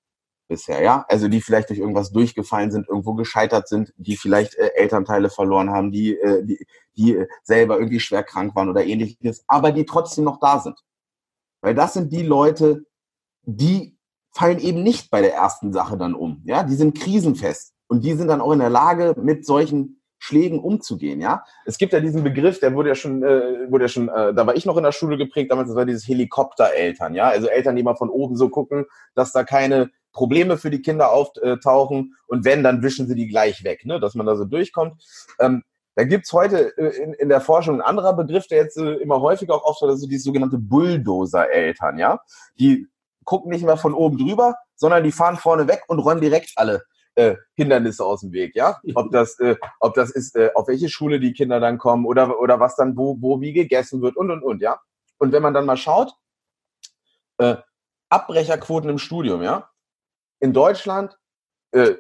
bisher, 0.49 0.82
ja. 0.82 1.05
Also 1.09 1.28
die 1.28 1.41
vielleicht 1.41 1.70
durch 1.70 1.78
irgendwas 1.78 2.12
durchgefallen 2.12 2.70
sind, 2.70 2.89
irgendwo 2.89 3.14
gescheitert 3.14 3.68
sind, 3.68 3.93
die 3.97 4.16
vielleicht 4.16 4.55
äh, 4.57 4.70
Elternteile 4.76 5.30
verloren 5.30 5.70
haben, 5.70 5.91
die, 5.91 6.16
äh, 6.16 6.45
die, 6.45 6.66
die 6.97 7.24
selber 7.43 7.78
irgendwie 7.78 8.01
schwer 8.01 8.22
krank 8.22 8.55
waren 8.55 8.68
oder 8.68 8.85
ähnliches, 8.85 9.45
aber 9.47 9.72
die 9.72 9.85
trotzdem 9.85 10.24
noch 10.24 10.39
da 10.41 10.61
sind. 10.61 10.78
Weil 11.61 11.74
das 11.74 11.95
sind 11.95 12.12
die 12.12 12.22
Leute, 12.22 12.85
die 13.43 13.97
fallen 14.32 14.59
eben 14.59 14.82
nicht 14.82 15.11
bei 15.11 15.22
der 15.22 15.35
ersten 15.35 15.72
Sache 15.72 15.97
dann 15.97 16.14
um. 16.14 16.43
Ja, 16.45 16.62
die 16.62 16.74
sind 16.74 16.99
krisenfest. 16.99 17.74
Und 17.95 18.05
die 18.05 18.14
sind 18.14 18.26
dann 18.26 18.40
auch 18.40 18.51
in 18.51 18.59
der 18.59 18.70
Lage, 18.70 19.14
mit 19.22 19.47
solchen 19.47 20.01
Schlägen 20.18 20.59
umzugehen, 20.59 21.20
ja. 21.20 21.45
Es 21.64 21.78
gibt 21.78 21.92
ja 21.92 22.01
diesen 22.01 22.24
Begriff, 22.24 22.59
der 22.59 22.74
wurde 22.74 22.88
ja 22.88 22.95
schon, 22.97 23.22
äh, 23.22 23.70
wurde 23.70 23.84
ja 23.84 23.88
schon, 23.88 24.09
äh, 24.09 24.34
da 24.34 24.45
war 24.45 24.57
ich 24.57 24.66
noch 24.66 24.76
in 24.76 24.82
der 24.82 24.90
Schule 24.90 25.16
geprägt, 25.16 25.53
damals 25.53 25.68
das 25.68 25.76
war 25.76 25.84
dieses 25.84 26.09
Helikoptereltern, 26.09 27.14
ja. 27.14 27.28
Also 27.28 27.47
Eltern, 27.47 27.76
die 27.76 27.84
mal 27.84 27.95
von 27.95 28.09
oben 28.09 28.34
so 28.34 28.49
gucken, 28.49 28.86
dass 29.14 29.30
da 29.30 29.45
keine 29.45 29.90
Probleme 30.12 30.57
für 30.57 30.70
die 30.70 30.82
Kinder 30.82 31.12
auftauchen 31.12 32.16
und 32.26 32.45
wenn, 32.45 32.64
dann 32.64 32.82
wischen 32.82 33.07
sie 33.07 33.14
die 33.14 33.28
gleich 33.28 33.62
weg, 33.62 33.84
ne, 33.84 34.01
dass 34.01 34.16
man 34.16 34.26
da 34.26 34.34
so 34.34 34.45
durchkommt. 34.45 35.01
Ähm, 35.38 35.62
da 35.95 36.03
gibt's 36.03 36.32
heute 36.32 36.76
äh, 36.78 37.01
in, 37.01 37.12
in 37.12 37.28
der 37.28 37.40
Forschung 37.40 37.76
ein 37.76 37.86
anderer 37.86 38.16
Begriff, 38.16 38.49
der 38.49 38.59
jetzt 38.59 38.76
äh, 38.76 38.95
immer 38.95 39.20
häufiger 39.20 39.55
auch 39.55 39.64
auftaucht, 39.64 39.92
das 39.92 40.01
sind 40.01 40.11
die 40.11 40.18
sogenannte 40.18 40.59
Bulldozer-Eltern, 40.59 41.99
ja. 41.99 42.18
Die 42.59 42.88
gucken 43.22 43.53
nicht 43.53 43.64
mehr 43.64 43.76
von 43.76 43.95
oben 43.95 44.18
drüber, 44.18 44.57
sondern 44.74 45.05
die 45.05 45.12
fahren 45.12 45.36
vorne 45.36 45.68
weg 45.68 45.84
und 45.86 46.01
räumen 46.01 46.20
direkt 46.20 46.53
alle 46.57 46.82
äh, 47.17 47.37
Hindernisse 47.55 48.05
aus 48.05 48.21
dem 48.21 48.33
Weg, 48.33 48.55
ja? 48.55 48.81
Ob 48.95 49.11
das, 49.12 49.39
äh, 49.39 49.57
ob 49.81 49.95
das 49.95 50.11
ist, 50.11 50.37
äh, 50.37 50.51
auf 50.55 50.69
welche 50.69 50.89
Schule 50.89 51.21
die 51.21 51.33
Kinder 51.33 51.61
dann 51.61 51.79
kommen 51.79 52.07
oder, 52.07 52.41
oder 52.41 52.61
was 52.61 52.77
dann 52.77 52.97
wo, 52.97 53.17
wo 53.21 53.41
wie 53.41 53.53
gegessen 53.53 54.03
wird 54.03 54.17
und 54.17 54.31
und 54.31 54.43
und, 54.43 54.61
ja? 54.61 54.81
Und 55.19 55.33
wenn 55.33 55.43
man 55.43 55.55
dann 55.55 55.67
mal 55.67 55.77
schaut, 55.77 56.15
äh, 57.39 57.57
Abbrecherquoten 58.09 58.91
im 58.91 58.99
Studium, 58.99 59.43
ja? 59.43 59.71
In 60.41 60.53
Deutschland, 60.53 61.19
äh, 61.73 61.95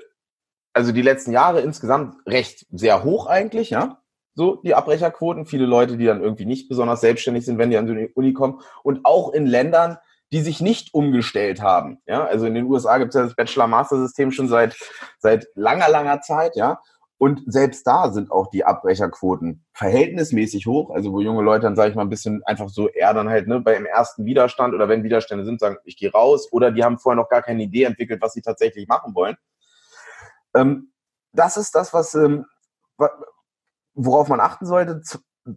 also 0.72 0.92
die 0.92 1.02
letzten 1.02 1.32
Jahre 1.32 1.60
insgesamt 1.60 2.16
recht 2.26 2.66
sehr 2.70 3.04
hoch 3.04 3.26
eigentlich, 3.26 3.70
ja? 3.70 4.00
So, 4.36 4.56
die 4.56 4.74
Abbrecherquoten, 4.74 5.46
viele 5.46 5.66
Leute, 5.66 5.96
die 5.96 6.06
dann 6.06 6.20
irgendwie 6.20 6.44
nicht 6.44 6.68
besonders 6.68 7.00
selbstständig 7.00 7.44
sind, 7.44 7.56
wenn 7.58 7.70
die 7.70 7.76
an 7.76 7.86
die 7.86 8.10
Uni 8.14 8.32
kommen. 8.32 8.60
Und 8.82 9.04
auch 9.04 9.32
in 9.32 9.46
Ländern, 9.46 9.98
die 10.32 10.40
sich 10.40 10.60
nicht 10.60 10.94
umgestellt 10.94 11.62
haben. 11.62 12.00
Ja, 12.06 12.24
also 12.24 12.46
in 12.46 12.54
den 12.54 12.64
USA 12.64 12.98
gibt 12.98 13.10
es 13.10 13.14
ja 13.14 13.24
das 13.24 13.36
Bachelor-Master-System 13.36 14.32
schon 14.32 14.48
seit, 14.48 14.76
seit 15.18 15.46
langer, 15.54 15.88
langer 15.88 16.20
Zeit, 16.20 16.56
ja. 16.56 16.80
Und 17.16 17.42
selbst 17.46 17.86
da 17.86 18.10
sind 18.10 18.30
auch 18.32 18.50
die 18.50 18.64
Abbrecherquoten 18.64 19.64
verhältnismäßig 19.72 20.66
hoch. 20.66 20.90
Also 20.90 21.12
wo 21.12 21.20
junge 21.20 21.42
Leute 21.42 21.62
dann, 21.62 21.76
sage 21.76 21.90
ich 21.90 21.96
mal, 21.96 22.02
ein 22.02 22.10
bisschen 22.10 22.42
einfach 22.44 22.68
so 22.68 22.88
eher 22.88 23.14
dann 23.14 23.28
halt 23.28 23.46
ne, 23.46 23.60
beim 23.60 23.86
ersten 23.86 24.24
Widerstand 24.24 24.74
oder 24.74 24.88
wenn 24.88 25.04
Widerstände 25.04 25.44
sind, 25.44 25.60
sagen, 25.60 25.76
ich 25.84 25.96
gehe 25.96 26.10
raus. 26.10 26.48
Oder 26.52 26.72
die 26.72 26.82
haben 26.82 26.98
vorher 26.98 27.22
noch 27.22 27.28
gar 27.28 27.40
keine 27.40 27.62
Idee 27.62 27.84
entwickelt, 27.84 28.20
was 28.20 28.32
sie 28.32 28.42
tatsächlich 28.42 28.88
machen 28.88 29.14
wollen. 29.14 29.36
Ähm, 30.54 30.92
das 31.32 31.56
ist 31.56 31.74
das, 31.74 31.94
was 31.94 32.14
ähm, 32.14 32.46
worauf 33.94 34.28
man 34.28 34.40
achten 34.40 34.66
sollte. 34.66 35.00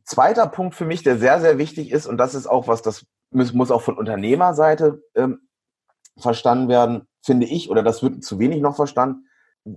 Zweiter 0.05 0.47
Punkt 0.47 0.75
für 0.75 0.85
mich, 0.85 1.03
der 1.03 1.17
sehr, 1.17 1.41
sehr 1.41 1.57
wichtig 1.57 1.91
ist, 1.91 2.07
und 2.07 2.17
das 2.17 2.35
ist 2.35 2.47
auch 2.47 2.67
was, 2.67 2.81
das 2.81 3.05
muss, 3.31 3.53
muss 3.53 3.71
auch 3.71 3.81
von 3.81 3.97
Unternehmerseite 3.97 5.01
ähm, 5.15 5.47
verstanden 6.17 6.69
werden, 6.69 7.07
finde 7.23 7.45
ich, 7.45 7.69
oder 7.69 7.83
das 7.83 8.01
wird 8.03 8.23
zu 8.23 8.39
wenig 8.39 8.61
noch 8.61 8.75
verstanden. 8.75 9.27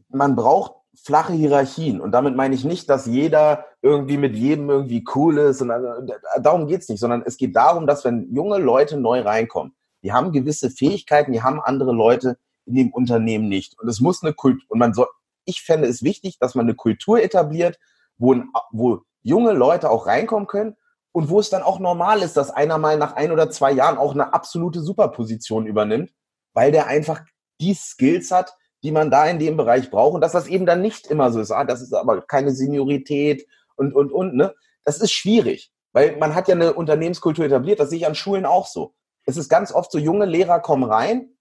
Man 0.08 0.36
braucht 0.36 0.72
flache 0.94 1.32
Hierarchien. 1.32 2.00
Und 2.00 2.12
damit 2.12 2.36
meine 2.36 2.54
ich 2.54 2.64
nicht, 2.64 2.88
dass 2.90 3.06
jeder 3.06 3.64
irgendwie 3.82 4.18
mit 4.18 4.36
jedem 4.36 4.70
irgendwie 4.70 5.04
cool 5.14 5.38
ist. 5.38 5.62
Und 5.62 5.70
äh, 5.70 6.18
darum 6.40 6.66
geht's 6.66 6.88
nicht, 6.88 7.00
sondern 7.00 7.22
es 7.24 7.36
geht 7.36 7.56
darum, 7.56 7.86
dass 7.86 8.04
wenn 8.04 8.32
junge 8.32 8.58
Leute 8.58 8.98
neu 8.98 9.20
reinkommen, 9.20 9.74
die 10.02 10.12
haben 10.12 10.32
gewisse 10.32 10.70
Fähigkeiten, 10.70 11.32
die 11.32 11.42
haben 11.42 11.60
andere 11.60 11.92
Leute 11.92 12.38
in 12.66 12.74
dem 12.74 12.92
Unternehmen 12.92 13.48
nicht. 13.48 13.78
Und 13.78 13.88
es 13.88 14.00
muss 14.00 14.22
eine 14.22 14.32
Kultur, 14.32 14.64
und 14.68 14.78
man 14.78 14.94
soll, 14.94 15.08
ich 15.44 15.62
fände 15.62 15.88
es 15.88 16.02
wichtig, 16.02 16.38
dass 16.38 16.54
man 16.54 16.66
eine 16.66 16.74
Kultur 16.74 17.22
etabliert, 17.22 17.78
wo, 18.18 18.34
wo 18.70 19.02
junge 19.22 19.52
Leute 19.52 19.90
auch 19.90 20.06
reinkommen 20.06 20.46
können 20.46 20.76
und 21.12 21.28
wo 21.28 21.40
es 21.40 21.50
dann 21.50 21.62
auch 21.62 21.78
normal 21.78 22.22
ist, 22.22 22.36
dass 22.36 22.50
einer 22.50 22.78
mal 22.78 22.96
nach 22.96 23.14
ein 23.16 23.32
oder 23.32 23.50
zwei 23.50 23.72
Jahren 23.72 23.98
auch 23.98 24.12
eine 24.12 24.32
absolute 24.32 24.80
Superposition 24.80 25.66
übernimmt, 25.66 26.12
weil 26.54 26.72
der 26.72 26.86
einfach 26.86 27.22
die 27.60 27.74
Skills 27.74 28.30
hat, 28.30 28.56
die 28.82 28.92
man 28.92 29.10
da 29.10 29.26
in 29.26 29.38
dem 29.38 29.56
Bereich 29.56 29.90
braucht 29.90 30.14
und 30.14 30.20
dass 30.20 30.32
das 30.32 30.46
eben 30.46 30.66
dann 30.66 30.80
nicht 30.80 31.06
immer 31.06 31.32
so 31.32 31.40
ist. 31.40 31.50
Ah, 31.50 31.64
das 31.64 31.82
ist 31.82 31.92
aber 31.92 32.22
keine 32.22 32.52
Seniorität 32.52 33.46
und, 33.76 33.94
und, 33.94 34.12
und, 34.12 34.34
ne? 34.34 34.54
Das 34.84 34.98
ist 35.00 35.12
schwierig, 35.12 35.72
weil 35.92 36.16
man 36.16 36.34
hat 36.34 36.48
ja 36.48 36.54
eine 36.54 36.72
Unternehmenskultur 36.72 37.44
etabliert, 37.44 37.80
das 37.80 37.90
sehe 37.90 37.98
ich 37.98 38.06
an 38.06 38.14
Schulen 38.14 38.46
auch 38.46 38.66
so. 38.66 38.94
Es 39.26 39.36
ist 39.36 39.48
ganz 39.48 39.72
oft 39.72 39.92
so, 39.92 39.98
junge 39.98 40.24
Lehrer 40.24 40.60
kommen 40.60 40.84
rein 40.84 41.36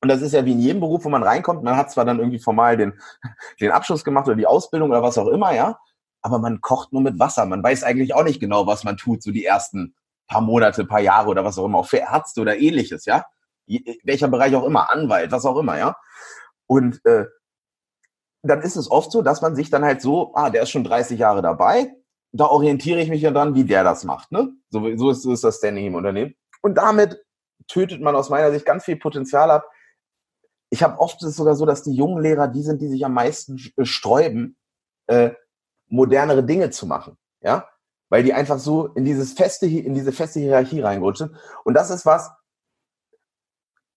und 0.00 0.08
das 0.08 0.22
ist 0.22 0.32
ja 0.32 0.44
wie 0.44 0.52
in 0.52 0.60
jedem 0.60 0.80
Beruf, 0.80 1.04
wo 1.04 1.08
man 1.10 1.22
reinkommt. 1.22 1.62
Man 1.62 1.76
hat 1.76 1.90
zwar 1.90 2.04
dann 2.04 2.18
irgendwie 2.18 2.38
formal 2.38 2.76
den, 2.76 2.98
den 3.60 3.70
Abschluss 3.70 4.04
gemacht 4.04 4.26
oder 4.26 4.36
die 4.36 4.46
Ausbildung 4.46 4.90
oder 4.90 5.02
was 5.02 5.18
auch 5.18 5.28
immer, 5.28 5.54
ja, 5.54 5.78
aber 6.24 6.38
man 6.38 6.62
kocht 6.62 6.92
nur 6.92 7.02
mit 7.02 7.18
Wasser. 7.18 7.44
Man 7.44 7.62
weiß 7.62 7.84
eigentlich 7.84 8.14
auch 8.14 8.24
nicht 8.24 8.40
genau, 8.40 8.66
was 8.66 8.82
man 8.82 8.96
tut, 8.96 9.22
so 9.22 9.30
die 9.30 9.44
ersten 9.44 9.94
paar 10.26 10.40
Monate, 10.40 10.86
paar 10.86 11.00
Jahre 11.00 11.28
oder 11.28 11.44
was 11.44 11.58
auch 11.58 11.66
immer, 11.66 11.78
auch 11.78 11.86
für 11.86 11.98
Ärzte 11.98 12.40
oder 12.40 12.56
ähnliches, 12.56 13.04
ja. 13.04 13.26
Welcher 14.04 14.28
Bereich 14.28 14.56
auch 14.56 14.64
immer, 14.64 14.90
Anwalt, 14.90 15.30
was 15.32 15.44
auch 15.44 15.58
immer, 15.58 15.76
ja. 15.76 15.96
Und 16.66 17.04
äh, 17.04 17.26
dann 18.42 18.62
ist 18.62 18.76
es 18.76 18.90
oft 18.90 19.12
so, 19.12 19.20
dass 19.20 19.42
man 19.42 19.54
sich 19.54 19.68
dann 19.68 19.84
halt 19.84 20.00
so, 20.00 20.34
ah, 20.34 20.48
der 20.48 20.62
ist 20.62 20.70
schon 20.70 20.84
30 20.84 21.18
Jahre 21.18 21.42
dabei, 21.42 21.94
da 22.32 22.46
orientiere 22.46 23.00
ich 23.00 23.10
mich 23.10 23.20
ja 23.20 23.30
dran, 23.30 23.54
wie 23.54 23.64
der 23.64 23.84
das 23.84 24.04
macht. 24.04 24.32
Ne? 24.32 24.50
So, 24.70 24.96
so, 24.96 25.10
ist, 25.10 25.22
so 25.22 25.32
ist 25.32 25.44
das 25.44 25.58
Standing 25.58 25.86
im 25.86 25.94
Unternehmen. 25.94 26.34
Und 26.62 26.76
damit 26.76 27.22
tötet 27.68 28.00
man 28.00 28.16
aus 28.16 28.30
meiner 28.30 28.50
Sicht 28.50 28.64
ganz 28.64 28.84
viel 28.84 28.96
Potenzial 28.96 29.50
ab. 29.50 29.68
Ich 30.70 30.82
habe 30.82 30.98
oft 30.98 31.22
es 31.22 31.36
sogar 31.36 31.54
so, 31.54 31.66
dass 31.66 31.82
die 31.82 31.94
jungen 31.94 32.22
Lehrer 32.22 32.48
die 32.48 32.62
sind, 32.62 32.80
die 32.80 32.88
sich 32.88 33.04
am 33.04 33.12
meisten 33.12 33.60
äh, 33.76 33.84
sträuben, 33.84 34.56
äh, 35.06 35.32
modernere 35.88 36.44
Dinge 36.44 36.70
zu 36.70 36.86
machen. 36.86 37.16
Ja, 37.40 37.68
weil 38.08 38.22
die 38.22 38.32
einfach 38.32 38.58
so 38.58 38.86
in 38.88 39.04
dieses 39.04 39.32
feste, 39.32 39.66
in 39.66 39.94
diese 39.94 40.12
feste 40.12 40.40
Hierarchie 40.40 40.80
reinrutschen. 40.80 41.36
Und 41.64 41.74
das 41.74 41.90
ist 41.90 42.06
was, 42.06 42.30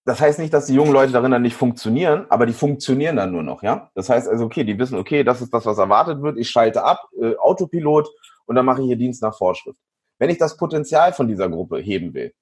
das 0.06 0.22
heißt 0.22 0.40
nicht, 0.40 0.54
dass 0.54 0.68
die 0.68 0.74
jungen 0.74 0.94
Leute 0.94 1.12
darin 1.12 1.32
dann 1.32 1.42
nicht 1.42 1.58
funktionieren, 1.58 2.26
aber 2.30 2.46
die 2.46 2.54
funktionieren 2.54 3.18
dann 3.18 3.34
nur 3.34 3.44
noch, 3.44 3.62
ja. 3.62 3.92
Das 3.94 4.10
heißt 4.10 4.30
also, 4.30 4.46
okay, 4.46 4.64
die 4.64 4.80
wissen, 4.80 4.98
okay, 4.98 5.24
das 5.26 5.42
ist 5.42 5.54
das, 5.54 5.66
was 5.66 5.78
erwartet 5.78 6.22
wird. 6.22 6.38
Ich 6.38 6.50
schalte 6.50 6.84
ab, 6.84 7.10
äh, 7.22 7.36
Autopilot 7.36 8.08
und 8.46 8.56
dann 8.56 8.66
mache 8.66 8.82
ich 8.82 8.88
hier 8.88 8.96
Dienst 8.96 9.22
nach 9.22 9.38
Vorschrift. 9.38 9.78
Wenn 10.18 10.30
ich 10.30 10.38
das 10.38 10.56
Potenzial 10.56 11.12
von 11.12 11.28
dieser 11.28 11.50
Gruppe 11.50 11.78
heben 11.80 12.14
will, 12.14 12.34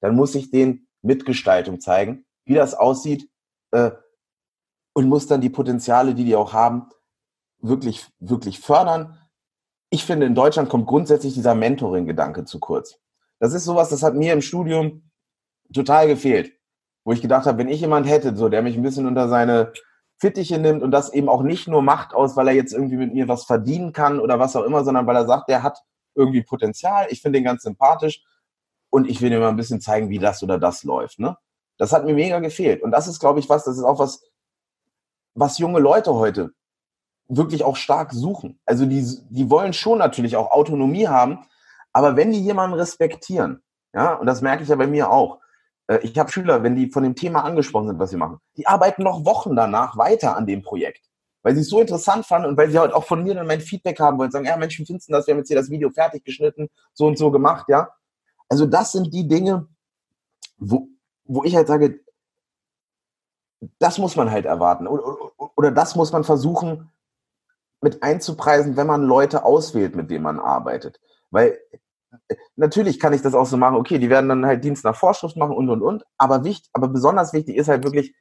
dann 0.00 0.14
muss 0.14 0.36
ich 0.36 0.50
den 0.50 0.86
Mitgestaltung 1.02 1.80
zeigen, 1.80 2.24
wie 2.44 2.54
das 2.54 2.74
aussieht 2.74 3.28
äh, 3.72 3.90
und 4.94 5.08
muss 5.08 5.26
dann 5.26 5.40
die 5.40 5.50
Potenziale, 5.50 6.14
die 6.14 6.24
die 6.24 6.36
auch 6.36 6.52
haben, 6.52 6.88
wirklich, 7.60 8.06
wirklich 8.18 8.60
fördern. 8.60 9.18
Ich 9.90 10.04
finde, 10.04 10.26
in 10.26 10.34
Deutschland 10.34 10.68
kommt 10.68 10.86
grundsätzlich 10.86 11.34
dieser 11.34 11.54
Mentoring-Gedanke 11.54 12.44
zu 12.44 12.60
kurz. 12.60 12.98
Das 13.38 13.54
ist 13.54 13.64
sowas, 13.64 13.88
das 13.88 14.02
hat 14.02 14.14
mir 14.14 14.32
im 14.32 14.42
Studium 14.42 15.10
total 15.72 16.08
gefehlt 16.08 16.58
wo 17.08 17.12
ich 17.12 17.22
gedacht 17.22 17.46
habe, 17.46 17.56
wenn 17.56 17.70
ich 17.70 17.80
jemand 17.80 18.06
hätte, 18.06 18.36
so, 18.36 18.50
der 18.50 18.60
mich 18.60 18.76
ein 18.76 18.82
bisschen 18.82 19.06
unter 19.06 19.30
seine 19.30 19.72
Fittiche 20.18 20.58
nimmt 20.58 20.82
und 20.82 20.90
das 20.90 21.10
eben 21.10 21.30
auch 21.30 21.42
nicht 21.42 21.66
nur 21.66 21.80
macht 21.80 22.12
aus, 22.12 22.36
weil 22.36 22.48
er 22.48 22.54
jetzt 22.54 22.74
irgendwie 22.74 22.98
mit 22.98 23.14
mir 23.14 23.28
was 23.28 23.44
verdienen 23.44 23.94
kann 23.94 24.20
oder 24.20 24.38
was 24.38 24.54
auch 24.54 24.64
immer, 24.64 24.84
sondern 24.84 25.06
weil 25.06 25.16
er 25.16 25.24
sagt, 25.24 25.48
der 25.48 25.62
hat 25.62 25.78
irgendwie 26.14 26.42
Potenzial, 26.42 27.06
ich 27.08 27.22
finde 27.22 27.38
ihn 27.38 27.46
ganz 27.46 27.62
sympathisch 27.62 28.22
und 28.90 29.08
ich 29.08 29.22
will 29.22 29.30
dir 29.30 29.40
mal 29.40 29.48
ein 29.48 29.56
bisschen 29.56 29.80
zeigen, 29.80 30.10
wie 30.10 30.18
das 30.18 30.42
oder 30.42 30.58
das 30.58 30.84
läuft. 30.84 31.18
Ne? 31.18 31.34
Das 31.78 31.94
hat 31.94 32.04
mir 32.04 32.12
mega 32.12 32.40
gefehlt. 32.40 32.82
Und 32.82 32.90
das 32.90 33.08
ist, 33.08 33.20
glaube 33.20 33.40
ich, 33.40 33.48
was, 33.48 33.64
das 33.64 33.78
ist 33.78 33.84
auch 33.84 33.98
was, 33.98 34.22
was 35.32 35.56
junge 35.56 35.80
Leute 35.80 36.12
heute 36.12 36.50
wirklich 37.28 37.62
auch 37.62 37.76
stark 37.76 38.12
suchen. 38.12 38.58
Also 38.64 38.86
die, 38.86 39.06
die 39.30 39.50
wollen 39.50 39.72
schon 39.72 39.98
natürlich 39.98 40.36
auch 40.36 40.50
Autonomie 40.50 41.06
haben, 41.06 41.46
aber 41.92 42.16
wenn 42.16 42.32
die 42.32 42.40
jemanden 42.40 42.76
respektieren, 42.76 43.62
ja, 43.94 44.14
und 44.14 44.26
das 44.26 44.42
merke 44.42 44.62
ich 44.62 44.68
ja 44.68 44.76
bei 44.76 44.86
mir 44.86 45.10
auch, 45.10 45.38
äh, 45.88 45.98
ich 46.02 46.18
habe 46.18 46.32
Schüler, 46.32 46.62
wenn 46.62 46.76
die 46.76 46.90
von 46.90 47.02
dem 47.02 47.14
Thema 47.14 47.44
angesprochen 47.44 47.88
sind, 47.88 47.98
was 47.98 48.10
sie 48.10 48.16
machen, 48.16 48.38
die 48.56 48.66
arbeiten 48.66 49.02
noch 49.02 49.24
Wochen 49.24 49.54
danach 49.54 49.96
weiter 49.96 50.36
an 50.36 50.46
dem 50.46 50.62
Projekt. 50.62 51.04
Weil 51.42 51.54
sie 51.54 51.60
es 51.60 51.68
so 51.68 51.80
interessant 51.80 52.26
fanden 52.26 52.48
und 52.48 52.56
weil 52.56 52.70
sie 52.70 52.78
halt 52.78 52.92
auch 52.92 53.04
von 53.04 53.22
mir 53.22 53.34
dann 53.34 53.46
mein 53.46 53.60
Feedback 53.60 54.00
haben 54.00 54.18
wollen, 54.18 54.30
sagen, 54.30 54.44
ja, 54.44 54.56
Menschen, 54.56 54.84
du 54.84 54.98
das? 55.08 55.26
Wir 55.26 55.32
haben 55.32 55.38
jetzt 55.38 55.48
hier 55.48 55.56
das 55.56 55.70
Video 55.70 55.88
fertig 55.90 56.24
geschnitten, 56.24 56.68
so 56.92 57.06
und 57.06 57.16
so 57.16 57.30
gemacht, 57.30 57.66
ja. 57.68 57.90
Also 58.48 58.66
das 58.66 58.92
sind 58.92 59.14
die 59.14 59.28
Dinge, 59.28 59.68
wo, 60.56 60.88
wo 61.24 61.44
ich 61.44 61.54
halt 61.54 61.68
sage, 61.68 62.00
das 63.78 63.98
muss 63.98 64.16
man 64.16 64.30
halt 64.30 64.46
erwarten. 64.46 64.86
Oder, 64.86 65.32
oder 65.56 65.70
das 65.70 65.94
muss 65.94 66.12
man 66.12 66.24
versuchen 66.24 66.90
mit 67.80 68.02
einzupreisen, 68.02 68.76
wenn 68.76 68.86
man 68.86 69.02
Leute 69.02 69.44
auswählt, 69.44 69.94
mit 69.94 70.10
denen 70.10 70.24
man 70.24 70.40
arbeitet. 70.40 71.00
Weil 71.30 71.58
natürlich 72.56 72.98
kann 72.98 73.12
ich 73.12 73.22
das 73.22 73.34
auch 73.34 73.46
so 73.46 73.56
machen, 73.56 73.76
okay, 73.76 73.98
die 73.98 74.10
werden 74.10 74.28
dann 74.28 74.46
halt 74.46 74.64
Dienst 74.64 74.84
nach 74.84 74.96
Vorschrift 74.96 75.36
machen 75.36 75.56
und 75.56 75.68
und 75.68 75.82
und, 75.82 76.04
aber 76.16 76.44
wichtig, 76.44 76.70
aber 76.72 76.88
besonders 76.88 77.32
wichtig 77.32 77.56
ist 77.56 77.68
halt 77.68 77.84
wirklich, 77.84 78.14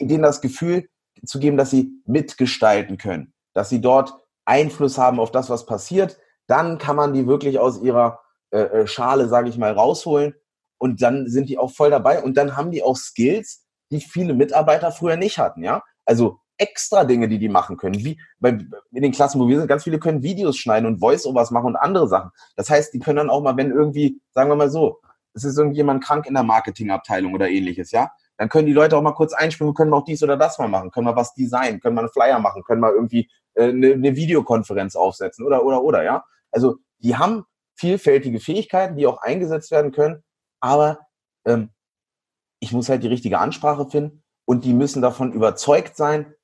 denen 0.00 0.22
das 0.22 0.40
Gefühl 0.40 0.88
zu 1.24 1.38
geben, 1.38 1.56
dass 1.56 1.70
sie 1.70 1.92
mitgestalten 2.06 2.98
können, 2.98 3.32
dass 3.52 3.68
sie 3.68 3.80
dort 3.80 4.14
Einfluss 4.44 4.98
haben 4.98 5.20
auf 5.20 5.30
das, 5.30 5.48
was 5.48 5.66
passiert, 5.66 6.18
dann 6.46 6.78
kann 6.78 6.96
man 6.96 7.14
die 7.14 7.26
wirklich 7.26 7.58
aus 7.58 7.80
ihrer 7.80 8.20
äh, 8.50 8.58
äh 8.58 8.86
Schale, 8.86 9.28
sage 9.28 9.48
ich 9.48 9.56
mal, 9.56 9.72
rausholen. 9.72 10.34
Und 10.76 11.00
dann 11.00 11.28
sind 11.28 11.48
die 11.48 11.56
auch 11.56 11.70
voll 11.70 11.90
dabei. 11.90 12.22
Und 12.22 12.36
dann 12.36 12.56
haben 12.56 12.70
die 12.70 12.82
auch 12.82 12.96
Skills, 12.96 13.64
die 13.90 14.00
viele 14.00 14.34
Mitarbeiter 14.34 14.92
früher 14.92 15.16
nicht 15.16 15.38
hatten, 15.38 15.62
ja? 15.62 15.82
Also 16.04 16.40
extra 16.64 17.04
Dinge, 17.04 17.28
die 17.28 17.38
die 17.38 17.48
machen 17.48 17.76
können. 17.76 17.96
Wie 17.96 18.18
bei, 18.38 18.58
in 18.92 19.02
den 19.02 19.12
Klassen, 19.12 19.40
wo 19.40 19.48
wir 19.48 19.58
sind, 19.58 19.68
ganz 19.68 19.84
viele 19.84 19.98
können 19.98 20.22
Videos 20.22 20.56
schneiden 20.56 20.86
und 20.86 20.98
Voice-Overs 20.98 21.50
machen 21.50 21.66
und 21.66 21.76
andere 21.76 22.08
Sachen. 22.08 22.30
Das 22.56 22.70
heißt, 22.70 22.94
die 22.94 22.98
können 22.98 23.16
dann 23.16 23.30
auch 23.30 23.42
mal, 23.42 23.56
wenn 23.56 23.70
irgendwie, 23.70 24.20
sagen 24.32 24.50
wir 24.50 24.56
mal 24.56 24.70
so, 24.70 25.00
es 25.34 25.44
ist 25.44 25.58
irgendjemand 25.58 26.02
krank 26.02 26.26
in 26.26 26.34
der 26.34 26.42
Marketingabteilung 26.42 27.34
oder 27.34 27.48
ähnliches, 27.48 27.90
ja, 27.90 28.10
dann 28.36 28.48
können 28.48 28.66
die 28.66 28.72
Leute 28.72 28.96
auch 28.96 29.02
mal 29.02 29.12
kurz 29.12 29.32
einspringen, 29.32 29.74
können 29.74 29.90
wir 29.90 29.96
auch 29.96 30.04
dies 30.04 30.22
oder 30.22 30.36
das 30.36 30.58
mal 30.58 30.68
machen, 30.68 30.90
können 30.90 31.06
wir 31.06 31.16
was 31.16 31.34
designen, 31.34 31.80
können 31.80 31.96
wir 31.96 32.02
einen 32.02 32.10
Flyer 32.10 32.38
machen, 32.38 32.62
können 32.64 32.80
wir 32.80 32.92
irgendwie 32.92 33.28
äh, 33.54 33.68
eine, 33.68 33.92
eine 33.92 34.16
Videokonferenz 34.16 34.96
aufsetzen 34.96 35.44
oder, 35.44 35.64
oder, 35.64 35.82
oder, 35.82 36.02
ja. 36.02 36.24
Also, 36.50 36.76
die 36.98 37.16
haben 37.16 37.44
vielfältige 37.76 38.40
Fähigkeiten, 38.40 38.96
die 38.96 39.06
auch 39.06 39.18
eingesetzt 39.18 39.70
werden 39.70 39.92
können, 39.92 40.22
aber 40.60 41.00
ähm, 41.44 41.70
ich 42.60 42.72
muss 42.72 42.88
halt 42.88 43.02
die 43.02 43.08
richtige 43.08 43.38
Ansprache 43.38 43.90
finden 43.90 44.22
und 44.46 44.64
die 44.64 44.72
müssen 44.72 45.02
davon 45.02 45.32
überzeugt 45.32 45.96
sein, 45.96 46.34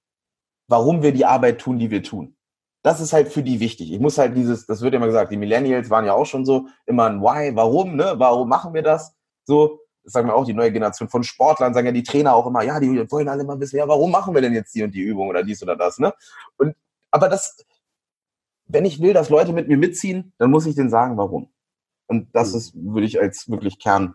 warum 0.71 1.03
wir 1.03 1.13
die 1.13 1.27
Arbeit 1.27 1.61
tun, 1.61 1.79
die 1.79 1.91
wir 1.91 2.03
tun. 2.03 2.37
Das 2.83 3.01
ist 3.01 3.13
halt 3.13 3.29
für 3.29 3.43
die 3.43 3.61
wichtig. 3.61 3.93
Ich 3.93 4.01
muss 4.01 4.17
halt 4.17 4.37
dieses, 4.37 4.67
das 4.67 4.81
wird 4.81 4.95
ja 4.95 4.99
immer 4.99 5.09
gesagt, 5.09 5.33
die 5.33 5.37
Millennials 5.37 5.91
waren 5.91 6.07
ja 6.07 6.15
auch 6.15 6.25
schon 6.25 6.47
so, 6.47 6.69
immer 6.87 7.07
ein 7.07 7.21
Why, 7.21 7.55
warum, 7.55 7.97
ne? 7.97 8.15
Warum 8.17 8.49
machen 8.49 8.73
wir 8.73 8.83
das? 8.83 9.15
So, 9.45 9.81
das 10.05 10.15
sagen 10.15 10.29
wir 10.29 10.35
auch, 10.35 10.47
die 10.47 10.55
neue 10.55 10.73
Generation 10.73 11.09
von 11.09 11.25
Sportlern, 11.25 11.75
sagen 11.75 11.87
ja 11.87 11.93
die 11.93 12.05
Trainer 12.05 12.35
auch 12.35 12.47
immer, 12.47 12.63
ja, 12.63 12.81
die 12.81 13.11
wollen 13.11 13.29
alle 13.29 13.43
immer 13.43 13.59
wissen, 13.61 13.77
ja, 13.77 13.89
warum 13.89 14.11
machen 14.11 14.33
wir 14.33 14.41
denn 14.41 14.55
jetzt 14.55 14.75
die 14.75 14.83
und 14.83 14.95
die 14.95 15.03
Übung 15.03 15.29
oder 15.29 15.43
dies 15.43 15.63
oder 15.63 15.77
das, 15.77 15.99
ne? 15.99 16.15
Und, 16.57 16.75
aber 17.11 17.29
das, 17.29 17.67
wenn 18.67 18.85
ich 18.85 19.03
will, 19.03 19.13
dass 19.13 19.29
Leute 19.29 19.53
mit 19.53 19.69
mir 19.69 19.77
mitziehen, 19.77 20.33
dann 20.39 20.51
muss 20.51 20.67
ich 20.67 20.77
denen 20.77 20.89
sagen, 20.89 21.19
warum. 21.19 21.53
Und 22.07 22.29
das 22.33 22.53
hm. 22.53 22.59
ist, 22.59 22.75
würde 22.77 23.07
ich 23.07 23.21
als 23.21 23.51
wirklich 23.51 23.81
Kern, 23.81 24.15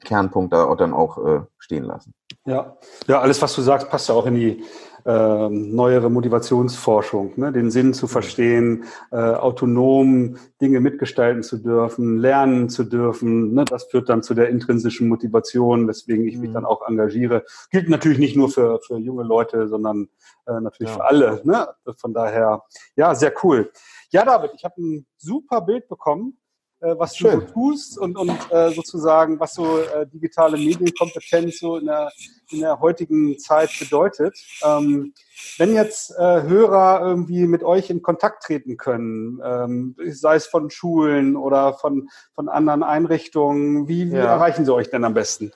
Kernpunkt 0.00 0.52
da 0.52 0.74
dann 0.76 0.94
auch 0.94 1.18
äh, 1.18 1.40
stehen 1.58 1.84
lassen. 1.84 2.14
Ja. 2.46 2.78
ja, 3.06 3.20
alles, 3.20 3.42
was 3.42 3.54
du 3.54 3.60
sagst, 3.60 3.90
passt 3.90 4.08
ja 4.08 4.14
auch 4.14 4.26
in 4.26 4.34
die 4.34 4.64
äh, 5.08 5.48
neuere 5.48 6.10
Motivationsforschung, 6.10 7.32
ne? 7.36 7.50
den 7.50 7.70
Sinn 7.70 7.94
zu 7.94 8.06
verstehen, 8.06 8.84
äh, 9.10 9.16
autonom 9.16 10.36
Dinge 10.60 10.80
mitgestalten 10.80 11.42
zu 11.42 11.56
dürfen, 11.56 12.18
lernen 12.18 12.68
zu 12.68 12.84
dürfen. 12.84 13.54
Ne? 13.54 13.64
Das 13.64 13.84
führt 13.84 14.10
dann 14.10 14.22
zu 14.22 14.34
der 14.34 14.50
intrinsischen 14.50 15.08
Motivation, 15.08 15.88
weswegen 15.88 16.28
ich 16.28 16.36
mich 16.36 16.50
mhm. 16.50 16.54
dann 16.54 16.66
auch 16.66 16.86
engagiere. 16.86 17.44
Gilt 17.70 17.88
natürlich 17.88 18.18
nicht 18.18 18.36
nur 18.36 18.50
für, 18.50 18.80
für 18.86 18.98
junge 18.98 19.22
Leute, 19.22 19.66
sondern 19.68 20.08
äh, 20.46 20.60
natürlich 20.60 20.90
ja. 20.92 20.96
für 20.96 21.04
alle. 21.06 21.40
Ne? 21.42 21.68
Von 21.96 22.12
daher, 22.12 22.64
ja, 22.94 23.14
sehr 23.14 23.32
cool. 23.42 23.72
Ja, 24.10 24.26
David, 24.26 24.50
ich 24.56 24.64
habe 24.64 24.74
ein 24.78 25.06
super 25.16 25.62
Bild 25.62 25.88
bekommen 25.88 26.36
was 26.80 27.16
Schön. 27.16 27.40
du 27.40 27.46
so 27.46 27.52
tust 27.52 27.98
und, 27.98 28.16
und 28.16 28.30
äh, 28.50 28.70
sozusagen, 28.70 29.40
was 29.40 29.54
so 29.54 29.78
äh, 29.78 30.06
digitale 30.06 30.56
Medienkompetenz 30.56 31.58
so 31.58 31.76
in 31.76 31.86
der, 31.86 32.10
in 32.50 32.60
der 32.60 32.80
heutigen 32.80 33.38
Zeit 33.38 33.70
bedeutet. 33.78 34.36
Ähm, 34.64 35.12
wenn 35.58 35.74
jetzt 35.74 36.10
äh, 36.18 36.42
Hörer 36.42 37.00
irgendwie 37.02 37.46
mit 37.46 37.62
euch 37.62 37.90
in 37.90 38.02
Kontakt 38.02 38.44
treten 38.44 38.76
können, 38.76 39.40
ähm, 39.44 39.96
sei 40.06 40.36
es 40.36 40.46
von 40.46 40.70
Schulen 40.70 41.36
oder 41.36 41.74
von, 41.74 42.08
von 42.34 42.48
anderen 42.48 42.82
Einrichtungen, 42.82 43.88
wie, 43.88 44.10
wie 44.10 44.16
ja. 44.16 44.24
erreichen 44.24 44.64
sie 44.64 44.72
euch 44.72 44.90
denn 44.90 45.04
am 45.04 45.14
besten? 45.14 45.52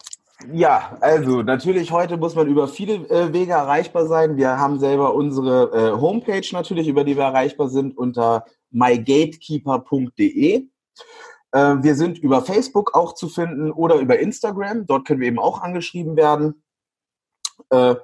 Ja, 0.53 0.97
also 1.01 1.43
natürlich 1.43 1.93
heute 1.93 2.17
muss 2.17 2.35
man 2.35 2.49
über 2.49 2.67
viele 2.67 2.95
äh, 3.11 3.33
Wege 3.33 3.53
erreichbar 3.53 4.07
sein. 4.07 4.37
Wir 4.37 4.59
haben 4.59 4.81
selber 4.81 5.15
unsere 5.15 5.71
äh, 5.73 5.93
Homepage 6.01 6.47
natürlich, 6.53 6.89
über 6.89 7.05
die 7.05 7.17
wir 7.17 7.23
erreichbar 7.25 7.69
sind, 7.69 7.97
unter 7.97 8.45
mygatekeeper.de. 8.73 10.67
Äh, 11.53 11.77
wir 11.83 11.95
sind 11.95 12.19
über 12.19 12.43
Facebook 12.43 12.95
auch 12.95 13.15
zu 13.15 13.29
finden 13.29 13.71
oder 13.71 13.97
über 13.97 14.19
Instagram. 14.19 14.87
Dort 14.87 15.07
können 15.07 15.21
wir 15.21 15.29
eben 15.29 15.39
auch 15.39 15.61
angeschrieben 15.61 16.17
werden. 16.17 16.63
Äh, 17.71 17.97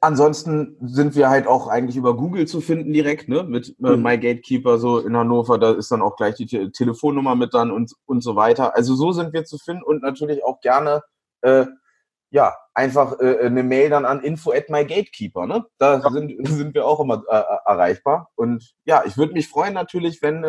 ansonsten 0.00 0.76
sind 0.80 1.14
wir 1.14 1.30
halt 1.30 1.46
auch 1.46 1.68
eigentlich 1.68 1.96
über 1.96 2.16
Google 2.16 2.46
zu 2.46 2.60
finden 2.60 2.92
direkt, 2.92 3.28
ne? 3.28 3.44
Mit 3.44 3.76
äh, 3.82 3.96
mhm. 3.96 4.02
MyGatekeeper 4.02 4.78
so 4.78 4.98
in 4.98 5.16
Hannover, 5.16 5.58
da 5.58 5.72
ist 5.72 5.90
dann 5.90 6.02
auch 6.02 6.16
gleich 6.16 6.34
die 6.34 6.46
Te 6.46 6.70
Telefonnummer 6.70 7.34
mit 7.34 7.54
dann 7.54 7.70
und, 7.70 7.94
und 8.06 8.22
so 8.22 8.36
weiter. 8.36 8.74
Also 8.76 8.94
so 8.94 9.12
sind 9.12 9.32
wir 9.32 9.44
zu 9.44 9.58
finden 9.58 9.82
und 9.82 10.02
natürlich 10.02 10.44
auch 10.44 10.60
gerne 10.60 11.02
äh, 11.42 11.66
ja, 12.30 12.54
einfach 12.74 13.20
äh, 13.20 13.38
eine 13.38 13.62
Mail 13.62 13.88
dann 13.88 14.04
an 14.04 14.20
info 14.20 14.52
at 14.52 14.68
mygatekeeper, 14.68 15.46
ne? 15.46 15.64
Da 15.78 16.00
ja. 16.00 16.10
sind, 16.10 16.34
sind 16.48 16.74
wir 16.74 16.86
auch 16.86 17.00
immer 17.00 17.24
erreichbar. 17.64 18.30
Und 18.34 18.74
ja, 18.84 19.04
ich 19.06 19.16
würde 19.16 19.32
mich 19.32 19.48
freuen 19.48 19.74
natürlich, 19.74 20.22
wenn, 20.22 20.44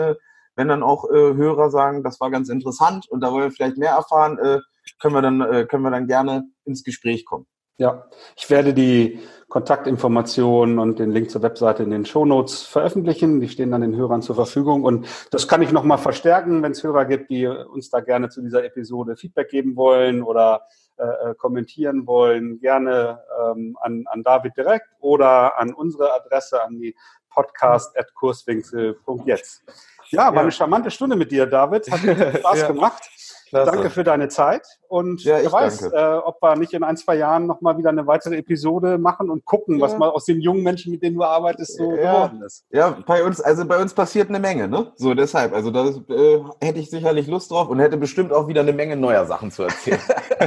wenn 0.57 0.67
dann 0.67 0.83
auch 0.83 1.09
äh, 1.09 1.35
Hörer 1.35 1.69
sagen, 1.69 2.03
das 2.03 2.19
war 2.19 2.31
ganz 2.31 2.49
interessant 2.49 3.07
und 3.07 3.21
da 3.21 3.31
wollen 3.31 3.43
wir 3.43 3.51
vielleicht 3.51 3.77
mehr 3.77 3.91
erfahren, 3.91 4.37
äh, 4.39 4.59
können 4.99 5.13
wir 5.13 5.21
dann, 5.21 5.41
äh, 5.41 5.65
können 5.65 5.83
wir 5.83 5.91
dann 5.91 6.07
gerne 6.07 6.49
ins 6.65 6.83
Gespräch 6.83 7.25
kommen. 7.25 7.45
Ja, 7.79 8.05
ich 8.35 8.49
werde 8.49 8.73
die 8.73 9.19
Kontaktinformationen 9.49 10.79
und 10.79 10.97
den 10.97 11.11
Link 11.11 11.29
zur 11.29 11.43
Webseite 11.43 11.83
in 11.83 11.91
den 11.91 12.05
Shownotes 12.05 12.63
veröffentlichen. 12.63 13.39
Die 13.39 13.49
stehen 13.49 13.69
dann 13.69 13.81
den 13.81 13.95
Hörern 13.95 14.23
zur 14.23 14.35
Verfügung. 14.35 14.83
Und 14.83 15.05
das 15.29 15.47
kann 15.47 15.61
ich 15.61 15.71
nochmal 15.71 15.99
verstärken, 15.99 16.63
wenn 16.63 16.71
es 16.71 16.83
Hörer 16.83 17.05
gibt, 17.05 17.29
die 17.29 17.45
uns 17.45 17.91
da 17.91 17.99
gerne 17.99 18.29
zu 18.29 18.41
dieser 18.41 18.65
Episode 18.65 19.15
Feedback 19.15 19.49
geben 19.49 19.75
wollen 19.75 20.23
oder 20.23 20.63
äh, 20.97 21.03
äh 21.03 21.35
kommentieren 21.35 22.07
wollen. 22.07 22.59
Gerne 22.59 23.21
ähm, 23.39 23.77
an, 23.79 24.05
an 24.07 24.23
David 24.23 24.57
direkt 24.57 24.87
oder 24.99 25.59
an 25.59 25.71
unsere 25.71 26.15
Adresse, 26.15 26.63
an 26.63 26.79
die 26.79 26.95
podcast.kurswinkel.jetzt. 27.29 29.63
Ja, 30.09 30.33
war 30.33 30.41
eine 30.41 30.51
charmante 30.51 30.91
Stunde 30.91 31.15
mit 31.15 31.31
dir, 31.31 31.45
David. 31.45 31.89
Hat 31.91 31.99
Spaß 32.39 32.59
ja. 32.61 32.67
gemacht. 32.67 33.09
Klasse. 33.49 33.71
Danke 33.71 33.89
für 33.89 34.03
deine 34.03 34.27
Zeit 34.27 34.67
und 34.89 35.23
ja, 35.23 35.37
wer 35.41 35.51
weiß, 35.51 35.83
äh, 35.93 36.19
ob 36.25 36.41
wir 36.41 36.57
nicht 36.57 36.73
in 36.73 36.83
ein, 36.83 36.97
zwei 36.97 37.15
Jahren 37.15 37.47
nochmal 37.47 37.77
wieder 37.77 37.89
eine 37.89 38.05
weitere 38.05 38.35
Episode 38.37 38.97
machen 38.97 39.29
und 39.29 39.45
gucken, 39.45 39.77
ja. 39.77 39.85
was 39.85 39.97
mal 39.97 40.09
aus 40.09 40.25
den 40.25 40.41
jungen 40.41 40.63
Menschen, 40.63 40.91
mit 40.91 41.01
denen 41.01 41.15
du 41.15 41.23
arbeitest, 41.23 41.77
so 41.77 41.95
ja. 41.95 42.13
geworden 42.13 42.41
ist. 42.41 42.65
Ja, 42.71 42.97
bei 43.05 43.23
uns, 43.23 43.39
also 43.39 43.65
bei 43.65 43.81
uns 43.81 43.93
passiert 43.93 44.27
eine 44.27 44.39
Menge, 44.39 44.67
ne? 44.67 44.91
So 44.95 45.13
deshalb, 45.13 45.53
also 45.53 45.71
da 45.71 45.85
äh, 45.85 46.43
hätte 46.59 46.79
ich 46.79 46.89
sicherlich 46.89 47.27
Lust 47.27 47.49
drauf 47.49 47.69
und 47.69 47.79
hätte 47.79 47.95
bestimmt 47.95 48.33
auch 48.33 48.49
wieder 48.49 48.61
eine 48.61 48.73
Menge 48.73 48.97
neuer 48.97 49.25
Sachen 49.25 49.49
zu 49.49 49.63
erzählen. 49.63 50.01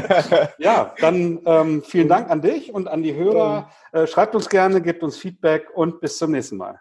ja, 0.59 0.93
dann 1.01 1.41
ähm, 1.47 1.83
vielen 1.83 2.09
Dank 2.09 2.31
an 2.31 2.43
dich 2.43 2.75
und 2.75 2.87
an 2.87 3.03
die 3.03 3.15
Hörer. 3.15 3.71
Äh, 3.93 4.07
schreibt 4.07 4.35
uns 4.35 4.51
gerne, 4.51 4.83
gebt 4.83 5.03
uns 5.03 5.17
Feedback 5.17 5.69
und 5.75 6.01
bis 6.01 6.19
zum 6.19 6.33
nächsten 6.33 6.59
Mal. 6.59 6.81